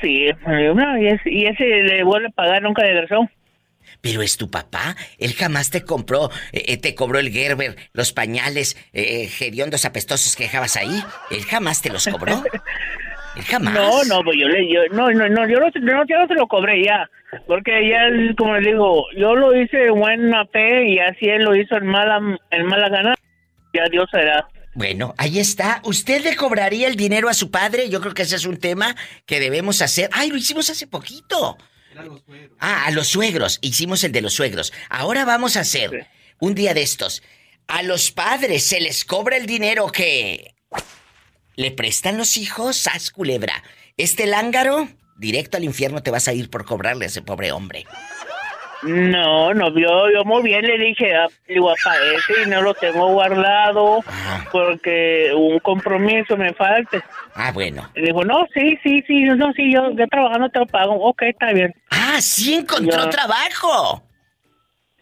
Sí, 0.00 0.26
no, 0.46 0.98
y, 0.98 1.06
ese, 1.08 1.30
y 1.30 1.46
ese 1.46 1.64
le 1.64 2.04
vuelve 2.04 2.28
a 2.28 2.30
pagar, 2.30 2.62
nunca 2.62 2.82
regresó. 2.82 3.28
Pero 4.00 4.22
es 4.22 4.36
tu 4.36 4.50
papá. 4.50 4.96
Él 5.18 5.32
jamás 5.34 5.70
te 5.70 5.82
compró, 5.82 6.30
eh, 6.52 6.64
eh, 6.68 6.76
te 6.76 6.94
cobró 6.94 7.18
el 7.18 7.30
Gerber, 7.30 7.76
los 7.92 8.12
pañales, 8.12 8.76
eh, 8.92 9.30
hediondos 9.40 9.84
apestosos 9.84 10.36
que 10.36 10.44
dejabas 10.44 10.76
ahí. 10.76 11.02
Él 11.30 11.44
jamás 11.44 11.80
te 11.82 11.90
los 11.90 12.06
cobró. 12.06 12.42
Jamás. 13.40 13.74
No, 13.74 14.04
no, 14.04 14.22
pues 14.22 14.36
yo 14.38 14.48
le, 14.48 14.68
yo, 14.72 14.80
no, 14.92 15.10
no, 15.10 15.28
no, 15.28 15.48
yo 15.48 15.58
no, 15.58 15.70
no, 15.80 16.04
yo 16.06 16.18
no 16.18 16.26
se 16.26 16.34
lo 16.34 16.46
cobré 16.46 16.84
ya, 16.84 17.08
porque 17.46 17.88
ya, 17.88 18.00
como 18.36 18.58
le 18.58 18.72
digo, 18.72 19.06
yo 19.16 19.34
lo 19.34 19.56
hice 19.56 19.86
en 19.86 19.98
buena 19.98 20.44
fe 20.46 20.88
y 20.88 20.98
así 20.98 21.26
él 21.26 21.44
lo 21.44 21.56
hizo 21.56 21.76
en 21.76 21.86
mala, 21.86 22.20
en 22.50 22.66
mala 22.66 22.88
gana, 22.88 23.14
ya 23.72 23.84
Dios 23.90 24.06
será. 24.10 24.46
Bueno, 24.74 25.14
ahí 25.18 25.38
está. 25.38 25.80
¿Usted 25.84 26.22
le 26.22 26.36
cobraría 26.36 26.88
el 26.88 26.96
dinero 26.96 27.28
a 27.28 27.34
su 27.34 27.50
padre? 27.50 27.90
Yo 27.90 28.00
creo 28.00 28.14
que 28.14 28.22
ese 28.22 28.36
es 28.36 28.46
un 28.46 28.58
tema 28.58 28.96
que 29.26 29.38
debemos 29.38 29.82
hacer. 29.82 30.08
¡Ay, 30.12 30.30
lo 30.30 30.36
hicimos 30.36 30.70
hace 30.70 30.86
poquito! 30.86 31.58
Ah, 32.58 32.86
a 32.86 32.90
los 32.90 33.08
suegros. 33.08 33.58
Hicimos 33.60 34.02
el 34.04 34.12
de 34.12 34.22
los 34.22 34.32
suegros. 34.32 34.72
Ahora 34.88 35.26
vamos 35.26 35.58
a 35.58 35.60
hacer 35.60 36.06
un 36.40 36.54
día 36.54 36.72
de 36.72 36.82
estos. 36.82 37.22
A 37.68 37.82
los 37.82 38.10
padres 38.12 38.64
se 38.64 38.80
les 38.80 39.04
cobra 39.04 39.36
el 39.36 39.44
dinero 39.44 39.88
que 39.88 40.54
le 41.56 41.70
prestan 41.70 42.16
los 42.16 42.36
hijos. 42.36 42.76
¡Sas, 42.76 43.10
culebra! 43.10 43.62
Este 43.96 44.26
lángaro, 44.26 44.88
directo 45.16 45.56
al 45.56 45.64
infierno 45.64 46.02
te 46.02 46.10
vas 46.10 46.28
a 46.28 46.32
ir 46.32 46.50
por 46.50 46.64
cobrarle 46.64 47.04
a 47.04 47.08
ese 47.08 47.22
pobre 47.22 47.52
hombre. 47.52 47.84
No, 48.82 49.54
no, 49.54 49.68
yo, 49.78 50.10
yo 50.12 50.24
muy 50.24 50.42
bien 50.42 50.66
le 50.66 50.76
dije, 50.76 51.14
ah, 51.14 51.28
digo, 51.46 51.68
papá, 51.68 51.96
ese 52.16 52.40
dinero 52.40 52.62
lo 52.62 52.74
tengo 52.74 53.12
guardado 53.12 54.00
porque 54.50 55.30
un 55.36 55.60
compromiso 55.60 56.36
me 56.36 56.52
falta. 56.52 57.04
Ah, 57.34 57.52
bueno. 57.52 57.88
Y 57.94 58.02
dijo, 58.02 58.24
no, 58.24 58.44
sí, 58.52 58.76
sí, 58.82 59.04
sí, 59.06 59.22
no, 59.22 59.52
sí, 59.52 59.72
yo, 59.72 59.92
yo 59.92 60.06
trabajando 60.08 60.48
te 60.48 60.58
lo 60.58 60.66
pago, 60.66 60.94
ok, 60.94 61.22
está 61.22 61.52
bien. 61.52 61.72
Ah, 61.90 62.20
sí 62.20 62.54
encontró 62.54 63.08
trabajo. 63.08 64.02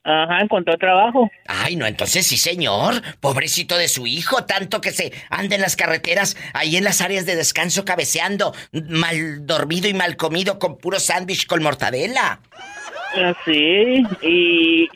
Ajá, 0.02 0.40
encontró 0.40 0.78
trabajo. 0.78 1.31
Ay, 1.47 1.77
no, 1.77 1.86
entonces 1.86 2.27
sí, 2.27 2.39
señor. 2.39 2.94
Pobrecito 3.20 3.77
de 3.77 3.89
su 3.89 4.06
hijo, 4.06 4.44
tanto 4.44 4.81
que 4.81 4.93
se 4.93 5.12
anda 5.28 5.56
en 5.56 5.60
las 5.60 5.77
carreteras, 5.77 6.36
ahí 6.55 6.77
en 6.77 6.85
las 6.85 7.01
áreas 7.01 7.27
de 7.27 7.36
descanso 7.36 7.85
cabeceando, 7.85 8.55
mal 8.72 9.47
dormido 9.47 9.89
y 9.89 9.94
mal 9.94 10.16
comido 10.16 10.59
con 10.59 10.78
puro 10.78 10.98
sándwich 10.98 11.47
con 11.47 11.62
mortadela. 11.62 12.40
Sí, 13.44 14.02
y... 14.22 14.89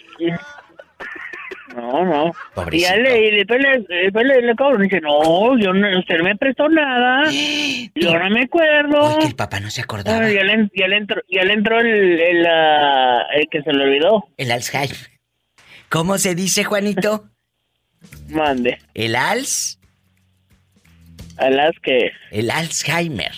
No, 1.75 2.05
no. 2.05 2.33
Y 2.71 2.81
ya 2.81 2.97
le, 2.97 3.27
y 3.27 3.31
después 3.37 3.61
le, 3.61 4.25
le, 4.25 4.43
le 4.43 4.55
cobro. 4.55 4.83
Y 4.83 4.89
dice, 4.89 5.01
no, 5.01 5.59
yo 5.59 5.73
no, 5.73 5.99
usted 5.99 6.19
no 6.19 6.25
me 6.25 6.37
prestó 6.37 6.69
nada. 6.69 7.31
Yo 7.97 8.19
no 8.19 8.31
me 8.31 8.43
acuerdo. 8.43 9.21
el 9.21 9.35
papá 9.35 9.61
no 9.61 9.71
se 9.71 9.81
acordaba. 9.81 10.19
Bueno, 10.19 10.33
ya, 10.33 10.45
le, 10.45 10.69
ya, 10.75 10.89
le 10.89 10.97
entró, 10.97 11.23
ya 11.29 11.45
le 11.45 11.53
entró 11.53 11.81
el, 11.81 12.21
el, 12.21 12.47
el 12.47 13.49
que 13.51 13.63
se 13.63 13.73
le 13.73 13.85
olvidó. 13.85 14.29
El 14.37 14.51
Alzheimer. 14.51 14.97
¿Cómo 15.89 16.19
se 16.19 16.35
dice, 16.35 16.65
Juanito? 16.65 17.29
Mande. 18.29 18.79
¿El 18.95 19.17
Alz? 19.17 19.79
¿El 21.39 21.59
Alz 21.59 21.77
qué? 21.83 22.13
El 22.31 22.51
Alzheimer. 22.51 23.33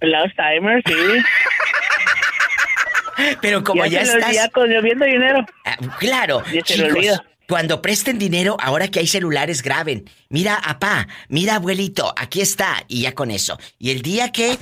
El 0.00 0.14
Alzheimer, 0.14 0.82
sí. 0.86 0.94
Pero 3.42 3.62
como 3.62 3.84
ya, 3.86 4.02
le 4.02 4.08
estás... 4.08 4.24
olvida 4.24 4.48
con 4.48 4.68
lloviendo 4.70 5.04
dinero. 5.04 5.44
Ah, 5.64 5.76
claro, 5.98 6.42
Ya 6.52 6.62
chicos. 6.62 7.22
Cuando 7.50 7.82
presten 7.82 8.16
dinero, 8.18 8.56
ahora 8.62 8.86
que 8.88 9.00
hay 9.00 9.08
celulares, 9.08 9.60
graben. 9.62 10.04
Mira, 10.28 10.54
apá, 10.54 11.08
mira, 11.28 11.56
abuelito, 11.56 12.14
aquí 12.16 12.40
está, 12.40 12.76
y 12.86 13.02
ya 13.02 13.12
con 13.12 13.32
eso. 13.32 13.58
Y 13.76 13.90
el 13.90 14.02
día 14.02 14.30
que 14.30 14.56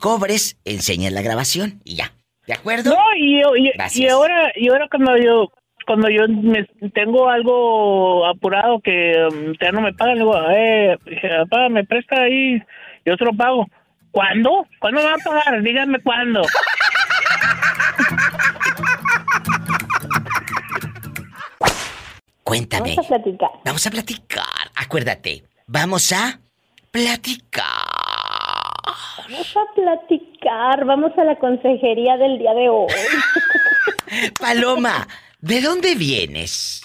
cobres, 0.00 0.58
enseñas 0.64 1.12
la 1.12 1.22
grabación 1.22 1.80
y 1.84 1.94
ya. 1.94 2.12
¿De 2.48 2.54
acuerdo? 2.54 2.90
No, 2.90 3.00
y, 3.16 3.40
yo- 3.40 3.54
y, 3.56 4.06
ahora, 4.08 4.50
y 4.56 4.68
ahora 4.68 4.88
cuando 4.90 5.16
yo 5.16 5.52
cuando 5.86 6.08
yo 6.10 6.26
me, 6.28 6.64
tengo 6.92 7.28
algo 7.28 8.26
apurado 8.26 8.80
que 8.82 9.12
um, 9.30 9.52
ya 9.60 9.70
no 9.70 9.80
me 9.82 9.92
pagan, 9.92 10.16
digo, 10.18 10.34
eh, 10.50 10.96
papá, 11.38 11.68
me 11.68 11.84
presta 11.84 12.22
ahí, 12.22 12.58
yo 13.06 13.14
se 13.16 13.24
lo 13.24 13.32
pago. 13.32 13.66
¿Cuándo? 14.10 14.66
¿Cuándo 14.80 15.00
me 15.02 15.06
va 15.06 15.14
a 15.14 15.18
pagar? 15.18 15.62
Díganme 15.62 16.00
cuándo. 16.00 16.42
Cuéntame. 22.44 22.90
Vamos 22.90 23.06
a 23.06 23.08
platicar. 23.08 23.50
Vamos 23.64 23.86
a 23.86 23.90
platicar. 23.90 24.70
Acuérdate, 24.76 25.44
vamos 25.66 26.12
a 26.12 26.38
platicar. 26.90 27.64
Vamos 29.28 29.56
a 29.56 29.74
platicar. 29.74 30.84
Vamos 30.84 31.12
a 31.16 31.24
la 31.24 31.38
consejería 31.38 32.18
del 32.18 32.38
día 32.38 32.52
de 32.52 32.68
hoy. 32.68 32.92
Paloma, 34.40 35.08
¿de 35.40 35.62
dónde 35.62 35.94
vienes? 35.94 36.82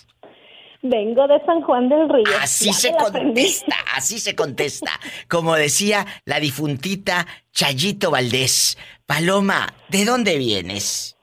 Vengo 0.82 1.28
de 1.28 1.44
San 1.46 1.62
Juan 1.62 1.90
del 1.90 2.08
Río. 2.08 2.24
Así 2.42 2.68
Ya 2.68 2.74
se 2.74 2.92
contesta, 2.94 3.76
así 3.96 4.18
se 4.20 4.34
contesta. 4.36 4.92
Como 5.28 5.56
decía 5.56 6.06
la 6.24 6.40
difuntita 6.40 7.28
Chayito 7.52 8.12
Valdés. 8.12 8.78
Paloma, 9.06 9.68
¿de 9.90 10.06
dónde 10.06 10.38
vienes? 10.38 11.18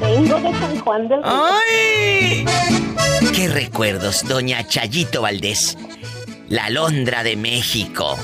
Vengo 0.00 0.40
de 0.40 0.52
San 0.58 0.80
Juan 0.80 1.08
del 1.08 1.22
Río. 1.22 1.30
¡Ay! 1.30 2.87
¿Qué 3.38 3.46
recuerdos, 3.46 4.26
doña 4.26 4.66
Chayito 4.66 5.22
Valdés? 5.22 5.78
La 6.48 6.64
Alondra 6.64 7.22
de 7.22 7.36
México. 7.36 8.18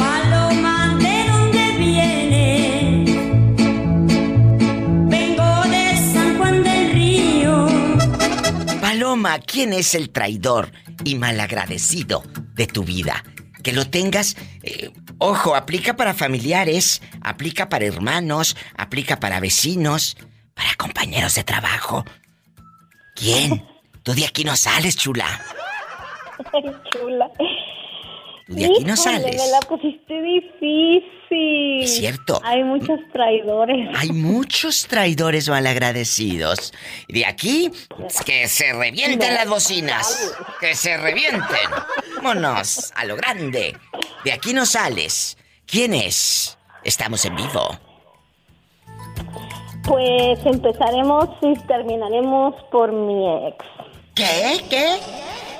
Paloma, 0.00 0.98
¿de 0.98 1.30
dónde 1.30 1.76
vienes? 1.78 3.10
Vengo 5.06 5.62
de 5.70 6.12
San 6.12 6.36
Juan 6.38 6.64
del 6.64 6.90
Río. 6.90 7.68
Paloma, 8.80 9.38
¿quién 9.38 9.72
es 9.72 9.94
el 9.94 10.10
traidor 10.10 10.72
y 11.04 11.14
malagradecido 11.14 12.24
de 12.54 12.66
tu 12.66 12.82
vida? 12.82 13.22
Que 13.62 13.70
lo 13.70 13.88
tengas, 13.88 14.34
eh, 14.64 14.90
ojo, 15.18 15.54
aplica 15.54 15.94
para 15.94 16.14
familiares, 16.14 17.00
aplica 17.20 17.68
para 17.68 17.84
hermanos, 17.84 18.56
aplica 18.76 19.20
para 19.20 19.38
vecinos, 19.38 20.16
para 20.54 20.74
compañeros 20.74 21.34
de 21.34 21.44
trabajo. 21.44 22.04
¿Quién? 23.14 23.66
Tú 24.02 24.14
de 24.14 24.24
aquí 24.24 24.44
no 24.44 24.56
sales, 24.56 24.96
chula. 24.96 25.26
Chula. 26.90 27.30
Tú 27.36 28.54
de 28.54 28.66
aquí 28.66 28.84
no 28.84 28.96
sales. 28.96 29.36
Me 29.36 29.48
la 29.50 29.60
pusiste 29.60 30.20
difícil. 30.20 31.12
Es 31.82 31.96
cierto. 31.96 32.40
Hay 32.44 32.62
muchos 32.64 32.98
traidores. 33.12 33.88
Hay 33.96 34.10
muchos 34.10 34.86
traidores 34.86 35.48
malagradecidos. 35.48 36.72
De 37.08 37.24
aquí, 37.24 37.70
que 38.26 38.48
se 38.48 38.72
revienten 38.72 39.34
las 39.34 39.48
bocinas. 39.48 40.34
Que 40.60 40.74
se 40.74 40.96
revienten. 40.96 41.70
Vámonos, 42.16 42.92
a 42.94 43.04
lo 43.04 43.16
grande. 43.16 43.76
De 44.24 44.32
aquí 44.32 44.52
no 44.52 44.66
sales. 44.66 45.38
¿Quién 45.66 45.94
es? 45.94 46.58
Estamos 46.84 47.24
en 47.24 47.36
vivo. 47.36 47.78
Pues 49.84 50.44
empezaremos 50.46 51.28
y 51.40 51.54
terminaremos 51.66 52.54
por 52.70 52.92
mi 52.92 53.46
ex. 53.48 53.64
¿Qué? 54.14 54.62
¿Qué? 54.70 54.98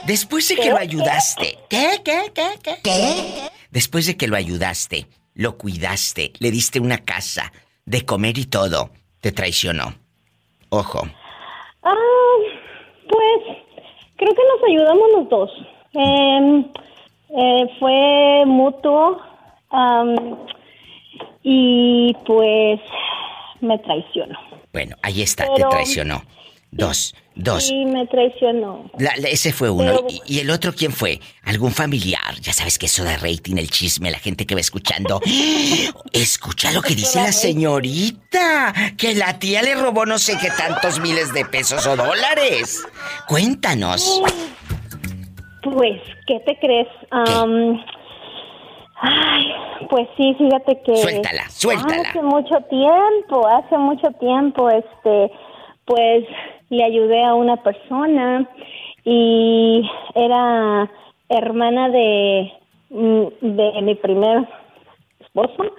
Después 0.07 0.49
de 0.49 0.57
que 0.57 0.71
lo 0.71 0.79
ayudaste. 0.79 1.59
¿Qué? 1.69 2.01
¿Qué? 2.05 2.33
¿Qué? 2.35 2.49
¿Qué? 2.63 2.75
¿Qué? 2.83 3.51
Después 3.71 4.07
de 4.07 4.17
que 4.17 4.29
lo 4.29 4.37
ayudaste, 4.37 5.07
lo 5.35 5.57
cuidaste, 5.57 6.33
le 6.39 6.51
diste 6.51 6.81
una 6.81 6.99
casa, 6.99 7.53
de 7.87 8.05
comer 8.05 8.39
y 8.39 8.47
todo, 8.47 8.91
te 9.21 9.33
traicionó. 9.33 9.95
Ojo. 10.69 11.03
Ah, 11.83 11.95
pues 13.09 13.57
creo 14.17 14.31
que 14.31 14.43
nos 14.53 14.69
ayudamos 14.69 15.09
los 15.17 15.29
dos. 15.29 15.51
Eh, 15.95 16.65
eh, 17.37 17.67
fue 17.79 18.45
mutuo 18.47 19.21
y 21.43 22.15
pues 22.27 22.81
me 23.63 23.79
traicionó. 23.79 24.39
Bueno, 24.73 24.97
ahí 25.03 25.23
está, 25.23 25.45
Pero- 25.55 25.69
te 25.69 25.77
traicionó. 25.77 26.23
Dos, 26.75 27.15
dos. 27.35 27.67
Sí, 27.67 27.85
me 27.85 28.07
traicionó. 28.07 28.91
La- 28.99 29.15
la- 29.19 29.29
ese 29.29 29.53
fue 29.53 29.69
uno. 29.69 29.93
Pero- 29.93 30.07
¿Y, 30.09 30.37
y 30.37 30.39
el 30.41 30.49
otro 30.49 30.73
quién 30.75 30.91
fue? 30.91 31.21
¿Algún 31.45 31.71
familiar? 31.73 32.41
Ya 32.41 32.55
sabes 32.55 32.79
que 32.79 32.87
eso 32.87 33.05
da 33.05 33.19
rating, 33.19 33.57
el 33.59 33.69
chisme, 33.71 34.11
la 34.11 34.19
gente 34.19 34.47
que 34.47 34.55
va 34.55 34.63
escuchando. 34.63 35.21
Escucha 36.15 36.73
lo 36.73 36.81
que 36.81 36.95
dice 36.95 37.21
la 37.21 37.31
señorita. 37.33 38.73
Que 38.97 39.15
la 39.15 39.39
tía 39.39 39.61
le 39.63 39.75
robó 39.75 40.07
no 40.07 40.19
sé 40.19 40.39
qué 40.41 40.49
tantos 40.51 40.99
miles 41.01 41.35
de 41.35 41.45
pesos 41.45 41.87
o 41.87 41.95
dólares. 41.95 42.83
Cuéntanos. 43.29 44.23
Pues, 45.63 46.01
¿qué 46.27 46.41
te 46.47 46.59
crees? 46.59 46.89
Am, 47.11 47.85
ay, 49.03 49.53
pues 49.91 50.09
sí, 50.17 50.35
fíjate 50.39 50.81
que... 50.83 50.97
Suéltala, 50.97 51.51
suéltala. 51.51 52.09
Hace 52.09 52.23
mucho 52.23 52.61
tiempo, 52.71 53.47
hace 53.47 53.77
mucho 53.77 54.11
tiempo, 54.13 54.71
este, 54.71 55.31
pues 55.85 56.25
le 56.71 56.85
ayudé 56.85 57.25
a 57.25 57.35
una 57.35 57.57
persona 57.57 58.49
y 59.05 59.83
era 60.15 60.91
hermana 61.29 61.89
de, 61.89 62.53
mm, 62.91 63.25
de 63.41 63.83
mi 63.83 63.95
primer 63.97 64.49
esposo. 65.21 65.75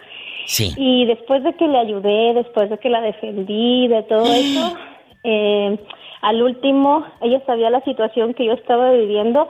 Sí. 0.45 0.73
Y 0.75 1.05
después 1.05 1.43
de 1.43 1.53
que 1.53 1.67
le 1.67 1.79
ayudé, 1.79 2.33
después 2.33 2.69
de 2.69 2.77
que 2.77 2.89
la 2.89 3.01
defendí, 3.01 3.87
de 3.87 4.03
todo 4.03 4.25
eso, 4.33 4.75
eh, 5.23 5.79
al 6.21 6.41
último, 6.41 7.05
ella 7.21 7.41
sabía 7.45 7.69
la 7.69 7.81
situación 7.81 8.33
que 8.33 8.45
yo 8.45 8.53
estaba 8.53 8.91
viviendo 8.91 9.47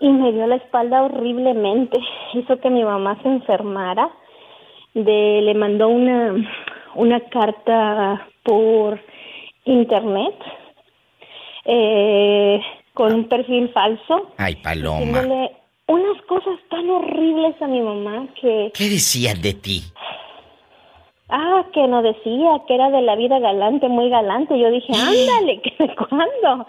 y 0.00 0.08
me 0.08 0.32
dio 0.32 0.46
la 0.46 0.56
espalda 0.56 1.02
horriblemente. 1.02 1.98
Hizo 2.34 2.58
que 2.60 2.70
mi 2.70 2.84
mamá 2.84 3.18
se 3.22 3.28
enfermara. 3.28 4.10
De, 4.94 5.40
le 5.42 5.54
mandó 5.54 5.88
una, 5.88 6.34
una 6.94 7.20
carta 7.28 8.28
por 8.44 9.00
internet 9.64 10.34
eh, 11.64 12.60
con 12.92 13.12
un 13.12 13.24
perfil 13.28 13.70
falso, 13.70 14.30
Ay, 14.36 14.56
Paloma. 14.56 15.22
unas 15.88 16.22
cosas 16.28 16.58
tan 16.70 16.88
horribles 16.88 17.60
a 17.60 17.66
mi 17.66 17.80
mamá 17.80 18.28
que... 18.40 18.70
¿Qué 18.72 18.84
decían 18.84 19.40
de 19.42 19.54
ti? 19.54 19.82
Ah, 21.28 21.64
que 21.72 21.88
no 21.88 22.02
decía, 22.02 22.62
que 22.68 22.74
era 22.74 22.90
de 22.90 23.00
la 23.02 23.16
vida 23.16 23.38
galante, 23.38 23.88
muy 23.88 24.10
galante. 24.10 24.58
Yo 24.58 24.70
dije, 24.70 24.92
ándale, 24.92 25.60
¿qué 25.62 25.74
de 25.78 25.94
cuándo? 25.96 26.66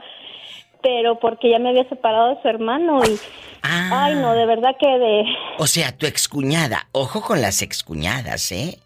Pero 0.86 1.20
porque 1.20 1.50
ya 1.50 1.58
me 1.58 1.70
había 1.70 1.90
separado 1.90 2.36
de 2.36 2.42
su 2.44 2.48
hermano 2.48 3.02
y... 3.04 3.20
Ay, 3.64 4.14
no, 4.14 4.34
de 4.34 4.46
verdad 4.46 4.76
que 4.80 4.86
de... 4.86 5.24
O 5.58 5.66
sea, 5.66 5.98
tu 5.98 6.06
excuñada. 6.06 6.88
Ojo 6.92 7.22
con 7.22 7.42
las 7.42 7.64
excuñadas, 7.64 8.52
¿eh? 8.52 8.78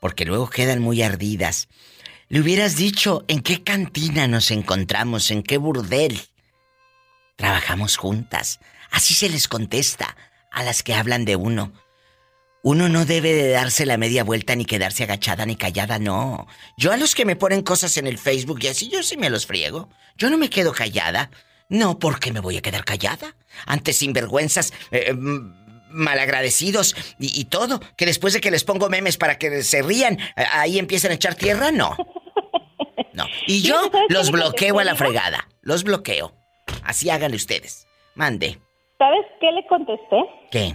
Porque 0.00 0.24
luego 0.24 0.50
quedan 0.50 0.82
muy 0.82 1.00
ardidas. 1.00 1.68
Le 2.28 2.40
hubieras 2.40 2.76
dicho 2.76 3.24
en 3.28 3.40
qué 3.40 3.62
cantina 3.62 4.26
nos 4.26 4.50
encontramos, 4.50 5.30
en 5.30 5.44
qué 5.44 5.56
burdel. 5.56 6.18
Trabajamos 7.36 7.98
juntas. 7.98 8.58
Así 8.90 9.14
se 9.14 9.28
les 9.28 9.46
contesta 9.46 10.16
a 10.50 10.64
las 10.64 10.82
que 10.82 10.94
hablan 10.94 11.24
de 11.24 11.36
uno. 11.36 11.70
Uno 12.64 12.88
no 12.88 13.04
debe 13.04 13.34
de 13.34 13.50
darse 13.50 13.84
la 13.84 13.98
media 13.98 14.24
vuelta 14.24 14.56
ni 14.56 14.64
quedarse 14.64 15.02
agachada 15.04 15.44
ni 15.44 15.54
callada, 15.54 15.98
no. 15.98 16.46
Yo 16.78 16.92
a 16.92 16.96
los 16.96 17.14
que 17.14 17.26
me 17.26 17.36
ponen 17.36 17.60
cosas 17.60 17.98
en 17.98 18.06
el 18.06 18.16
Facebook 18.16 18.58
y 18.62 18.68
así, 18.68 18.88
yo 18.88 19.02
sí 19.02 19.18
me 19.18 19.28
los 19.28 19.44
friego. 19.44 19.90
Yo 20.16 20.30
no 20.30 20.38
me 20.38 20.48
quedo 20.48 20.72
callada. 20.72 21.30
No, 21.68 21.98
porque 21.98 22.32
me 22.32 22.40
voy 22.40 22.56
a 22.56 22.62
quedar 22.62 22.86
callada. 22.86 23.36
Ante 23.66 23.92
sinvergüenzas, 23.92 24.72
eh, 24.92 25.12
mm, 25.12 25.52
malagradecidos 25.90 26.96
y, 27.18 27.38
y 27.38 27.44
todo. 27.44 27.80
Que 27.98 28.06
después 28.06 28.32
de 28.32 28.40
que 28.40 28.50
les 28.50 28.64
pongo 28.64 28.88
memes 28.88 29.18
para 29.18 29.36
que 29.36 29.62
se 29.62 29.82
rían, 29.82 30.18
eh, 30.18 30.44
ahí 30.50 30.78
empiezan 30.78 31.10
a 31.10 31.16
echar 31.16 31.34
tierra, 31.34 31.70
no. 31.70 31.94
No. 33.12 33.26
Y 33.46 33.60
yo 33.60 33.90
los 34.08 34.30
bloqueo 34.30 34.78
a 34.78 34.84
la 34.84 34.94
fregada. 34.94 35.48
Los 35.60 35.84
bloqueo. 35.84 36.32
Así 36.82 37.10
háganle 37.10 37.36
ustedes. 37.36 37.86
Mande. 38.14 38.58
¿Sabes 38.96 39.26
qué 39.38 39.52
le 39.52 39.66
contesté? 39.66 40.16
¿Qué? 40.50 40.74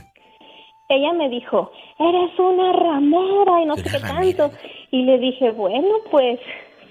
Ella 0.90 1.14
me 1.14 1.30
dijo, 1.30 1.72
eres 2.00 2.40
una 2.40 2.74
ramera 2.74 3.62
y 3.62 3.66
no 3.68 3.76
sé 3.78 3.84
qué 3.84 4.00
tanto. 4.00 4.52
Y 4.90 5.04
le 5.04 5.20
dije, 5.20 5.52
bueno, 5.52 5.88
pues, 6.10 6.40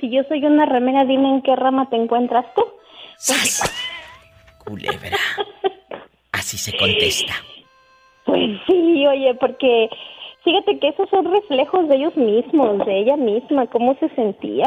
si 0.00 0.08
yo 0.08 0.22
soy 0.28 0.44
una 0.44 0.66
ramera, 0.66 1.04
dime 1.04 1.28
en 1.28 1.42
qué 1.42 1.56
rama 1.56 1.90
te 1.90 1.96
encuentras 1.96 2.46
tú. 2.54 2.64
Culebra. 4.64 5.18
Así 6.30 6.56
se 6.56 6.76
contesta. 6.76 7.34
Pues 8.24 8.60
sí, 8.68 9.04
oye, 9.06 9.34
porque 9.40 9.88
fíjate 10.44 10.78
que 10.78 10.88
esos 10.88 11.10
son 11.10 11.24
reflejos 11.32 11.88
de 11.88 11.96
ellos 11.96 12.16
mismos, 12.16 12.86
de 12.86 13.00
ella 13.00 13.16
misma, 13.16 13.66
cómo 13.66 13.96
se 13.98 14.08
sentía. 14.10 14.64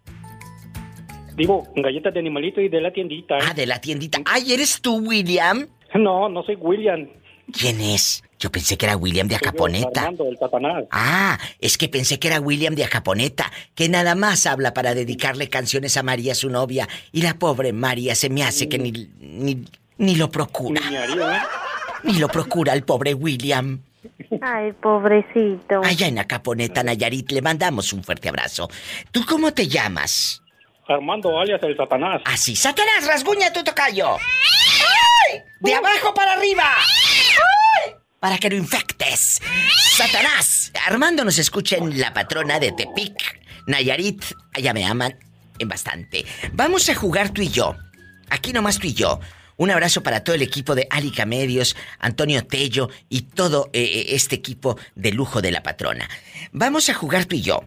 Digo, 1.36 1.68
galletas 1.76 2.14
de 2.14 2.20
animalito 2.20 2.62
y 2.62 2.70
de 2.70 2.82
la 2.82 2.92
tiendita. 2.92 3.38
Ah, 3.42 3.54
de 3.54 3.66
la 3.66 3.80
tiendita. 3.82 4.20
Ay, 4.26 4.54
¿eres 4.54 4.82
tú, 4.82 4.98
William? 4.98 5.68
No, 5.96 6.30
no 6.30 6.44
soy 6.44 6.56
William. 6.56 7.08
¿Quién 7.52 7.82
es? 7.82 8.24
Yo 8.40 8.52
pensé 8.52 8.78
que 8.78 8.86
era 8.86 8.98
William 8.98 9.28
de 9.28 9.36
Acaponeta. 9.36 10.02
Armando, 10.02 10.26
el 10.26 10.38
Satanás. 10.38 10.86
Ah, 10.92 11.38
es 11.60 11.78
que 11.78 11.88
pensé 11.88 12.20
que 12.20 12.28
era 12.28 12.40
William 12.40 12.76
de 12.76 12.84
Acaponeta, 12.84 13.52
que 13.76 13.90
nada 13.90 14.16
más 14.16 14.46
habla 14.46 14.74
para 14.74 14.94
dedicarle 14.94 15.50
canciones 15.50 15.98
a 15.98 16.04
María, 16.04 16.36
su 16.36 16.50
novia, 16.50 16.88
y 17.12 17.22
la 17.22 17.36
pobre 17.36 17.74
María 17.74 18.16
se 18.16 18.30
me 18.30 18.44
hace 18.44 18.68
que 18.68 18.80
ni, 18.80 18.92
ni, 19.20 19.64
ni 19.98 20.16
lo 20.16 20.30
procura. 20.30 20.82
Ni 20.90 20.96
haría, 20.96 21.38
¿eh? 21.38 21.42
Ni 22.04 22.20
lo 22.20 22.28
procura 22.28 22.74
el 22.74 22.84
pobre 22.84 23.14
William. 23.14 23.82
Ay, 24.42 24.74
pobrecito. 24.74 25.82
Allá 25.84 26.08
en 26.08 26.20
Acaponeta, 26.20 26.84
Nayarit, 26.84 27.32
le 27.32 27.42
mandamos 27.42 27.94
un 27.94 28.04
fuerte 28.04 28.28
abrazo. 28.28 28.70
¿Tú 29.12 29.22
cómo 29.26 29.54
te 29.54 29.68
llamas? 29.68 30.43
Armando 30.88 31.40
alias 31.40 31.62
el 31.64 31.78
Satanás. 31.78 32.22
Así, 32.26 32.56
Satanás, 32.56 33.08
rasguña 33.08 33.54
tu 33.54 33.64
tocayo. 33.64 34.18
¡Ay! 34.18 35.42
De 35.60 35.74
abajo 35.74 36.14
para 36.14 36.34
arriba. 36.34 36.64
¡Ay! 36.78 37.94
Para 38.20 38.38
que 38.38 38.50
no 38.50 38.56
infectes. 38.56 39.42
Satanás. 39.96 40.72
Armando 40.86 41.24
nos 41.24 41.38
escucha 41.40 41.78
en 41.78 42.00
la 42.00 42.14
patrona 42.14 42.60
de 42.60 42.72
Tepic. 42.72 43.42
Nayarit, 43.68 44.24
allá 44.54 44.74
me 44.74 44.86
aman 44.86 45.18
en 45.60 45.70
bastante. 45.70 46.26
Vamos 46.52 46.90
a 46.90 46.96
jugar 46.96 47.30
tú 47.30 47.42
y 47.42 47.50
yo. 47.50 47.76
Aquí 48.30 48.52
nomás 48.52 48.80
tú 48.80 48.88
y 48.88 48.94
yo. 48.94 49.20
Un 49.56 49.72
abrazo 49.72 50.04
para 50.04 50.24
todo 50.24 50.36
el 50.36 50.42
equipo 50.42 50.76
de 50.76 50.88
Alica 50.90 51.26
Medios, 51.26 51.76
Antonio 52.00 52.46
Tello 52.46 52.90
y 53.08 53.22
todo 53.22 53.70
eh, 53.72 53.84
eh, 53.84 54.06
este 54.10 54.36
equipo 54.36 54.78
de 54.96 55.12
lujo 55.12 55.42
de 55.42 55.52
la 55.52 55.64
patrona. 55.64 56.10
Vamos 56.52 56.90
a 56.90 56.94
jugar 56.94 57.26
tú 57.26 57.36
y 57.36 57.42
yo. 57.42 57.64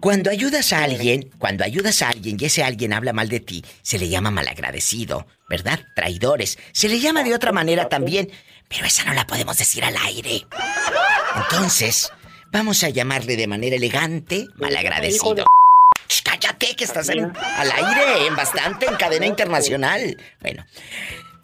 Cuando 0.00 0.30
ayudas 0.30 0.72
a 0.72 0.82
alguien, 0.84 1.30
cuando 1.38 1.62
ayudas 1.64 2.00
a 2.02 2.08
alguien 2.08 2.36
y 2.40 2.44
ese 2.46 2.62
alguien 2.64 2.92
habla 2.92 3.12
mal 3.12 3.28
de 3.28 3.40
ti, 3.40 3.62
se 3.82 3.98
le 3.98 4.08
llama 4.08 4.30
malagradecido, 4.30 5.26
¿verdad? 5.48 5.80
Traidores. 5.94 6.58
Se 6.72 6.88
le 6.88 7.00
llama 7.00 7.22
de 7.22 7.34
otra 7.34 7.52
manera 7.52 7.88
también, 7.88 8.30
pero 8.68 8.86
esa 8.86 9.04
no 9.04 9.12
la 9.12 9.26
podemos 9.26 9.58
decir 9.58 9.84
al 9.84 9.96
aire. 10.06 10.46
Entonces, 11.36 12.10
vamos 12.50 12.82
a 12.82 12.88
llamarle 12.88 13.36
de 13.36 13.46
manera 13.46 13.76
elegante 13.76 14.46
malagradecido. 14.56 15.44
Cállate, 16.24 16.74
que 16.76 16.84
estás 16.84 17.08
en- 17.10 17.32
al 17.36 17.70
aire, 17.70 18.26
en 18.26 18.34
bastante, 18.36 18.86
en 18.86 18.96
cadena 18.96 19.26
internacional. 19.26 20.16
Bueno, 20.40 20.64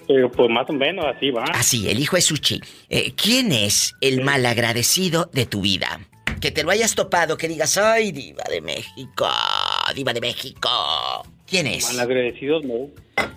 Pero 0.08 0.30
pues 0.30 0.48
más 0.50 0.68
o 0.70 0.72
menos 0.72 1.04
así 1.14 1.30
va. 1.30 1.44
así, 1.52 1.88
el 1.90 1.98
hijo 1.98 2.16
es 2.16 2.24
Suchi. 2.26 2.60
Eh, 2.88 3.12
¿Quién 3.16 3.52
es 3.52 3.94
el 4.00 4.22
malagradecido 4.22 5.28
de 5.32 5.46
tu 5.46 5.60
vida? 5.60 6.00
Que 6.40 6.50
te 6.50 6.62
lo 6.62 6.70
hayas 6.70 6.94
topado, 6.94 7.36
que 7.36 7.48
digas, 7.48 7.76
ay, 7.78 8.12
diva 8.12 8.44
de 8.50 8.60
México, 8.60 9.26
diva 9.94 10.12
de 10.12 10.20
México. 10.20 10.68
¿Quién 11.46 11.66
es? 11.66 11.88
Malagradecidos 11.92 12.64
no. 12.64 12.90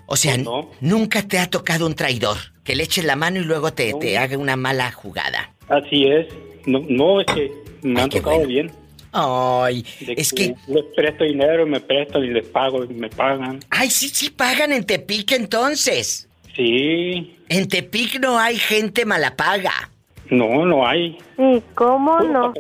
O 0.08 0.16
sea, 0.16 0.36
nunca 0.82 1.28
te 1.28 1.38
ha 1.38 1.50
tocado 1.50 1.86
un 1.86 1.94
traidor 1.96 2.38
que 2.64 2.76
le 2.76 2.84
eche 2.84 3.04
la 3.04 3.16
mano 3.16 3.40
y 3.40 3.44
luego 3.44 3.72
te, 3.74 3.94
te 3.94 4.18
haga 4.18 4.38
una 4.38 4.56
mala 4.56 4.92
jugada. 4.92 5.54
Así 5.70 6.06
es. 6.06 6.28
No, 6.66 6.84
no 6.90 7.22
es 7.22 7.28
que 7.28 7.52
me 7.84 8.02
han 8.02 8.10
tocado 8.10 8.46
bien. 8.46 8.72
Ay, 9.12 9.86
De 10.02 10.14
es 10.14 10.32
que... 10.32 10.56
Les 10.68 10.86
presto 10.96 11.24
dinero, 11.24 11.66
me 11.66 11.80
prestan 11.80 12.24
y 12.24 12.28
les 12.28 12.48
pago 12.48 12.84
y 12.84 12.94
me 12.94 13.10
pagan. 13.10 13.60
Ay, 13.70 13.90
sí, 13.90 14.10
sí 14.10 14.30
pagan 14.30 14.72
en 14.72 14.84
Tepic 14.86 15.32
entonces. 15.32 16.28
Sí. 16.56 17.38
En 17.48 17.68
Tepic 17.68 18.20
no 18.20 18.38
hay 18.38 18.58
gente 18.58 19.06
malapaga. 19.06 19.90
No, 20.30 20.66
no 20.66 20.88
hay. 20.88 21.18
Sí, 21.38 21.64
¿cómo 21.76 22.20
no? 22.20 22.54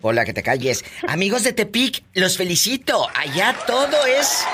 Hola, 0.00 0.24
que 0.24 0.32
te 0.32 0.42
calles. 0.42 0.84
Amigos 1.08 1.44
de 1.44 1.52
Tepic, 1.52 2.02
los 2.14 2.36
felicito. 2.36 3.06
Allá 3.14 3.54
todo 3.66 4.04
es 4.06 4.44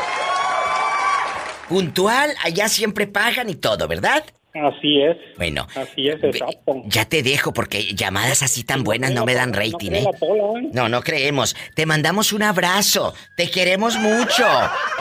puntual, 1.68 2.30
allá 2.44 2.68
siempre 2.68 3.06
pagan 3.06 3.48
y 3.48 3.54
todo, 3.54 3.88
¿verdad? 3.88 4.24
Así 4.54 5.00
es. 5.00 5.16
Bueno, 5.36 5.66
Así 5.76 6.08
es, 6.08 6.22
exacto. 6.24 6.82
ya 6.86 7.04
te 7.04 7.22
dejo 7.22 7.52
porque 7.52 7.94
llamadas 7.94 8.42
así 8.42 8.64
tan 8.64 8.82
buenas 8.82 9.12
no 9.12 9.24
me 9.24 9.34
dan 9.34 9.52
rating, 9.52 9.92
¿eh? 9.92 10.04
¿eh? 10.04 10.70
No, 10.72 10.88
no 10.88 11.02
creemos. 11.02 11.54
Te 11.76 11.86
mandamos 11.86 12.32
un 12.32 12.42
abrazo. 12.42 13.14
Te 13.36 13.48
queremos 13.48 13.96
mucho. 13.96 14.44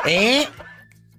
¿Eh? 0.05 0.47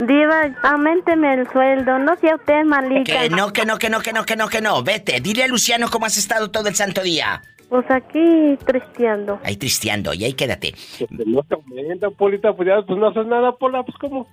Diva, 0.00 0.50
aumenteme 0.64 1.34
el 1.34 1.48
sueldo. 1.50 1.98
No 1.98 2.16
sea 2.16 2.34
usted 2.34 2.64
malita. 2.64 3.20
Que 3.20 3.30
no, 3.30 3.52
que 3.52 3.64
no, 3.64 3.78
que 3.78 3.88
no, 3.88 4.00
que 4.00 4.12
no, 4.12 4.24
que 4.24 4.36
no, 4.36 4.48
que 4.48 4.60
no. 4.60 4.82
Vete, 4.82 5.20
dile 5.20 5.44
a 5.44 5.48
Luciano 5.48 5.88
cómo 5.90 6.06
has 6.06 6.16
estado 6.16 6.50
todo 6.50 6.68
el 6.68 6.74
santo 6.74 7.02
día. 7.02 7.40
Pues 7.68 7.86
aquí 7.90 8.58
tristeando. 8.66 9.40
Ahí 9.44 9.56
tristeando, 9.56 10.12
y 10.12 10.24
ahí 10.24 10.34
quédate. 10.34 10.72
Que 10.98 11.06
no 11.24 11.42
te 11.44 11.54
aumenta, 11.54 12.10
Polita, 12.10 12.52
pues 12.54 12.68
ya 12.68 12.82
pues 12.86 12.98
no 12.98 13.08
haces 13.08 13.26
nada, 13.26 13.52
Pola, 13.52 13.82
pues 13.82 13.96
cómo. 13.98 14.28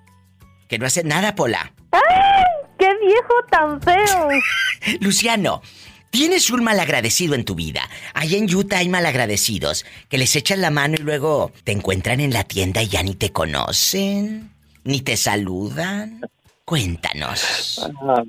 Que 0.68 0.78
no 0.78 0.86
haces 0.86 1.06
nada, 1.06 1.36
Pola. 1.36 1.72
¡Ay! 1.92 2.69
¡Qué 3.00 3.06
viejo 3.06 3.34
tan 3.50 3.82
feo! 3.82 4.30
Luciano, 5.02 5.62
tienes 6.10 6.50
un 6.50 6.64
malagradecido 6.64 7.36
en 7.36 7.46
tu 7.46 7.56
vida. 7.56 7.82
Allá 8.14 8.38
en 8.38 8.54
Utah 8.54 8.80
hay 8.80 8.90
malagradecidos 8.90 9.86
que 10.10 10.18
les 10.18 10.36
echan 10.36 10.62
la 10.62 10.72
mano 10.72 10.96
y 10.98 11.04
luego 11.04 11.52
te 11.64 11.72
encuentran 11.72 12.20
en 12.20 12.34
la 12.34 12.44
tienda 12.44 12.82
y 12.82 12.88
ya 12.88 13.04
ni 13.04 13.16
te 13.16 13.32
conocen, 13.32 14.52
ni 14.84 15.02
te 15.02 15.18
saludan. 15.18 16.22
Cuéntanos. 16.66 17.90
Ah, 18.02 18.24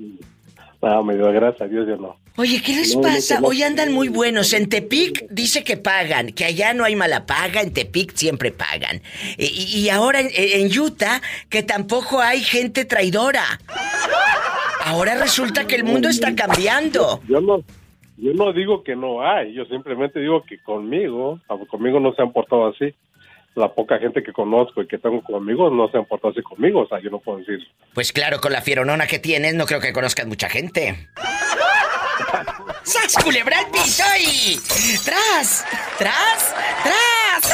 no, 0.81 1.03
me 1.03 1.15
dio 1.15 1.31
gracias 1.31 1.61
a 1.61 1.67
Dios, 1.67 1.87
yo 1.87 1.97
no. 1.97 2.20
Oye, 2.37 2.61
¿qué 2.61 2.73
les 2.75 2.95
No, 2.95 3.01
no 3.01 3.07
pasa? 3.07 3.35
conozco. 3.35 3.49
Hoy 3.49 3.63
andan 3.63 3.91
muy 3.91 4.07
buenos. 4.09 4.53
En 4.53 4.69
Tepic 4.69 5.27
dice 5.29 5.63
que 5.63 5.77
pagan, 5.77 6.31
que 6.31 6.45
allá 6.45 6.73
no 6.73 6.83
hay 6.85 6.95
mala 6.95 7.25
paga, 7.25 7.61
en 7.61 7.73
Tepic 7.73 8.13
siempre 8.15 8.51
pagan. 8.51 9.01
Y, 9.37 9.89
ahora 9.89 10.21
en, 10.21 10.29
en 10.33 10.79
Utah, 10.79 11.21
que 11.49 11.61
tampoco 11.63 12.21
hay 12.21 12.41
gente 12.41 12.85
traidora. 12.85 13.59
Ahora 14.85 15.15
resulta 15.15 15.67
que 15.67 15.75
el 15.75 15.83
mundo 15.83 16.09
está 16.09 16.33
cambiando. 16.35 17.21
Yo 17.27 17.41
no, 17.41 17.63
yo 18.17 18.33
no 18.33 18.53
digo 18.53 18.83
que 18.83 18.95
no 18.95 19.21
hay, 19.27 19.53
yo 19.53 19.65
simplemente 19.65 20.19
digo 20.19 20.43
que 20.43 20.57
conmigo, 20.63 21.39
ah, 21.49 21.57
conmigo 21.69 21.99
no 21.99 22.13
se 22.13 22.21
han 22.21 22.31
portado 22.31 22.67
así. 22.67 22.93
La 23.53 23.73
poca 23.73 23.99
gente 23.99 24.23
que 24.23 24.31
conozco 24.31 24.81
y 24.81 24.87
que 24.87 24.97
tengo 24.97 25.21
conmigo 25.21 25.69
no 25.69 25.89
se 25.91 25.97
han 25.97 26.05
portado 26.05 26.31
así 26.31 26.41
conmigo, 26.41 26.81
o 26.83 26.87
sea, 26.87 27.01
yo 27.01 27.09
no 27.09 27.19
puedo 27.19 27.39
decir. 27.39 27.59
Pues 27.93 28.13
claro, 28.13 28.39
con 28.39 28.53
la 28.53 28.61
fieronona 28.61 29.07
que 29.07 29.19
tienes, 29.19 29.53
no 29.55 29.65
creo 29.65 29.81
que 29.81 29.91
conozcas 29.91 30.25
mucha 30.25 30.49
gente. 30.49 31.09
¡Sas, 32.83 33.15
culebra 33.23 33.59
al. 33.59 33.67
¡Tras! 35.03 35.65
¡Tras! 35.97 36.53
¡Tras! 36.83 37.51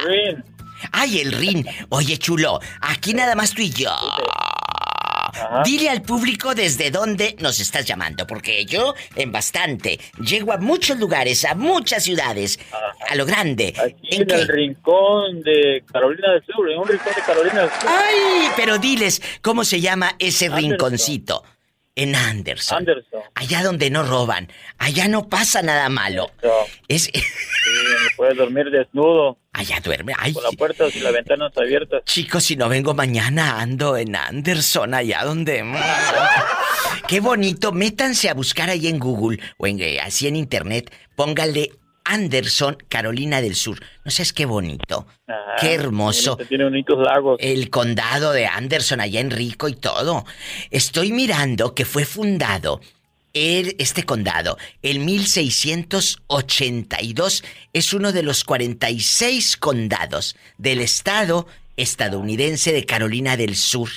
Ay, 0.91 1.19
el 1.19 1.31
rin. 1.31 1.65
Oye, 1.89 2.17
chulo, 2.17 2.59
aquí 2.81 3.13
nada 3.13 3.35
más 3.35 3.53
tú 3.53 3.61
y 3.61 3.69
yo. 3.69 3.91
Dile 5.63 5.89
al 5.89 6.01
público 6.01 6.55
desde 6.55 6.91
dónde 6.91 7.35
nos 7.39 7.59
estás 7.59 7.85
llamando, 7.85 8.25
porque 8.25 8.65
yo, 8.65 8.93
en 9.15 9.31
bastante, 9.31 9.99
llego 10.19 10.53
a 10.53 10.57
muchos 10.57 10.99
lugares, 10.99 11.45
a 11.45 11.55
muchas 11.55 12.03
ciudades, 12.03 12.59
a 13.09 13.15
lo 13.15 13.25
grande. 13.25 13.73
En, 14.11 14.29
el 14.29 14.47
rincón 14.47 15.41
de 15.41 15.83
Carolina 15.91 16.31
del 16.33 16.45
Sur, 16.45 16.69
en 16.69 16.79
un 16.79 16.87
rincón 16.87 17.13
de 17.15 17.21
Carolina 17.21 17.61
del 17.61 17.69
Sur. 17.69 17.89
¡Ay! 17.89 18.49
Pero 18.55 18.77
diles, 18.77 19.21
¿cómo 19.41 19.63
se 19.63 19.79
llama 19.79 20.15
ese 20.19 20.49
rinconcito? 20.49 21.43
En 21.99 22.15
Anderson. 22.15 22.77
Anderson. 22.77 23.21
Allá 23.35 23.61
donde 23.61 23.89
no 23.89 24.03
roban. 24.03 24.49
Allá 24.77 25.09
no 25.09 25.27
pasa 25.27 25.61
nada 25.61 25.89
malo. 25.89 26.31
Es... 26.87 27.03
Sí, 27.03 27.21
puedes 28.15 28.37
dormir 28.37 28.71
desnudo. 28.71 29.37
Allá 29.51 29.81
duerme. 29.83 30.13
Ay, 30.17 30.31
Con 30.31 30.43
las 30.43 30.55
puertas 30.55 30.95
y 30.95 31.01
las 31.01 31.11
ventanas 31.11 31.51
abiertas. 31.57 32.05
Chicos, 32.05 32.45
si 32.45 32.55
no 32.55 32.69
vengo 32.69 32.93
mañana, 32.93 33.59
ando 33.59 33.97
en 33.97 34.15
Anderson, 34.15 34.93
allá 34.93 35.25
donde... 35.25 35.61
Qué 37.09 37.19
bonito. 37.19 37.73
Métanse 37.73 38.29
a 38.29 38.33
buscar 38.33 38.69
ahí 38.69 38.87
en 38.87 38.97
Google 38.97 39.37
o 39.57 39.67
en, 39.67 39.81
eh, 39.81 39.99
así 39.99 40.25
en 40.25 40.37
internet. 40.37 40.95
Póngale 41.17 41.71
Anderson, 42.13 42.77
Carolina 42.89 43.41
del 43.41 43.55
Sur. 43.55 43.79
No 44.03 44.11
sabes 44.11 44.33
qué 44.33 44.45
bonito. 44.45 45.07
Ajá. 45.27 45.55
Qué 45.59 45.73
hermoso. 45.73 46.35
Tiene, 46.37 46.49
tiene 46.49 46.63
bonitos 46.65 46.97
lagos. 46.99 47.37
El 47.39 47.69
condado 47.69 48.31
de 48.33 48.47
Anderson, 48.47 48.99
allá 49.01 49.19
en 49.19 49.29
Rico 49.31 49.67
y 49.69 49.75
todo. 49.75 50.25
Estoy 50.71 51.11
mirando 51.11 51.75
que 51.75 51.85
fue 51.85 52.05
fundado 52.05 52.81
el- 53.33 53.75
este 53.77 54.03
condado 54.03 54.57
en 54.81 55.05
1682. 55.05 57.43
Es 57.73 57.93
uno 57.93 58.11
de 58.11 58.23
los 58.23 58.43
46 58.43 59.57
condados 59.57 60.35
del 60.57 60.81
estado 60.81 61.45
estadounidense 61.77 62.73
de 62.73 62.85
Carolina 62.85 63.37
del 63.37 63.55
Sur. 63.55 63.89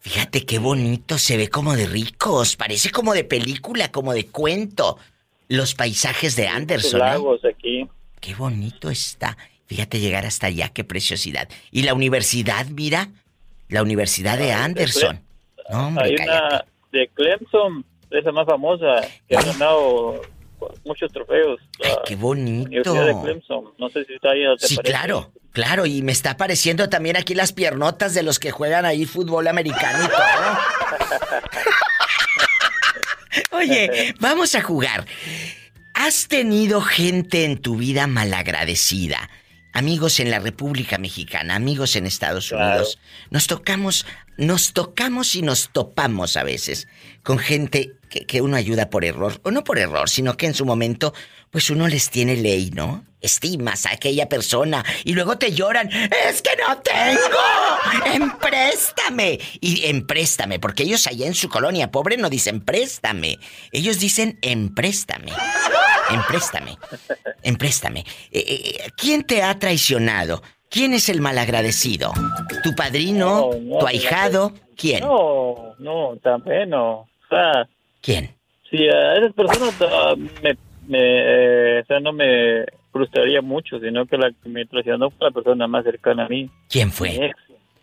Fíjate 0.00 0.44
qué 0.44 0.58
bonito, 0.58 1.16
se 1.18 1.36
ve 1.38 1.48
como 1.48 1.74
de 1.76 1.86
ricos, 1.86 2.56
parece 2.56 2.90
como 2.90 3.14
de 3.14 3.24
película, 3.24 3.90
como 3.90 4.12
de 4.12 4.26
cuento. 4.26 4.98
Los 5.48 5.74
paisajes 5.74 6.36
de 6.36 6.48
Anderson. 6.48 7.00
¿eh? 7.00 7.04
lagos 7.04 7.40
aquí. 7.44 7.86
Qué 8.20 8.34
bonito 8.34 8.90
está. 8.90 9.36
Fíjate 9.66 10.00
llegar 10.00 10.24
hasta 10.26 10.46
allá, 10.46 10.68
qué 10.70 10.84
preciosidad. 10.84 11.48
Y 11.70 11.82
la 11.82 11.94
universidad, 11.94 12.66
mira, 12.66 13.08
la 13.68 13.82
Universidad 13.82 14.38
de 14.38 14.52
Anderson. 14.52 15.20
No, 15.70 15.88
hombre, 15.88 16.04
Hay 16.06 16.16
cállate. 16.16 16.32
una 16.46 16.64
de 16.92 17.08
Clemson, 17.14 17.84
esa 18.10 18.30
más 18.32 18.46
famosa, 18.46 19.00
que 19.28 19.36
ha 19.36 19.42
ganado 19.42 20.20
muchos 20.84 21.10
trofeos. 21.12 21.60
La 21.80 22.00
qué 22.06 22.14
bonito. 22.16 22.68
Universidad 22.92 23.06
de 23.06 23.22
Clemson. 23.22 23.64
No 23.78 23.88
sé 23.88 24.04
si 24.04 24.14
está 24.14 24.30
ahí. 24.30 24.42
¿te 24.58 24.66
Sí, 24.68 24.76
parece? 24.76 24.92
claro, 24.92 25.32
claro, 25.52 25.86
y 25.86 26.02
me 26.02 26.12
está 26.12 26.32
apareciendo 26.32 26.88
también 26.88 27.16
aquí 27.16 27.34
las 27.34 27.52
piernotas 27.52 28.14
de 28.14 28.22
los 28.22 28.38
que 28.38 28.50
juegan 28.50 28.84
ahí 28.84 29.04
fútbol 29.06 29.48
americano 29.48 30.04
y 30.04 30.08
todo. 30.08 30.18
Oye, 33.50 34.14
vamos 34.20 34.54
a 34.54 34.62
jugar. 34.62 35.06
¿Has 35.94 36.28
tenido 36.28 36.80
gente 36.80 37.44
en 37.44 37.58
tu 37.58 37.76
vida 37.76 38.06
malagradecida? 38.06 39.30
Amigos 39.72 40.20
en 40.20 40.30
la 40.30 40.38
República 40.38 40.98
Mexicana, 40.98 41.56
amigos 41.56 41.96
en 41.96 42.06
Estados 42.06 42.52
Unidos. 42.52 42.98
Nos 43.30 43.46
tocamos, 43.46 44.06
nos 44.36 44.72
tocamos 44.72 45.34
y 45.34 45.42
nos 45.42 45.70
topamos 45.70 46.36
a 46.36 46.44
veces 46.44 46.86
con 47.24 47.38
gente 47.38 47.92
que, 48.08 48.24
que 48.26 48.40
uno 48.40 48.56
ayuda 48.56 48.90
por 48.90 49.04
error, 49.04 49.40
o 49.42 49.50
no 49.50 49.64
por 49.64 49.78
error, 49.78 50.08
sino 50.08 50.36
que 50.36 50.46
en 50.46 50.54
su 50.54 50.64
momento, 50.64 51.12
pues 51.50 51.70
uno 51.70 51.88
les 51.88 52.10
tiene 52.10 52.36
ley, 52.36 52.70
¿no? 52.70 53.04
Estimas 53.24 53.86
a 53.86 53.92
aquella 53.92 54.28
persona 54.28 54.84
y 55.04 55.14
luego 55.14 55.38
te 55.38 55.52
lloran, 55.52 55.90
es 56.28 56.42
que 56.42 56.50
no 56.56 56.78
tengo, 56.78 58.14
empréstame. 58.14 59.38
Y 59.60 59.86
empréstame, 59.86 60.58
porque 60.58 60.84
ellos 60.84 61.06
allá 61.06 61.26
en 61.26 61.34
su 61.34 61.48
colonia 61.48 61.90
pobre 61.90 62.16
no 62.16 62.28
dicen 62.30 62.60
préstame, 62.60 63.38
ellos 63.72 63.98
dicen 63.98 64.38
empréstame. 64.42 65.32
Empréstame. 66.10 66.76
Empréstame. 67.42 68.00
Eh, 68.30 68.44
eh, 68.46 68.90
¿Quién 68.96 69.24
te 69.24 69.42
ha 69.42 69.58
traicionado? 69.58 70.42
¿Quién 70.68 70.92
es 70.92 71.08
el 71.08 71.20
malagradecido? 71.20 72.12
¿Tu 72.62 72.74
padrino? 72.74 73.50
No, 73.52 73.58
no, 73.58 73.78
¿Tu 73.78 73.86
ahijado? 73.86 74.52
¿Quién? 74.76 75.00
No, 75.00 75.74
no, 75.78 76.16
también 76.22 76.70
no. 76.70 76.92
O 76.92 77.08
sea, 77.30 77.68
¿Quién? 78.02 78.34
si 78.74 78.88
a 78.88 79.14
esas 79.14 79.32
personas 79.34 79.74
ah, 79.82 80.14
me, 80.42 80.56
me, 80.88 80.98
eh, 80.98 81.80
o 81.80 81.86
sea, 81.86 82.00
no 82.00 82.12
me 82.12 82.64
frustraría 82.94 83.42
mucho, 83.42 83.78
sino 83.80 84.06
que 84.06 84.16
la 84.16 84.30
que 84.30 84.48
me 84.48 84.64
traicionó 84.64 85.10
fue 85.10 85.28
la 85.28 85.30
persona 85.32 85.66
más 85.66 85.84
cercana 85.84 86.26
a 86.26 86.28
mí. 86.28 86.48
¿Quién 86.70 86.92
fue? 86.92 87.32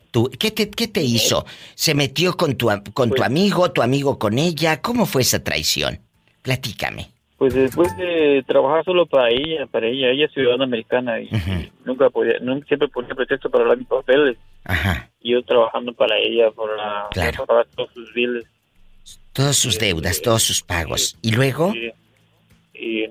¿Tú, 0.10 0.30
qué, 0.40 0.52
te, 0.52 0.70
¿Qué 0.70 0.88
te 0.88 1.02
hizo? 1.04 1.46
¿Se 1.76 1.94
metió 1.94 2.36
con 2.36 2.56
tu, 2.56 2.68
con 2.94 3.10
Pues 3.10 3.20
tu 3.20 3.24
amigo, 3.24 3.72
tu 3.72 3.82
amigo 3.82 4.18
con 4.18 4.40
ella? 4.40 4.82
¿Cómo 4.82 5.06
fue 5.06 5.22
esa 5.22 5.44
traición? 5.44 6.00
Platícame. 6.42 7.10
Pues 7.38 7.54
después 7.54 7.96
de 7.98 8.44
trabajar 8.48 8.86
solo 8.86 9.06
para 9.06 9.30
ella, 9.30 9.66
para 9.68 9.88
ella, 9.88 10.10
ella 10.12 10.26
es 10.26 10.32
ciudadana 10.34 10.64
americana 10.64 11.20
y 11.20 11.30
nunca 11.86 12.10
podía, 12.10 12.40
nunca, 12.40 12.68
siempre 12.68 12.88
ponía 12.88 13.16
pretexto 13.16 13.50
para 13.50 13.64
hablar 13.64 13.78
mis 13.80 13.88
papeles. 13.88 14.38
Ajá. 14.64 15.10
Y 15.22 15.32
yo 15.34 15.44
trabajando 15.44 15.92
para 15.94 16.18
ella, 16.20 16.52
por 16.52 16.76
la, 16.78 17.08
Claro. 17.12 17.32
para 17.32 17.46
pagar 17.46 17.68
todos 17.76 17.90
sus 17.94 18.14
biles. 18.14 18.46
Todas 19.34 19.56
sus 19.56 19.80
deudas, 19.80 20.22
todos 20.22 20.44
sus 20.44 20.62
pagos. 20.62 21.18
¿Y 21.22 21.32
luego? 21.32 21.74
Y, 22.74 23.08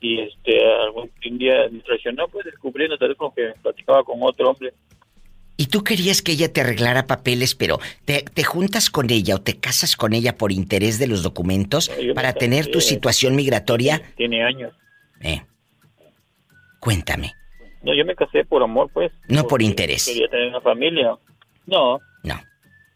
y, 0.00 0.20
este, 0.20 0.64
algún 0.84 1.10
día 1.38 1.68
me 1.70 1.80
traicionó, 1.80 2.28
pues 2.28 2.46
descubrí 2.46 2.86
en 2.86 2.92
el 2.92 2.98
teléfono 2.98 3.32
que 3.34 3.52
platicaba 3.62 4.02
con 4.04 4.18
otro 4.22 4.50
hombre. 4.50 4.72
¿Y 5.56 5.66
tú 5.66 5.84
querías 5.84 6.22
que 6.22 6.32
ella 6.32 6.50
te 6.50 6.62
arreglara 6.62 7.06
papeles, 7.06 7.54
pero 7.54 7.80
te, 8.06 8.22
te 8.22 8.44
juntas 8.44 8.88
con 8.88 9.10
ella 9.10 9.34
o 9.34 9.42
te 9.42 9.58
casas 9.58 9.94
con 9.94 10.14
ella 10.14 10.38
por 10.38 10.52
interés 10.52 10.98
de 10.98 11.06
los 11.06 11.22
documentos 11.22 11.90
me 11.98 12.14
para 12.14 12.32
tener 12.32 12.68
tu 12.68 12.80
situación 12.80 13.36
migratoria? 13.36 14.00
Tiene 14.16 14.42
años. 14.42 14.72
Eh. 15.20 15.42
Cuéntame. 16.80 17.34
No, 17.82 17.94
yo 17.94 18.06
me 18.06 18.14
casé 18.14 18.44
por 18.44 18.62
amor, 18.62 18.90
pues. 18.92 19.12
No 19.28 19.46
por 19.46 19.60
interés. 19.60 20.06
Quería 20.06 20.28
tener 20.28 20.48
una 20.48 20.62
familia. 20.62 21.18
No. 21.66 22.00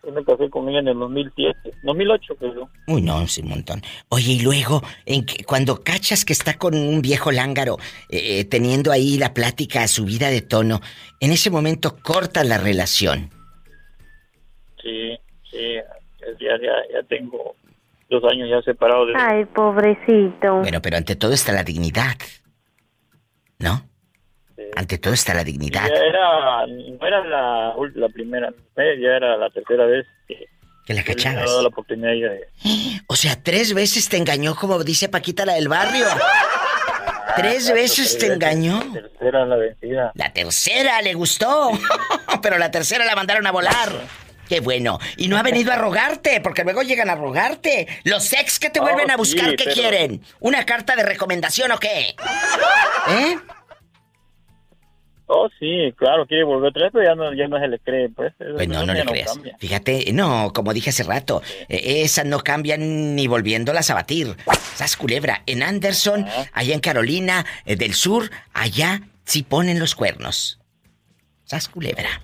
Yo 0.06 0.12
me 0.12 0.24
casé 0.24 0.50
con 0.50 0.68
ella 0.68 0.80
en 0.80 0.88
el 0.88 0.98
2007. 0.98 1.72
2008, 1.82 2.36
creo. 2.36 2.68
Uy, 2.88 3.00
no, 3.02 3.22
es 3.22 3.38
un 3.38 3.48
montón. 3.48 3.80
Oye, 4.10 4.32
y 4.32 4.40
luego, 4.40 4.82
en 5.06 5.24
que- 5.24 5.44
cuando 5.44 5.82
cachas 5.82 6.24
que 6.24 6.32
está 6.34 6.54
con 6.58 6.74
un 6.74 7.00
viejo 7.00 7.32
lángaro, 7.32 7.78
eh, 8.10 8.40
eh, 8.40 8.44
teniendo 8.44 8.92
ahí 8.92 9.16
la 9.18 9.32
plática 9.32 9.86
subida 9.88 10.28
de 10.28 10.42
tono, 10.42 10.80
en 11.20 11.32
ese 11.32 11.50
momento 11.50 11.96
corta 12.02 12.44
la 12.44 12.58
relación. 12.58 13.30
Sí, 14.82 15.16
sí. 15.50 15.76
Ya, 16.40 16.58
ya, 16.60 16.72
ya 16.92 17.02
tengo 17.08 17.54
dos 18.10 18.22
años 18.30 18.48
ya 18.50 18.60
separado 18.62 19.06
de... 19.06 19.14
Ay, 19.16 19.44
pobrecito. 19.46 20.60
Bueno, 20.60 20.80
pero 20.82 20.96
ante 20.96 21.16
todo 21.16 21.32
está 21.32 21.52
la 21.52 21.64
dignidad. 21.64 22.16
¿No? 23.58 23.82
Ante 24.76 24.98
todo 24.98 25.14
está 25.14 25.34
la 25.34 25.44
dignidad. 25.44 25.88
Ya 25.88 25.94
era, 26.02 26.66
no 26.66 27.06
era 27.06 27.24
la, 27.94 28.08
primera 28.08 28.50
vez, 28.76 28.98
ya 29.00 29.16
era 29.16 29.36
la 29.36 29.50
tercera 29.50 29.84
vez 29.86 30.06
que, 30.28 30.48
Que 30.86 30.94
la 30.94 31.02
cachabas. 31.02 31.44
dado 31.46 31.62
la 31.62 31.68
oportunidad 31.68 32.10
de... 32.10 32.48
O 33.06 33.16
sea, 33.16 33.40
tres 33.42 33.74
veces 33.74 34.08
te 34.08 34.16
engañó, 34.16 34.54
como 34.56 34.82
dice 34.84 35.08
Paquita 35.08 35.44
la 35.46 35.54
del 35.54 35.68
barrio. 35.68 36.06
Tres 37.36 37.72
veces 37.72 38.16
te 38.16 38.26
engañó. 38.32 38.80
La 38.94 39.00
tercera 39.02 39.44
la 39.44 39.56
vencida. 39.56 40.12
La 40.14 40.32
tercera 40.32 41.02
le 41.02 41.14
gustó. 41.14 41.72
Pero 42.42 42.58
la 42.58 42.70
tercera 42.70 43.04
la 43.04 43.16
mandaron 43.16 43.44
a 43.46 43.50
volar. 43.50 43.90
Qué 44.48 44.60
bueno. 44.60 45.00
Y 45.16 45.26
no 45.26 45.36
ha 45.36 45.42
venido 45.42 45.72
a 45.72 45.76
rogarte, 45.76 46.40
porque 46.40 46.62
luego 46.62 46.82
llegan 46.82 47.10
a 47.10 47.16
rogarte. 47.16 47.88
Los 48.04 48.32
ex 48.34 48.60
que 48.60 48.70
te 48.70 48.78
Oh, 48.78 48.82
vuelven 48.82 49.10
a 49.10 49.14
sí, 49.14 49.18
buscar, 49.18 49.56
¿qué 49.56 49.64
pero- 49.64 49.74
quieren? 49.74 50.22
¿Una 50.38 50.64
carta 50.64 50.94
de 50.94 51.02
recomendación 51.02 51.72
o 51.72 51.78
qué? 51.78 52.14
¿Eh? 53.08 53.36
Oh, 55.26 55.48
sí, 55.58 55.92
claro, 55.96 56.26
quiere 56.26 56.44
volver 56.44 56.68
otra 56.70 56.82
vez, 56.84 56.92
pero 56.92 57.04
ya 57.04 57.14
no, 57.14 57.32
ya 57.32 57.48
no 57.48 57.58
se 57.58 57.68
le 57.68 57.78
cree, 57.78 58.10
pues. 58.10 58.34
Pues 58.38 58.68
no, 58.68 58.84
no 58.84 58.92
le 58.92 59.04
creas. 59.04 59.38
Fíjate, 59.58 60.12
no, 60.12 60.52
como 60.52 60.74
dije 60.74 60.90
hace 60.90 61.02
rato, 61.02 61.42
eh, 61.68 62.02
esas 62.02 62.26
no 62.26 62.40
cambian 62.40 63.14
ni 63.14 63.26
volviéndolas 63.26 63.88
a 63.90 63.94
batir. 63.94 64.36
Sas 64.74 64.96
culebra, 64.96 65.42
en 65.46 65.62
Anderson, 65.62 66.26
allá 66.52 66.74
en 66.74 66.80
Carolina 66.80 67.46
eh, 67.64 67.76
del 67.76 67.94
Sur, 67.94 68.30
allá 68.52 69.00
sí 69.24 69.42
ponen 69.42 69.78
los 69.78 69.94
cuernos. 69.94 70.60
Sas 71.44 71.68
culebra. 71.68 72.22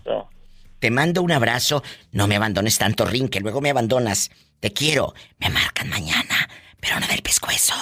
Te 0.79 0.91
mando 0.91 1.23
un 1.23 1.33
abrazo, 1.33 1.83
no 2.13 2.27
me 2.27 2.37
abandones 2.37 2.79
tanto, 2.79 3.05
Rin, 3.07 3.29
que 3.29 3.41
luego 3.41 3.61
me 3.61 3.71
abandonas. 3.71 4.31
Te 4.61 4.73
quiero. 4.73 5.15
Me 5.39 5.49
marcan 5.49 5.89
mañana, 5.89 6.49
pero 6.81 7.01
no 7.01 7.07
del 7.07 7.23
pescuezo. 7.23 7.75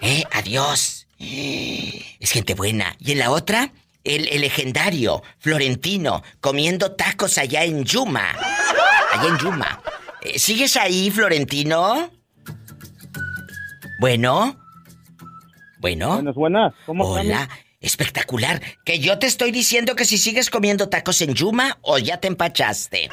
Eh, 0.00 0.24
adiós. 0.32 1.07
Es 1.18 2.30
gente 2.32 2.54
buena. 2.54 2.96
Y 2.98 3.12
en 3.12 3.18
la 3.18 3.30
otra, 3.30 3.72
el, 4.04 4.28
el 4.28 4.40
legendario 4.40 5.22
Florentino 5.38 6.22
comiendo 6.40 6.92
tacos 6.92 7.38
allá 7.38 7.64
en 7.64 7.84
Yuma. 7.84 8.30
Allá 9.12 9.28
en 9.28 9.38
Yuma. 9.38 9.82
Eh, 10.22 10.38
¿Sigues 10.38 10.76
ahí, 10.76 11.10
Florentino? 11.10 12.10
Bueno. 14.00 14.56
Bueno. 15.80 16.14
Buenas, 16.14 16.34
buenas. 16.34 16.74
¿Cómo 16.86 17.04
Hola. 17.04 17.48
Espectacular. 17.80 18.60
Que 18.84 18.98
yo 18.98 19.18
te 19.18 19.26
estoy 19.26 19.52
diciendo 19.52 19.94
que 19.94 20.04
si 20.04 20.18
sigues 20.18 20.50
comiendo 20.50 20.88
tacos 20.88 21.20
en 21.22 21.34
Yuma 21.34 21.78
o 21.82 21.98
ya 21.98 22.18
te 22.18 22.26
empachaste. 22.26 23.08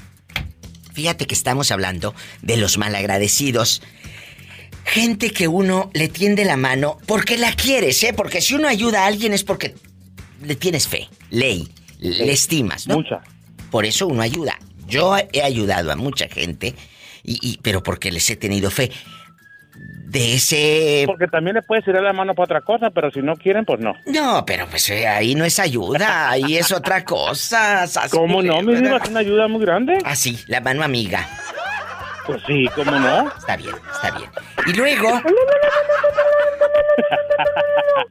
Fíjate 0.92 1.26
que 1.26 1.34
estamos 1.34 1.70
hablando 1.70 2.14
de 2.42 2.56
los 2.56 2.76
malagradecidos. 2.78 3.82
Gente 4.84 5.30
que 5.30 5.46
uno 5.46 5.90
le 5.94 6.08
tiende 6.08 6.44
la 6.44 6.56
mano 6.56 6.98
porque 7.06 7.38
la 7.38 7.52
quieres, 7.52 8.02
¿eh? 8.02 8.12
Porque 8.16 8.40
si 8.40 8.54
uno 8.54 8.66
ayuda 8.68 9.04
a 9.04 9.06
alguien 9.06 9.32
es 9.32 9.44
porque 9.44 9.74
le 10.42 10.56
tienes 10.56 10.88
fe, 10.88 11.08
ley, 11.30 11.68
le 11.98 12.32
estimas, 12.32 12.86
¿no? 12.88 12.96
Mucha. 12.96 13.20
Por 13.70 13.84
eso 13.84 14.06
uno 14.08 14.22
ayuda. 14.22 14.58
Yo 14.88 15.16
he 15.32 15.42
ayudado 15.42 15.92
a 15.92 15.96
mucha 15.96 16.26
gente, 16.28 16.74
y, 17.22 17.38
y- 17.40 17.58
pero 17.62 17.82
porque 17.82 18.10
les 18.10 18.28
he 18.30 18.36
tenido 18.36 18.70
fe. 18.70 18.90
De 20.06 20.34
ese... 20.34 21.04
Porque 21.06 21.28
también 21.28 21.54
le 21.54 21.62
puedes 21.62 21.84
tirar 21.84 22.02
la 22.02 22.12
mano 22.12 22.34
para 22.34 22.44
otra 22.44 22.60
cosa, 22.62 22.90
pero 22.90 23.12
si 23.12 23.20
no 23.22 23.36
quieren, 23.36 23.64
pues 23.64 23.78
no. 23.78 23.94
No, 24.06 24.44
pero 24.44 24.66
pues 24.68 24.90
eh, 24.90 25.06
ahí 25.06 25.36
no 25.36 25.44
es 25.44 25.60
ayuda, 25.60 26.30
ahí 26.30 26.56
es 26.56 26.72
otra 26.72 27.04
cosa. 27.04 27.84
¿Cómo 28.10 28.42
no, 28.42 28.60
mi? 28.60 28.72
Es 28.74 28.80
una 29.08 29.20
ayuda 29.20 29.46
muy 29.46 29.60
grande. 29.60 29.98
Ah, 30.04 30.16
sí, 30.16 30.36
la 30.48 30.60
mano 30.60 30.82
amiga. 30.82 31.28
Pues 32.30 32.42
sí, 32.46 32.66
¿cómo 32.76 32.92
no? 32.92 33.28
Está 33.28 33.56
bien, 33.56 33.74
está 33.92 34.16
bien. 34.16 34.30
Y 34.66 34.72
luego... 34.74 35.20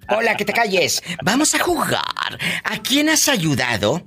Hola, 0.10 0.36
que 0.36 0.44
te 0.46 0.52
calles. 0.54 1.02
Vamos 1.24 1.54
a 1.56 1.60
jugar. 1.60 2.02
¿A 2.66 2.78
quién 2.84 3.10
has 3.10 3.30
ayudado? 3.30 4.02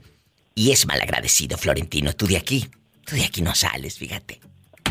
Y 0.54 0.70
es 0.72 0.86
malagradecido, 0.86 1.56
Florentino. 1.56 2.12
Tú 2.12 2.26
de 2.26 2.36
aquí. 2.36 2.66
Tú 3.06 3.16
de 3.16 3.24
aquí 3.24 3.40
no 3.40 3.54
sales, 3.54 3.98
fíjate. 3.98 4.40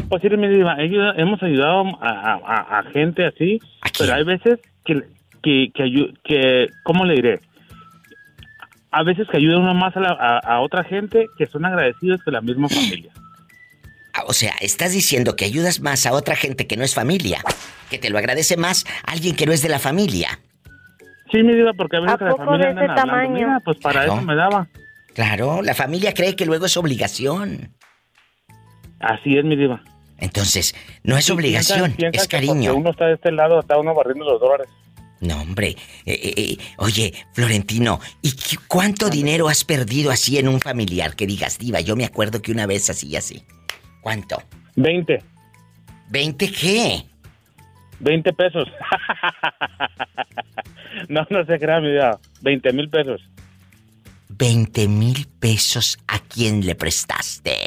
Pues 0.09 0.21
sí, 0.23 0.27
hemos 0.31 1.43
ayudado 1.43 1.83
a, 2.01 2.33
a- 2.33 2.79
a 2.79 2.83
gente 2.91 3.25
así, 3.25 3.59
pero 3.99 4.13
hay 4.15 4.23
veces 4.23 4.59
que, 4.83 5.01
que, 5.43 5.71
que, 5.73 6.13
que, 6.23 6.69
¿cómo 6.83 7.05
le 7.05 7.13
diré? 7.15 7.39
A 8.91 9.03
veces 9.03 9.27
que 9.29 9.37
ayuda 9.37 9.59
uno 9.59 9.73
más 9.75 9.95
a, 9.95 9.99
la- 9.99 10.17
a- 10.19 10.39
a 10.39 10.59
otra 10.61 10.83
gente 10.83 11.27
que 11.37 11.45
son 11.45 11.63
agradecidos 11.65 12.21
que 12.23 12.31
la 12.31 12.41
misma 12.41 12.67
familia. 12.67 13.11
Ah, 14.13 14.23
O 14.27 14.33
sea, 14.33 14.53
estás 14.61 14.91
diciendo 14.91 15.35
que 15.35 15.45
ayudas 15.45 15.79
más 15.79 16.05
a 16.05 16.11
otra 16.13 16.35
gente 16.35 16.67
que 16.67 16.75
no 16.77 16.83
es 16.83 16.93
familia, 16.93 17.41
que 17.89 17.97
te 17.97 18.09
lo 18.09 18.17
agradece 18.17 18.57
más 18.57 18.85
alguien 19.05 19.35
que 19.35 19.45
no 19.45 19.53
es 19.53 19.61
de 19.61 19.69
la 19.69 19.79
familia. 19.79 20.39
Sí, 21.31 21.41
mi 21.43 21.53
diva, 21.55 21.71
porque 21.73 21.97
a 21.97 22.01
veces 22.01 22.21
¿A 22.21 22.25
la 22.25 22.35
familia 22.35 22.73
de 22.73 22.85
ese 22.85 22.93
tamaño? 22.93 23.31
"Mira, 23.33 23.61
pues 23.63 23.77
para 23.77 24.03
Claro. 24.03 24.13
eso 24.15 24.21
me 24.23 24.35
daba. 24.35 24.67
Claro, 25.13 25.61
la 25.61 25.73
familia 25.73 26.13
cree 26.13 26.35
que 26.35 26.45
luego 26.45 26.65
es 26.65 26.75
obligación. 26.77 27.73
Así 28.99 29.37
es, 29.37 29.43
mi 29.45 29.55
diva. 29.55 29.81
Entonces, 30.19 30.75
no 31.03 31.17
es 31.17 31.29
obligación, 31.29 31.93
piensa- 31.93 31.97
piensa 31.97 32.21
es 32.21 32.27
cariño. 32.27 32.75
uno 32.75 32.91
está 32.91 33.05
de 33.07 33.13
este 33.15 33.31
lado, 33.31 33.59
está 33.59 33.77
uno 33.79 33.95
barriendo 33.95 34.25
los 34.25 34.39
dólares. 34.39 34.67
No, 35.19 35.41
hombre. 35.41 35.69
Eh, 36.05 36.19
eh, 36.23 36.33
eh, 36.35 36.57
oye, 36.77 37.13
Florentino, 37.33 37.99
¿y 38.21 38.33
cuánto 38.67 39.09
dinero 39.09 39.47
has 39.49 39.63
perdido 39.63 40.11
así 40.11 40.37
en 40.37 40.47
un 40.47 40.59
familiar? 40.59 41.15
Que 41.15 41.25
digas, 41.27 41.57
diva, 41.59 41.79
yo 41.79 41.95
me 41.95 42.05
acuerdo 42.05 42.41
que 42.41 42.51
una 42.51 42.65
vez 42.65 42.89
así 42.89 43.07
y 43.07 43.15
así. 43.15 43.43
¿Cuánto? 44.01 44.41
20. 44.75 45.23
¿20 46.11 46.59
qué? 46.59 47.05
20 47.99 48.33
pesos. 48.33 48.67
no, 51.09 51.25
no 51.29 51.45
se 51.45 51.59
crea, 51.59 51.79
mi 51.79 51.91
diva. 51.91 52.19
20 52.41 52.73
mil 52.73 52.89
pesos. 52.89 53.21
20 54.29 54.87
mil 54.87 55.27
pesos 55.39 55.99
a 56.07 56.19
quién 56.19 56.65
le 56.65 56.75
prestaste. 56.75 57.57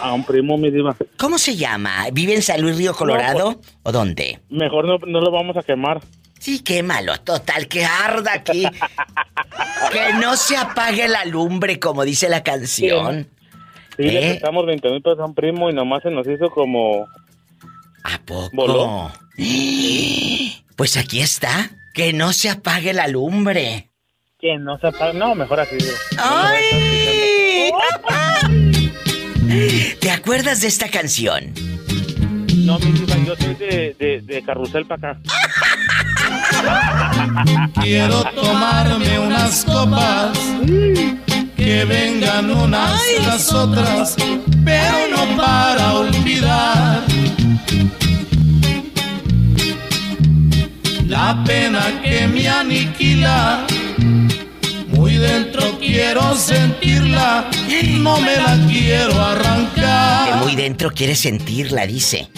A 0.00 0.12
un 0.12 0.24
primo, 0.24 0.56
mi 0.56 0.70
diva. 0.70 0.96
¿Cómo 1.16 1.38
se 1.38 1.56
llama? 1.56 2.06
¿Vive 2.12 2.34
en 2.34 2.42
San 2.42 2.60
Luis 2.60 2.76
Río 2.76 2.94
Colorado? 2.94 3.60
¿O 3.82 3.90
dónde? 3.90 4.38
Mejor 4.50 4.86
no, 4.86 4.98
no 4.98 5.20
lo 5.20 5.32
vamos 5.32 5.56
a 5.56 5.62
quemar. 5.62 6.00
Sí, 6.38 6.60
quémalo, 6.60 7.18
total, 7.18 7.66
que 7.66 7.84
arda 7.84 8.34
aquí. 8.34 8.64
que 9.92 10.12
no 10.20 10.36
se 10.36 10.56
apague 10.56 11.08
la 11.08 11.24
lumbre, 11.24 11.80
como 11.80 12.04
dice 12.04 12.28
la 12.28 12.44
canción. 12.44 13.28
Sí, 13.98 14.04
le 14.04 14.18
¿Eh? 14.26 14.30
prestamos 14.30 14.64
20 14.64 14.90
mil 14.90 15.02
pesos 15.02 15.18
a 15.20 15.24
un 15.26 15.34
primo 15.34 15.68
y 15.68 15.74
nomás 15.74 16.02
se 16.02 16.10
nos 16.10 16.26
hizo 16.26 16.48
como... 16.50 17.06
¿A 18.04 18.18
poco? 18.24 18.48
¿Voló? 18.54 19.12
Pues 20.76 20.96
aquí 20.96 21.20
está. 21.20 21.70
Que 21.92 22.12
no 22.12 22.32
se 22.32 22.48
apague 22.48 22.92
la 22.94 23.08
lumbre. 23.08 23.90
Que 24.38 24.56
no 24.56 24.78
se 24.78 24.86
apague. 24.86 25.18
No, 25.18 25.34
mejor 25.34 25.58
así. 25.60 25.76
digo. 25.76 25.92
¡Ay! 26.16 27.72
¿Te 30.00 30.10
acuerdas 30.12 30.60
de 30.60 30.68
esta 30.68 30.88
canción? 30.88 31.52
No, 32.64 32.78
mi 32.78 32.92
diva, 32.92 33.16
yo 33.26 33.34
soy 33.36 33.54
de, 33.54 33.96
de, 33.98 34.20
de 34.20 34.42
carrusel 34.42 34.86
para 34.86 35.12
acá. 35.12 35.20
Quiero 37.82 38.22
tomarme 38.34 39.18
unas 39.18 39.64
copas, 39.64 40.38
que 41.68 41.84
vengan 41.84 42.50
unas 42.50 42.98
las 43.26 43.52
otras, 43.52 44.16
pero 44.64 44.96
no 45.14 45.36
para 45.36 45.96
olvidar 45.96 47.02
la 51.06 51.44
pena 51.44 52.00
que 52.02 52.26
me 52.26 52.48
aniquila. 52.48 53.66
Muy 54.86 55.16
dentro 55.16 55.78
quiero 55.78 56.34
sentirla, 56.34 57.44
no 57.98 58.18
me 58.18 58.36
la 58.36 58.58
quiero 58.66 59.12
Que 59.12 59.20
arrancar. 59.20 60.36
muy 60.36 60.56
dentro 60.56 60.90
quiere 60.90 61.14
sentirla, 61.14 61.86
dice. 61.86 62.30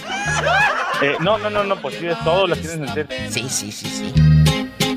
Eh, 1.02 1.14
no, 1.20 1.38
no, 1.38 1.48
no, 1.48 1.62
no, 1.62 1.76
pues 1.80 1.94
sí, 2.00 2.06
es 2.06 2.18
todo, 2.24 2.48
la 2.48 2.56
quieren 2.56 2.84
sentir. 2.84 3.06
Sí, 3.30 3.44
sí, 3.48 3.70
sí, 3.70 3.86
sí. 3.86 4.12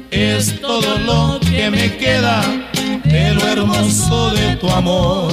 Es 0.09 0.59
todo 0.59 0.97
lo 0.97 1.39
que 1.39 1.69
me 1.69 1.97
queda 1.97 2.41
de 3.03 3.33
lo 3.33 3.47
hermoso 3.47 4.31
de 4.31 4.55
tu 4.57 4.69
amor. 4.69 5.31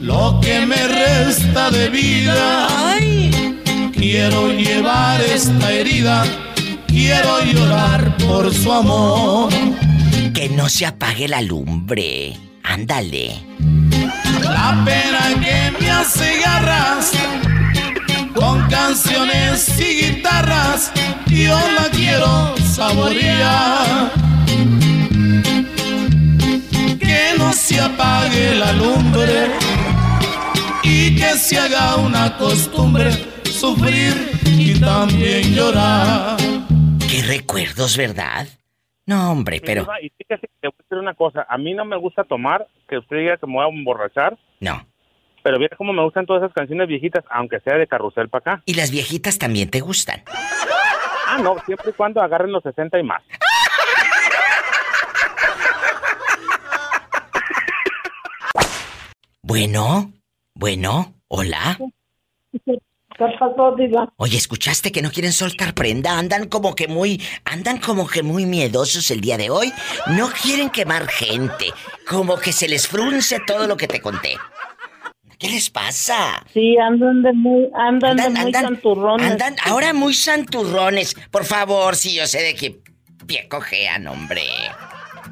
Lo 0.00 0.40
que 0.40 0.66
me 0.66 0.88
resta 0.88 1.70
de 1.70 1.88
vida. 1.88 2.68
Quiero 3.92 4.52
llevar 4.52 5.20
esta 5.20 5.72
herida. 5.72 6.24
Quiero 6.86 7.44
llorar 7.44 8.16
por 8.18 8.52
su 8.52 8.72
amor. 8.72 9.52
Que 10.34 10.48
no 10.48 10.68
se 10.68 10.86
apague 10.86 11.28
la 11.28 11.40
lumbre. 11.40 12.36
Ándale. 12.62 13.40
La 14.42 14.82
pena 14.84 15.40
que 15.40 15.78
me 15.80 15.90
hace 15.90 16.40
garras 16.40 17.12
con 18.34 18.68
canciones 18.68 19.80
y 19.80 20.06
guitarras, 20.06 20.92
yo 21.26 21.58
la 21.76 21.88
quiero 21.90 22.56
saborear. 22.58 24.12
Que 26.98 27.34
no 27.38 27.52
se 27.52 27.80
apague 27.80 28.54
la 28.54 28.72
lumbre 28.72 29.50
y 30.82 31.16
que 31.16 31.36
se 31.36 31.58
haga 31.58 31.96
una 31.96 32.36
costumbre 32.36 33.10
sufrir 33.44 34.30
y 34.44 34.78
también 34.80 35.54
llorar. 35.54 36.36
Qué 37.10 37.22
recuerdos, 37.22 37.96
¿verdad? 37.96 38.46
No, 39.06 39.32
hombre, 39.32 39.60
pero... 39.64 39.86
Y 40.00 40.10
fíjese 40.10 40.46
que 40.46 40.54
te 40.60 40.68
voy 40.68 40.74
a 40.78 40.82
decir 40.82 40.98
una 40.98 41.14
cosa. 41.14 41.46
A 41.48 41.58
mí 41.58 41.74
no 41.74 41.84
me 41.84 41.96
gusta 41.96 42.24
tomar, 42.24 42.66
que 42.88 42.98
usted 42.98 43.16
diga 43.16 43.36
que 43.36 43.46
me 43.46 43.54
voy 43.54 43.66
a 43.66 43.68
emborrachar. 43.68 44.38
No. 44.60 44.86
Pero 45.42 45.58
mira 45.58 45.76
cómo 45.76 45.92
me 45.92 46.02
gustan 46.02 46.26
todas 46.26 46.42
esas 46.42 46.54
canciones 46.54 46.88
viejitas, 46.88 47.24
aunque 47.30 47.60
sea 47.60 47.76
de 47.76 47.86
carrusel 47.86 48.28
para 48.28 48.52
acá. 48.52 48.62
¿Y 48.66 48.74
las 48.74 48.90
viejitas 48.90 49.38
también 49.38 49.70
te 49.70 49.80
gustan? 49.80 50.22
Ah, 51.26 51.38
no, 51.42 51.56
siempre 51.66 51.90
y 51.90 51.94
cuando 51.94 52.20
agarren 52.20 52.52
los 52.52 52.62
60 52.62 52.98
y 52.98 53.02
más. 53.02 53.22
Bueno, 59.42 60.12
bueno, 60.54 61.14
hola. 61.28 61.78
¿Qué 62.64 62.78
pasó, 63.38 63.74
Diva? 63.76 64.10
Oye, 64.16 64.36
¿escuchaste 64.36 64.92
que 64.92 65.02
no 65.02 65.10
quieren 65.10 65.32
soltar 65.32 65.74
prenda? 65.74 66.18
Andan 66.18 66.48
como 66.48 66.74
que 66.74 66.88
muy, 66.88 67.20
andan 67.44 67.78
como 67.78 68.06
que 68.06 68.22
muy 68.22 68.46
miedosos 68.46 69.10
el 69.10 69.20
día 69.20 69.36
de 69.36 69.50
hoy. 69.50 69.72
No 70.06 70.28
quieren 70.30 70.70
quemar 70.70 71.06
gente. 71.08 71.66
Como 72.08 72.38
que 72.38 72.52
se 72.52 72.68
les 72.68 72.88
frunce 72.88 73.40
todo 73.46 73.66
lo 73.66 73.76
que 73.76 73.88
te 73.88 74.00
conté. 74.00 74.36
¿Qué 75.42 75.48
les 75.50 75.70
pasa? 75.70 76.46
Sí, 76.54 76.76
andan 76.78 77.20
de 77.22 77.32
muy, 77.32 77.68
andan, 77.74 78.16
de 78.16 78.30
muy 78.30 78.52
santurrones. 78.52 79.32
Andan 79.32 79.56
ahora 79.64 79.92
muy 79.92 80.14
santurrones. 80.14 81.16
Por 81.32 81.44
favor, 81.44 81.96
si 81.96 82.14
yo 82.14 82.28
sé 82.28 82.42
de 82.42 82.54
qué 82.54 82.78
pie 83.26 83.48
cojean, 83.48 84.06
hombre. 84.06 84.44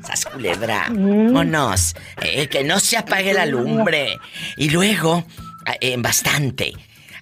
Sas 0.05 0.25
culebra. 0.27 0.87
Vámonos. 0.89 1.95
Eh, 2.23 2.49
que 2.49 2.65
no 2.65 2.81
se 2.81 2.97
apague 2.97 3.33
la 3.33 3.47
lumbre. 3.47 4.17
Y 4.57 4.71
luego, 4.71 5.25
eh, 5.81 5.95
bastante. 5.97 6.73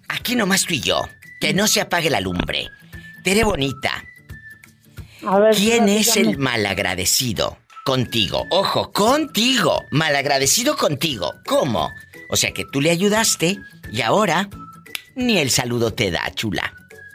Aquí 0.08 0.34
nomás 0.34 0.64
tú 0.64 0.72
y 0.72 0.80
yo. 0.80 1.02
Que 1.42 1.52
no 1.52 1.66
se 1.66 1.82
apague 1.82 2.08
la 2.08 2.22
lumbre. 2.22 2.70
Tere 3.22 3.44
bonita. 3.44 4.02
A 5.26 5.38
ver, 5.40 5.54
¿Quién 5.54 5.84
dígame. 5.84 6.00
es 6.00 6.16
el 6.16 6.38
malagradecido 6.38 7.58
contigo? 7.84 8.46
Ojo, 8.50 8.92
contigo. 8.92 9.84
Malagradecido 9.90 10.74
contigo. 10.74 11.34
¿Cómo? 11.44 11.90
O 12.30 12.36
sea 12.36 12.52
que 12.52 12.64
tú 12.64 12.80
le 12.80 12.90
ayudaste 12.90 13.58
y 13.90 14.02
ahora 14.02 14.48
ni 15.14 15.38
el 15.38 15.50
saludo 15.50 15.92
te 15.92 16.10
da, 16.10 16.30
chula. 16.34 16.72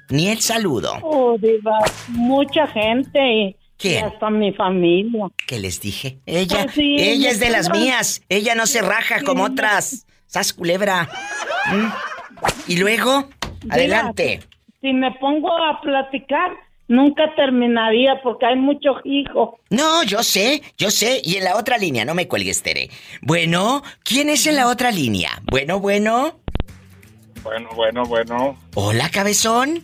Ni 0.09 0.27
el 0.27 0.41
saludo. 0.41 0.93
Oh, 1.01 1.37
Diva, 1.37 1.79
mucha 2.09 2.67
gente. 2.67 3.55
¿Quién? 3.77 4.05
y 4.05 4.07
hasta 4.07 4.29
mi 4.29 4.53
familia. 4.53 5.27
¿Qué 5.47 5.59
les 5.59 5.81
dije? 5.81 6.19
Ella, 6.25 6.63
Pues 6.63 6.75
sí, 6.75 6.95
ella 6.99 7.31
es 7.31 7.39
de 7.39 7.49
las 7.49 7.69
mías. 7.69 8.21
Ella 8.29 8.55
no 8.55 8.67
se 8.67 8.81
raja 8.81 9.21
como 9.23 9.43
otras. 9.43 10.05
Sas 10.27 10.53
culebra. 10.53 11.09
¿Mm? 11.71 11.87
Y 12.67 12.77
luego, 12.77 13.29
adelante. 13.69 14.41
Si 14.81 14.93
me 14.93 15.11
pongo 15.13 15.49
a 15.51 15.79
platicar, 15.81 16.51
nunca 16.87 17.33
terminaría 17.35 18.21
porque 18.21 18.45
hay 18.45 18.55
muchos 18.55 18.97
hijos. 19.03 19.55
No, 19.69 20.03
yo 20.03 20.23
sé, 20.23 20.61
yo 20.77 20.91
sé. 20.91 21.21
Y 21.23 21.37
en 21.37 21.45
la 21.45 21.55
otra 21.57 21.77
línea, 21.77 22.05
no 22.05 22.13
me 22.13 22.27
cuelgues, 22.27 22.61
Tere. 22.61 22.89
Bueno, 23.21 23.83
¿quién 24.03 24.29
es 24.29 24.45
en 24.47 24.55
la 24.55 24.67
otra 24.67 24.91
línea? 24.91 25.41
Bueno, 25.49 25.79
bueno. 25.79 26.39
Bueno, 27.43 27.69
bueno, 27.75 28.03
bueno. 28.05 28.57
Hola, 28.75 29.09
cabezón. 29.09 29.83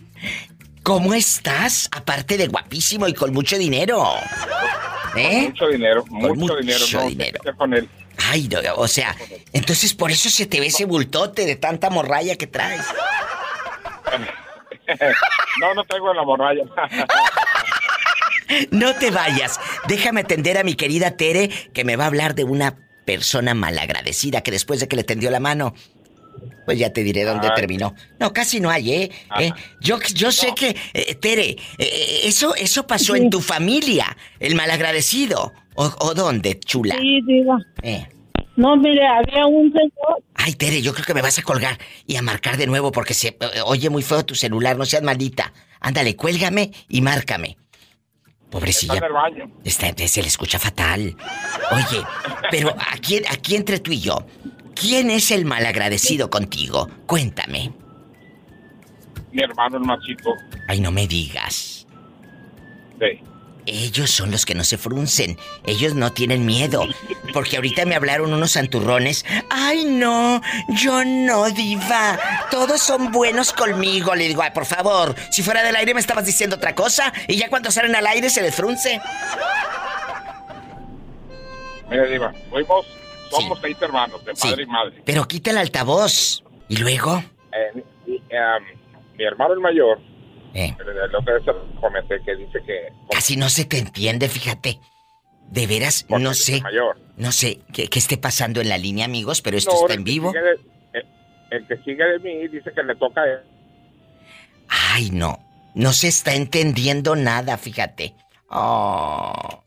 ¿Cómo 0.82 1.12
estás? 1.12 1.88
Aparte 1.92 2.38
de 2.38 2.48
guapísimo 2.48 3.06
y 3.06 3.12
con 3.12 3.32
mucho 3.32 3.58
dinero. 3.58 4.02
¿Eh? 5.14 5.48
Mucho 5.48 5.68
dinero, 5.68 6.04
Con 6.04 6.18
mucho, 6.18 6.34
mucho 6.34 6.56
dinero. 6.56 6.78
No 6.80 6.86
sé 6.86 7.08
dinero. 7.08 7.40
con 7.56 7.74
él. 7.74 7.88
Ay, 8.30 8.48
no, 8.48 8.58
o 8.76 8.86
sea, 8.88 9.16
entonces 9.52 9.94
por 9.94 10.10
eso 10.10 10.28
se 10.28 10.46
te 10.46 10.60
ve 10.60 10.66
ese 10.66 10.84
bultote 10.84 11.46
de 11.46 11.56
tanta 11.56 11.90
morralla 11.90 12.36
que 12.36 12.46
traes. 12.46 12.82
no, 15.60 15.74
no 15.74 15.84
tengo 15.84 16.12
la 16.14 16.24
morralla. 16.24 16.64
No 18.72 18.96
te 18.96 19.12
vayas. 19.12 19.60
Déjame 19.86 20.22
atender 20.22 20.58
a 20.58 20.64
mi 20.64 20.74
querida 20.74 21.12
Tere, 21.12 21.50
que 21.72 21.84
me 21.84 21.94
va 21.94 22.04
a 22.04 22.06
hablar 22.08 22.34
de 22.34 22.42
una 22.42 22.74
persona 23.04 23.54
malagradecida 23.54 24.42
que 24.42 24.50
después 24.50 24.80
de 24.80 24.88
que 24.88 24.96
le 24.96 25.04
tendió 25.04 25.30
la 25.30 25.38
mano, 25.38 25.72
pues 26.64 26.78
ya 26.78 26.92
te 26.92 27.02
diré 27.02 27.24
dónde 27.24 27.48
Ay. 27.48 27.54
terminó. 27.54 27.94
No, 28.18 28.32
casi 28.32 28.60
no 28.60 28.70
hay, 28.70 28.92
¿eh? 28.92 29.10
¿Eh? 29.38 29.52
Yo, 29.80 29.98
yo 30.14 30.32
sé 30.32 30.54
que, 30.54 30.76
eh, 30.94 31.14
Tere, 31.14 31.56
eh, 31.78 32.20
eso, 32.24 32.54
eso 32.54 32.86
pasó 32.86 33.14
en 33.14 33.30
tu 33.30 33.40
familia, 33.40 34.16
el 34.38 34.54
malagradecido. 34.54 35.52
¿O, 35.74 35.84
o 36.00 36.14
dónde, 36.14 36.58
chula? 36.58 36.96
Sí, 36.98 37.20
Diva. 37.22 37.58
No, 38.60 38.76
mire, 38.76 39.06
había 39.06 39.46
un 39.46 39.72
señor. 39.72 40.22
Ay, 40.34 40.52
Tere, 40.52 40.82
yo 40.82 40.92
creo 40.92 41.06
que 41.06 41.14
me 41.14 41.22
vas 41.22 41.38
a 41.38 41.42
colgar 41.42 41.78
y 42.06 42.16
a 42.16 42.22
marcar 42.22 42.58
de 42.58 42.66
nuevo 42.66 42.92
porque 42.92 43.14
se 43.14 43.28
eh, 43.28 43.38
oye 43.64 43.88
muy 43.88 44.02
feo 44.02 44.22
tu 44.22 44.34
celular, 44.34 44.76
no 44.76 44.84
seas 44.84 45.02
maldita. 45.02 45.54
Ándale, 45.80 46.14
cuélgame 46.14 46.70
y 46.90 47.00
márcame. 47.00 47.56
Pobrecilla. 48.50 48.94
Está 48.94 49.06
en 49.06 49.12
el 49.12 49.14
baño. 49.14 49.50
Está- 49.64 50.06
se 50.08 50.20
le 50.20 50.28
escucha 50.28 50.58
fatal. 50.58 51.16
Oye, 51.70 52.02
pero 52.50 52.74
aquí, 52.92 53.22
aquí 53.30 53.56
entre 53.56 53.78
tú 53.78 53.92
y 53.92 54.00
yo, 54.00 54.26
¿quién 54.74 55.10
es 55.10 55.30
el 55.30 55.46
malagradecido 55.46 56.28
contigo? 56.28 56.86
Cuéntame. 57.06 57.72
Mi 59.32 59.42
hermano 59.42 59.78
el 59.78 59.84
más 59.84 60.00
chico. 60.04 60.34
Ay, 60.68 60.80
no 60.80 60.92
me 60.92 61.06
digas. 61.06 61.86
Sí. 62.98 63.22
Ellos 63.72 64.10
son 64.10 64.32
los 64.32 64.44
que 64.44 64.54
no 64.56 64.64
se 64.64 64.78
fruncen. 64.78 65.38
Ellos 65.64 65.94
no 65.94 66.12
tienen 66.12 66.44
miedo. 66.44 66.86
Porque 67.32 67.56
ahorita 67.56 67.84
me 67.84 67.94
hablaron 67.94 68.32
unos 68.32 68.52
santurrones. 68.52 69.24
Ay, 69.48 69.84
no, 69.84 70.40
yo 70.70 71.04
no, 71.04 71.48
diva. 71.50 72.18
Todos 72.50 72.80
son 72.82 73.12
buenos 73.12 73.52
conmigo. 73.52 74.14
Le 74.16 74.26
digo, 74.26 74.42
ay, 74.42 74.50
por 74.52 74.66
favor, 74.66 75.14
si 75.30 75.42
fuera 75.42 75.62
del 75.62 75.76
aire 75.76 75.94
me 75.94 76.00
estabas 76.00 76.26
diciendo 76.26 76.56
otra 76.56 76.74
cosa. 76.74 77.12
Y 77.28 77.36
ya 77.36 77.48
cuando 77.48 77.70
salen 77.70 77.94
al 77.94 78.06
aire 78.08 78.28
se 78.28 78.42
les 78.42 78.54
frunce. 78.54 79.00
Mira, 81.88 82.04
Diva, 82.06 82.32
fuimos, 82.50 82.86
somos 83.30 83.58
seis 83.60 83.76
hermanos, 83.80 84.24
de 84.24 84.34
padre 84.34 84.62
y 84.64 84.66
madre. 84.66 85.02
Pero 85.04 85.26
quita 85.28 85.50
el 85.50 85.58
altavoz. 85.58 86.42
¿Y 86.68 86.76
luego? 86.76 87.22
Eh, 87.52 87.84
em, 88.30 88.64
mi 89.16 89.24
hermano 89.24 89.54
el 89.54 89.60
mayor, 89.60 89.98
Eh. 90.54 90.74
comenté 91.80 92.20
que 92.24 92.36
dice 92.36 92.58
que 92.66 92.88
Casi 93.10 93.36
no 93.36 93.48
se 93.48 93.64
te 93.64 93.78
entiende, 93.78 94.28
fíjate. 94.28 94.78
De 95.48 95.66
veras, 95.66 96.06
no 96.08 96.32
sé. 96.34 96.60
mayor. 96.60 96.96
No 97.16 97.32
sé 97.32 97.60
qué, 97.72 97.88
qué 97.88 97.98
esté 97.98 98.16
pasando 98.16 98.60
en 98.60 98.68
la 98.68 98.78
línea, 98.78 99.04
amigos, 99.04 99.42
pero 99.42 99.56
esto 99.56 99.72
No, 99.72 99.80
está 99.82 99.94
en 99.94 100.04
vivo. 100.04 100.30
sigue 100.32 100.42
de- 100.42 100.60
el, 100.92 101.06
el 101.50 101.66
que 101.66 101.76
sigue 101.78 102.04
de 102.04 102.18
mí 102.20 102.48
dice 102.48 102.70
que 102.74 102.82
le 102.82 102.94
toca 102.96 103.22
a 103.22 103.26
él. 103.26 103.38
Ay, 104.68 105.10
no. 105.10 105.38
No 105.74 105.92
se 105.92 106.08
está 106.08 106.34
entendiendo 106.34 107.16
nada, 107.16 107.56
fíjate. 107.58 108.14
Oh. 108.48 109.62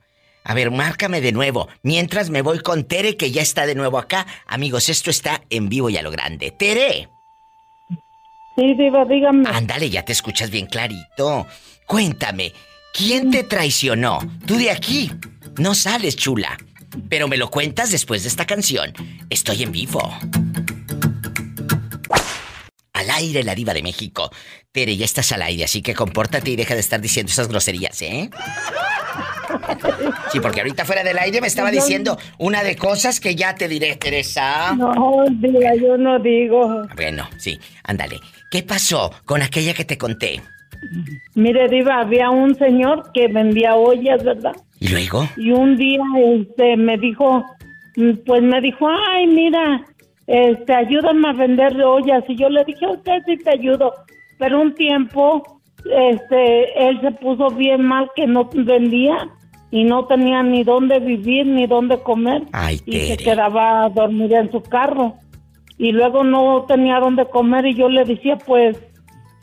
A 0.45 0.53
ver, 0.53 0.71
márcame 0.71 1.21
de 1.21 1.31
nuevo. 1.31 1.69
Mientras 1.83 2.29
me 2.29 2.41
voy 2.41 2.59
con 2.59 2.83
Tere, 2.85 3.15
que 3.15 3.31
ya 3.31 3.41
está 3.41 3.65
de 3.65 3.75
nuevo 3.75 3.97
acá. 3.97 4.25
Amigos, 4.45 4.89
esto 4.89 5.09
está 5.09 5.41
en 5.49 5.69
vivo 5.69 5.89
y 5.89 5.97
a 5.97 6.01
lo 6.01 6.11
grande. 6.11 6.51
Tere. 6.51 7.09
Sí, 8.55 8.73
Diva, 8.75 9.05
dígame. 9.05 9.49
Ándale, 9.49 9.89
ya 9.89 10.03
te 10.03 10.11
escuchas 10.11 10.49
bien 10.49 10.67
clarito. 10.67 11.47
Cuéntame, 11.87 12.53
¿quién 12.93 13.31
te 13.31 13.43
traicionó? 13.43 14.19
Tú 14.45 14.57
de 14.57 14.69
aquí 14.71 15.11
no 15.57 15.73
sales, 15.73 16.15
chula. 16.15 16.57
Pero 17.09 17.27
me 17.27 17.37
lo 17.37 17.49
cuentas 17.49 17.91
después 17.91 18.21
de 18.23 18.29
esta 18.29 18.45
canción. 18.45 18.93
Estoy 19.29 19.63
en 19.63 19.71
vivo. 19.71 20.13
Al 22.93 23.09
aire, 23.09 23.43
la 23.43 23.55
diva 23.55 23.73
de 23.73 23.81
México. 23.81 24.29
Tere, 24.71 24.95
ya 24.95 25.05
estás 25.05 25.31
al 25.31 25.41
aire, 25.41 25.63
así 25.63 25.81
que 25.81 25.95
compórtate 25.95 26.51
y 26.51 26.55
deja 26.55 26.75
de 26.75 26.79
estar 26.79 27.01
diciendo 27.01 27.31
esas 27.31 27.47
groserías, 27.47 27.99
¿eh? 28.03 28.29
Sí, 30.31 30.39
porque 30.39 30.61
ahorita 30.61 30.85
fuera 30.85 31.03
del 31.03 31.17
aire 31.17 31.41
me 31.41 31.47
estaba 31.47 31.69
diciendo 31.69 32.17
una 32.39 32.63
de 32.63 32.75
cosas 32.75 33.19
que 33.19 33.35
ya 33.35 33.55
te 33.55 33.67
diré, 33.67 33.95
Teresa. 33.95 34.73
No, 34.75 35.25
Diva, 35.29 35.75
yo 35.75 35.97
no 35.97 36.19
digo. 36.19 36.87
Bueno, 36.95 37.29
sí, 37.37 37.59
ándale. 37.83 38.19
¿Qué 38.53 38.61
pasó 38.61 39.09
con 39.25 39.41
aquella 39.41 39.73
que 39.73 39.83
te 39.83 39.97
conté? 39.97 40.39
Mire, 41.33 41.67
Diva, 41.69 42.01
había 42.01 42.29
un 42.29 42.53
señor 42.53 43.11
que 43.11 43.27
vendía 43.27 43.73
ollas, 43.73 44.23
¿verdad? 44.23 44.55
¿Y 44.79 44.89
luego? 44.89 45.27
Y 45.37 45.49
un 45.49 45.75
día 45.75 46.03
este 46.23 46.77
me 46.77 46.95
dijo, 46.99 47.43
mm, 47.95 48.11
pues 48.27 48.43
me 48.43 48.61
dijo, 48.61 48.87
ay, 48.87 49.25
mira, 49.25 49.83
este, 50.27 50.71
ayúdame 50.71 51.29
a 51.29 51.33
vender 51.33 51.81
ollas. 51.81 52.23
Y 52.27 52.35
yo 52.35 52.47
le 52.47 52.63
dije, 52.65 52.85
ok, 52.85 53.09
sí 53.25 53.37
te 53.37 53.57
ayudo. 53.57 53.91
Pero 54.37 54.61
un 54.61 54.75
tiempo, 54.75 55.59
este, 55.85 56.89
él 56.89 57.01
se 57.01 57.11
puso 57.13 57.49
bien 57.55 57.83
mal 57.83 58.11
que 58.15 58.27
no 58.27 58.47
vendía 58.53 59.29
y 59.71 59.83
no 59.83 60.05
tenía 60.05 60.43
ni 60.43 60.63
dónde 60.63 60.99
vivir 60.99 61.47
ni 61.47 61.65
dónde 61.65 61.97
comer. 62.03 62.43
Ay, 62.51 62.79
y 62.85 62.99
se 62.99 63.17
quedaba 63.17 63.85
a 63.85 63.89
dormir 63.89 64.31
en 64.31 64.51
su 64.51 64.61
carro. 64.61 65.15
Y 65.77 65.91
luego 65.91 66.23
no 66.23 66.65
tenía 66.67 66.99
dónde 66.99 67.27
comer 67.29 67.65
y 67.65 67.75
yo 67.75 67.89
le 67.89 68.05
decía, 68.05 68.37
pues, 68.37 68.77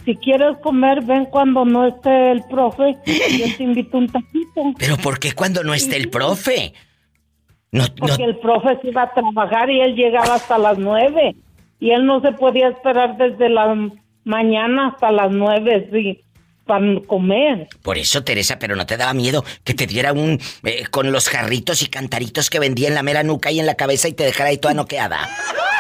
si 0.05 0.17
quieres 0.17 0.57
comer, 0.59 1.03
ven 1.03 1.27
cuando 1.27 1.65
no 1.65 1.87
esté 1.87 2.31
el 2.33 2.43
profe 2.45 2.97
y 3.05 3.39
yo 3.39 3.57
te 3.57 3.63
invito 3.63 3.99
un 3.99 4.09
taquito. 4.09 4.63
¿Pero 4.79 4.97
por 4.97 5.19
qué 5.19 5.33
cuando 5.33 5.63
no 5.63 5.75
está 5.75 5.97
el 5.97 6.09
profe? 6.09 6.73
No, 7.73 7.85
no, 7.85 7.95
Porque 7.99 8.25
el 8.25 8.39
profe 8.39 8.79
se 8.81 8.89
iba 8.89 9.03
a 9.03 9.13
trabajar 9.13 9.71
y 9.71 9.81
él 9.81 9.95
llegaba 9.95 10.35
hasta 10.35 10.59
las 10.59 10.79
nueve. 10.79 11.37
Y 11.79 11.91
él 11.91 12.05
no 12.05 12.21
se 12.21 12.33
podía 12.33 12.69
esperar 12.69 13.17
desde 13.17 13.49
la 13.49 13.75
mañana 14.25 14.89
hasta 14.89 15.11
las 15.13 15.31
nueve, 15.31 15.89
sí. 15.93 16.21
Para 16.67 16.85
comer. 17.07 17.69
Por 17.83 17.99
eso, 17.99 18.23
Teresa, 18.23 18.59
pero 18.59 18.77
no 18.77 18.87
te 18.87 18.97
daba 18.97 19.13
miedo 19.15 19.45
que 19.65 19.75
te 19.75 19.87
diera 19.87 20.13
un. 20.13 20.39
eh, 20.65 20.85
con 20.91 21.11
los 21.13 21.29
jarritos 21.29 21.83
y 21.83 21.87
cantaritos 21.87 22.51
que 22.51 22.59
vendía 22.59 22.89
en 22.89 22.95
la 22.95 23.03
mera 23.03 23.23
nuca 23.23 23.51
y 23.51 23.61
en 23.61 23.67
la 23.67 23.75
cabeza 23.75 24.09
y 24.09 24.13
te 24.13 24.25
dejara 24.25 24.51
ahí 24.51 24.59
toda 24.59 24.75
noqueada. 24.75 25.29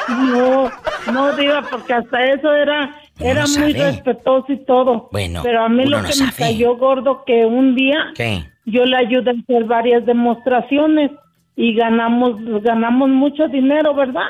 No, 0.08 0.70
no 1.12 1.36
diga, 1.36 1.62
porque 1.70 1.92
hasta 1.92 2.26
eso 2.32 2.52
era 2.52 2.96
era 3.20 3.46
muy 3.46 3.72
respetuoso 3.74 4.52
y 4.52 4.64
todo. 4.64 5.08
Bueno, 5.12 5.42
Pero 5.42 5.62
a 5.62 5.68
mí 5.68 5.84
lo 5.84 6.00
no 6.02 6.08
que 6.08 6.14
me 6.16 6.32
cayó 6.32 6.76
gordo 6.76 7.22
que 7.26 7.44
un 7.44 7.74
día 7.74 8.12
¿Qué? 8.14 8.44
yo 8.64 8.84
le 8.84 8.96
ayudé 8.96 9.30
a 9.30 9.34
hacer 9.34 9.64
varias 9.64 10.06
demostraciones 10.06 11.10
y 11.54 11.74
ganamos 11.74 12.36
ganamos 12.62 13.10
mucho 13.10 13.46
dinero, 13.48 13.94
¿verdad? 13.94 14.22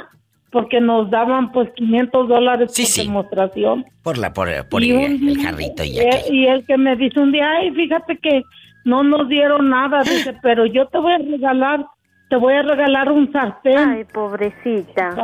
Porque 0.52 0.80
nos 0.80 1.10
daban 1.10 1.52
pues 1.52 1.70
500 1.76 2.28
dólares 2.28 2.72
por 2.76 3.04
demostración. 3.04 3.84
Por 4.02 4.18
la, 4.18 4.32
por, 4.32 4.48
por 4.68 4.82
Y 4.82 4.90
el, 4.90 5.28
el 5.28 5.38
jarrito 5.42 5.84
y 5.84 5.90
Y, 5.90 6.00
aquello. 6.00 6.34
y 6.34 6.46
el 6.46 6.66
que 6.66 6.76
me 6.76 6.96
dice 6.96 7.20
un 7.20 7.30
día, 7.32 7.48
ay, 7.58 7.70
fíjate 7.70 8.18
que 8.18 8.42
no 8.84 9.02
nos 9.04 9.28
dieron 9.28 9.68
nada, 9.70 10.00
dice, 10.04 10.34
pero 10.42 10.66
yo 10.66 10.86
te 10.88 10.98
voy 10.98 11.12
a 11.12 11.18
regalar, 11.18 11.86
te 12.30 12.36
voy 12.36 12.54
a 12.54 12.62
regalar 12.62 13.12
un 13.12 13.30
sartén. 13.30 13.78
Ay, 13.78 14.04
pobrecita. 14.12 15.14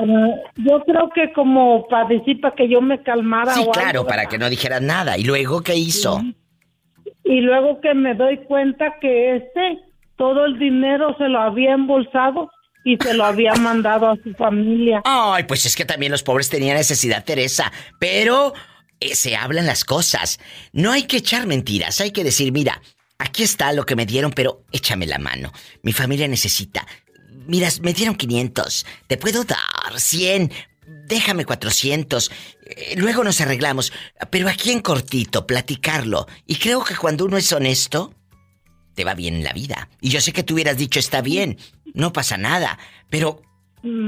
yo 0.57 0.81
creo 0.85 1.09
que 1.15 1.33
como 1.33 1.87
para 1.89 2.07
decir, 2.09 2.41
para 2.41 2.55
que 2.55 2.69
yo 2.69 2.81
me 2.81 3.03
calmara. 3.03 3.53
Sí, 3.53 3.61
o 3.61 3.63
algo, 3.63 3.73
claro, 3.73 4.05
para 4.05 4.19
¿verdad? 4.19 4.31
que 4.31 4.39
no 4.39 4.49
dijeras 4.49 4.83
nada. 4.83 5.19
¿Y 5.19 5.25
luego 5.25 5.61
qué 5.63 5.75
hizo? 5.77 6.21
Y 7.25 7.41
luego 7.41 7.81
que 7.81 7.95
me 7.95 8.15
doy 8.15 8.37
cuenta 8.45 8.95
que 9.01 9.37
este, 9.37 9.81
todo 10.17 10.45
el 10.45 10.59
dinero 10.61 11.17
se 11.19 11.29
lo 11.29 11.41
había 11.41 11.73
embolsado 11.73 12.49
y 12.87 12.97
se 13.03 13.15
lo 13.15 13.25
había 13.25 13.53
mandado 13.55 14.09
a 14.09 14.17
su 14.23 14.33
familia. 14.35 15.03
Ay, 15.05 15.43
pues 15.43 15.67
es 15.67 15.75
que 15.75 15.85
también 15.85 16.13
los 16.13 16.23
pobres 16.23 16.49
tenían 16.49 16.77
necesidad, 16.77 17.25
Teresa. 17.25 17.73
Pero 17.99 18.55
eh, 19.01 19.17
se 19.17 19.35
hablan 19.35 19.67
las 19.67 19.85
cosas. 19.85 20.39
No 20.73 20.93
hay 20.93 21.03
que 21.03 21.17
echar 21.17 21.49
mentiras. 21.49 22.01
Hay 22.01 22.13
que 22.13 22.23
decir, 22.23 22.53
mira, 22.53 22.81
aquí 23.19 23.43
está 23.43 23.73
lo 23.73 23.85
que 23.85 23.97
me 23.97 24.07
dieron, 24.07 24.31
pero 24.31 24.63
échame 24.71 25.07
la 25.07 25.19
mano. 25.19 25.53
Mi 25.83 25.93
familia 25.93 26.29
necesita. 26.29 26.87
Mira, 27.49 27.69
me 27.83 27.93
dieron 27.93 28.15
500. 28.15 28.87
Te 29.09 29.17
puedo 29.17 29.43
dar 29.43 29.99
100. 29.99 30.53
Déjame 31.09 31.45
400. 31.45 32.31
Eh, 32.67 32.95
luego 32.99 33.25
nos 33.25 33.41
arreglamos. 33.41 33.93
Pero 34.31 34.49
aquí 34.49 34.71
en 34.71 34.79
cortito, 34.79 35.45
platicarlo. 35.45 36.29
Y 36.47 36.55
creo 36.55 36.85
que 36.85 36.95
cuando 36.95 37.25
uno 37.25 37.37
es 37.37 37.53
honesto, 37.53 38.15
te 38.95 39.05
va 39.05 39.15
bien 39.15 39.35
en 39.35 39.45
la 39.45 39.53
vida. 39.53 39.89
Y 40.01 40.11
yo 40.11 40.21
sé 40.21 40.33
que 40.33 40.45
tú 40.45 40.55
hubieras 40.55 40.79
dicho, 40.79 41.01
está 41.01 41.21
bien, 41.21 41.59
no 41.97 42.13
pasa 42.13 42.37
nada. 42.37 42.79
Pero 43.11 43.41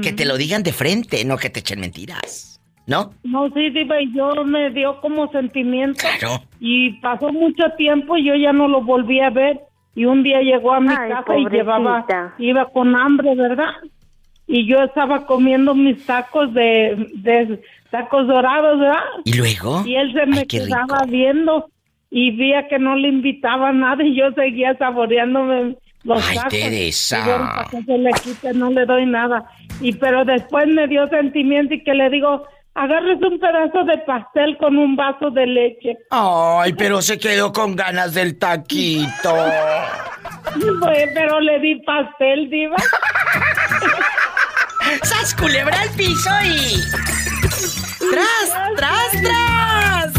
que 0.01 0.13
te 0.13 0.25
lo 0.25 0.37
digan 0.37 0.63
de 0.63 0.73
frente, 0.73 1.23
no 1.25 1.37
que 1.37 1.49
te 1.49 1.59
echen 1.59 1.79
mentiras. 1.79 2.61
¿No? 2.87 3.13
No, 3.23 3.49
sí, 3.49 3.69
diva, 3.69 4.01
y 4.01 4.11
yo 4.13 4.43
me 4.45 4.71
dio 4.71 4.99
como 4.99 5.31
sentimiento. 5.31 5.99
Claro. 5.99 6.41
Y 6.59 6.93
pasó 7.01 7.31
mucho 7.31 7.63
tiempo 7.77 8.17
y 8.17 8.25
yo 8.25 8.35
ya 8.35 8.51
no 8.51 8.67
lo 8.67 8.81
volví 8.81 9.19
a 9.19 9.29
ver. 9.29 9.59
Y 9.93 10.05
un 10.05 10.23
día 10.23 10.41
llegó 10.41 10.73
a 10.73 10.79
mi 10.79 10.89
Ay, 10.89 11.09
casa 11.11 11.37
y 11.37 11.45
llevaba, 11.49 12.05
iba 12.39 12.65
con 12.71 12.95
hambre, 12.95 13.35
¿verdad? 13.35 13.73
Y 14.47 14.65
yo 14.65 14.81
estaba 14.81 15.25
comiendo 15.27 15.75
mis 15.75 16.03
tacos 16.05 16.51
de, 16.53 17.11
de 17.15 17.61
tacos 17.91 18.25
dorados, 18.27 18.79
¿verdad? 18.79 19.03
¿Y 19.23 19.33
luego? 19.33 19.83
Y 19.85 19.95
él 19.95 20.11
se 20.13 20.25
me 20.25 20.39
Ay, 20.39 20.47
rico. 20.65 21.05
viendo 21.07 21.69
y 22.09 22.31
veía 22.31 22.67
que 22.67 22.79
no 22.79 22.95
le 22.95 23.09
invitaba 23.09 23.71
nada 23.71 24.03
y 24.03 24.15
yo 24.15 24.31
seguía 24.31 24.75
saboreándome 24.77 25.75
los 26.03 26.27
Ay, 26.27 26.35
tacos. 26.37 26.49
Teresa. 26.51 27.19
Y 27.19 27.23
bueno, 27.23 27.49
para 27.55 27.69
que 27.69 27.83
se 27.83 27.97
le 27.97 28.11
quite, 28.11 28.53
no 28.53 28.69
le 28.69 28.85
doy 28.85 29.05
nada. 29.05 29.45
Y 29.81 29.93
pero 29.93 30.25
después 30.25 30.67
me 30.67 30.87
dio 30.87 31.07
sentimiento 31.07 31.73
y 31.73 31.83
que 31.83 31.93
le 31.93 32.09
digo, 32.09 32.43
agarres 32.73 33.19
un 33.21 33.39
pedazo 33.39 33.83
de 33.83 33.97
pastel 33.99 34.57
con 34.57 34.77
un 34.77 34.95
vaso 34.95 35.29
de 35.31 35.45
leche. 35.45 35.97
Ay, 36.11 36.73
pero 36.73 37.01
se 37.01 37.17
quedó 37.17 37.51
con 37.51 37.75
ganas 37.75 38.13
del 38.13 38.37
taquito. 38.37 39.35
Pues, 40.79 41.09
pero 41.13 41.39
le 41.41 41.59
di 41.59 41.75
pastel, 41.81 42.49
diva. 42.49 42.75
¡Sas 45.03 45.35
culebra 45.35 45.79
al 45.79 45.89
piso 45.91 46.29
y... 46.43 46.81
¡Tras, 48.11 48.49
tras, 48.75 49.11
tras! 49.21 50.13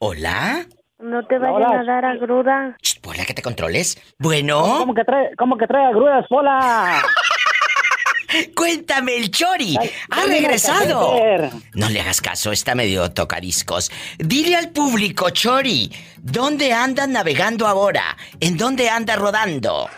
¿Hola? 0.00 0.66
No 0.98 1.24
te 1.26 1.38
vayan 1.38 1.54
Hola. 1.62 1.80
a 1.80 1.84
dar 1.84 2.04
agruda. 2.04 2.76
Hola, 3.06 3.24
que 3.24 3.34
te 3.34 3.42
controles. 3.42 3.96
Bueno. 4.18 4.78
¿Cómo 4.78 4.94
que 4.94 5.04
trae, 5.04 5.30
cómo 5.36 5.56
que 5.56 5.66
trae 5.66 5.86
agruras, 5.86 6.26
Pola? 6.28 7.00
Cuéntame, 8.54 9.16
el 9.16 9.30
Chori. 9.30 9.76
Ay, 9.80 9.90
¡Ha 10.10 10.26
regresado! 10.26 11.00
a. 11.00 11.50
No 11.74 11.88
le 11.88 12.00
hagas 12.00 12.20
caso, 12.20 12.52
está 12.52 12.74
medio 12.74 13.10
tocadiscos. 13.12 13.90
Dile 14.18 14.56
al 14.56 14.70
público, 14.70 15.30
Chori, 15.30 15.90
¿dónde 16.18 16.72
andas 16.74 17.08
navegando 17.08 17.66
ahora? 17.66 18.16
¿En 18.40 18.58
dónde 18.58 18.90
anda 18.90 19.16
rodando? 19.16 19.88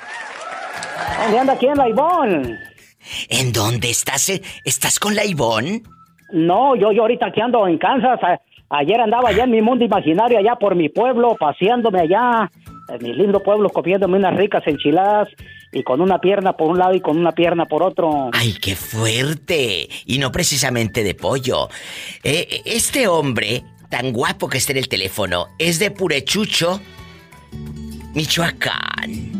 ¿Dónde 1.22 1.39
anda 1.40 1.52
aquí 1.55 1.66
en 1.66 1.77
la 1.78 1.89
Ivón? 1.89 2.59
¿En 3.31 3.52
dónde 3.52 3.90
estás? 3.90 4.28
eh? 4.28 4.43
¿Estás 4.64 5.01
con 5.01 5.16
la 5.16 5.24
Ivón? 5.24 5.82
No, 6.32 6.77
yo, 6.77 6.93
yo 6.93 7.02
ahorita 7.02 7.27
aquí 7.27 7.40
ando 7.40 7.66
en 7.66 7.78
Kansas. 7.78 8.20
Ayer 8.71 9.01
andaba 9.01 9.31
allá 9.31 9.45
en 9.45 9.51
mi 9.51 9.63
mundo 9.63 9.85
imaginario, 9.85 10.39
allá 10.39 10.55
por 10.55 10.77
mi 10.77 10.89
pueblo, 10.89 11.37
paseándome 11.39 12.01
allá, 12.03 12.51
en 12.89 13.03
mi 13.03 13.13
lindo 13.13 13.43
pueblo, 13.43 13.69
comiéndome 13.69 14.17
unas 14.17 14.37
ricas 14.37 14.63
enchiladas 14.65 15.29
y 15.73 15.83
con 15.83 16.01
una 16.01 16.21
pierna 16.21 16.53
por 16.53 16.71
un 16.71 16.79
lado 16.79 16.95
y 16.95 17.01
con 17.01 17.19
una 17.19 17.33
pierna 17.33 17.67
por 17.67 17.83
otro. 17.83 18.31
¡Ay, 18.33 18.55
qué 18.61 18.77
fuerte! 18.77 19.89
Y 20.07 20.19
no 20.19 20.31
precisamente 20.31 21.03
de 21.03 21.15
pollo. 21.15 21.69
Eh, 22.23 22.63
este 22.65 23.09
hombre, 23.09 23.65
tan 23.89 24.13
guapo 24.13 24.49
que 24.49 24.59
está 24.59 24.71
en 24.71 24.79
el 24.79 24.89
teléfono, 24.89 25.49
es 25.59 25.81
de 25.81 25.91
Purechucho, 25.91 26.81
Michoacán. 28.15 29.40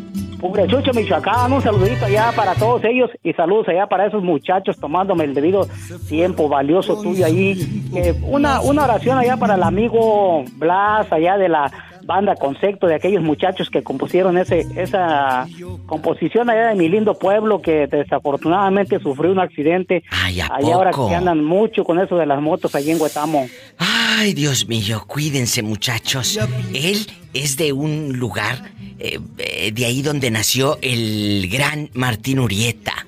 Michoacán, 0.95 1.53
un 1.53 1.63
saludito 1.63 2.07
allá 2.07 2.33
para 2.35 2.55
todos 2.55 2.83
ellos 2.85 3.11
y 3.23 3.33
saludos 3.33 3.69
allá 3.69 3.87
para 3.87 4.07
esos 4.07 4.23
muchachos 4.23 4.79
tomándome 4.79 5.25
el 5.25 5.35
debido 5.35 5.69
tiempo 6.09 6.49
valioso 6.49 7.01
tuyo 7.01 7.27
ahí. 7.27 7.85
Eh, 7.95 8.19
una, 8.23 8.61
una 8.61 8.85
oración 8.85 9.19
allá 9.19 9.37
para 9.37 9.55
el 9.55 9.63
amigo 9.63 10.45
Blas, 10.57 11.13
allá 11.13 11.37
de 11.37 11.49
la 11.49 11.71
banda 12.11 12.35
Concepto, 12.35 12.89
de 12.89 12.97
aquellos 12.97 13.23
muchachos 13.23 13.71
que 13.71 13.85
compusieron 13.85 14.37
ese, 14.37 14.67
esa 14.75 15.47
composición 15.87 16.51
allá 16.51 16.67
de 16.71 16.75
mi 16.75 16.89
lindo 16.89 17.15
pueblo 17.15 17.63
que 17.63 17.87
desafortunadamente 17.87 18.99
sufrió 18.99 19.31
un 19.31 19.39
accidente. 19.39 20.03
Ay, 20.11 20.41
¿a 20.41 20.49
allá 20.53 20.75
ahora 20.75 20.91
que 20.91 21.15
andan 21.15 21.45
mucho 21.45 21.85
con 21.85 22.01
eso 22.01 22.17
de 22.17 22.27
las 22.27 22.41
motos 22.43 22.75
allí 22.75 22.91
en 22.91 23.01
Huetamo. 23.01 23.47
Ay, 23.79 24.35
Dios 24.35 24.67
mío, 24.67 25.05
cuídense 25.07 25.63
muchachos. 25.63 26.41
Él 26.75 27.07
es 27.33 27.57
de 27.57 27.73
un 27.73 28.19
lugar, 28.19 28.57
eh, 28.99 29.21
eh, 29.39 29.71
de 29.73 29.85
ahí 29.85 30.03
donde 30.03 30.33
nació 30.33 30.79
el 30.83 31.49
gran 31.49 31.91
Martín 31.95 32.41
Urieta. 32.41 33.07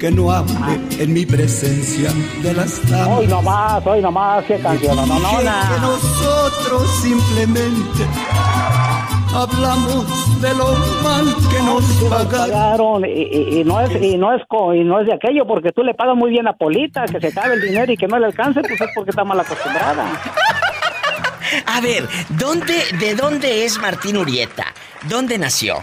Que 0.00 0.10
no 0.10 0.30
hable 0.32 0.54
en 0.98 1.12
mi 1.12 1.26
presencia 1.26 2.10
de 2.42 2.54
las 2.54 2.88
damas. 2.88 3.18
Hoy 3.18 3.26
nomás, 3.26 3.86
hoy 3.86 4.00
nomás, 4.00 4.44
qué 4.46 4.56
canción, 4.58 4.96
no, 4.96 5.04
no, 5.04 5.18
no, 5.18 5.38
Que 5.38 5.80
nosotros 5.80 6.90
simplemente 7.02 8.06
hablamos 9.34 10.40
de 10.40 10.54
lo 10.54 10.72
mal 11.02 11.26
que 11.50 11.62
nos 11.62 11.84
pagaron. 12.08 13.04
y, 13.04 13.08
y- 13.10 13.60
y 13.60 13.64
no 13.64 13.78
es 13.80 14.02
y 14.02 14.16
no 14.16 14.34
es 14.34 14.42
co- 14.48 14.74
y 14.74 14.84
no 14.84 15.00
es 15.00 15.06
de 15.06 15.12
aquello 15.14 15.46
porque 15.46 15.70
tú 15.70 15.82
le 15.82 15.92
pagas 15.92 16.16
muy 16.16 16.30
bien 16.30 16.48
a 16.48 16.54
Polita 16.54 17.04
que 17.04 17.20
se 17.20 17.26
acabe 17.28 17.54
el 17.54 17.60
dinero 17.60 17.92
y 17.92 17.96
que 17.98 18.08
no 18.08 18.18
le 18.18 18.26
alcance 18.26 18.62
pues 18.62 18.80
es 18.80 18.88
porque 18.94 19.10
está 19.10 19.22
mal 19.24 19.38
acostumbrada 19.38 20.06
A 21.66 21.80
ver, 21.80 22.08
¿dónde, 22.30 22.84
¿de 22.98 23.14
dónde 23.16 23.64
es 23.64 23.78
Martín 23.80 24.16
Urieta? 24.16 24.64
¿Dónde 25.08 25.36
nació? 25.36 25.74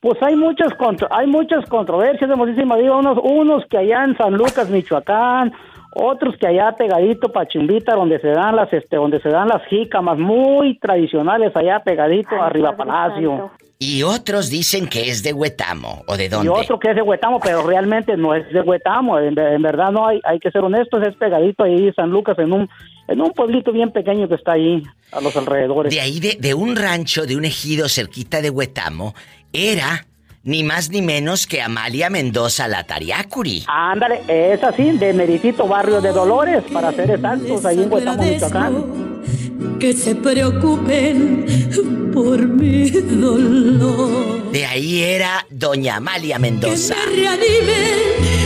Pues 0.00 0.20
hay 0.22 0.34
muchas 0.36 0.72
contro- 0.74 1.08
hay 1.10 1.26
muchas 1.26 1.64
controversias 1.68 2.30
hermosísima 2.30 2.76
digo 2.76 2.98
unos 2.98 3.18
unos 3.22 3.64
que 3.66 3.78
allá 3.78 4.04
en 4.04 4.16
San 4.16 4.32
Lucas 4.34 4.70
Michoacán 4.70 5.52
otros 5.94 6.36
que 6.38 6.46
allá 6.46 6.72
pegadito 6.72 7.30
Pachumbita 7.32 7.94
donde 7.94 8.18
se 8.20 8.28
dan 8.28 8.56
las 8.56 8.72
este 8.72 8.96
donde 8.96 9.20
se 9.20 9.28
dan 9.28 9.48
las 9.48 9.62
jícamas 9.66 10.18
muy 10.18 10.78
tradicionales 10.78 11.54
allá 11.54 11.80
pegadito 11.80 12.40
arriba 12.40 12.76
Palacio 12.76 13.50
Y 13.82 14.02
otros 14.02 14.50
dicen 14.50 14.88
que 14.88 15.08
es 15.08 15.22
de 15.22 15.32
Huetamo, 15.32 16.04
¿o 16.06 16.18
de 16.18 16.28
dónde? 16.28 16.48
Y 16.48 16.50
otro 16.50 16.78
que 16.78 16.90
es 16.90 16.96
de 16.96 17.00
Huetamo, 17.00 17.40
pero 17.40 17.66
realmente 17.66 18.14
no 18.14 18.34
es 18.34 18.46
de 18.52 18.60
Huetamo. 18.60 19.18
En, 19.18 19.38
en 19.38 19.62
verdad 19.62 19.90
no 19.90 20.06
hay, 20.06 20.20
hay 20.24 20.38
que 20.38 20.50
ser 20.50 20.62
honestos, 20.62 21.02
es 21.06 21.16
pegadito 21.16 21.64
ahí 21.64 21.90
San 21.94 22.10
Lucas 22.10 22.38
en 22.38 22.52
un, 22.52 22.68
en 23.08 23.22
un 23.22 23.30
pueblito 23.32 23.72
bien 23.72 23.90
pequeño 23.90 24.28
que 24.28 24.34
está 24.34 24.52
ahí 24.52 24.82
a 25.12 25.22
los 25.22 25.34
alrededores. 25.34 25.90
De 25.94 25.98
ahí, 25.98 26.20
de, 26.20 26.36
de 26.38 26.52
un 26.52 26.76
rancho, 26.76 27.24
de 27.24 27.36
un 27.36 27.46
ejido 27.46 27.88
cerquita 27.88 28.42
de 28.42 28.50
Huetamo, 28.50 29.14
era 29.54 30.04
ni 30.42 30.62
más 30.62 30.90
ni 30.90 31.00
menos 31.00 31.46
que 31.46 31.62
Amalia 31.62 32.10
Mendoza 32.10 32.68
la 32.68 32.84
Tariacuri. 32.84 33.64
Ándale, 33.66 34.20
es 34.28 34.62
así, 34.62 34.90
de 34.90 35.14
Meritito 35.14 35.66
Barrio 35.66 36.02
de 36.02 36.12
Dolores, 36.12 36.64
para 36.70 36.92
ser 36.92 37.12
exactos, 37.12 37.64
ahí 37.64 37.82
en 37.82 37.90
Huetamo, 37.90 38.22
Michoacán. 38.22 39.09
Que 39.78 39.92
se 39.92 40.14
preocupen 40.14 41.46
por 42.12 42.38
mi 42.46 42.90
dolor. 42.90 44.50
De 44.52 44.66
ahí 44.66 45.02
era 45.02 45.46
Doña 45.48 45.96
Amalia 45.96 46.38
Mendoza. 46.38 46.94
reanimen, 47.06 48.40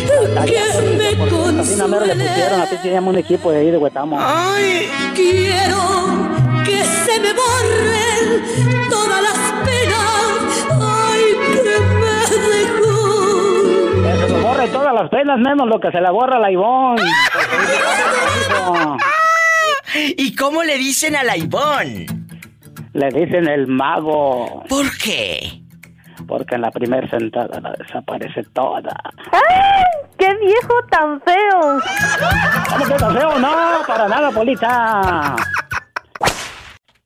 que 0.46 0.60
me 0.96 1.60
así 1.60 1.76
no 1.76 1.88
me 1.88 2.00
le 2.00 2.14
pusieron, 2.14 2.60
así 2.60 2.76
se 2.82 2.90
llama 2.90 3.08
un 3.08 3.18
equipo 3.18 3.50
de 3.50 3.58
ahí 3.58 3.70
de 3.70 3.78
Huetamo. 3.78 4.18
Ay, 4.20 4.88
quiero 5.14 5.78
que 6.64 6.84
se 6.84 7.20
me 7.20 7.32
borren 7.32 8.90
todas 8.90 9.22
las 9.22 9.38
penas. 9.64 10.66
Ay, 10.80 11.22
que 11.64 11.80
me 12.00 12.18
dejó. 12.56 12.92
Que 14.02 14.26
se 14.26 14.34
me 14.34 14.40
borre 14.40 14.68
todas 14.68 14.94
las 14.94 15.10
penas, 15.10 15.38
menos 15.38 15.66
lo 15.68 15.80
que 15.80 15.90
se 15.90 16.00
le 16.00 16.10
borra 16.10 16.36
a 16.36 16.40
la 16.40 16.50
Ivonne. 16.50 17.02
¿Y 19.94 20.34
cómo 20.36 20.62
le 20.62 20.76
dicen 20.78 21.16
a 21.16 21.22
la 21.22 21.36
Ivonne? 21.36 22.06
Le 22.92 23.08
dicen 23.08 23.48
el 23.48 23.66
mago. 23.66 24.64
¿Por 24.68 24.86
qué? 24.98 25.60
Porque 26.26 26.54
en 26.54 26.62
la 26.62 26.70
primera 26.70 27.08
sentada 27.10 27.60
la 27.60 27.72
desaparece 27.72 28.42
toda. 28.52 28.92
¡Ay! 29.32 29.84
¡Qué 30.16 30.28
viejo 30.36 30.74
tan 30.90 31.20
feo! 31.22 31.80
¿Cómo 32.70 32.84
que 32.86 32.94
tan 32.94 33.14
feo? 33.16 33.38
No, 33.38 33.52
para 33.86 34.08
nada, 34.08 34.30
Polita. 34.30 35.36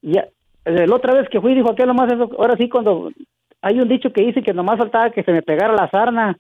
Ya, 0.02 0.24
eh, 0.64 0.86
la 0.86 0.94
otra 0.94 1.14
vez 1.14 1.28
que 1.30 1.40
fui 1.40 1.54
dijo 1.54 1.74
que 1.74 1.86
nomás 1.86 2.12
eso, 2.12 2.30
ahora 2.38 2.56
sí 2.56 2.68
cuando 2.68 3.10
hay 3.62 3.80
un 3.80 3.88
dicho 3.88 4.12
que 4.12 4.22
dice 4.22 4.42
que 4.42 4.52
nomás 4.54 4.78
faltaba 4.78 5.10
que 5.10 5.24
se 5.24 5.32
me 5.32 5.42
pegara 5.42 5.72
la 5.74 5.90
sarna. 5.90 6.36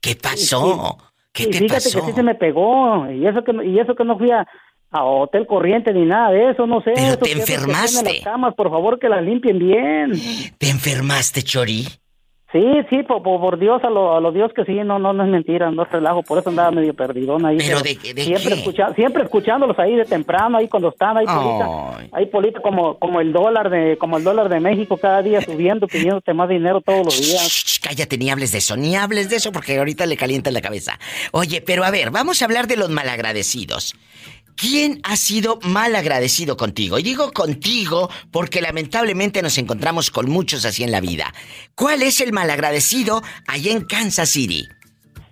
¿Qué 0.00 0.16
pasó? 0.16 0.98
¿Qué 1.32 1.44
Y 1.44 1.50
te 1.50 1.58
fíjate 1.58 1.84
pasó? 1.84 2.00
que 2.00 2.06
sí 2.06 2.12
se 2.12 2.22
me 2.22 2.34
pegó 2.34 3.10
y 3.10 3.26
eso 3.26 3.42
que 3.44 3.52
no- 3.52 3.62
y 3.62 3.78
eso 3.78 3.94
que 3.94 4.04
no 4.04 4.18
fui 4.18 4.30
a, 4.30 4.46
a 4.90 5.04
hotel 5.04 5.46
corriente 5.46 5.92
ni 5.92 6.04
nada 6.04 6.30
de 6.30 6.50
eso, 6.50 6.66
no 6.66 6.80
sé. 6.82 6.92
Pero 6.94 7.18
te 7.18 7.26
que 7.26 7.32
enfermaste. 7.32 8.12
las 8.14 8.22
camas, 8.24 8.54
por 8.54 8.70
favor 8.70 8.98
que 8.98 9.08
las 9.08 9.22
limpien 9.22 9.58
bien. 9.58 10.12
¿Te 10.58 10.70
enfermaste, 10.70 11.42
Chori? 11.42 11.86
Sí, 12.50 12.64
sí, 12.88 13.02
por, 13.02 13.22
por, 13.22 13.58
Dios, 13.58 13.84
a 13.84 13.90
lo, 13.90 14.16
a 14.16 14.22
lo 14.22 14.32
Dios 14.32 14.50
que 14.56 14.64
sí, 14.64 14.72
no, 14.82 14.98
no, 14.98 15.12
no 15.12 15.22
es 15.22 15.28
mentira, 15.28 15.70
no 15.70 15.82
es 15.82 15.92
relajo, 15.92 16.22
por 16.22 16.38
eso 16.38 16.48
andaba 16.48 16.70
medio 16.70 16.94
perdidón 16.94 17.44
ahí. 17.44 17.58
¿Pero 17.58 17.82
de 17.82 17.94
siempre, 18.24 18.54
qué? 18.54 18.60
escucha- 18.60 18.94
siempre 18.94 19.22
escuchándolos 19.24 19.78
ahí 19.78 19.94
de 19.96 20.06
temprano, 20.06 20.56
ahí 20.56 20.66
cuando 20.66 20.88
están, 20.88 21.18
ahí 21.18 21.26
polita, 21.26 22.08
ahí 22.10 22.24
polita 22.24 22.60
como, 22.60 22.98
como 22.98 23.20
el 23.20 23.34
dólar 23.34 23.68
de, 23.68 23.98
como 23.98 24.16
el 24.16 24.24
dólar 24.24 24.48
de 24.48 24.60
México 24.60 24.96
cada 24.96 25.20
día 25.20 25.42
subiendo, 25.42 25.86
pidiéndote 25.86 26.32
más 26.32 26.48
dinero 26.48 26.80
todos 26.80 27.04
los 27.04 27.20
días. 27.20 27.80
Cállate, 27.82 28.16
ni 28.16 28.30
hables 28.30 28.50
de 28.52 28.58
eso, 28.58 28.78
ni 28.78 28.96
hables 28.96 29.28
de 29.28 29.36
eso 29.36 29.52
porque 29.52 29.76
ahorita 29.76 30.06
le 30.06 30.16
calienta 30.16 30.50
la 30.50 30.62
cabeza. 30.62 30.98
Oye, 31.32 31.60
pero 31.60 31.84
a 31.84 31.90
ver, 31.90 32.10
vamos 32.10 32.40
a 32.40 32.46
hablar 32.46 32.66
de 32.66 32.78
los 32.78 32.88
malagradecidos. 32.88 33.94
¿Quién 34.58 35.00
ha 35.04 35.14
sido 35.14 35.60
mal 35.62 35.94
agradecido 35.94 36.56
contigo? 36.56 36.98
Y 36.98 37.04
digo 37.04 37.30
contigo 37.30 38.10
porque 38.32 38.60
lamentablemente 38.60 39.40
nos 39.40 39.56
encontramos 39.56 40.10
con 40.10 40.28
muchos 40.28 40.64
así 40.64 40.82
en 40.82 40.90
la 40.90 41.00
vida. 41.00 41.32
¿Cuál 41.76 42.02
es 42.02 42.20
el 42.20 42.32
malagradecido 42.32 43.22
allá 43.46 43.70
en 43.70 43.84
Kansas 43.84 44.30
City? 44.30 44.66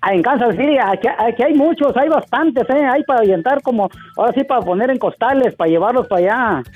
Ah, 0.01 0.15
en 0.15 0.23
Kansas 0.23 0.55
City, 0.55 0.79
aquí, 0.79 1.09
aquí 1.09 1.43
hay 1.43 1.55
muchos, 1.55 1.97
hay 1.97 2.09
bastantes, 2.09 2.63
¿eh? 2.71 2.87
Hay 2.87 3.03
para 3.03 3.23
aventar 3.25 3.61
como, 3.63 3.91
ahora 4.17 4.33
sí, 4.33 4.45
para 4.45 4.61
poner 4.61 4.91
en 4.91 4.99
costales, 4.99 5.57
para 5.57 5.71
llevarlos 5.71 6.07
para 6.07 6.23
allá. 6.23 6.63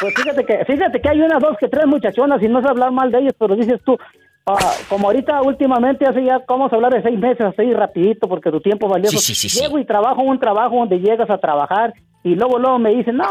Pues 0.00 0.14
fíjate 0.16 0.44
que, 0.44 0.64
fíjate 0.64 1.00
que 1.00 1.08
hay 1.08 1.20
unas 1.20 1.40
dos 1.40 1.56
que 1.60 1.68
tres 1.68 1.86
muchachonas 1.86 2.42
y 2.42 2.48
no 2.48 2.60
sé 2.60 2.66
hablar 2.68 2.90
mal 2.90 3.12
de 3.12 3.20
ellas, 3.20 3.34
pero 3.38 3.54
dices 3.54 3.80
tú, 3.84 3.96
ah, 4.46 4.72
como 4.88 5.08
ahorita 5.08 5.42
últimamente 5.42 6.06
hace 6.06 6.24
ya, 6.24 6.42
vamos 6.46 6.72
a 6.72 6.76
hablar 6.76 6.92
de 6.92 7.02
seis 7.02 7.18
meses 7.18 7.46
así 7.46 7.72
rapidito 7.72 8.28
porque 8.28 8.50
tu 8.50 8.60
tiempo 8.60 8.86
es 8.86 8.92
valioso. 8.92 9.18
Sí, 9.18 9.34
sí, 9.34 9.48
sí, 9.48 9.48
sí. 9.48 9.62
Llego 9.62 9.78
y 9.78 9.84
trabajo 9.84 10.22
un 10.22 10.38
trabajo 10.38 10.76
donde 10.76 11.00
llegas 11.00 11.30
a 11.30 11.38
trabajar 11.38 11.94
y 12.24 12.36
luego 12.36 12.58
luego 12.58 12.78
me 12.78 12.94
dicen, 12.94 13.16
no, 13.16 13.24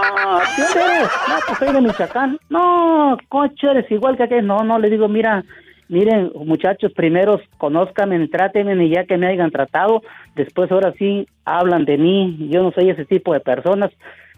¿quién 0.55 0.67
eres? 0.85 1.09
No, 1.27 1.35
pues 1.47 1.59
soy 1.59 1.73
de 1.73 1.81
Michoacán. 1.81 2.37
No, 2.49 3.17
coche, 3.29 3.67
eres 3.71 3.89
igual 3.89 4.17
que 4.17 4.23
aquel. 4.23 4.45
No, 4.45 4.63
no, 4.63 4.79
le 4.79 4.89
digo, 4.89 5.07
mira, 5.07 5.45
miren, 5.87 6.31
muchachos, 6.45 6.91
primero 6.93 7.39
conózcanme, 7.57 8.27
trátenme 8.27 8.85
y 8.85 8.93
ya 8.93 9.05
que 9.05 9.17
me 9.17 9.27
hayan 9.27 9.51
tratado, 9.51 10.01
después 10.35 10.71
ahora 10.71 10.93
sí 10.97 11.27
hablan 11.45 11.85
de 11.85 11.97
mí. 11.97 12.49
Yo 12.51 12.63
no 12.63 12.71
soy 12.71 12.89
ese 12.89 13.05
tipo 13.05 13.33
de 13.33 13.39
personas, 13.39 13.91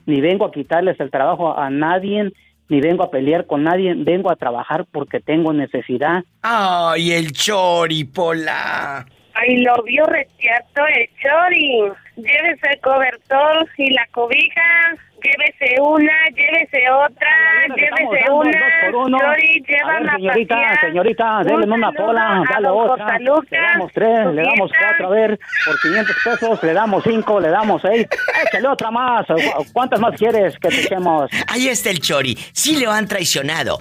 ni 0.06 0.22
vengo 0.22 0.46
a 0.46 0.52
quitarles 0.52 1.00
el 1.00 1.10
trabajo 1.10 1.58
a 1.58 1.70
nadie, 1.72 2.32
ni 2.70 2.82
vengo 2.82 3.04
a 3.04 3.12
pelear 3.12 3.46
con 3.46 3.64
nadie, 3.64 3.94
vengo 3.96 4.32
a 4.32 4.36
trabajar 4.36 4.86
porque 4.92 5.20
tengo 5.20 5.54
necesidad. 5.54 6.24
¡Ay, 6.42 7.12
el 7.12 7.32
Chori, 7.32 8.04
Pola! 8.06 9.06
Ay, 9.36 9.58
lo 9.58 9.82
vio 9.84 10.06
rechazó 10.06 10.86
el 10.88 11.10
chori. 11.22 11.92
Llévese 12.18 12.70
el 12.72 12.80
cobertor 12.82 13.68
y 13.78 13.90
la 13.90 14.08
cobija. 14.12 14.96
Llévese 15.24 15.82
una, 15.82 16.14
llévese 16.36 16.90
otra, 16.92 17.30
llévese 17.76 18.32
una. 18.32 18.52
dos 18.52 18.72
por 18.92 18.96
uno. 19.08 19.18
Chori, 19.20 19.64
A 19.64 19.72
lleva 19.72 19.94
ver, 19.94 20.02
una 20.02 20.16
señorita, 20.16 20.56
pasear. 20.56 20.80
señorita, 20.82 21.44
denle 21.44 21.66
una 21.74 21.88
saludo 21.92 22.06
pola, 22.06 22.38
a 22.38 22.44
dale 22.54 22.68
otra. 22.70 23.06
Josaluca, 23.06 23.46
Le 23.52 23.62
damos 23.62 23.92
tres, 23.94 24.26
le 24.34 24.42
damos 24.44 24.72
cuatro, 24.80 25.08
a 25.08 25.10
ver, 25.12 25.40
por 25.66 25.80
500 25.82 26.16
pesos, 26.24 26.64
le 26.64 26.74
damos 26.74 27.04
cinco, 27.04 27.40
le 27.40 27.50
damos 27.50 27.82
seis. 27.82 28.08
Échale 28.48 28.68
otra 28.68 28.92
más. 28.92 29.26
¿Cu- 29.28 29.66
¿Cuántas 29.74 30.00
más 30.00 30.16
quieres 30.18 30.58
que 30.60 30.70
te 30.70 30.82
echemos? 30.82 31.30
Ahí 31.48 31.68
está 31.70 31.90
el 31.90 32.00
Chori. 32.00 32.36
Sí 32.52 32.84
lo 32.84 32.92
han 32.92 33.08
traicionado. 33.08 33.80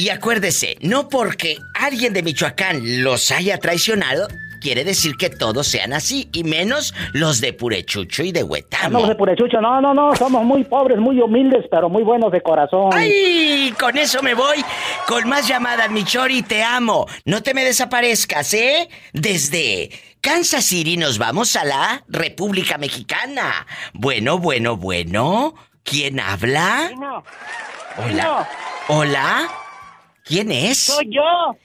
Y 0.00 0.08
acuérdese, 0.08 0.78
no 0.80 1.10
porque 1.10 1.58
alguien 1.74 2.14
de 2.14 2.22
Michoacán 2.22 3.04
los 3.04 3.30
haya 3.32 3.58
traicionado, 3.58 4.28
quiere 4.58 4.82
decir 4.82 5.14
que 5.18 5.28
todos 5.28 5.66
sean 5.66 5.92
así, 5.92 6.30
y 6.32 6.42
menos 6.42 6.94
los 7.12 7.42
de 7.42 7.52
Purechucho 7.52 8.22
y 8.22 8.32
de 8.32 8.42
Huetamo. 8.42 8.98
No, 8.98 9.06
de 9.06 9.14
purechucho, 9.14 9.60
no, 9.60 9.78
no, 9.82 9.92
no, 9.92 10.16
somos 10.16 10.42
muy 10.42 10.64
pobres, 10.64 10.96
muy 10.96 11.20
humildes, 11.20 11.66
pero 11.70 11.90
muy 11.90 12.02
buenos 12.02 12.32
de 12.32 12.40
corazón. 12.40 12.88
¡Ay! 12.94 13.74
Con 13.78 13.98
eso 13.98 14.22
me 14.22 14.32
voy. 14.32 14.64
Con 15.06 15.28
más 15.28 15.46
llamadas, 15.46 15.90
mi 15.90 16.02
Chori, 16.02 16.40
te 16.44 16.62
amo. 16.62 17.06
No 17.26 17.42
te 17.42 17.52
me 17.52 17.62
desaparezcas, 17.62 18.54
¿eh? 18.54 18.88
Desde 19.12 19.90
Kansas 20.22 20.64
City 20.64 20.96
nos 20.96 21.18
vamos 21.18 21.56
a 21.56 21.64
la 21.66 22.04
República 22.08 22.78
Mexicana. 22.78 23.66
Bueno, 23.92 24.38
bueno, 24.38 24.78
bueno. 24.78 25.52
¿Quién 25.84 26.20
habla? 26.20 26.90
Hola. 27.98 28.48
Hola. 28.88 29.59
¿Quién 30.24 30.50
es? 30.52 30.78
Soy 30.78 31.06
yo. 31.10 31.56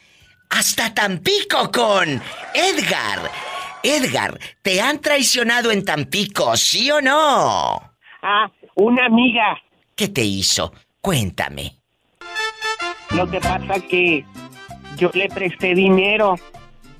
Hasta 0.49 0.93
Tampico 0.93 1.71
con 1.71 2.21
Edgar. 2.53 3.31
Edgar, 3.83 4.39
¿te 4.61 4.81
han 4.81 4.99
traicionado 4.99 5.71
en 5.71 5.85
Tampico, 5.85 6.55
sí 6.57 6.89
o 6.89 7.01
no? 7.01 7.75
Ah, 8.21 8.51
una 8.75 9.05
amiga. 9.05 9.57
¿Qué 9.95 10.07
te 10.07 10.23
hizo? 10.23 10.73
Cuéntame. 11.01 11.75
Lo 13.11 13.29
que 13.29 13.39
pasa 13.39 13.79
que 13.89 14.25
yo 14.97 15.11
le 15.13 15.29
presté 15.29 15.75
dinero. 15.75 16.35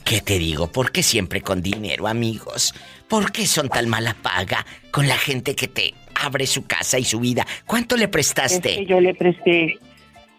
¿Qué 0.03 0.21
te 0.21 0.37
digo? 0.37 0.71
¿Por 0.71 0.91
qué 0.91 1.01
siempre 1.01 1.41
con 1.41 1.63
dinero, 1.63 2.07
amigos? 2.07 2.75
¿Por 3.07 3.31
qué 3.31 3.47
son 3.47 3.69
tan 3.69 3.89
mala 3.89 4.15
paga 4.21 4.63
con 4.91 5.07
la 5.07 5.17
gente 5.17 5.55
que 5.55 5.67
te 5.67 5.95
abre 6.13 6.45
su 6.45 6.67
casa 6.67 6.99
y 6.99 7.03
su 7.03 7.19
vida? 7.19 7.47
¿Cuánto 7.65 7.97
le 7.97 8.03
Es 8.03 8.09
prestaste? 8.11 8.75
que 8.75 8.85
yo 8.85 8.99
le 9.01 9.15
presté, 9.15 9.79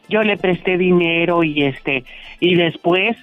yo 0.09 0.23
le 0.23 0.37
presté 0.37 0.77
dinero 0.78 1.43
y 1.45 1.65
este, 1.65 2.05
y 2.41 2.55
después 2.55 3.16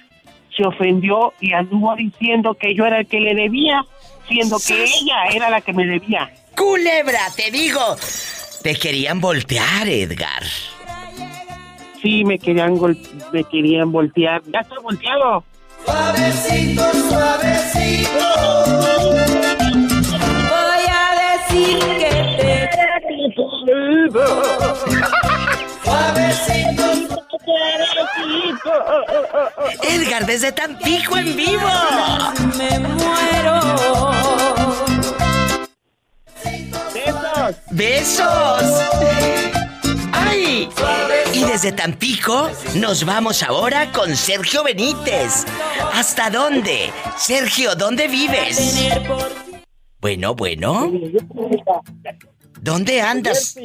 se 0.56 0.64
ofendió 0.64 1.32
y 1.40 1.52
anduvo 1.52 1.94
diciendo 1.96 2.54
que 2.54 2.74
yo 2.74 2.86
era 2.86 3.00
el 3.00 3.06
que 3.06 3.20
le 3.20 3.34
debía, 3.34 3.84
siendo 4.28 4.58
que 4.58 4.84
ella 4.84 5.24
era 5.32 5.50
la 5.50 5.60
que 5.60 5.72
me 5.72 5.84
debía. 5.86 6.30
¡Culebra, 6.56 7.20
te 7.34 7.50
digo! 7.50 7.80
Te 8.62 8.74
querían 8.76 9.20
voltear, 9.20 9.88
Edgar. 9.88 10.42
Sí, 12.00 12.24
me 12.24 12.38
querían 12.38 12.76
gol- 12.76 12.98
me 13.32 13.44
querían 13.44 13.90
voltear. 13.90 14.42
Ya 14.52 14.60
estoy 14.60 14.78
volteado. 14.82 15.44
Suavecito, 15.84 16.82
suavecito. 17.10 18.18
Voy 20.48 20.84
a 20.88 21.38
decir 21.48 21.78
que 21.98 22.10
te 22.38 22.54
Suavecito, 25.84 26.84
Edgar, 29.82 30.26
desde 30.26 30.52
Tampico 30.52 31.16
en 31.18 31.36
vivo. 31.36 31.68
Me 32.56 32.78
muero. 32.78 33.60
¡Besos! 36.94 37.56
¡Besos! 37.70 38.62
¡Ay! 40.12 40.68
Y 41.32 41.44
desde 41.44 41.72
Tampico 41.72 42.48
nos 42.76 43.04
vamos 43.04 43.42
ahora 43.42 43.92
con 43.92 44.16
Sergio 44.16 44.64
Benítez. 44.64 45.44
¿Hasta 45.92 46.30
dónde? 46.30 46.90
Sergio, 47.18 47.74
¿dónde 47.74 48.08
vives? 48.08 48.88
Bueno, 50.00 50.34
bueno. 50.34 50.90
¿Dónde 52.60 53.00
andas? 53.00 53.56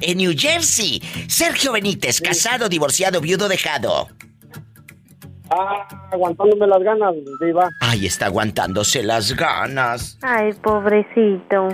En 0.00 0.18
New 0.18 0.32
Jersey. 0.36 1.00
Sergio 1.28 1.72
Benítez, 1.72 2.20
casado, 2.20 2.68
divorciado, 2.68 3.20
viudo, 3.20 3.48
dejado. 3.48 4.08
Ah, 5.50 5.86
aguantándome 6.12 6.66
las 6.66 6.82
ganas, 6.82 7.14
Diva. 7.40 7.68
Ay, 7.80 8.06
está 8.06 8.26
aguantándose 8.26 9.02
las 9.02 9.34
ganas. 9.34 10.16
Ay, 10.22 10.52
pobrecito. 10.52 11.68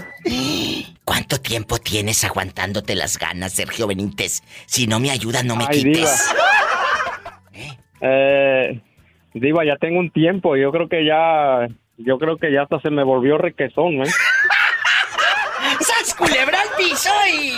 ¿Cuánto 1.05 1.39
tiempo 1.39 1.79
tienes 1.79 2.25
aguantándote 2.25 2.95
las 2.95 3.19
ganas, 3.19 3.53
Sergio 3.53 3.87
Benítez? 3.87 4.43
Si 4.65 4.87
no 4.87 4.99
me 4.99 5.11
ayudas, 5.11 5.45
no 5.45 5.57
me 5.57 5.67
Ay, 5.69 5.83
quites. 5.83 6.31
Eh, 8.01 8.81
Diva, 9.35 9.65
ya 9.65 9.77
tengo 9.77 10.01
un 10.01 10.11
tiempo. 10.11 10.57
Yo 10.57 10.73
creo 10.73 10.89
que 10.89 11.05
ya 11.05 11.69
yo 11.99 12.19
creo 12.19 12.37
que 12.37 12.53
ya 12.53 12.63
hasta 12.63 12.81
se 12.81 12.91
me 12.91 13.03
volvió 13.03 13.39
requesón, 13.39 14.03
¿eh? 14.03 14.05
¡Sas 16.17 16.29
culebra 16.29 16.59
al 16.61 16.69
piso 16.77 17.11
y... 17.31 17.53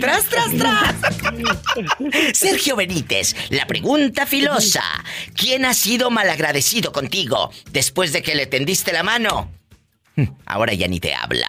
¡Tras, 0.00 0.24
tras, 0.24 0.52
tras! 0.56 0.94
Sergio 2.32 2.76
Benítez, 2.76 3.34
la 3.50 3.66
pregunta 3.66 4.26
filosa. 4.26 4.82
¿Quién 5.34 5.64
ha 5.64 5.74
sido 5.74 6.10
malagradecido 6.10 6.92
contigo 6.92 7.50
después 7.70 8.12
de 8.12 8.22
que 8.22 8.34
le 8.34 8.46
tendiste 8.46 8.92
la 8.92 9.02
mano? 9.02 9.50
Ahora 10.46 10.72
ya 10.74 10.88
ni 10.88 11.00
te 11.00 11.14
habla. 11.14 11.48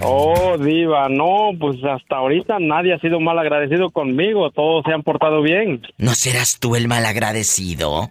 Oh, 0.00 0.58
diva, 0.58 1.08
no, 1.08 1.52
pues 1.58 1.76
hasta 1.84 2.16
ahorita 2.16 2.58
nadie 2.60 2.92
ha 2.92 2.98
sido 2.98 3.20
mal 3.20 3.38
agradecido 3.38 3.90
conmigo, 3.90 4.50
todos 4.50 4.84
se 4.84 4.92
han 4.92 5.02
portado 5.02 5.40
bien. 5.40 5.80
¿No 5.96 6.14
serás 6.14 6.58
tú 6.58 6.76
el 6.76 6.88
malagradecido? 6.88 8.10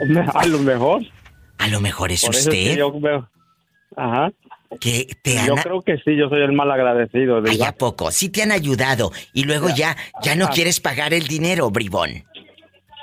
A 0.34 0.46
lo 0.46 0.58
mejor. 0.58 1.02
A 1.58 1.68
lo 1.68 1.80
mejor 1.80 2.12
es 2.12 2.22
Por 2.24 2.34
es 2.34 2.48
que 2.48 2.50
usted. 2.50 2.76
yo 2.76 2.92
veo- 3.00 3.28
Ajá. 3.96 4.32
Que 4.80 5.06
te 5.22 5.34
Yo 5.46 5.54
han... 5.54 5.62
creo 5.62 5.82
que 5.82 5.98
sí, 5.98 6.16
yo 6.16 6.28
soy 6.28 6.42
el 6.42 6.52
mal 6.52 6.68
agradecido, 6.70 7.40
Ay. 7.46 7.62
¿a 7.62 7.70
poco? 7.72 8.10
Sí 8.10 8.28
te 8.28 8.42
han 8.42 8.50
ayudado 8.50 9.12
y 9.32 9.44
luego 9.44 9.68
ya, 9.74 9.96
ya 10.22 10.34
no 10.34 10.48
quieres 10.48 10.80
pagar 10.80 11.14
el 11.14 11.28
dinero, 11.28 11.70
bribón. 11.70 12.24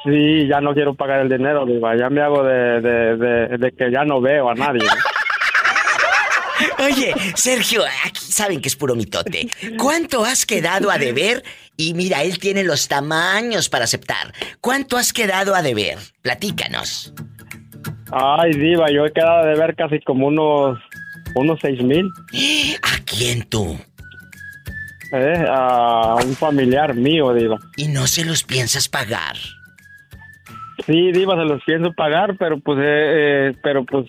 Sí, 0.04 0.48
ya 0.50 0.60
no 0.60 0.74
quiero 0.74 0.96
pagar 0.96 1.22
el 1.22 1.30
dinero, 1.30 1.66
diva, 1.66 1.96
ya 1.96 2.10
me 2.10 2.22
hago 2.22 2.44
de, 2.44 2.82
de, 2.82 3.16
de, 3.18 3.58
de 3.58 3.72
que 3.72 3.90
ya 3.92 4.04
no 4.04 4.20
veo 4.20 4.50
a 4.50 4.56
nadie. 4.56 4.82
Oye, 6.80 7.14
Sergio, 7.36 7.84
aquí 8.06 8.20
saben 8.32 8.62
que 8.62 8.68
es 8.68 8.76
puro 8.76 8.96
mitote. 8.96 9.48
¿Cuánto 9.80 10.24
has 10.26 10.46
quedado 10.46 10.92
a 10.92 10.98
deber? 10.98 11.44
Y 11.78 11.94
mira, 11.96 12.22
él 12.24 12.38
tiene 12.38 12.64
los 12.64 12.88
tamaños 12.88 13.70
para 13.70 13.86
aceptar. 13.86 14.34
¿Cuánto 14.60 14.98
has 14.98 15.14
quedado 15.14 15.56
a 15.56 15.62
deber? 15.64 15.98
Platícanos. 16.22 17.14
Ay, 18.12 18.52
diva, 18.52 18.92
yo 18.92 19.06
he 19.06 19.14
quedado 19.14 19.46
de 19.46 19.56
ver 19.56 19.76
casi 19.76 20.00
como 20.02 20.28
unos, 20.28 20.78
unos 21.36 21.60
seis 21.62 21.82
mil. 21.82 22.10
¿A 22.84 23.04
quién 23.06 23.44
tú? 23.44 23.80
Eh, 25.14 25.46
a 25.50 26.16
un 26.16 26.36
familiar 26.36 26.94
mío, 26.94 27.34
diva. 27.34 27.58
¿Y 27.78 27.88
no 27.88 28.08
se 28.08 28.26
los 28.26 28.44
piensas 28.44 28.88
pagar? 28.90 29.36
Sí, 30.86 31.12
diva, 31.12 31.36
se 31.36 31.46
los 31.46 31.62
pienso 31.64 31.94
pagar, 31.94 32.36
pero 32.38 32.60
pues, 32.60 32.80
eh, 32.80 32.84
eh, 33.50 33.54
pero 33.62 33.86
pues, 33.86 34.08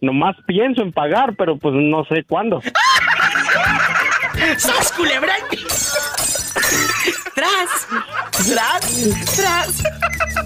nomás 0.00 0.36
pienso 0.46 0.82
en 0.82 0.92
pagar, 0.92 1.34
pero 1.36 1.56
pues 1.58 1.74
no 1.74 2.04
sé 2.06 2.24
cuándo. 2.24 2.60
¡Sas 4.56 4.92
culebra! 4.92 5.34
¡Tras! 7.34 7.88
¡Tras! 8.32 9.36
¡Tras! 9.36 10.45